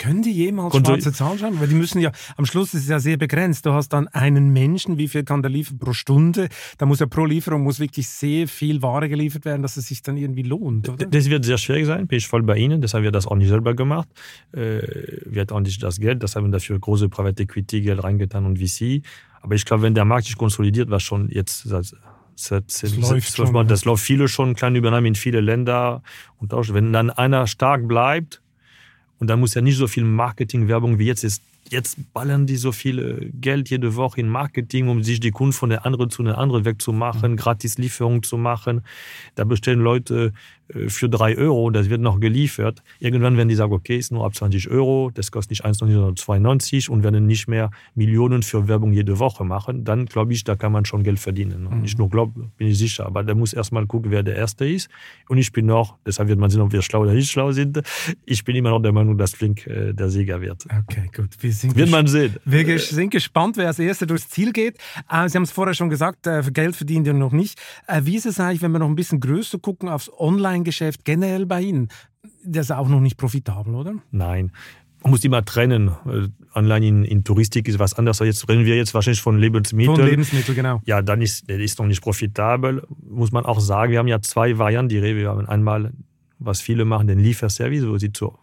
können 0.01 0.23
die 0.23 0.33
jemals 0.33 0.73
Kontro 0.73 0.95
schwarze 0.95 1.13
Zahlen 1.13 1.39
schreiben? 1.39 1.61
Weil 1.61 1.69
die 1.69 1.75
müssen 1.75 2.01
ja, 2.01 2.11
am 2.39 2.47
Schluss 2.47 2.73
ist 2.73 2.85
es 2.85 2.89
ja 2.89 3.01
sehr 3.01 3.19
begrenzt. 3.19 3.67
Du 3.67 3.73
hast 3.73 3.91
dann 3.91 4.09
einen 4.09 4.51
Menschen, 4.51 4.97
wie 4.97 5.09
viel 5.09 5.25
kann 5.25 5.43
der 5.43 5.51
liefern 5.51 5.79
pro 5.79 5.93
Stunde? 5.93 6.49
Da 6.79 6.87
muss 6.87 7.01
ja 7.01 7.07
pro 7.07 7.27
Lieferung 7.27 7.63
muss 7.63 7.81
wirklich 7.81 8.09
sehr 8.09 8.49
viel 8.49 8.81
Ware 8.81 9.11
geliefert 9.11 9.45
werden, 9.45 9.61
dass 9.61 9.77
es 9.77 9.89
sich 9.89 10.03
dann 10.03 10.17
irgendwie 10.17 10.43
lohnt, 10.43 10.89
oder? 10.89 11.05
Das 11.05 11.29
wird 11.29 11.45
sehr 11.45 11.59
schwierig 11.59 11.85
sein, 11.85 12.07
bin 12.07 12.17
ich 12.17 12.27
voll 12.27 12.43
bei 12.43 12.57
Ihnen. 12.57 12.81
Deshalb 12.81 13.01
haben 13.01 13.05
wir 13.05 13.13
das 13.13 13.27
auch 13.27 13.37
nicht 13.37 13.51
selber 13.51 13.75
gemacht. 13.75 14.09
Äh, 14.53 14.81
wir 15.27 15.43
hatten 15.43 15.53
auch 15.53 15.61
nicht 15.61 15.83
das 15.83 16.01
Geld, 16.01 16.23
deshalb 16.23 16.45
haben 16.45 16.51
wir 16.51 16.59
dafür 16.59 16.79
große 16.79 17.11
Private 17.11 17.43
Equity 17.43 17.83
Geld 17.83 18.03
reingetan 18.03 18.47
und 18.47 18.59
VC. 18.59 19.03
Aber 19.43 19.55
ich 19.55 19.67
glaube, 19.67 19.83
wenn 19.83 19.95
der 19.95 20.07
Markt 20.07 20.25
sich 20.25 20.37
konsolidiert, 20.37 20.89
was 20.91 21.03
schon 21.03 21.29
jetzt 21.29 21.65
seit 21.65 21.95
seit 22.37 22.65
das 22.83 22.97
läuft, 22.97 23.37
schon, 23.37 23.69
das 23.69 23.85
läuft 23.85 24.03
viele 24.03 24.27
schon, 24.27 24.55
kleine 24.55 24.79
Übernahmen 24.79 25.09
in 25.09 25.15
viele 25.15 25.43
Länder 25.43 26.03
und 26.39 26.55
auch, 26.55 26.65
wenn 26.71 26.91
dann 26.91 27.11
einer 27.11 27.47
stark 27.47 27.87
bleibt, 27.87 28.41
und 29.21 29.29
dann 29.29 29.39
muss 29.39 29.55
ja 29.55 29.61
nicht 29.61 29.77
so 29.77 29.87
viel 29.87 30.05
Marketing-Werbung 30.05 30.99
wie 30.99 31.05
jetzt 31.05 31.25
ist. 31.25 31.43
Jetzt 31.69 31.99
ballern 32.15 32.47
die 32.47 32.57
so 32.57 32.73
viel 32.73 33.31
Geld 33.39 33.69
jede 33.69 33.95
Woche 33.95 34.21
in 34.21 34.29
Marketing, 34.29 34.89
um 34.89 35.05
sich 35.05 35.21
die 35.21 35.31
Kunden 35.31 35.53
von 35.53 35.69
der 35.69 35.85
anderen 35.85 36.09
zu 36.09 36.23
einer 36.23 36.39
anderen 36.39 36.65
wegzumachen, 36.65 37.33
mhm. 37.33 37.37
gratis 37.37 37.77
Lieferung 37.77 38.23
zu 38.23 38.39
machen. 38.39 38.83
Da 39.35 39.45
bestellen 39.45 39.81
Leute 39.81 40.33
äh, 40.33 40.39
für 40.89 41.09
drei 41.09 41.37
Euro, 41.37 41.71
das 41.71 41.91
wird 41.91 42.01
noch 42.01 42.21
geliefert. 42.21 42.83
Irgendwann 42.99 43.37
werden 43.37 43.49
die 43.49 43.55
sagen, 43.55 43.73
okay, 43.73 43.97
ist 43.97 44.13
nur 44.13 44.25
ab 44.25 44.35
20 44.35 44.71
Euro, 44.71 45.11
das 45.13 45.31
kostet 45.31 45.51
nicht 45.51 45.65
1,92 45.65 46.01
sondern 46.01 46.17
92 46.17 46.91
und 46.91 47.03
werden 47.03 47.27
nicht 47.27 47.49
mehr 47.49 47.71
Millionen 47.95 48.43
für 48.43 48.69
Werbung 48.69 48.93
jede 48.93 49.19
Woche 49.19 49.45
machen, 49.45 49.85
dann 49.85 50.07
glaube 50.07 50.33
ich, 50.33 50.45
da 50.45 50.57
kann 50.57 50.73
man 50.73 50.85
schon 50.85 51.03
Geld 51.03 51.19
verdienen. 51.19 51.69
Mhm. 51.71 51.83
Nicht 51.83 51.99
nur 51.99 52.09
glaube, 52.09 52.51
bin 52.57 52.69
ich 52.69 52.79
sicher, 52.79 53.07
aber 53.07 53.23
da 53.23 53.35
muss 53.35 53.53
erstmal 53.53 53.87
gucken, 53.87 54.11
wer 54.11 54.23
der 54.23 54.37
Erste 54.37 54.67
ist. 54.67 54.89
Und 55.29 55.39
ich 55.39 55.53
bin 55.53 55.67
noch, 55.67 55.97
deshalb 56.07 56.29
wird 56.29 56.39
man 56.39 56.51
sehen, 56.51 56.61
ob 56.61 56.73
wir 56.73 56.83
schlau 56.83 57.03
oder 57.03 57.13
nicht 57.13 57.31
schlau 57.31 57.53
sind, 57.53 57.81
ich 58.25 58.45
bin 58.45 58.57
immer 58.57 58.71
noch 58.71 58.81
der 58.81 58.93
Meinung, 58.93 59.19
dass 59.19 59.33
Flink 59.33 59.67
äh, 59.67 59.93
der 59.93 60.11
Sieger 60.11 60.41
wird. 60.41 60.67
Okay, 60.67 61.11
gut. 61.15 61.31
Wir 61.41 61.53
sind 61.53 61.77
wird 61.77 61.91
man 61.91 62.07
sehen. 62.07 62.37
Wir 62.45 62.79
sind 62.79 63.11
gespannt, 63.11 63.57
wer 63.57 63.69
als 63.69 63.79
Erster 63.79 64.07
durchs 64.07 64.29
Ziel 64.29 64.53
geht. 64.53 64.77
Äh, 65.11 65.29
Sie 65.29 65.37
haben 65.37 65.45
es 65.45 65.53
vorher 65.53 65.75
schon 65.75 65.91
gesagt, 65.91 66.27
äh, 66.27 66.43
Geld 66.53 66.77
verdient 66.77 67.07
ihr 67.07 67.13
noch 67.13 67.33
nicht. 67.33 67.61
Äh, 67.87 68.03
wie 68.05 68.17
ist 68.17 68.27
es 68.27 68.41
eigentlich, 68.41 68.63
wenn 68.63 68.73
wir 68.73 68.79
noch 68.79 68.89
ein 68.89 68.95
bisschen 68.95 69.21
größer 69.21 69.59
gucken 69.59 69.89
aufs 69.89 70.11
Online 70.19 70.60
Online-Geschäft 70.61 71.05
generell 71.05 71.47
bei 71.47 71.63
Ihnen, 71.63 71.89
das 72.45 72.67
ist 72.67 72.73
auch 72.73 72.89
noch 72.89 73.01
nicht 73.01 73.17
profitabel, 73.17 73.75
oder? 73.75 73.95
Nein. 74.11 74.53
Man 75.03 75.13
muss 75.13 75.25
immer 75.25 75.43
trennen. 75.45 75.91
Online 76.55 76.87
in, 76.87 77.05
in 77.05 77.25
Touristik 77.25 77.69
ist 77.69 77.79
was 77.79 77.95
anderes. 77.95 78.19
Jetzt 78.19 78.47
reden 78.49 78.67
wir 78.67 78.77
jetzt 78.77 78.93
wahrscheinlich 78.93 79.23
von 79.23 79.39
Lebensmitteln. 79.39 79.97
Von 79.97 80.07
Lebensmitteln, 80.07 80.55
genau. 80.55 80.83
Ja, 80.85 81.01
dann 81.01 81.23
ist 81.23 81.49
das 81.49 81.59
ist 81.59 81.79
noch 81.79 81.87
nicht 81.87 82.03
profitabel. 82.03 82.87
Muss 83.09 83.33
man 83.33 83.47
auch 83.47 83.61
sagen, 83.61 83.93
wir 83.93 83.99
haben 83.99 84.09
ja 84.09 84.21
zwei 84.21 84.59
Varianten. 84.59 84.91
Die 84.91 84.99
Rewe, 84.99 85.21
wir 85.21 85.31
haben 85.31 85.49
einmal, 85.49 85.93
was 86.39 86.61
viele 86.61 86.85
machen, 86.85 87.07
den 87.07 87.19
Lieferservice, 87.19 87.87
wo 87.87 87.97
sie 87.97 88.13
zu 88.13 88.37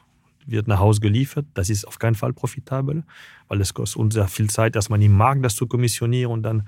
wird 0.47 0.67
nach 0.67 0.79
Hause 0.79 1.01
geliefert. 1.01 1.45
Das 1.53 1.69
ist 1.69 1.85
auf 1.85 1.99
keinen 1.99 2.15
Fall 2.15 2.33
profitabel, 2.33 3.03
weil 3.49 3.61
es 3.61 3.73
kostet 3.73 3.97
uns 3.97 4.13
sehr 4.13 4.27
viel 4.27 4.49
Zeit, 4.49 4.75
erstmal 4.75 5.03
im 5.03 5.11
Markt 5.11 5.43
das 5.43 5.55
zu 5.55 5.67
kommissionieren 5.67 6.31
und 6.31 6.43
dann 6.43 6.61
äh, 6.61 6.63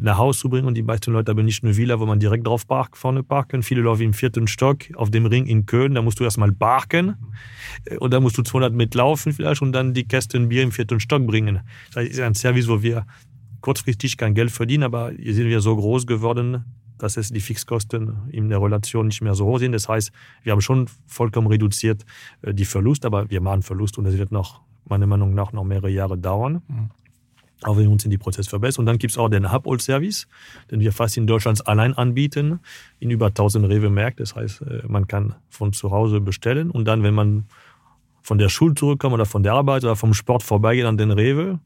nach 0.00 0.18
Hause 0.18 0.40
zu 0.40 0.48
bringen. 0.48 0.66
Und 0.66 0.74
die 0.74 0.82
meisten 0.82 1.12
Leute 1.12 1.30
haben 1.30 1.44
nicht 1.44 1.62
eine 1.64 1.76
Villa, 1.76 1.98
wo 1.98 2.06
man 2.06 2.20
direkt 2.20 2.46
drauf 2.46 2.66
park, 2.66 2.96
vorne 2.96 3.22
parken. 3.22 3.62
Viele 3.62 3.82
laufen 3.82 4.02
im 4.02 4.14
vierten 4.14 4.46
Stock 4.46 4.84
auf 4.94 5.10
dem 5.10 5.26
Ring 5.26 5.46
in 5.46 5.66
Köln. 5.66 5.94
Da 5.94 6.02
musst 6.02 6.20
du 6.20 6.24
erstmal 6.24 6.52
parken. 6.52 7.16
Äh, 7.84 7.96
und 7.98 8.12
dann 8.12 8.22
musst 8.22 8.38
du 8.38 8.42
200 8.42 8.72
mitlaufen 8.72 9.32
vielleicht 9.32 9.62
und 9.62 9.72
dann 9.72 9.94
die 9.94 10.04
Kästen 10.04 10.48
Bier 10.48 10.62
im 10.62 10.72
vierten 10.72 11.00
Stock 11.00 11.26
bringen. 11.26 11.60
Das 11.94 12.04
ist 12.04 12.20
ein 12.20 12.34
Service, 12.34 12.68
wo 12.68 12.82
wir 12.82 13.06
kurzfristig 13.60 14.16
kein 14.16 14.34
Geld 14.34 14.50
verdienen, 14.50 14.82
aber 14.82 15.12
hier 15.12 15.34
sind 15.34 15.48
wir 15.48 15.60
so 15.60 15.76
groß 15.76 16.06
geworden, 16.06 16.64
dass 16.98 17.16
es 17.16 17.30
die 17.30 17.40
Fixkosten 17.40 18.28
in 18.30 18.48
der 18.48 18.60
Relation 18.60 19.06
nicht 19.06 19.22
mehr 19.22 19.34
so 19.34 19.46
hoch 19.46 19.58
sind. 19.58 19.72
Das 19.72 19.88
heißt, 19.88 20.12
wir 20.42 20.52
haben 20.52 20.60
schon 20.60 20.88
vollkommen 21.06 21.46
reduziert 21.46 22.04
äh, 22.42 22.54
die 22.54 22.64
Verlust, 22.64 23.04
aber 23.04 23.30
wir 23.30 23.40
machen 23.40 23.62
Verlust 23.62 23.98
und 23.98 24.04
das 24.04 24.18
wird 24.18 24.32
noch, 24.32 24.60
meiner 24.84 25.06
Meinung 25.06 25.34
nach, 25.34 25.52
noch 25.52 25.64
mehrere 25.64 25.90
Jahre 25.90 26.18
dauern. 26.18 26.62
Mhm 26.68 26.90
auch 27.64 27.76
wenn 27.76 27.84
wir 27.84 27.90
uns 27.90 28.04
in 28.04 28.10
die 28.10 28.18
Prozess 28.18 28.48
verbessern. 28.48 28.82
Und 28.82 28.86
dann 28.86 28.98
gibt 28.98 29.12
es 29.12 29.18
auch 29.18 29.28
den 29.28 29.52
Hub-Old-Service, 29.52 30.26
den 30.70 30.80
wir 30.80 30.92
fast 30.92 31.16
in 31.16 31.26
Deutschland 31.26 31.66
allein 31.66 31.94
anbieten, 31.94 32.60
in 33.00 33.10
über 33.10 33.26
1000 33.26 33.68
Rewe-Märkten. 33.68 34.22
Das 34.24 34.34
heißt, 34.34 34.62
äh, 34.62 34.82
man 34.86 35.06
kann 35.06 35.34
von 35.48 35.72
zu 35.72 35.90
Hause 35.90 36.20
bestellen 36.20 36.70
und 36.70 36.86
dann, 36.86 37.02
wenn 37.02 37.14
man 37.14 37.44
von 38.22 38.38
der 38.38 38.48
Schule 38.48 38.74
zurückkommt 38.74 39.14
oder 39.14 39.26
von 39.26 39.42
der 39.42 39.54
Arbeit 39.54 39.84
oder 39.84 39.96
vom 39.96 40.14
Sport 40.14 40.42
vorbeigeht 40.42 40.84
an 40.84 40.96
den 40.96 41.10
Rewe, 41.10 41.58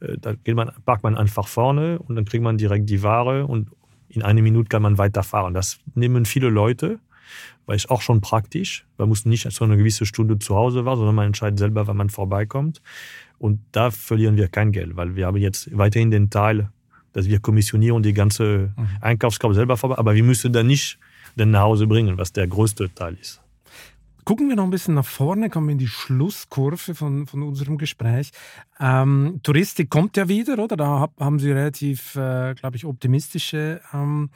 äh, 0.00 0.16
da 0.18 0.34
geht 0.34 0.54
man, 0.54 0.70
parkt 0.84 1.02
man 1.02 1.16
einfach 1.16 1.48
vorne 1.48 1.98
und 1.98 2.16
dann 2.16 2.24
kriegt 2.24 2.44
man 2.44 2.58
direkt 2.58 2.88
die 2.88 3.02
Ware 3.02 3.46
und 3.46 3.70
in 4.08 4.22
einer 4.22 4.42
Minute 4.42 4.68
kann 4.68 4.82
man 4.82 4.98
weiterfahren. 4.98 5.54
Das 5.54 5.78
nehmen 5.94 6.26
viele 6.26 6.48
Leute, 6.48 7.00
weil 7.66 7.76
es 7.76 7.88
auch 7.88 8.02
schon 8.02 8.20
praktisch. 8.20 8.86
Man 8.98 9.08
muss 9.08 9.24
nicht 9.24 9.50
so 9.50 9.64
eine 9.64 9.76
gewisse 9.76 10.06
Stunde 10.06 10.38
zu 10.38 10.54
Hause 10.54 10.84
war, 10.84 10.96
sondern 10.96 11.14
man 11.14 11.26
entscheidet 11.26 11.58
selber, 11.58 11.86
wann 11.86 11.96
man 11.96 12.10
vorbeikommt. 12.10 12.80
Und 13.38 13.60
da 13.72 13.90
verlieren 13.90 14.36
wir 14.36 14.48
kein 14.48 14.72
Geld, 14.72 14.96
weil 14.96 15.16
wir 15.16 15.26
haben 15.26 15.36
jetzt 15.36 15.76
weiterhin 15.76 16.10
den 16.10 16.30
Teil, 16.30 16.70
dass 17.12 17.28
wir 17.28 17.40
kommissionieren 17.40 18.02
die 18.02 18.12
ganze 18.12 18.72
mhm. 18.76 18.88
Einkaufskorb 19.00 19.54
selber 19.54 19.76
vorbei, 19.76 19.98
aber 19.98 20.14
wir 20.14 20.24
müssen 20.24 20.52
dann 20.52 20.66
nicht 20.66 20.98
den 21.34 21.50
nach 21.50 21.62
Hause 21.62 21.86
bringen, 21.86 22.18
was 22.18 22.32
der 22.32 22.46
größte 22.46 22.92
Teil 22.94 23.16
ist. 23.20 23.42
Gucken 24.26 24.48
wir 24.48 24.56
noch 24.56 24.64
ein 24.64 24.70
bisschen 24.70 24.94
nach 24.94 25.06
vorne, 25.06 25.50
kommen 25.50 25.68
wir 25.68 25.72
in 25.72 25.78
die 25.78 25.86
Schlusskurve 25.86 26.96
von, 26.96 27.28
von 27.28 27.44
unserem 27.44 27.78
Gespräch. 27.78 28.32
Ähm, 28.80 29.38
Touristik 29.44 29.88
kommt 29.88 30.16
ja 30.16 30.26
wieder, 30.26 30.58
oder? 30.58 30.76
Da 30.76 31.08
haben 31.20 31.38
Sie 31.38 31.52
relativ, 31.52 32.16
äh, 32.16 32.54
glaube 32.54 32.74
ich, 32.74 32.84
optimistische 32.84 33.80
ähm, 33.94 34.30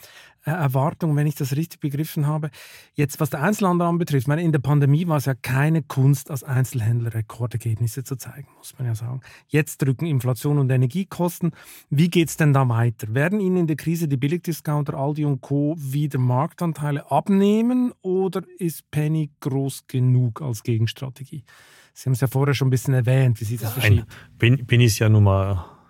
äh, 0.45 0.51
Erwartungen, 0.51 1.17
wenn 1.17 1.27
ich 1.27 1.35
das 1.35 1.55
richtig 1.55 1.81
begriffen 1.81 2.27
habe. 2.27 2.51
Jetzt, 2.95 3.21
was 3.21 3.31
der 3.31 3.43
Einzelhandel 3.43 3.87
anbetrifft, 3.87 4.27
meine, 4.27 4.43
in 4.43 4.53
der 4.53 4.59
Pandemie 4.59 5.07
war 5.07 5.19
es 5.19 5.27
ja 5.27 5.35
keine 5.35 5.83
Kunst, 5.83 6.31
als 6.31 6.45
Einzelhändler 6.45 7.15
Rekordergebnisse 7.15 8.05
zu 8.05 8.17
zeigen, 8.17 8.49
muss 8.57 8.75
man 8.79 8.87
ja 8.87 8.95
sagen. 8.95 9.21
Jetzt 9.49 9.83
drücken 9.83 10.07
Inflation 10.07 10.59
und 10.59 10.71
Energiekosten. 10.71 11.53
Wie 11.91 12.09
geht 12.09 12.29
es 12.29 12.37
denn 12.37 12.53
da 12.53 12.69
weiter? 12.69 13.15
Werden 13.15 13.41
Ihnen 13.41 13.57
in 13.57 13.67
der 13.67 13.77
Krise 13.77 14.09
die 14.09 14.17
Billigdiscounter 14.17 14.95
Aldi 14.95 15.25
und 15.25 15.41
Co. 15.41 15.77
wieder 15.79 16.19
Marktanteile 16.19 17.11
abnehmen 17.11 17.93
oder 18.01 18.43
ist 18.59 18.91
Penny 18.91 19.31
groß 19.41 19.87
genug 19.89 20.41
als 20.43 20.63
Gegenstrategie? 20.63 21.45
Sie 21.93 22.07
haben 22.07 22.15
es 22.15 22.21
ja 22.21 22.29
vorher 22.29 22.55
schon 22.55 22.69
ein 22.69 22.71
bisschen 22.71 22.95
erwähnt, 22.95 23.41
wie 23.41 23.45
Sie 23.45 23.57
das 23.57 23.73
verstehen. 23.73 24.07
Bin 24.39 24.81
ich 24.81 24.99
ja 25.01 25.09
Nummer 25.09 25.81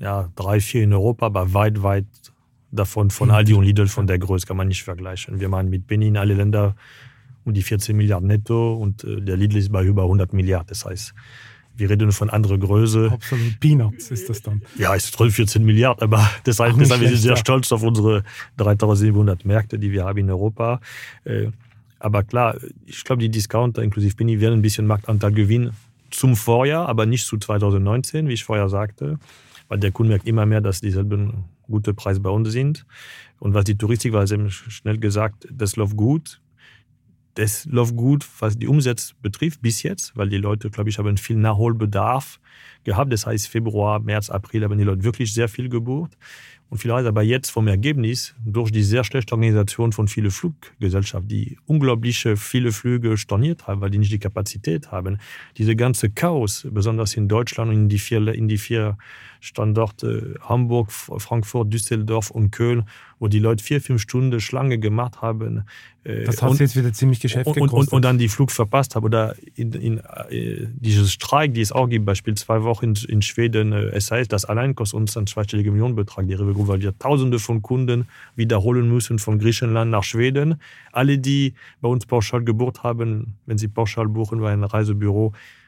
ja, 0.00 0.28
drei, 0.34 0.60
vier 0.60 0.82
in 0.82 0.92
Europa, 0.92 1.26
aber 1.26 1.52
weit, 1.52 1.82
weit 1.82 2.06
davon 2.70 3.10
von 3.10 3.30
Aldi 3.30 3.54
und 3.54 3.64
Lidl 3.64 3.88
von 3.88 4.06
der 4.06 4.18
Größe 4.18 4.46
kann 4.46 4.56
man 4.56 4.68
nicht 4.68 4.82
vergleichen. 4.82 5.40
Wir 5.40 5.48
machen 5.48 5.70
mit 5.70 5.86
Penny 5.86 6.08
in 6.08 6.16
alle 6.16 6.34
Länder 6.34 6.76
um 7.44 7.54
die 7.54 7.62
14 7.62 7.96
Milliarden 7.96 8.28
netto 8.28 8.74
und 8.74 9.04
äh, 9.04 9.20
der 9.20 9.36
Lidl 9.36 9.56
ist 9.56 9.72
bei 9.72 9.84
über 9.84 10.02
100 10.02 10.32
Milliarden. 10.32 10.68
Das 10.68 10.84
heißt, 10.84 11.14
wir 11.76 11.88
reden 11.88 12.12
von 12.12 12.30
anderer 12.30 12.58
Größe. 12.58 13.10
Absolut 13.10 13.58
Peanuts 13.58 14.10
ist 14.10 14.28
das 14.28 14.42
dann. 14.42 14.62
Ja, 14.76 14.94
ist 14.94 15.12
12, 15.14 15.34
14 15.34 15.64
Milliarden, 15.64 16.02
aber 16.02 16.30
das 16.44 16.60
heißt, 16.60 16.78
deshalb 16.78 17.00
sind 17.00 17.10
wir 17.10 17.16
sehr 17.16 17.36
stolz 17.36 17.72
auf 17.72 17.82
unsere 17.82 18.22
3700 18.58 19.44
Märkte, 19.44 19.78
die 19.78 19.90
wir 19.90 20.04
haben 20.04 20.18
in 20.18 20.30
Europa. 20.30 20.80
Äh, 21.24 21.48
aber 21.98 22.22
klar, 22.22 22.56
ich 22.86 23.04
glaube, 23.04 23.20
die 23.20 23.30
Discounter 23.30 23.82
inklusive 23.82 24.14
Penny 24.14 24.40
werden 24.40 24.60
ein 24.60 24.62
bisschen 24.62 24.86
Marktanteil 24.86 25.32
gewinnen 25.32 25.72
zum 26.10 26.36
Vorjahr, 26.36 26.88
aber 26.88 27.06
nicht 27.06 27.26
zu 27.26 27.38
2019, 27.38 28.28
wie 28.28 28.32
ich 28.32 28.44
vorher 28.44 28.68
sagte, 28.68 29.18
weil 29.68 29.78
der 29.78 29.92
Kunde 29.92 30.10
merkt 30.10 30.26
immer 30.26 30.46
mehr, 30.46 30.60
dass 30.60 30.80
dieselben 30.80 31.44
gute 31.70 31.94
Preise 31.94 32.20
bei 32.20 32.30
uns 32.30 32.50
sind. 32.50 32.84
Und 33.38 33.54
was 33.54 33.64
die 33.64 33.76
Touristik 33.78 34.12
war, 34.12 34.26
sehr 34.26 34.50
schnell 34.50 34.98
gesagt, 34.98 35.48
das 35.50 35.76
läuft 35.76 35.96
gut. 35.96 36.40
Das 37.34 37.64
läuft 37.64 37.96
gut, 37.96 38.26
was 38.40 38.58
die 38.58 38.66
Umsätze 38.66 39.14
betrifft, 39.22 39.62
bis 39.62 39.82
jetzt, 39.82 40.16
weil 40.16 40.28
die 40.28 40.36
Leute, 40.36 40.68
glaube 40.68 40.90
ich, 40.90 40.98
haben 40.98 41.16
viel 41.16 41.36
Nachholbedarf 41.36 42.40
gehabt. 42.84 43.12
Das 43.12 43.24
heißt, 43.24 43.48
Februar, 43.48 44.00
März, 44.00 44.30
April 44.30 44.64
haben 44.64 44.76
die 44.76 44.84
Leute 44.84 45.04
wirklich 45.04 45.32
sehr 45.32 45.48
viel 45.48 45.68
gebucht. 45.68 46.16
Und 46.70 46.78
vielleicht 46.78 47.06
aber 47.06 47.22
jetzt 47.22 47.50
vom 47.50 47.66
Ergebnis, 47.66 48.34
durch 48.44 48.70
die 48.70 48.84
sehr 48.84 49.02
schlechte 49.02 49.34
Organisation 49.34 49.92
von 49.92 50.06
vielen 50.06 50.30
Fluggesellschaften, 50.30 51.28
die 51.28 51.58
unglaubliche 51.66 52.36
viele 52.36 52.70
Flüge 52.70 53.16
storniert 53.16 53.66
haben, 53.66 53.80
weil 53.80 53.90
die 53.90 53.98
nicht 53.98 54.12
die 54.12 54.20
Kapazität 54.20 54.92
haben, 54.92 55.18
diese 55.56 55.74
ganze 55.74 56.10
Chaos, 56.10 56.66
besonders 56.70 57.14
in 57.14 57.26
Deutschland 57.26 57.70
und 57.70 57.76
in 57.76 57.88
die 57.88 57.98
vier, 57.98 58.28
in 58.28 58.46
die 58.46 58.58
vier 58.58 58.96
Standorte 59.40 60.36
Hamburg, 60.42 60.92
Frankfurt, 60.92 61.72
Düsseldorf 61.72 62.30
und 62.30 62.50
Köln, 62.50 62.84
wo 63.18 63.28
die 63.28 63.38
Leute 63.38 63.64
vier, 63.64 63.80
fünf 63.80 64.02
Stunden 64.02 64.40
Schlange 64.40 64.78
gemacht 64.78 65.22
haben. 65.22 65.64
Äh, 66.04 66.24
das 66.24 66.42
hat 66.42 66.50
und, 66.50 66.60
jetzt 66.60 66.76
wieder 66.76 66.92
ziemlich 66.92 67.20
Geschäft 67.20 67.46
und. 67.46 67.72
Und, 67.72 67.92
und, 67.92 68.04
dann 68.04 68.18
die 68.18 68.28
Flug 68.28 68.50
verpasst 68.50 68.94
haben. 68.94 69.04
Oder 69.04 69.34
in, 69.54 69.72
in, 69.72 69.98
äh, 70.28 70.66
dieses 70.72 71.12
Streik, 71.12 71.54
die 71.54 71.60
es 71.60 71.72
auch 71.72 71.88
gibt, 71.88 72.04
beispielsweise 72.04 72.46
zwei 72.46 72.62
Wochen 72.62 72.86
in, 72.86 72.94
in 73.08 73.22
Schweden, 73.22 73.72
äh, 73.72 73.86
es 73.92 74.10
heißt, 74.10 74.32
das 74.32 74.44
allein 74.44 74.74
kostet 74.74 74.98
uns 74.98 75.16
einen 75.16 75.26
zweistelligen 75.26 75.72
Millionenbetrag, 75.72 76.26
die 76.26 76.34
Rewe 76.34 76.68
weil 76.68 76.80
wir 76.82 76.98
Tausende 76.98 77.38
von 77.38 77.62
Kunden 77.62 78.08
wiederholen 78.36 78.88
müssen 78.88 79.18
von 79.18 79.38
Griechenland 79.38 79.90
nach 79.90 80.04
Schweden. 80.04 80.60
Alle, 80.92 81.18
die 81.18 81.54
bei 81.80 81.88
uns 81.88 82.06
pauschal 82.06 82.44
gebucht 82.44 82.82
haben, 82.82 83.36
wenn 83.46 83.58
sie 83.58 83.68
pauschal 83.68 84.08
buchen 84.08 84.40
bei 84.40 84.52
einem 84.52 84.64
Reisebüro, 84.64 85.32
äh, 85.34 85.59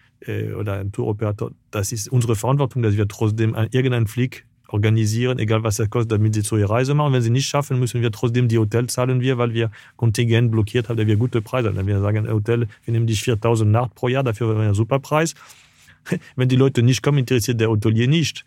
oder 0.58 0.74
ein 0.74 0.92
Touroperator, 0.92 1.52
das 1.70 1.92
ist 1.92 2.08
unsere 2.08 2.36
Verantwortung, 2.36 2.82
dass 2.82 2.96
wir 2.96 3.08
trotzdem 3.08 3.54
irgendeinen 3.70 4.06
Flieg 4.06 4.44
organisieren, 4.72 5.38
egal 5.38 5.62
was 5.62 5.78
er 5.78 5.88
kostet, 5.88 6.12
damit 6.12 6.34
sie 6.34 6.42
zu 6.42 6.56
ihrer 6.56 6.70
Reise 6.70 6.94
machen. 6.94 7.12
Wenn 7.12 7.22
sie 7.22 7.30
nicht 7.30 7.46
schaffen, 7.46 7.78
müssen 7.78 8.00
wir 8.00 8.10
trotzdem 8.10 8.48
die 8.48 8.58
Hotel 8.58 8.86
zahlen 8.86 9.20
wir, 9.20 9.38
weil 9.38 9.52
wir 9.52 9.70
Kontingent 9.96 10.50
blockiert 10.50 10.88
haben, 10.88 10.96
da 10.96 11.06
wir 11.06 11.16
gute 11.16 11.42
Preise 11.42 11.68
haben. 11.68 11.86
Wir 11.86 12.00
sagen, 12.00 12.28
Hotel, 12.28 12.68
wir 12.84 12.92
nehmen 12.92 13.06
dich 13.06 13.22
4000 13.22 13.70
Nacht 13.70 13.94
pro 13.94 14.08
Jahr, 14.08 14.22
dafür 14.22 14.48
haben 14.48 14.56
wir 14.56 14.64
einen 14.64 14.74
super 14.74 14.98
Preis. 14.98 15.34
Wenn 16.36 16.48
die 16.48 16.56
Leute 16.56 16.82
nicht 16.82 17.02
kommen, 17.02 17.18
interessiert 17.18 17.60
der 17.60 17.68
Hotelier 17.68 18.08
nicht. 18.08 18.44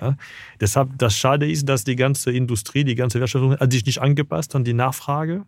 Ja? 0.00 0.16
Deshalb, 0.60 0.90
das 0.98 1.16
Schade 1.16 1.50
ist, 1.50 1.68
dass 1.68 1.84
die 1.84 1.96
ganze 1.96 2.32
Industrie, 2.32 2.84
die 2.84 2.96
ganze 2.96 3.20
Wirtschaft 3.20 3.60
hat 3.60 3.72
sich 3.72 3.86
nicht 3.86 4.00
angepasst 4.00 4.54
an 4.56 4.64
die 4.64 4.74
Nachfrage 4.74 5.44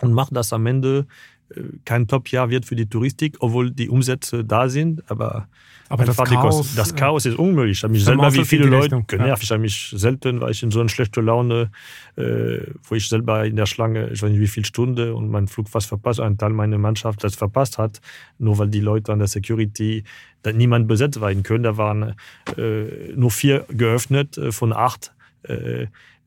und 0.00 0.12
macht 0.12 0.34
das 0.34 0.52
am 0.52 0.66
Ende 0.66 1.06
kein 1.84 2.06
Top-Jahr 2.06 2.50
wird 2.50 2.64
für 2.64 2.76
die 2.76 2.86
Touristik, 2.86 3.36
obwohl 3.40 3.70
die 3.70 3.88
Umsätze 3.88 4.44
da 4.44 4.68
sind. 4.68 5.02
Aber, 5.10 5.48
aber 5.88 6.04
das, 6.04 6.16
Chaos, 6.16 6.74
das 6.74 6.94
Chaos 6.94 7.26
ist 7.26 7.38
unmöglich. 7.38 7.78
Ich 7.78 7.84
habe 7.84 7.92
mich 7.92 8.04
selber 8.04 8.32
wie 8.32 8.44
viele 8.44 8.66
Leute 8.66 9.04
genervt. 9.06 9.42
Ich 9.42 9.50
habe 9.50 9.60
mich 9.60 9.92
selten, 9.94 10.40
weil 10.40 10.52
ich 10.52 10.62
in 10.62 10.70
so 10.70 10.80
eine 10.80 10.88
schlechte 10.88 11.20
Laune, 11.20 11.70
äh, 12.16 12.58
wo 12.84 12.94
ich 12.94 13.08
selber 13.08 13.44
in 13.44 13.56
der 13.56 13.66
Schlange, 13.66 14.10
ich 14.10 14.22
weiß 14.22 14.30
nicht 14.30 14.40
wie 14.40 14.48
viele 14.48 14.66
Stunden 14.66 15.12
und 15.12 15.30
mein 15.30 15.48
Flug 15.48 15.68
fast 15.68 15.88
verpasst, 15.88 16.20
ein 16.20 16.38
Teil 16.38 16.50
meiner 16.50 16.78
Mannschaft 16.78 17.24
das 17.24 17.34
verpasst 17.34 17.78
hat, 17.78 18.00
nur 18.38 18.58
weil 18.58 18.68
die 18.68 18.80
Leute 18.80 19.12
an 19.12 19.18
der 19.18 19.28
Security 19.28 20.04
da 20.42 20.52
niemand 20.52 20.88
besetzt 20.88 21.20
war 21.20 21.30
in 21.30 21.42
Köln. 21.42 21.62
Da 21.62 21.76
waren 21.76 22.14
äh, 22.56 23.12
nur 23.14 23.30
vier 23.30 23.64
geöffnet 23.68 24.38
äh, 24.38 24.52
von 24.52 24.72
acht. 24.72 25.12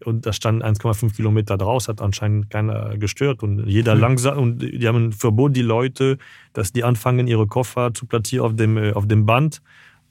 Und 0.04 0.26
da 0.26 0.34
stand 0.34 0.64
1,5 0.64 1.16
Kilometer 1.16 1.58
draus, 1.58 1.88
hat 1.88 2.02
anscheinend 2.02 2.50
keiner 2.50 2.98
gestört 2.98 3.43
und 3.43 3.66
jeder 3.66 3.96
mhm. 3.96 4.02
langsam 4.02 4.38
und 4.38 4.60
die 4.60 4.88
haben 4.88 5.14
verboten 5.14 5.54
die 5.54 5.62
Leute, 5.62 6.18
dass 6.54 6.74
die 6.74 6.84
anfangen 6.84 7.28
ihre 7.28 7.48
Koffer 7.48 7.93
zu 7.93 8.06
platzieren 8.06 8.46
auf 8.46 8.56
dem 8.56 8.78
äh, 8.78 8.91
auf 8.91 9.08
dem 9.08 9.26
Band 9.26 9.62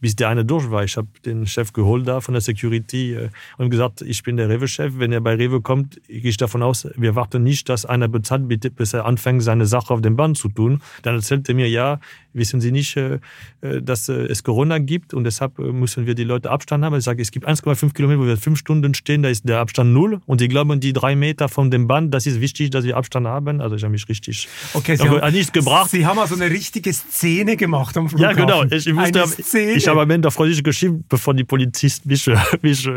bis 0.04 0.16
der 0.16 0.28
eine 0.28 0.44
durch 0.44 0.70
war. 0.70 0.84
Ich 0.84 0.98
habe 0.98 1.08
den 1.24 1.46
Chef 1.46 1.72
geholt 1.72 2.06
da 2.06 2.20
von 2.20 2.34
der 2.34 2.42
Security 2.42 3.14
äh, 3.14 3.30
und 3.56 3.70
gesagt, 3.70 4.02
ich 4.02 4.22
bin 4.22 4.36
der 4.36 4.50
Rewe-Chef. 4.50 4.92
Wenn 4.98 5.12
er 5.12 5.22
bei 5.22 5.34
Rewe 5.34 5.62
kommt, 5.62 5.98
gehe 6.06 6.28
ich 6.28 6.36
davon 6.36 6.62
aus, 6.62 6.86
wir 6.94 7.14
warten 7.14 7.42
nicht, 7.42 7.70
dass 7.70 7.86
einer 7.86 8.06
bezahlt, 8.06 8.46
bis 8.76 8.92
er 8.92 9.06
anfängt, 9.06 9.42
seine 9.42 9.64
Sache 9.64 9.94
auf 9.94 10.02
dem 10.02 10.14
Band 10.14 10.36
zu 10.36 10.50
tun. 10.50 10.82
Dann 11.00 11.14
erzählt 11.14 11.48
er 11.48 11.54
mir, 11.54 11.70
ja, 11.70 12.00
wissen 12.34 12.60
Sie 12.60 12.70
nicht, 12.70 12.98
äh, 12.98 13.18
äh, 13.62 13.80
dass 13.80 14.10
es 14.10 14.42
Corona 14.42 14.76
gibt 14.76 15.14
und 15.14 15.24
deshalb 15.24 15.58
müssen 15.58 16.04
wir 16.04 16.14
die 16.14 16.24
Leute 16.24 16.50
Abstand 16.50 16.84
haben. 16.84 16.94
Ich 16.98 17.04
sage, 17.04 17.22
es 17.22 17.30
gibt 17.30 17.48
1,5 17.48 17.94
Kilometer, 17.94 18.20
wo 18.20 18.26
wir 18.26 18.36
fünf 18.36 18.58
Stunden 18.58 18.92
stehen, 18.92 19.22
da 19.22 19.30
ist 19.30 19.48
der 19.48 19.60
Abstand 19.60 19.94
null 19.94 20.20
und 20.26 20.42
die 20.42 20.48
glauben, 20.48 20.80
die 20.80 20.92
drei 20.92 21.16
Meter 21.16 21.48
von 21.48 21.70
dem 21.70 21.86
Band, 21.86 22.12
das 22.12 22.26
ist 22.26 22.42
wichtig, 22.42 22.68
dass 22.68 22.84
wir 22.84 22.98
Abstand 22.98 23.26
haben. 23.26 23.62
Also 23.62 23.76
ich 23.76 23.82
habe 23.82 23.92
mich 23.92 24.06
richtig 24.06 24.48
okay, 24.74 24.96
Sie 24.96 25.08
haben, 25.08 25.32
nichts 25.32 25.50
gebracht. 25.50 25.90
Sie 25.90 26.04
haben 26.04 26.18
also 26.18 26.34
eine 26.34 26.50
richtige 26.50 26.92
Szene 26.92 27.56
gemacht 27.56 27.96
am 27.96 28.10
Flughafen. 28.10 28.38
Ja, 28.38 28.44
genau. 28.44 28.64
Ich, 28.64 28.86
ich, 28.86 28.94
wusste, 28.94 29.58
ich 29.58 29.88
habe 29.88 29.93
am 30.02 30.10
Ende 30.10 30.28
auf 30.28 30.34
Französisch 30.34 30.62
geschrieben, 30.62 31.04
bevor 31.08 31.34
die 31.34 31.44
Polizisten 31.44 32.08
mich, 32.08 32.26
mich, 32.62 32.88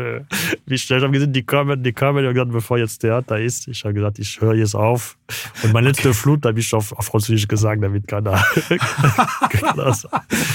mich 0.66 0.82
stellen. 0.82 1.00
Ich 1.00 1.04
habe 1.04 1.12
gesehen, 1.12 1.32
die 1.32 1.42
kommen, 1.42 1.82
die 1.82 1.92
kommen, 1.92 2.24
ich 2.24 2.32
gesagt, 2.32 2.52
bevor 2.52 2.78
jetzt 2.78 2.98
Theater 2.98 3.38
ist. 3.38 3.68
Ich 3.68 3.84
habe 3.84 3.94
gesagt, 3.94 4.18
ich 4.18 4.40
höre 4.40 4.54
jetzt 4.54 4.74
auf. 4.74 5.17
Und 5.62 5.72
meine 5.72 5.88
letzte 5.88 6.08
okay. 6.08 6.18
Flut 6.18 6.46
habe 6.46 6.58
ich 6.58 6.72
auf, 6.72 6.92
auf 6.92 7.06
Französisch 7.06 7.48
gesagt, 7.48 7.82
damit 7.82 8.06
keiner. 8.08 8.32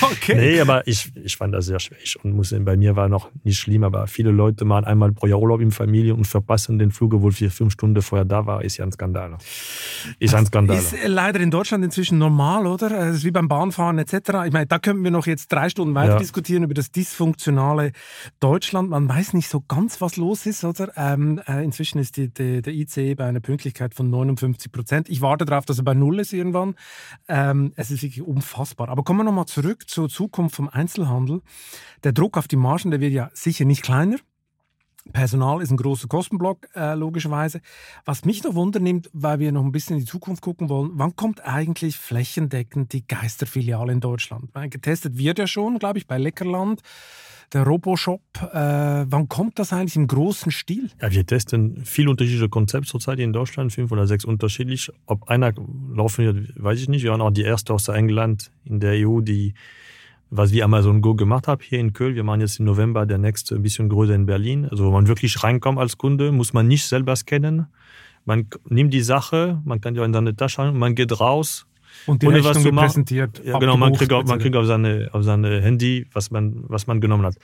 okay. 0.01 0.35
Nee, 0.35 0.59
aber 0.59 0.87
ich, 0.87 1.11
ich 1.23 1.37
fand 1.37 1.53
das 1.53 1.65
sehr 1.67 1.79
schwierig. 1.79 2.17
Und 2.23 2.33
muss, 2.33 2.55
bei 2.57 2.75
mir 2.75 2.95
war 2.95 3.07
noch 3.07 3.29
nicht 3.43 3.59
schlimm, 3.59 3.83
aber 3.83 4.07
viele 4.07 4.31
Leute 4.31 4.65
machen 4.65 4.85
einmal 4.85 5.11
pro 5.11 5.27
Jahr 5.27 5.39
Urlaub 5.39 5.61
in 5.61 5.71
Familie 5.71 6.15
und 6.15 6.25
verpassen 6.25 6.79
den 6.79 6.91
Flug, 6.91 7.13
obwohl 7.13 7.37
wir 7.39 7.51
fünf 7.51 7.73
Stunden 7.73 8.01
vorher 8.01 8.25
da 8.25 8.45
war, 8.45 8.63
ist 8.63 8.77
ja 8.77 8.85
ein 8.85 8.91
Skandal. 8.91 9.37
Ist 10.19 10.33
ein 10.33 10.45
Skandal. 10.45 10.77
Ist 10.77 10.95
leider 11.05 11.39
in 11.39 11.51
Deutschland 11.51 11.83
inzwischen 11.83 12.17
normal, 12.17 12.65
oder? 12.65 12.89
Das 12.89 13.17
ist 13.17 13.25
wie 13.25 13.31
beim 13.31 13.47
Bahnfahren 13.47 13.99
etc. 13.99 14.13
Ich 14.45 14.53
meine, 14.53 14.65
da 14.65 14.79
könnten 14.79 15.03
wir 15.03 15.11
noch 15.11 15.27
jetzt 15.27 15.51
drei 15.51 15.69
Stunden 15.69 15.93
weiter 15.93 16.13
ja. 16.13 16.19
diskutieren 16.19 16.63
über 16.63 16.73
das 16.73 16.91
dysfunktionale 16.91 17.91
Deutschland. 18.39 18.89
Man 18.89 19.07
weiß 19.07 19.33
nicht 19.33 19.49
so 19.49 19.61
ganz, 19.61 20.01
was 20.01 20.17
los 20.17 20.45
ist, 20.45 20.63
oder? 20.63 20.91
Ähm, 20.95 21.41
äh, 21.47 21.63
inzwischen 21.63 21.99
ist 21.99 22.17
die, 22.17 22.33
die, 22.33 22.61
der 22.61 22.73
ICE 22.73 23.15
bei 23.15 23.25
einer 23.25 23.39
Pünktlichkeit 23.39 23.93
von 23.93 24.09
59 24.09 24.62
Prozent. 24.69 25.09
Ich 25.09 25.21
warte 25.21 25.45
darauf, 25.45 25.65
dass 25.65 25.77
er 25.77 25.83
bei 25.83 25.93
Null 25.93 26.19
ist 26.19 26.33
irgendwann. 26.33 26.75
Ähm, 27.27 27.73
es 27.75 27.91
ist 27.91 28.03
wirklich 28.03 28.25
unfassbar. 28.25 28.89
Aber 28.89 29.03
kommen 29.03 29.19
wir 29.19 29.23
nochmal 29.23 29.45
zurück 29.45 29.89
zur 29.89 30.09
Zukunft 30.09 30.55
vom 30.55 30.69
Einzelhandel. 30.69 31.41
Der 32.03 32.13
Druck 32.13 32.37
auf 32.37 32.47
die 32.47 32.55
Margen, 32.55 32.91
der 32.91 32.99
wird 32.99 33.13
ja 33.13 33.29
sicher 33.33 33.65
nicht 33.65 33.83
kleiner. 33.83 34.17
Personal 35.11 35.61
ist 35.61 35.69
ein 35.69 35.77
großer 35.77 36.07
Kostenblock, 36.07 36.67
äh, 36.75 36.95
logischerweise. 36.95 37.59
Was 38.05 38.23
mich 38.23 38.43
noch 38.43 38.55
wundernimmt, 38.55 39.09
weil 39.11 39.39
wir 39.39 39.51
noch 39.51 39.63
ein 39.63 39.73
bisschen 39.73 39.97
in 39.97 40.03
die 40.03 40.09
Zukunft 40.09 40.41
gucken 40.41 40.69
wollen, 40.69 40.91
wann 40.93 41.15
kommt 41.15 41.43
eigentlich 41.45 41.97
flächendeckend 41.97 42.93
die 42.93 43.05
Geisterfiliale 43.05 43.91
in 43.91 43.99
Deutschland? 43.99 44.51
Getestet 44.69 45.17
wird 45.17 45.39
ja 45.39 45.47
schon, 45.47 45.77
glaube 45.77 45.97
ich, 45.97 46.07
bei 46.07 46.17
Leckerland, 46.17 46.81
der 47.53 47.63
Roboshop. 47.63 48.21
Äh, 48.53 49.05
wann 49.07 49.27
kommt 49.29 49.59
das 49.59 49.73
eigentlich 49.73 49.95
im 49.95 50.07
großen 50.07 50.51
Stil? 50.51 50.89
Ja, 51.01 51.11
wir 51.11 51.25
testen 51.25 51.81
viele 51.85 52.09
unterschiedliche 52.09 52.49
Konzepte 52.49 52.89
zurzeit 52.89 53.19
in 53.19 53.33
Deutschland, 53.33 53.71
fünf 53.71 53.91
oder 53.91 54.07
sechs 54.07 54.25
unterschiedlich. 54.25 54.91
Ob 55.05 55.29
einer 55.29 55.53
laufen 55.93 56.25
wird, 56.25 56.63
weiß 56.63 56.79
ich 56.79 56.89
nicht. 56.89 57.03
Wir 57.03 57.11
waren 57.11 57.21
auch 57.21 57.31
die 57.31 57.43
erste 57.43 57.73
aus 57.73 57.87
England 57.87 58.51
in 58.65 58.79
der 58.79 59.07
EU, 59.07 59.21
die 59.21 59.53
was 60.35 60.51
wie 60.51 60.63
Amazon 60.63 61.01
Go 61.01 61.13
gemacht 61.13 61.47
hat 61.47 61.61
hier 61.61 61.79
in 61.79 61.93
Köln. 61.93 62.15
Wir 62.15 62.23
machen 62.23 62.41
jetzt 62.41 62.59
im 62.59 62.65
November 62.65 63.05
der 63.05 63.19
nächste 63.19 63.55
ein 63.55 63.61
bisschen 63.61 63.87
größer 63.87 64.15
in 64.15 64.25
Berlin. 64.25 64.65
Also 64.65 64.85
wo 64.85 64.91
man 64.91 65.07
wirklich 65.07 65.43
reinkommt 65.43 65.77
als 65.77 65.97
Kunde, 65.97 66.31
muss 66.31 66.53
man 66.53 66.67
nicht 66.67 66.85
selber 66.85 67.15
scannen. 67.15 67.67
Man 68.25 68.47
nimmt 68.67 68.93
die 68.93 69.01
Sache, 69.01 69.61
man 69.63 69.79
kann 69.79 69.93
die 69.93 69.99
auch 69.99 70.05
in 70.05 70.13
seine 70.13 70.35
Tasche 70.35 70.63
haben, 70.63 70.79
man 70.79 70.95
geht 70.95 71.19
raus 71.19 71.67
Und 72.05 72.21
die 72.21 72.27
ohne 72.27 72.43
was 72.43 72.49
Rechnung 72.49 72.61
zu 72.61 72.65
wird 72.65 72.75
machen. 72.75 72.85
präsentiert. 72.87 73.41
Ja, 73.45 73.59
genau, 73.59 73.77
man 73.77 73.93
kriegt, 73.93 74.13
auf, 74.13 74.25
man 74.25 74.39
kriegt 74.39 74.55
auf, 74.55 74.65
seine, 74.65 75.09
auf 75.11 75.23
seine 75.23 75.61
Handy, 75.61 76.07
was 76.13 76.31
man, 76.31 76.63
was 76.67 76.87
man 76.87 77.01
genommen 77.01 77.25
hat. 77.25 77.35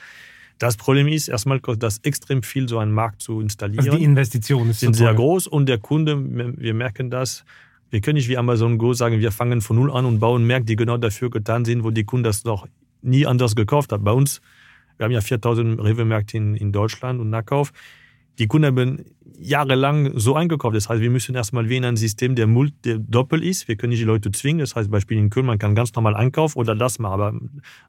Das 0.60 0.76
Problem 0.76 1.08
ist, 1.08 1.30
erstmal 1.30 1.62
kostet 1.62 1.84
das 1.84 2.00
extrem 2.00 2.44
viel, 2.44 2.68
so 2.68 2.80
einen 2.80 2.92
Markt 2.92 3.22
zu 3.22 3.40
installieren. 3.40 3.80
Also 3.80 3.98
die 3.98 4.04
Investition 4.04 4.70
ist 4.70 4.82
sind 4.82 4.94
sehr 4.94 5.14
groß 5.14 5.48
und 5.48 5.68
der 5.68 5.78
Kunde, 5.78 6.18
wir 6.58 6.74
merken 6.74 7.10
das, 7.10 7.46
wir 7.90 8.02
können 8.02 8.16
nicht 8.16 8.28
wie 8.28 8.38
Amazon 8.38 8.78
Go 8.78 8.94
sagen, 8.94 9.20
wir 9.20 9.32
fangen 9.32 9.62
von 9.62 9.78
null 9.78 9.92
an 9.92 10.06
und 10.06 10.20
bauen 10.20 10.46
Märkte, 10.46 10.66
die 10.66 10.76
genau 10.76 10.98
dafür 10.98 11.30
getan 11.30 11.66
sind, 11.66 11.84
wo 11.84 11.92
die 11.92 12.04
Kunden 12.04 12.26
das 12.26 12.44
noch 12.44 12.68
nie 13.02 13.26
anders 13.26 13.56
gekauft 13.56 13.94
haben. 13.94 14.04
Bei 14.04 14.12
uns, 14.12 14.42
wir 14.98 15.06
haben 15.06 15.12
ja 15.12 15.22
4000 15.22 15.82
Rewe-Märkte 15.82 16.38
in, 16.38 16.56
in 16.56 16.72
Deutschland 16.74 17.20
und 17.22 17.30
Nachkauf. 17.30 17.72
Die 18.40 18.48
Kunden 18.48 18.68
haben 18.68 19.06
jahrelang 19.38 20.18
so 20.18 20.36
eingekauft. 20.36 20.76
Das 20.76 20.90
heißt, 20.90 21.02
wir 21.02 21.10
müssen 21.10 21.36
erstmal 21.36 21.70
wie 21.70 21.78
in 21.78 21.86
ein 21.86 21.98
System, 21.98 22.36
der, 22.36 22.48
Mult, 22.48 22.74
der 22.84 22.98
doppelt 22.98 23.44
ist. 23.44 23.68
Wir 23.68 23.76
können 23.76 23.92
nicht 23.92 24.02
die 24.02 24.06
Leute 24.06 24.32
zwingen. 24.32 24.60
Das 24.60 24.76
heißt, 24.76 24.90
Beispiel 24.92 25.18
in 25.18 25.30
Köln, 25.30 25.46
man 25.46 25.60
kann 25.60 25.76
ganz 25.76 25.94
normal 25.94 26.16
einkaufen 26.16 26.58
oder 26.58 26.76
das 26.76 27.00
machen. 27.00 27.14
Aber 27.14 27.34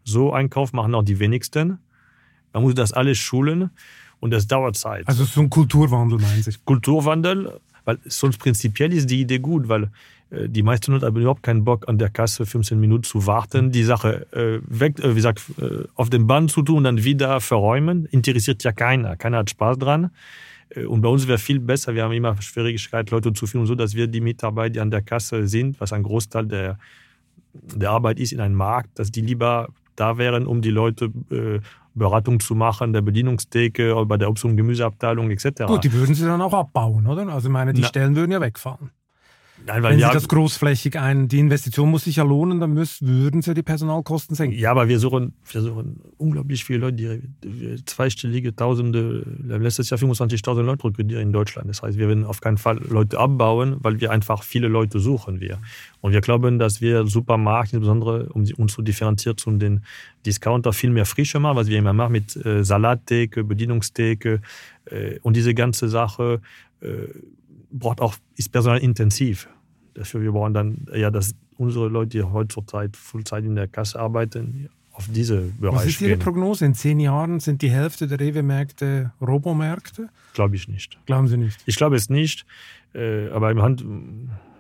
so 0.05 0.33
Einkauf 0.33 0.73
machen 0.73 0.95
auch 0.95 1.03
die 1.03 1.19
wenigsten. 1.19 1.79
Man 2.53 2.63
muss 2.63 2.75
das 2.75 2.93
alles 2.93 3.19
schulen 3.19 3.71
und 4.21 4.33
das 4.33 4.47
dauert 4.47 4.77
Zeit. 4.77 5.07
Also 5.09 5.25
so 5.25 5.41
ein 5.41 5.51
Kulturwandel, 5.51 6.19
meinen 6.19 6.43
Sie? 6.43 6.53
Kulturwandel, 6.65 7.61
weil 7.85 7.99
sonst 8.05 8.39
prinzipiell 8.39 8.93
ist 8.93 9.09
die 9.09 9.21
Idee 9.21 9.39
gut, 9.39 9.69
weil 9.69 9.91
die 10.31 10.63
meisten 10.63 10.93
Leute 10.93 11.07
haben 11.07 11.17
überhaupt 11.17 11.43
keinen 11.43 11.65
Bock 11.65 11.89
an 11.89 11.99
der 11.99 12.09
Kasse 12.09 12.47
15 12.47 12.79
Minuten 12.79 13.03
zu 13.03 13.27
warten, 13.27 13.73
die 13.73 13.83
Sache 13.83 14.27
äh, 14.33 14.61
weg, 14.67 14.99
äh, 15.01 15.11
wie 15.11 15.15
gesagt, 15.17 15.43
äh, 15.61 15.85
auf 15.97 16.09
den 16.09 16.27
Band 16.27 16.51
zu 16.51 16.63
tun 16.63 16.79
und 16.79 16.85
dann 16.85 17.05
wieder 17.05 17.41
verräumen. 17.41 18.07
Interessiert 18.07 18.63
ja 18.63 18.73
keiner. 18.73 19.17
Keiner 19.17 19.39
hat 19.39 19.51
Spaß 19.51 19.79
dran. 19.79 20.11
Äh, 20.71 20.85
Und 20.85 21.01
bei 21.01 21.09
uns 21.09 21.27
wäre 21.27 21.39
viel 21.39 21.59
besser, 21.59 21.95
wir 21.95 22.05
haben 22.05 22.13
immer 22.13 22.41
Schwierigkeit, 22.41 23.11
Leute 23.11 23.33
zu 23.33 23.47
finden, 23.47 23.67
so 23.67 23.75
dass 23.75 23.95
wir 23.95 24.07
die 24.07 24.21
Mitarbeiter, 24.21 24.71
die 24.75 24.81
an 24.81 24.91
der 24.91 25.03
Kasse 25.03 25.49
sind, 25.49 25.81
was 25.81 25.93
ein 25.93 26.05
Großteil 26.05 26.47
der, 26.47 26.79
der 27.53 27.91
Arbeit 27.91 28.21
ist 28.21 28.33
in 28.33 28.41
einem 28.41 28.55
Markt, 28.55 28.99
dass 28.99 29.11
die 29.11 29.23
lieber 29.23 29.69
da 29.97 30.17
wären, 30.17 30.47
um 30.47 30.63
die 30.63 30.71
Leute 30.71 31.11
äh, 31.31 31.59
Beratung 31.95 32.39
zu 32.39 32.55
machen, 32.55 32.93
der 32.93 33.03
Bedienungstheke 33.03 33.95
oder 33.97 34.07
bei 34.07 34.17
der 34.17 34.29
Obst- 34.31 34.45
und 34.45 34.57
Gemüseabteilung 34.57 35.29
etc. 35.33 35.65
Gut, 35.67 35.83
die 35.83 35.93
würden 35.93 36.15
sie 36.15 36.25
dann 36.25 36.41
auch 36.41 36.55
abbauen, 36.55 37.07
oder? 37.09 37.27
Also 37.29 37.49
ich 37.49 37.53
meine, 37.53 37.73
die 37.73 37.81
Na. 37.81 37.89
Stellen 37.89 38.15
würden 38.15 38.31
ja 38.31 38.41
wegfallen. 38.41 38.91
Nein, 39.67 39.83
weil 39.83 39.93
Wenn 39.93 39.99
Sie 39.99 40.13
das 40.13 40.29
großflächig 40.29 40.99
ein, 40.99 41.29
die 41.29 41.39
Investition 41.39 41.91
muss 41.91 42.05
sich 42.05 42.17
ja 42.17 42.25
lohnen, 42.25 42.61
dann 42.61 42.73
müssen, 42.73 43.07
würden 43.07 43.43
Sie 43.43 43.55
die 43.55 43.63
Personalkosten 43.63 44.35
senken. 44.35 44.59
Ja, 44.59 44.71
aber 44.71 44.89
wir 44.89 44.99
suchen, 44.99 45.35
wir 45.51 45.61
suchen 45.61 46.01
unglaublich 46.19 46.65
viele 46.65 46.79
Leute, 46.81 47.23
die, 47.45 47.85
zweistellige 47.85 48.55
Tausende, 48.57 49.25
letztes 49.47 49.91
Jahr 49.91 49.99
25.000 50.01 50.63
Leute 50.63 50.85
rekrutieren 50.85 51.23
in 51.23 51.33
Deutschland. 51.33 51.69
Das 51.69 51.83
heißt, 51.83 51.99
wir 51.99 52.09
werden 52.09 52.25
auf 52.25 52.41
keinen 52.41 52.59
Fall 52.59 52.81
Leute 52.89 53.19
abbauen, 53.19 53.77
weil 53.81 54.01
wir 54.01 54.11
einfach 54.11 54.43
viele 54.43 54.69
Leute 54.69 54.99
suchen. 54.99 55.41
Wir. 55.41 55.59
Und 56.01 56.13
wir 56.13 56.21
glauben, 56.21 56.59
dass 56.59 56.81
wir 56.81 57.07
Supermarkt, 57.07 57.73
insbesondere 57.73 58.29
um 58.31 58.47
uns 58.57 58.73
zu 58.73 58.83
differenzieren 58.83 59.37
zu 59.37 59.51
den 59.51 59.83
Discounter, 60.25 60.73
viel 60.73 60.91
mehr 60.91 61.07
Frische 61.07 61.39
machen, 61.39 61.57
was 61.57 61.69
wir 61.69 61.79
immer 61.79 61.93
machen 61.93 62.13
mit 62.13 62.37
äh, 62.45 62.65
Salattheke, 62.65 63.45
Bedienungstheke 63.45 64.41
äh, 64.87 65.19
und 65.23 65.37
diese 65.37 65.55
ganze 65.55 65.89
Sache 65.89 66.41
äh, 66.81 67.09
braucht 67.71 68.01
auch, 68.01 68.17
ist 68.37 68.51
personalintensiv. 68.53 69.49
Dafür 69.95 70.23
wir 70.23 70.33
brauchen 70.33 70.55
dann, 70.55 70.87
ja, 70.95 71.11
dass 71.11 71.35
unsere 71.57 71.89
Leute, 71.89 72.19
die 72.19 72.23
heutzutage 72.23 72.93
Fullzeit 72.95 73.45
in 73.45 73.55
der 73.55 73.69
Kasse 73.69 73.99
arbeiten, 73.99 74.69
auf 74.93 75.09
diese 75.09 75.45
Was 75.45 75.61
Bereich 75.61 75.89
ist 75.89 76.01
Ihre 76.01 76.11
gehen. 76.11 76.21
Prognose? 76.21 76.65
In 76.67 76.75
zehn 76.75 77.01
Jahren 77.01 77.41
sind 77.41 77.63
die 77.63 77.71
Hälfte 77.71 78.07
der 78.07 78.21
Rewe-Märkte 78.21 79.13
Robomärkte? 79.21 80.09
Glaube 80.35 80.57
ich 80.57 80.69
nicht. 80.69 80.99
Glauben 81.07 81.29
Sie 81.29 81.37
nicht? 81.37 81.59
Ich 81.67 81.77
glaube 81.77 81.97
es 81.97 82.11
nicht, 82.11 82.45
äh, 82.95 83.29
aber 83.29 83.51
im 83.51 83.63
Hand 83.63 83.85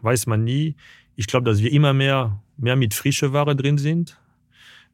weiß 0.02 0.26
man 0.26 0.44
nie. 0.44 0.76
Ich 1.16 1.26
glaube, 1.26 1.44
dass 1.50 1.60
wir 1.60 1.72
immer 1.72 1.92
mehr, 1.92 2.40
mehr 2.56 2.76
mit 2.76 2.94
frischer 2.94 3.32
Ware 3.32 3.56
drin 3.56 3.76
sind. 3.76 4.18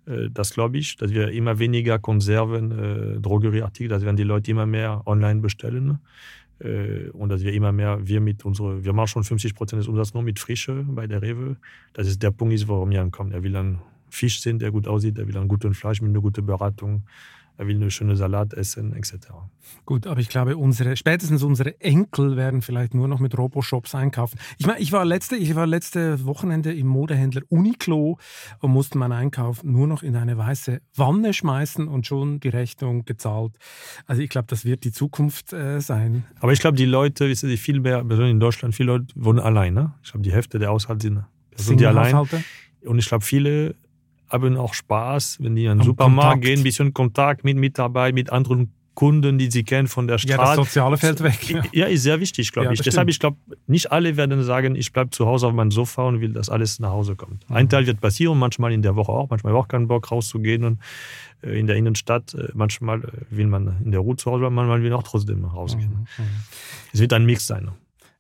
Äh, 0.07 0.31
das 0.33 0.55
glaube 0.55 0.79
ich, 0.79 0.97
dass 0.97 1.13
wir 1.13 1.31
immer 1.31 1.59
weniger 1.59 1.99
Konserven, 1.99 3.17
äh, 3.17 3.21
Drogerieartikel, 3.21 3.89
dass 3.89 4.03
werden 4.03 4.17
die 4.17 4.23
Leute 4.23 4.51
immer 4.51 4.67
mehr 4.67 5.03
online 5.07 5.41
bestellen. 5.41 5.99
Äh, 6.59 7.11
und 7.11 7.29
dass 7.29 7.43
wir 7.43 7.53
immer 7.53 7.73
mehr, 7.73 8.07
wir 8.07 8.21
mit 8.21 8.45
unsere, 8.45 8.85
wir 8.85 8.93
machen 8.93 9.09
schon 9.09 9.25
50 9.25 9.55
Prozent 9.55 9.81
des 9.81 9.89
Umsatzes 9.89 10.15
nur 10.15 10.23
mit 10.23 10.39
Frische 10.39 10.85
bei 10.89 11.07
der 11.07 11.23
Rewe. 11.23 11.57
Das 11.93 12.07
ist 12.07 12.23
der 12.23 12.31
Punkt, 12.31 12.55
ist, 12.55 12.69
warum 12.69 12.93
jemand 12.93 13.13
kommt. 13.13 13.33
Er 13.33 13.43
will 13.43 13.57
einen 13.57 13.81
Fisch 14.11 14.41
sehen, 14.41 14.59
der 14.59 14.71
gut 14.71 14.89
aussieht, 14.89 15.19
er 15.19 15.27
will 15.29 15.37
einen 15.37 15.49
guten 15.49 15.75
Fleisch 15.75 16.01
mit 16.01 16.11
einer 16.11 16.21
guten 16.21 16.47
Beratung, 16.47 17.03
er 17.59 17.67
will 17.67 17.77
eine 17.77 17.91
schöne 17.91 18.17
Salat 18.17 18.53
essen, 18.55 18.93
etc. 18.95 19.29
Gut, 19.85 20.07
aber 20.07 20.21
ich 20.21 20.29
glaube, 20.29 20.57
unsere, 20.57 20.97
spätestens 20.97 21.43
unsere 21.43 21.81
Enkel 21.81 22.37
werden 22.37 22.63
vielleicht 22.63 22.95
nur 22.95 23.09
noch 23.09 23.21
mit 23.21 23.37
Roboshops 23.37 23.95
einkaufen. 23.95 24.39
Ich 24.59 24.67
meine, 24.67 24.81
ich 24.81 24.93
war 24.93 25.05
letzte, 25.05 25.37
ich 25.37 25.55
war 25.55 25.67
letzte 25.67 26.25
Wochenende 26.27 26.73
im 26.73 26.87
Modehändler 26.87 27.43
Uniqlo 27.49 28.19
und 28.61 28.71
musste 28.71 28.99
meinen 28.99 29.13
Einkauf 29.13 29.65
nur 29.65 29.87
noch 29.87 30.03
in 30.03 30.17
eine 30.17 30.37
weiße 30.37 30.81
Wanne 30.95 31.33
schmeißen 31.33 31.89
und 31.89 32.07
schon 32.07 32.41
die 32.41 32.49
Rechnung 32.49 33.05
gezahlt. 33.05 33.53
Also 34.07 34.23
ich 34.23 34.29
glaube, 34.29 34.47
das 34.49 34.65
wird 34.65 34.85
die 34.85 34.93
Zukunft 34.93 35.53
äh, 35.53 35.81
sein. 35.81 36.25
Aber 36.41 36.53
ich 36.53 36.61
glaube, 36.61 36.77
die 36.77 36.85
Leute, 36.85 37.29
wissen 37.29 37.49
Sie, 37.49 37.57
viel 37.57 37.81
mehr, 37.81 38.05
besonders 38.05 38.31
in 38.31 38.41
Deutschland, 38.41 38.75
viele 38.75 38.93
Leute 38.93 39.07
wohnen 39.15 39.41
allein. 39.41 39.75
Ne? 39.75 39.95
Ich 40.03 40.13
glaube, 40.13 40.25
die 40.25 40.33
Hälfte 40.33 40.59
der 40.59 40.69
Haushalte 40.69 41.03
sind 41.03 41.25
Personen, 41.51 41.79
die 41.79 41.87
allein. 41.87 42.15
Und 42.85 42.99
ich 42.99 43.07
glaube, 43.07 43.25
viele 43.25 43.75
haben 44.29 44.57
auch 44.57 44.75
Spaß, 44.75 45.39
wenn 45.41 45.55
die 45.57 45.65
in 45.67 45.73
Am 45.73 45.83
Supermarkt 45.83 46.31
Kontakt. 46.33 46.45
gehen, 46.45 46.61
ein 46.61 46.65
bisschen 46.65 46.93
Kontakt 46.95 47.45
mit 47.45 47.57
Mitarbeitern, 47.57 48.15
mit 48.15 48.31
anderen 48.31 48.73
Kunden, 48.95 49.37
die 49.37 49.51
sie 49.51 49.63
kennen 49.63 49.89
von 49.89 50.07
der 50.07 50.17
Ja, 50.17 50.37
das 50.39 50.47
Straße. 50.47 50.57
Soziale 50.63 50.97
fällt 50.97 51.23
weg. 51.23 51.51
Ja. 51.51 51.63
Ja, 51.73 51.87
ist 51.87 52.03
sehr 52.05 52.19
wichtig, 52.19 52.51
glaube 52.51 52.67
Ja, 52.69 52.73
ich. 52.73 52.81
Deshalb, 52.81 53.09
ich 53.11 53.19
glaube, 53.21 53.37
nicht 53.67 53.93
alle 53.93 54.17
werden 54.17 54.43
sagen, 54.43 54.75
ich 54.75 54.91
bleibe 54.91 55.11
zu 55.11 55.27
Hause 55.27 55.49
auf 55.49 55.53
meinem 55.53 55.71
Sofa 55.71 56.05
und 56.09 56.23
will, 56.23 56.33
dass 56.33 56.49
alles 56.49 56.79
nach 56.81 56.91
Hause 56.93 57.15
kommt. 57.15 57.49
Mhm. 57.51 57.57
Ein 57.57 57.69
Teil 57.69 57.87
wird 57.87 58.01
passieren, 58.01 58.39
manchmal 58.39 58.73
in 58.73 58.81
der 58.81 58.97
Woche 58.97 59.13
auch. 59.13 59.29
Manchmal 59.29 59.55
auch 59.55 59.69
keinen 59.69 59.87
Bock 59.87 60.11
rauszugehen 60.11 60.65
und 60.65 60.79
äh, 61.43 61.59
in 61.61 61.67
der 61.67 61.77
Innenstadt. 61.77 62.33
Äh, 62.33 62.49
Manchmal 62.55 63.05
äh, 63.05 63.09
will 63.29 63.49
man 63.49 63.77
in 63.85 63.91
der 63.91 64.01
Ruhe 64.01 64.17
zu 64.17 64.31
Hause 64.31 64.41
bleiben, 64.41 64.55
manchmal 64.55 64.83
will 64.83 64.89
man 64.89 64.99
auch 64.99 65.03
trotzdem 65.03 65.45
rausgehen. 65.45 66.09
Mhm. 66.17 66.25
Es 66.95 66.99
wird 67.01 67.13
ein 67.13 67.27
Mix 67.27 67.47
sein. 67.47 67.69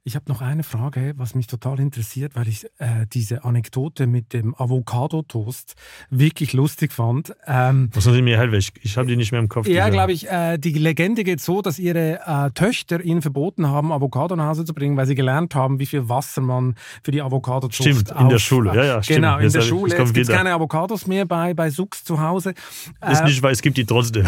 Ich 0.09 0.15
habe 0.15 0.27
noch 0.28 0.41
eine 0.41 0.62
Frage, 0.62 1.15
was 1.16 1.35
mich 1.35 1.49
total 1.49 1.81
interessiert, 1.81 2.37
weil 2.37 2.47
ich 2.47 2.65
äh, 2.78 3.07
diese 3.12 3.43
Anekdote 3.43 4.07
mit 4.07 4.33
dem 4.35 4.55
Avocado-Toast 4.55 5.74
wirklich 6.11 6.53
lustig 6.53 6.93
fand. 6.93 7.35
Ähm, 7.45 7.91
Müssen 7.93 8.12
Sie 8.12 8.23
mir 8.23 8.39
helfen? 8.39 8.55
Ich, 8.55 8.70
ich 8.83 8.97
habe 8.97 9.09
die 9.09 9.16
nicht 9.16 9.33
mehr 9.33 9.41
im 9.41 9.49
Kopf. 9.49 9.66
ja, 9.66 9.89
glaube 9.89 10.12
ich, 10.12 10.28
äh, 10.31 10.59
die 10.59 10.74
Legende 10.74 11.24
geht 11.24 11.41
so, 11.41 11.61
dass 11.61 11.81
ihre 11.81 12.20
äh, 12.24 12.51
Töchter 12.53 13.01
ihnen 13.01 13.20
verboten 13.20 13.66
haben, 13.66 13.91
Avocado 13.91 14.37
nach 14.37 14.47
Hause 14.47 14.65
zu 14.65 14.74
bringen, 14.74 14.97
weil 14.97 15.07
sie 15.07 15.16
gelernt 15.16 15.57
haben, 15.57 15.81
wie 15.81 15.87
viel 15.87 16.09
Wasser 16.09 16.41
man 16.41 16.77
für 17.03 17.11
die 17.11 17.20
Avocado-Toast 17.20 17.74
Stimmt, 17.74 18.12
in 18.12 18.28
der 18.28 18.39
Schule. 18.39 18.77
Ja, 18.77 18.85
ja, 18.85 19.03
stimmt. 19.03 19.16
Genau, 19.16 19.39
in 19.39 19.43
Jetzt, 19.43 19.57
der 19.57 19.62
Schule. 19.62 19.93
es 19.97 20.12
gibt 20.12 20.28
keine 20.28 20.53
Avocados 20.53 21.09
mehr 21.09 21.24
bei, 21.27 21.53
bei 21.53 21.69
Sux 21.70 22.05
zu 22.05 22.20
Hause. 22.20 22.51
Ist 23.11 23.23
Äh, 23.23 23.24
nicht 23.24 23.43
wahr, 23.43 23.51
es 23.51 23.61
gibt 23.61 23.77
die 23.77 23.85
trotzdem. 23.85 24.24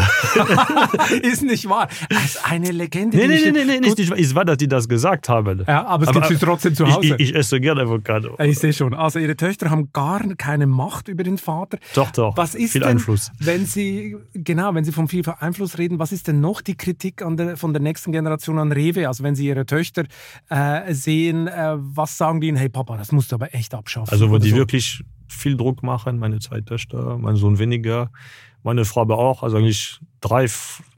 ist 1.21 1.41
nicht 1.43 1.69
wahr. 1.69 1.87
Das 2.09 2.25
ist 2.25 2.45
eine 2.51 2.71
Legende. 2.71 3.15
nee, 3.15 3.29
die 3.29 3.29
nee, 3.45 3.51
nee, 3.51 3.63
nee, 3.63 3.79
nee, 3.79 3.87
ist 3.87 3.97
nicht 3.97 4.09
wahr. 4.09 4.19
Es 4.19 4.35
war, 4.35 4.43
dass 4.43 4.57
die 4.57 4.67
das 4.67 4.89
gesagt 4.89 5.29
haben. 5.29 5.68
Ja, 5.69 5.85
aber 5.85 6.07
es 6.07 6.11
gibt 6.11 6.25
sie 6.25 6.37
trotzdem 6.37 6.73
zu 6.73 6.87
Hause. 6.87 7.15
Ich, 7.19 7.29
ich, 7.29 7.35
esse 7.35 7.59
gerne 7.59 7.83
Avocado. 7.83 8.35
Ja, 8.39 8.45
Ich 8.45 8.57
sehe 8.57 8.73
schon. 8.73 8.95
Also 8.95 9.19
Ihre 9.19 9.35
Töchter 9.35 9.69
haben 9.69 9.91
gar 9.93 10.19
keine 10.35 10.65
Macht 10.65 11.07
über 11.07 11.23
den 11.23 11.37
Vater. 11.37 11.77
Doch, 11.93 12.09
doch. 12.11 12.35
Was 12.35 12.55
ist 12.55 12.71
Viel 12.71 12.81
denn, 12.81 12.91
Einfluss. 12.91 13.31
wenn 13.39 13.67
Sie 13.67 14.17
genau, 14.33 14.73
wenn 14.73 14.83
Sie 14.83 14.91
von 14.91 15.07
viel 15.07 15.23
Einfluss 15.39 15.77
reden, 15.77 15.99
was 15.99 16.11
ist 16.11 16.27
denn 16.27 16.41
noch 16.41 16.61
die 16.61 16.75
Kritik 16.75 17.21
an 17.21 17.37
der, 17.37 17.55
von 17.55 17.71
der 17.71 17.83
nächsten 17.83 18.11
Generation 18.11 18.57
an 18.57 18.71
Rewe? 18.71 19.07
Also 19.07 19.23
wenn 19.23 19.35
Sie 19.35 19.45
Ihre 19.45 19.67
Töchter 19.67 20.05
äh, 20.49 20.91
sehen, 20.93 21.47
äh, 21.47 21.75
was 21.77 22.17
sagen 22.17 22.41
die 22.41 22.47
Ihnen? 22.47 22.57
Hey 22.57 22.69
Papa, 22.69 22.97
das 22.97 23.11
musst 23.11 23.31
du 23.31 23.35
aber 23.35 23.53
echt 23.53 23.75
abschaffen. 23.75 24.11
Also, 24.11 24.31
wo 24.31 24.39
die 24.39 24.49
so. 24.49 24.55
wirklich 24.55 25.03
viel 25.27 25.55
Druck 25.55 25.83
machen, 25.83 26.17
meine 26.17 26.39
zwei 26.39 26.61
Töchter, 26.61 27.19
mein 27.19 27.35
Sohn 27.35 27.59
weniger, 27.59 28.09
meine 28.63 28.85
Frau 28.85 29.01
aber 29.01 29.19
auch. 29.19 29.43
Also 29.43 29.57
eigentlich 29.57 29.99
drei, 30.19 30.47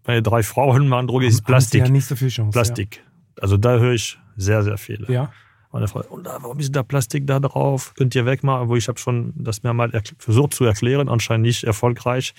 meine 0.08 0.22
drei 0.22 0.44
Frauen 0.44 0.88
machen 0.88 1.08
Druck, 1.08 1.24
ist 1.24 1.46
Plastik. 1.46 1.82
Ja 1.82 1.90
nicht 1.90 2.06
so 2.06 2.16
viel 2.16 2.30
Chance. 2.30 2.52
Plastik. 2.52 3.04
Also 3.42 3.58
da 3.58 3.78
höre 3.78 3.94
ich 3.94 4.18
sehr, 4.38 4.64
sehr 4.64 4.78
viel. 4.78 5.06
Ja. 5.10 5.32
Meine 5.72 5.88
Frau, 5.88 6.02
und 6.10 6.26
da, 6.26 6.38
warum 6.42 6.60
ist 6.60 6.76
da 6.76 6.84
Plastik 6.84 7.26
da 7.28 7.40
drauf? 7.40 7.94
Könnt 7.96 8.14
ihr 8.14 8.26
wegmachen? 8.26 8.68
Wo 8.68 8.76
ich 8.76 8.88
habe 8.90 9.00
schon 9.00 9.34
das 9.38 9.64
mir 9.64 9.74
mal 9.74 9.90
erkl- 9.92 10.16
versucht 10.18 10.54
zu 10.54 10.66
erklären, 10.66 11.08
anscheinend 11.08 11.46
nicht 11.46 11.64
erfolgreich. 11.64 12.34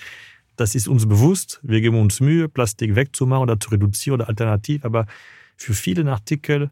Das 0.55 0.75
ist 0.75 0.87
uns 0.87 1.07
bewusst. 1.07 1.59
Wir 1.63 1.81
geben 1.81 1.99
uns 1.99 2.19
Mühe, 2.19 2.47
Plastik 2.47 2.95
wegzumachen 2.95 3.43
oder 3.43 3.59
zu 3.59 3.71
reduzieren 3.71 4.21
oder 4.21 4.29
alternativ. 4.29 4.85
Aber 4.85 5.07
für 5.57 5.73
viele 5.73 6.09
Artikel 6.11 6.69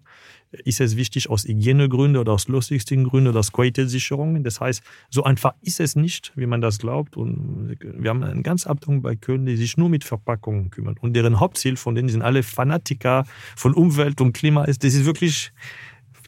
ist 0.51 0.81
es 0.81 0.97
wichtig 0.97 1.29
aus 1.29 1.45
Hygienegründen 1.45 2.19
oder 2.19 2.33
aus 2.33 2.47
Logistikengründen 2.47 3.29
oder 3.29 3.39
aus 3.39 3.51
Qualitätssicherung. 3.51 4.43
Das 4.43 4.59
heißt, 4.59 4.83
so 5.09 5.23
einfach 5.23 5.53
ist 5.61 5.79
es 5.79 5.95
nicht, 5.95 6.33
wie 6.35 6.45
man 6.45 6.61
das 6.61 6.79
glaubt. 6.79 7.15
Und 7.15 7.77
wir 7.81 8.09
haben 8.09 8.23
eine 8.23 8.41
ganze 8.41 8.69
Abteilung 8.69 9.01
bei 9.01 9.15
Köln, 9.15 9.45
die 9.45 9.55
sich 9.55 9.77
nur 9.77 9.89
mit 9.89 10.03
Verpackungen 10.03 10.69
kümmert. 10.69 11.01
Und 11.01 11.13
deren 11.13 11.39
Hauptziel 11.39 11.77
von 11.77 11.95
denen 11.95 12.09
sind 12.09 12.21
alle 12.21 12.43
Fanatiker 12.43 13.25
von 13.55 13.73
Umwelt 13.73 14.19
und 14.19 14.33
Klima. 14.33 14.65
Das 14.65 14.77
ist 14.83 15.05
wirklich 15.05 15.51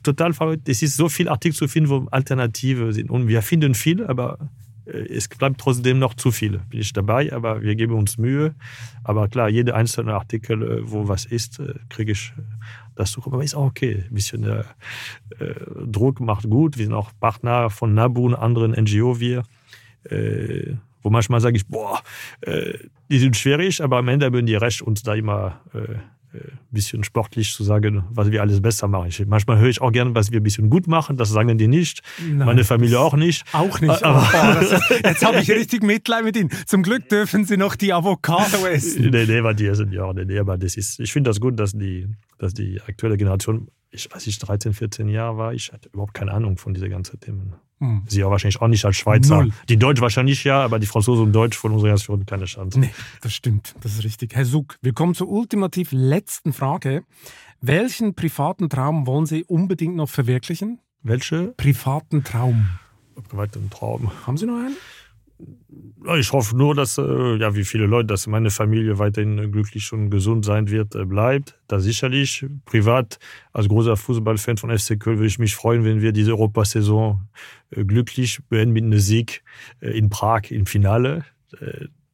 total 0.03 0.33
verrückt. 0.33 0.69
Es 0.69 0.81
ist 0.81 0.95
so 0.95 1.09
viel 1.09 1.27
Artikel 1.27 1.55
zu 1.55 1.67
finden, 1.67 1.89
wo 1.89 2.07
Alternative 2.11 2.93
sind. 2.93 3.09
Und 3.09 3.27
wir 3.27 3.41
finden 3.41 3.73
viel, 3.73 4.05
aber 4.05 4.37
äh, 4.85 5.07
es 5.09 5.27
bleibt 5.27 5.59
trotzdem 5.59 5.99
noch 5.99 6.13
zu 6.13 6.31
viel. 6.31 6.59
Bin 6.69 6.79
ich 6.79 6.93
dabei, 6.93 7.31
aber 7.33 7.61
wir 7.61 7.75
geben 7.75 7.93
uns 7.93 8.17
Mühe. 8.17 8.55
Aber 9.03 9.27
klar, 9.27 9.49
jeder 9.49 9.75
einzelne 9.75 10.13
Artikel, 10.13 10.61
äh, 10.61 10.91
wo 10.91 11.07
was 11.07 11.25
ist, 11.25 11.59
äh, 11.59 11.73
kriege 11.89 12.11
ich 12.11 12.33
das 12.95 13.11
zu 13.11 13.21
kommen. 13.21 13.35
Aber 13.35 13.43
ist 13.43 13.55
auch 13.55 13.65
okay. 13.65 14.03
Ein 14.07 14.13
bisschen 14.13 14.43
äh, 14.43 14.63
äh, 15.39 15.55
Druck 15.85 16.19
macht 16.19 16.49
gut. 16.49 16.77
Wir 16.77 16.85
sind 16.85 16.93
auch 16.93 17.11
Partner 17.19 17.69
von 17.69 17.93
NABU 17.93 18.25
und 18.27 18.35
anderen 18.35 18.71
NGO 18.71 19.19
wir. 19.19 19.43
Äh, 20.09 20.75
wo 21.01 21.09
manchmal 21.09 21.41
sage 21.41 21.57
ich, 21.57 21.67
boah, 21.67 22.01
äh, 22.41 22.77
die 23.09 23.19
sind 23.19 23.35
schwierig, 23.35 23.83
aber 23.83 23.97
am 23.97 24.07
Ende 24.07 24.31
würden 24.31 24.45
die 24.45 24.55
recht, 24.55 24.81
uns 24.81 25.03
da 25.03 25.13
immer 25.13 25.61
äh, 25.73 25.95
bisschen 26.71 27.03
sportlich 27.03 27.53
zu 27.53 27.63
sagen, 27.63 28.03
was 28.09 28.31
wir 28.31 28.41
alles 28.41 28.61
besser 28.61 28.87
machen. 28.87 29.07
Ich, 29.09 29.25
manchmal 29.25 29.59
höre 29.59 29.69
ich 29.69 29.81
auch 29.81 29.91
gerne, 29.91 30.15
was 30.15 30.31
wir 30.31 30.39
ein 30.39 30.43
bisschen 30.43 30.69
gut 30.69 30.87
machen. 30.87 31.17
Das 31.17 31.29
sagen 31.29 31.57
die 31.57 31.67
nicht. 31.67 32.01
Nein, 32.19 32.45
Meine 32.45 32.63
Familie 32.63 32.99
auch 32.99 33.15
nicht. 33.15 33.45
Auch 33.53 33.79
nicht. 33.79 34.03
Aber 34.03 34.27
oh, 34.33 34.61
ist, 34.63 35.03
jetzt 35.03 35.25
habe 35.25 35.39
ich 35.39 35.49
richtig 35.51 35.83
Mitleid 35.83 36.23
mit 36.23 36.35
Ihnen. 36.35 36.49
Zum 36.65 36.83
Glück 36.83 37.09
dürfen 37.09 37.45
Sie 37.45 37.57
noch 37.57 37.75
die 37.75 37.93
Avocado 37.93 38.65
essen. 38.65 39.09
nee, 39.09 39.25
nee, 39.25 39.39
aber 39.39 39.53
die 39.53 39.73
sind 39.75 39.93
ja, 39.93 40.11
nee, 40.13 40.25
nee, 40.25 40.39
aber 40.39 40.57
das 40.57 40.75
ist, 40.75 40.99
ich 40.99 41.13
finde 41.13 41.29
das 41.29 41.39
gut, 41.39 41.59
dass 41.59 41.73
die, 41.73 42.07
dass 42.37 42.53
die 42.53 42.81
aktuelle 42.87 43.17
Generation, 43.17 43.67
ich 43.93 44.09
weiß 44.11 44.25
nicht, 44.25 44.39
13, 44.39 44.73
14 44.73 45.07
Jahre 45.07 45.37
war, 45.37 45.53
ich 45.53 45.71
hatte 45.71 45.89
überhaupt 45.89 46.13
keine 46.13 46.31
Ahnung 46.31 46.57
von 46.57 46.73
dieser 46.73 46.89
ganzen 46.89 47.19
Themen. 47.19 47.55
Hm. 47.79 48.03
Sie 48.07 48.19
ja 48.19 48.29
wahrscheinlich 48.29 48.61
auch 48.61 48.67
nicht 48.67 48.85
als 48.85 48.95
Schweizer. 48.95 49.43
Null. 49.43 49.53
Die 49.69 49.77
Deutsch 49.77 50.01
wahrscheinlich 50.01 50.43
ja, 50.43 50.63
aber 50.63 50.79
die 50.79 50.87
Franzosen 50.87 51.25
und 51.25 51.33
Deutsch 51.33 51.57
von 51.57 51.71
unserer 51.71 51.91
Nation 51.91 52.25
keine 52.25 52.45
Chance. 52.45 52.79
Nee, 52.79 52.91
das 53.21 53.33
stimmt. 53.33 53.75
Das 53.81 53.93
ist 53.93 54.03
richtig. 54.03 54.35
Herr 54.35 54.45
Suk, 54.45 54.77
wir 54.81 54.93
kommen 54.93 55.13
zur 55.13 55.29
ultimativ 55.29 55.91
letzten 55.91 56.53
Frage. 56.53 57.03
Welchen 57.61 58.15
privaten 58.15 58.69
Traum 58.69 59.05
wollen 59.05 59.25
Sie 59.25 59.43
unbedingt 59.43 59.95
noch 59.95 60.09
verwirklichen? 60.09 60.79
Welche? 61.01 61.53
Privaten 61.57 62.23
Traum. 62.23 62.67
Privaten 63.29 63.69
Traum. 63.69 64.11
Haben 64.25 64.37
Sie 64.37 64.45
noch 64.45 64.57
einen? 64.57 64.75
Ich 66.17 66.33
hoffe 66.33 66.57
nur, 66.57 66.75
dass, 66.75 66.97
äh, 66.97 67.35
ja, 67.37 67.55
wie 67.55 67.63
viele 67.63 67.85
Leute, 67.85 68.07
dass 68.07 68.27
meine 68.27 68.49
Familie 68.49 68.99
weiterhin 68.99 69.51
glücklich 69.51 69.93
und 69.93 70.09
gesund 70.09 70.43
sein 70.43 70.69
wird, 70.69 70.95
äh, 70.95 71.05
bleibt. 71.05 71.57
Da 71.67 71.79
sicherlich. 71.79 72.45
Privat, 72.65 73.19
als 73.53 73.69
großer 73.69 73.95
Fußballfan 73.95 74.57
von 74.57 74.69
FC 74.77 74.99
Köln, 74.99 75.19
würde 75.19 75.27
ich 75.27 75.39
mich 75.39 75.55
freuen, 75.55 75.85
wenn 75.85 76.01
wir 76.01 76.11
diese 76.11 76.31
Europasaison 76.31 77.21
äh, 77.71 77.85
glücklich 77.85 78.39
beenden 78.49 78.73
mit 78.73 78.83
einem 78.83 78.99
Sieg 78.99 79.43
in 79.79 80.09
Prag 80.09 80.51
im 80.51 80.65
Finale 80.65 81.23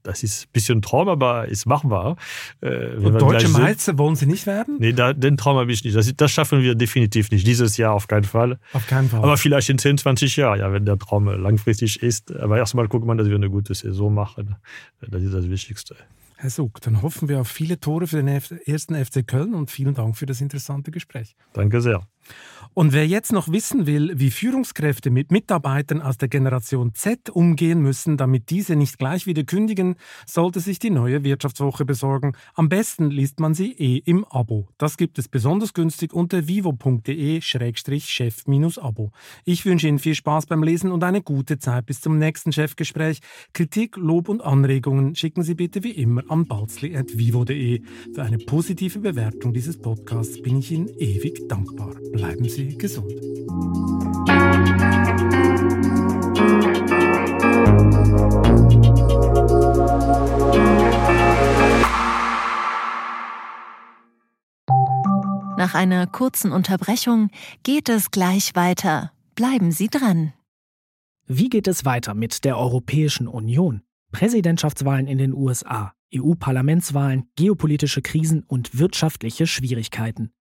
das 0.10 0.24
ist 0.24 0.46
ein 0.46 0.50
bisschen 0.54 0.80
ein 0.80 0.82
Traum, 0.82 1.08
aber 1.08 1.48
ist 1.48 1.68
machbar. 1.68 2.18
Äh, 2.62 2.96
Und 2.96 3.22
deutsche 3.22 3.50
Meister 3.50 3.98
wollen 3.98 4.16
Sie 4.16 4.26
nicht 4.26 4.48
werden? 4.48 4.78
Nee, 4.80 4.94
da, 4.94 5.14
den 5.14 5.38
Traum 5.38 5.58
habe 5.58 5.72
ich 5.72 5.84
nicht. 5.84 5.96
Das, 5.96 6.12
das, 6.16 6.32
schaffen 6.32 6.62
wir 6.64 6.74
definitiv 6.74 7.30
nicht. 7.30 7.46
Dieses 7.46 7.78
Jahr 7.78 7.94
auf 7.94 8.08
keinen 8.08 8.24
Fall. 8.24 8.60
Auf 8.74 8.88
keinen 8.88 9.10
Fall. 9.10 9.20
Aber 9.22 9.38
vielleicht 9.38 9.70
in 9.70 9.78
10, 9.78 10.00
20 10.00 10.36
Jahren, 10.36 10.60
ja, 10.60 10.74
wenn 10.74 10.86
der 10.86 10.98
Traum 10.98 11.28
langfristig 11.28 12.02
ist. 12.02 12.36
Aber 12.36 12.58
erstmal 12.58 12.88
gucken 12.88 13.08
wir, 13.08 13.16
dass 13.16 13.28
wir 13.28 13.36
eine 13.36 13.50
gute 13.50 13.76
Saison 13.76 14.14
machen. 14.14 14.56
Das 15.00 15.22
ist 15.22 15.34
das 15.34 15.48
Wichtigste. 15.48 15.96
Herr 16.38 16.50
Sug, 16.50 16.80
dann 16.82 17.02
hoffen 17.02 17.28
wir 17.28 17.42
auf 17.42 17.50
viele 17.50 17.80
Tore 17.80 18.08
für 18.08 18.24
den 18.24 18.28
ersten 18.28 18.96
FC 18.96 19.28
Köln 19.28 19.54
und 19.54 19.70
vielen 19.70 19.94
Dank 19.94 20.18
für 20.18 20.26
das 20.26 20.40
interessante 20.40 20.90
Gespräch. 20.90 21.36
Danke 21.54 21.82
sehr. 21.82 22.02
Und 22.76 22.94
wer 22.94 23.08
jetzt 23.08 23.34
noch 23.34 23.52
wissen 23.52 23.88
will, 23.88 24.20
wie 24.20 24.32
Führungskräfte 24.32 25.10
mit 25.10 25.32
Mitarbeitern 25.32 26.02
aus 26.02 26.18
der 26.18 26.30
Generation 26.30 26.94
Z 26.94 27.30
umgehen 27.30 27.82
müssen, 27.82 28.16
damit 28.16 28.52
diese 28.52 28.76
nicht 28.76 28.98
gleich 28.98 29.26
wieder 29.26 29.44
kündigen, 29.44 29.96
sollte 30.26 30.60
sich 30.60 30.80
die 30.80 30.92
neue 30.92 31.24
Wirtschaftswoche 31.24 31.84
besorgen. 31.84 32.34
Am 32.54 32.70
besten 32.70 33.10
liest 33.10 33.40
man 33.40 33.54
sie 33.54 33.72
eh 33.74 34.02
im 34.06 34.24
Abo. 34.24 34.68
Das 34.78 34.98
gibt 34.98 35.20
es 35.20 35.28
besonders 35.28 35.74
günstig 35.74 36.14
unter 36.14 36.48
vivo.de-chef-abo. 36.48 39.12
Ich 39.46 39.66
wünsche 39.66 39.88
Ihnen 39.88 40.00
viel 40.00 40.16
Spaß 40.16 40.46
beim 40.46 40.64
Lesen 40.64 40.92
und 40.92 41.04
eine 41.04 41.22
gute 41.22 41.60
Zeit 41.60 41.88
bis 41.88 42.02
zum 42.02 42.18
nächsten 42.18 42.52
Chefgespräch. 42.52 43.20
Kritik, 43.54 43.96
Lob 43.98 44.30
und 44.30 44.42
Anregungen 44.42 45.16
schicken 45.16 45.44
Sie 45.44 45.56
bitte 45.56 45.84
wie 45.84 45.92
immer 45.92 46.24
an 46.30 46.46
balzli.vivo.de. 46.46 47.82
Für 48.14 48.24
eine 48.24 48.38
positive 48.38 49.00
Bewertung 49.00 49.54
dieses 49.54 49.78
Podcasts 49.78 50.42
bin 50.42 50.60
ich 50.60 50.72
Ihnen 50.72 50.88
ewig 51.00 51.48
dankbar. 51.50 51.96
Bleiben 52.14 52.48
Sie 52.60 52.78
gesund. 52.78 53.10
Nach 65.58 65.74
einer 65.74 66.06
kurzen 66.08 66.52
Unterbrechung 66.52 67.30
geht 67.64 67.88
es 67.88 68.12
gleich 68.12 68.56
weiter. 68.56 69.14
Bleiben 69.36 69.72
Sie 69.72 69.88
dran. 69.88 70.34
Wie 71.28 71.48
geht 71.48 71.70
es 71.70 71.86
weiter 71.86 72.14
mit 72.14 72.44
der 72.44 72.58
Europäischen 72.58 73.30
Union? 73.30 73.84
Präsidentschaftswahlen 74.12 75.08
in 75.08 75.18
den 75.18 75.34
USA, 75.34 75.94
EU-Parlamentswahlen, 76.14 77.30
geopolitische 77.38 78.02
Krisen 78.02 78.44
und 78.44 78.78
wirtschaftliche 78.78 79.48
Schwierigkeiten. 79.48 80.34